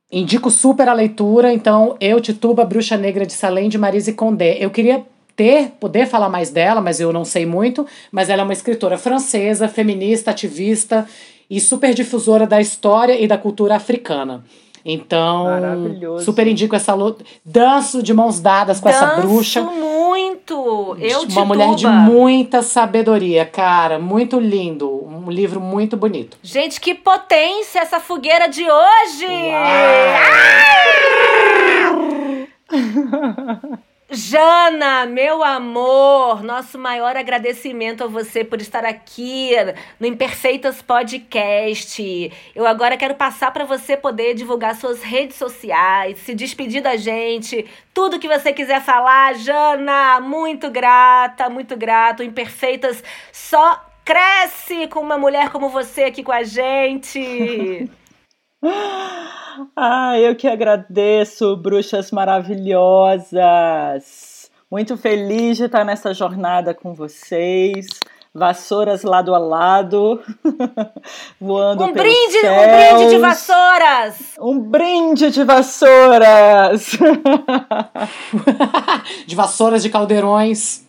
Indico 0.10 0.50
super 0.50 0.88
a 0.88 0.94
leitura, 0.94 1.52
então 1.52 1.98
eu, 2.00 2.22
Tituba, 2.22 2.64
Bruxa 2.64 2.96
Negra 2.96 3.26
de 3.26 3.34
Salem, 3.34 3.68
de 3.68 3.78
Marise 3.78 4.14
Condé. 4.14 4.58
Eu 4.58 4.70
queria 4.70 5.04
ter, 5.36 5.72
poder 5.80 6.08
falar 6.08 6.30
mais 6.30 6.50
dela, 6.50 6.80
mas 6.80 7.00
eu 7.00 7.12
não 7.12 7.26
sei 7.26 7.46
muito. 7.46 7.86
Mas 8.10 8.30
ela 8.30 8.42
é 8.42 8.46
uma 8.46 8.54
escritora 8.54 8.98
francesa, 8.98 9.68
feminista, 9.68 10.32
ativista 10.32 11.06
e 11.50 11.60
super 11.60 11.94
difusora 11.94 12.48
da 12.48 12.60
história 12.60 13.20
e 13.20 13.28
da 13.28 13.38
cultura 13.38 13.76
africana. 13.76 14.44
Então, 14.90 15.46
super 16.24 16.48
indico 16.48 16.74
essa 16.74 16.94
luta. 16.94 17.26
Danço 17.44 18.02
de 18.02 18.14
mãos 18.14 18.40
dadas 18.40 18.80
com 18.80 18.88
Danço 18.88 19.04
essa 19.04 19.16
bruxa. 19.18 19.62
muito! 19.62 20.96
Eu 20.98 21.24
Uma 21.24 21.44
mulher 21.44 21.76
de 21.76 21.86
muita 21.86 22.62
sabedoria, 22.62 23.46
cara. 23.46 24.00
Muito 24.00 24.40
lindo. 24.40 24.90
Um 25.06 25.30
livro 25.30 25.60
muito 25.60 25.98
bonito. 25.98 26.38
Gente, 26.42 26.80
que 26.80 26.96
potência 26.96 27.80
essa 27.80 28.00
fogueira 28.00 28.48
de 28.48 28.64
hoje! 28.64 29.28
Jana, 34.10 35.06
meu 35.06 35.44
amor, 35.44 36.42
nosso 36.42 36.80
maior 36.80 37.18
agradecimento 37.18 38.06
a 38.06 38.08
você 38.08 38.42
por 38.42 38.62
estar 38.62 38.86
aqui 38.86 39.52
no 40.00 40.08
Imperfeitas 40.08 40.82
Podcast. 40.82 42.32
Eu 42.56 42.66
agora 42.66 42.96
quero 42.96 43.16
passar 43.16 43.52
para 43.52 43.66
você 43.66 43.98
poder 43.98 44.34
divulgar 44.34 44.78
suas 44.78 45.04
redes 45.04 45.36
sociais, 45.36 46.20
se 46.20 46.34
despedir 46.34 46.82
da 46.82 46.96
gente, 46.96 47.66
tudo 47.94 48.18
que 48.18 48.30
você 48.30 48.54
quiser 48.54 48.82
falar, 48.82 49.36
Jana. 49.36 50.22
Muito 50.22 50.72
grata, 50.72 51.50
muito 51.50 51.76
grato. 51.76 52.24
Imperfeitas 52.24 53.04
só 53.34 53.86
cresce 54.06 54.88
com 54.88 55.02
uma 55.02 55.18
mulher 55.18 55.50
como 55.50 55.68
você 55.68 56.06
aqui 56.06 56.24
com 56.24 56.32
a 56.32 56.44
gente. 56.44 57.90
Ah, 59.76 60.20
eu 60.20 60.36
que 60.36 60.48
agradeço, 60.48 61.58
bruxas 61.58 62.12
maravilhosas. 62.12 64.52
Muito 64.70 64.96
feliz 64.98 65.58
de 65.58 65.64
estar 65.66 65.84
nessa 65.84 66.14
jornada 66.14 66.76
com 66.76 66.94
vocês. 66.94 67.88
Vassouras 68.34 69.02
lado 69.02 69.34
a 69.34 69.40
lado, 69.40 70.22
voando 71.42 71.86
um 71.86 71.94
pelos 71.94 72.12
brinde, 72.12 72.40
céus. 72.40 72.56
um 72.56 72.68
brinde 72.68 73.10
de 73.10 73.18
vassouras. 73.18 74.36
Um 74.40 74.60
brinde 74.60 75.32
de 75.32 75.44
vassouras. 75.44 76.92
de 79.26 79.36
vassouras 79.36 79.82
de 79.82 79.90
caldeirões. 79.90 80.86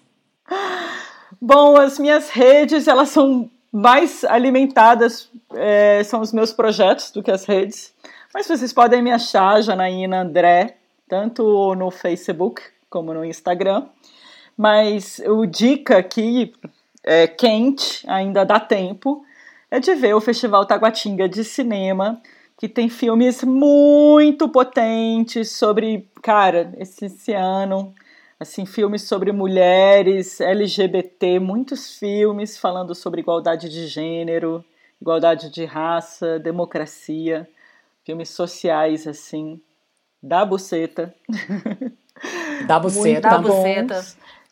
Bom, 1.41 1.75
as 1.77 1.99
minhas 1.99 2.29
redes, 2.29 2.87
elas 2.87 3.09
são 3.09 3.51
mais 3.73 4.25
alimentadas 4.25 5.31
é, 5.55 6.03
são 6.05 6.21
os 6.21 6.33
meus 6.33 6.53
projetos 6.53 7.11
do 7.11 7.23
que 7.23 7.31
as 7.31 7.45
redes. 7.45 7.95
Mas 8.33 8.47
vocês 8.47 8.73
podem 8.73 9.03
me 9.03 9.11
achar, 9.11 9.63
Janaína 9.63 10.23
André, 10.23 10.77
tanto 11.09 11.75
no 11.75 11.91
Facebook 11.91 12.63
como 12.91 13.13
no 13.13 13.25
Instagram. 13.25 13.87
Mas 14.57 15.21
o 15.27 15.47
dica 15.47 15.99
aqui, 15.99 16.53
é, 17.05 17.27
quente, 17.27 18.05
ainda 18.09 18.45
dá 18.45 18.59
tempo, 18.59 19.25
é 19.71 19.79
de 19.79 19.95
ver 19.95 20.15
o 20.15 20.21
Festival 20.21 20.67
Taguatinga 20.67 21.29
de 21.29 21.45
Cinema, 21.45 22.21
que 22.59 22.69
tem 22.69 22.89
filmes 22.89 23.45
muito 23.45 24.49
potentes 24.49 25.53
sobre, 25.53 26.09
cara, 26.23 26.73
esse, 26.79 27.07
esse 27.07 27.33
ano 27.33 27.95
assim, 28.39 28.65
filmes 28.65 29.03
sobre 29.03 29.33
mulheres, 29.33 30.41
LGBT, 30.41 31.39
muitos 31.39 31.99
filmes 31.99 32.57
falando 32.57 32.95
sobre 32.95 33.21
igualdade 33.21 33.69
de 33.69 33.87
gênero, 33.87 34.65
igualdade 35.01 35.51
de 35.51 35.65
raça, 35.65 36.39
democracia, 36.39 37.49
filmes 38.05 38.31
sociais 38.31 39.07
assim, 39.07 39.61
da 40.23 40.45
buceta. 40.45 41.15
Da 42.67 42.79
buceta. 42.81 43.21
Da 43.21 43.39
buceta. 43.39 44.05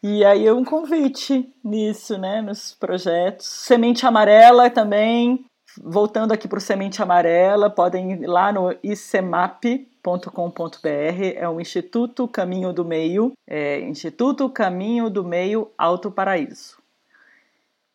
E 0.03 0.25
aí 0.25 0.51
um 0.51 0.65
convite 0.65 1.53
nisso, 1.65 2.19
né, 2.19 2.43
nos 2.43 2.75
projetos. 2.75 3.47
Semente 3.47 4.07
Amarela 4.07 4.69
também, 4.69 5.45
voltando 5.83 6.33
aqui 6.33 6.49
para 6.49 6.59
o 6.59 6.61
Semente 6.61 7.03
Amarela, 7.03 7.71
podem 7.71 8.13
ir 8.13 8.27
lá 8.27 8.53
no 8.53 8.75
ICEMAP, 8.83 9.89
.com.br 10.33 10.87
é 11.35 11.49
o 11.49 11.61
Instituto 11.61 12.29
Caminho 12.29 12.73
do 12.73 12.85
Meio, 12.85 13.33
é 13.47 13.81
Instituto 13.81 14.49
Caminho 14.49 15.11
do 15.11 15.25
Meio 15.25 15.71
Alto 15.77 16.11
Paraíso. 16.11 16.79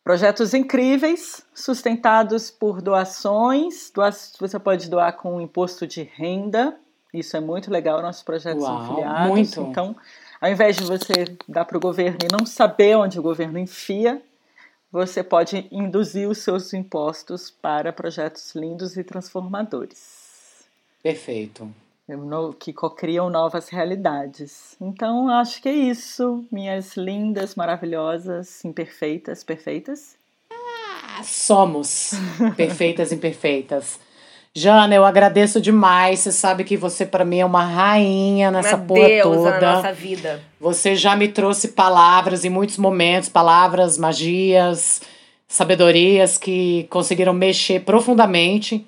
Projetos 0.04 0.52
incríveis, 0.52 1.46
sustentados 1.54 2.50
por 2.50 2.82
doações. 2.82 3.90
Doa 3.94 4.10
você 4.10 4.58
pode 4.58 4.90
doar 4.90 5.16
com 5.16 5.40
imposto 5.40 5.86
de 5.86 6.02
renda. 6.02 6.76
Isso 7.14 7.36
é 7.36 7.40
muito 7.40 7.70
legal, 7.70 8.02
nossos 8.02 8.22
projetos 8.22 8.64
Uau, 8.64 8.78
afiliados. 8.78 9.28
Muito. 9.28 9.60
Então, 9.60 9.96
ao 10.40 10.50
invés 10.50 10.76
de 10.76 10.84
você 10.84 11.36
dar 11.48 11.64
para 11.64 11.76
o 11.76 11.80
governo 11.80 12.18
e 12.24 12.36
não 12.36 12.44
saber 12.44 12.96
onde 12.96 13.18
o 13.18 13.22
governo 13.22 13.58
enfia, 13.58 14.20
você 14.92 15.24
pode 15.24 15.66
induzir 15.72 16.28
os 16.28 16.38
seus 16.38 16.72
impostos 16.74 17.50
para 17.50 17.92
projetos 17.92 18.54
lindos 18.54 18.96
e 18.96 19.02
transformadores. 19.02 20.66
Perfeito 21.02 21.72
que 22.58 22.74
criam 22.96 23.30
novas 23.30 23.68
realidades. 23.68 24.76
Então, 24.80 25.28
acho 25.28 25.62
que 25.62 25.68
é 25.68 25.72
isso, 25.72 26.44
minhas 26.50 26.96
lindas, 26.96 27.54
maravilhosas, 27.54 28.64
imperfeitas, 28.64 29.44
perfeitas. 29.44 30.16
Ah, 30.50 31.22
somos 31.22 32.10
perfeitas, 32.56 33.12
imperfeitas. 33.12 33.98
Jana, 34.54 34.94
eu 34.94 35.04
agradeço 35.04 35.60
demais. 35.60 36.20
Você 36.20 36.32
sabe 36.32 36.64
que 36.64 36.76
você 36.76 37.06
para 37.06 37.24
mim 37.24 37.38
é 37.38 37.46
uma 37.46 37.64
rainha 37.64 38.50
nessa 38.50 38.76
uma 38.76 38.84
porra 38.84 39.08
deusa 39.08 39.52
toda. 39.52 39.60
na 39.60 39.72
nossa 39.76 39.92
vida. 39.92 40.42
Você 40.60 40.94
já 40.94 41.16
me 41.16 41.28
trouxe 41.28 41.68
palavras 41.68 42.44
em 42.44 42.50
muitos 42.50 42.76
momentos, 42.76 43.28
palavras, 43.28 43.96
magias, 43.96 45.00
sabedorias 45.48 46.36
que 46.36 46.86
conseguiram 46.90 47.32
mexer 47.32 47.80
profundamente 47.80 48.86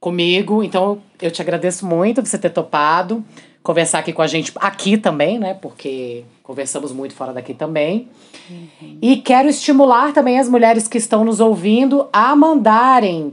comigo. 0.00 0.64
Então, 0.64 1.00
eu 1.22 1.30
te 1.30 1.40
agradeço 1.40 1.86
muito 1.86 2.20
por 2.20 2.28
você 2.28 2.38
ter 2.38 2.50
topado 2.50 3.24
conversar 3.62 3.98
aqui 3.98 4.12
com 4.12 4.22
a 4.22 4.26
gente, 4.26 4.52
aqui 4.56 4.96
também, 4.96 5.38
né? 5.38 5.54
Porque 5.54 6.24
conversamos 6.42 6.92
muito 6.92 7.14
fora 7.14 7.32
daqui 7.32 7.54
também. 7.54 8.08
Uhum. 8.48 8.98
E 9.00 9.16
quero 9.16 9.48
estimular 9.48 10.12
também 10.12 10.38
as 10.38 10.48
mulheres 10.48 10.88
que 10.88 10.98
estão 10.98 11.24
nos 11.24 11.40
ouvindo 11.40 12.08
a 12.12 12.34
mandarem 12.34 13.32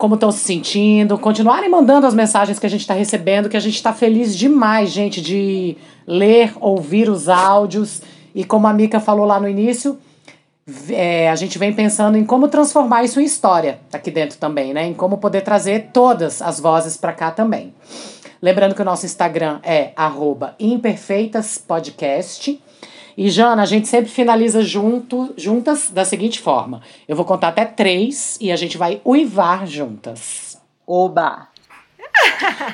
como 0.00 0.14
estão 0.14 0.32
se 0.32 0.38
sentindo, 0.38 1.18
continuarem 1.18 1.68
mandando 1.68 2.06
as 2.06 2.14
mensagens 2.14 2.58
que 2.58 2.64
a 2.64 2.70
gente 2.70 2.80
está 2.80 2.94
recebendo, 2.94 3.50
que 3.50 3.56
a 3.56 3.60
gente 3.60 3.74
está 3.74 3.92
feliz 3.92 4.34
demais, 4.34 4.88
gente, 4.88 5.20
de 5.20 5.76
ler, 6.06 6.54
ouvir 6.58 7.10
os 7.10 7.28
áudios. 7.28 8.00
E 8.34 8.42
como 8.42 8.66
a 8.66 8.72
Mica 8.72 8.98
falou 8.98 9.26
lá 9.26 9.38
no 9.38 9.46
início, 9.46 9.98
é, 10.88 11.28
a 11.28 11.36
gente 11.36 11.58
vem 11.58 11.74
pensando 11.74 12.16
em 12.16 12.24
como 12.24 12.48
transformar 12.48 13.04
isso 13.04 13.20
em 13.20 13.24
história 13.24 13.78
aqui 13.92 14.10
dentro 14.10 14.38
também, 14.38 14.72
né? 14.72 14.86
Em 14.86 14.94
como 14.94 15.18
poder 15.18 15.42
trazer 15.42 15.90
todas 15.92 16.40
as 16.40 16.58
vozes 16.58 16.96
para 16.96 17.12
cá 17.12 17.30
também. 17.30 17.74
Lembrando 18.40 18.74
que 18.74 18.80
o 18.80 18.86
nosso 18.86 19.04
Instagram 19.04 19.60
é 19.62 19.92
imperfeitaspodcast. 20.58 22.58
E, 23.16 23.28
Jana, 23.30 23.62
a 23.62 23.66
gente 23.66 23.88
sempre 23.88 24.10
finaliza 24.10 24.62
junto, 24.62 25.32
juntas 25.36 25.90
da 25.90 26.04
seguinte 26.04 26.40
forma: 26.40 26.80
eu 27.08 27.16
vou 27.16 27.24
contar 27.24 27.48
até 27.48 27.64
três 27.64 28.36
e 28.40 28.50
a 28.50 28.56
gente 28.56 28.76
vai 28.78 29.00
uivar 29.04 29.66
juntas. 29.66 30.58
Oba! 30.86 31.48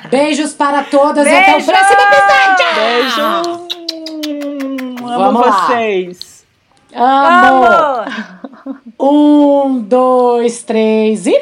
Beijos 0.09 0.53
para 0.53 0.83
todas 0.83 1.23
Beijo! 1.23 1.39
e 1.39 1.43
até 1.43 1.57
o 1.57 1.65
próximo 1.65 2.01
episódio! 2.01 2.75
Beijo! 2.75 3.21
Amo 5.05 5.17
Vamos 5.17 5.41
lá. 5.41 5.51
vocês! 5.67 6.45
Amo! 6.93 7.65
Amor! 7.65 8.05
Um, 8.99 9.79
dois, 9.79 10.63
três 10.63 11.27
e. 11.27 11.41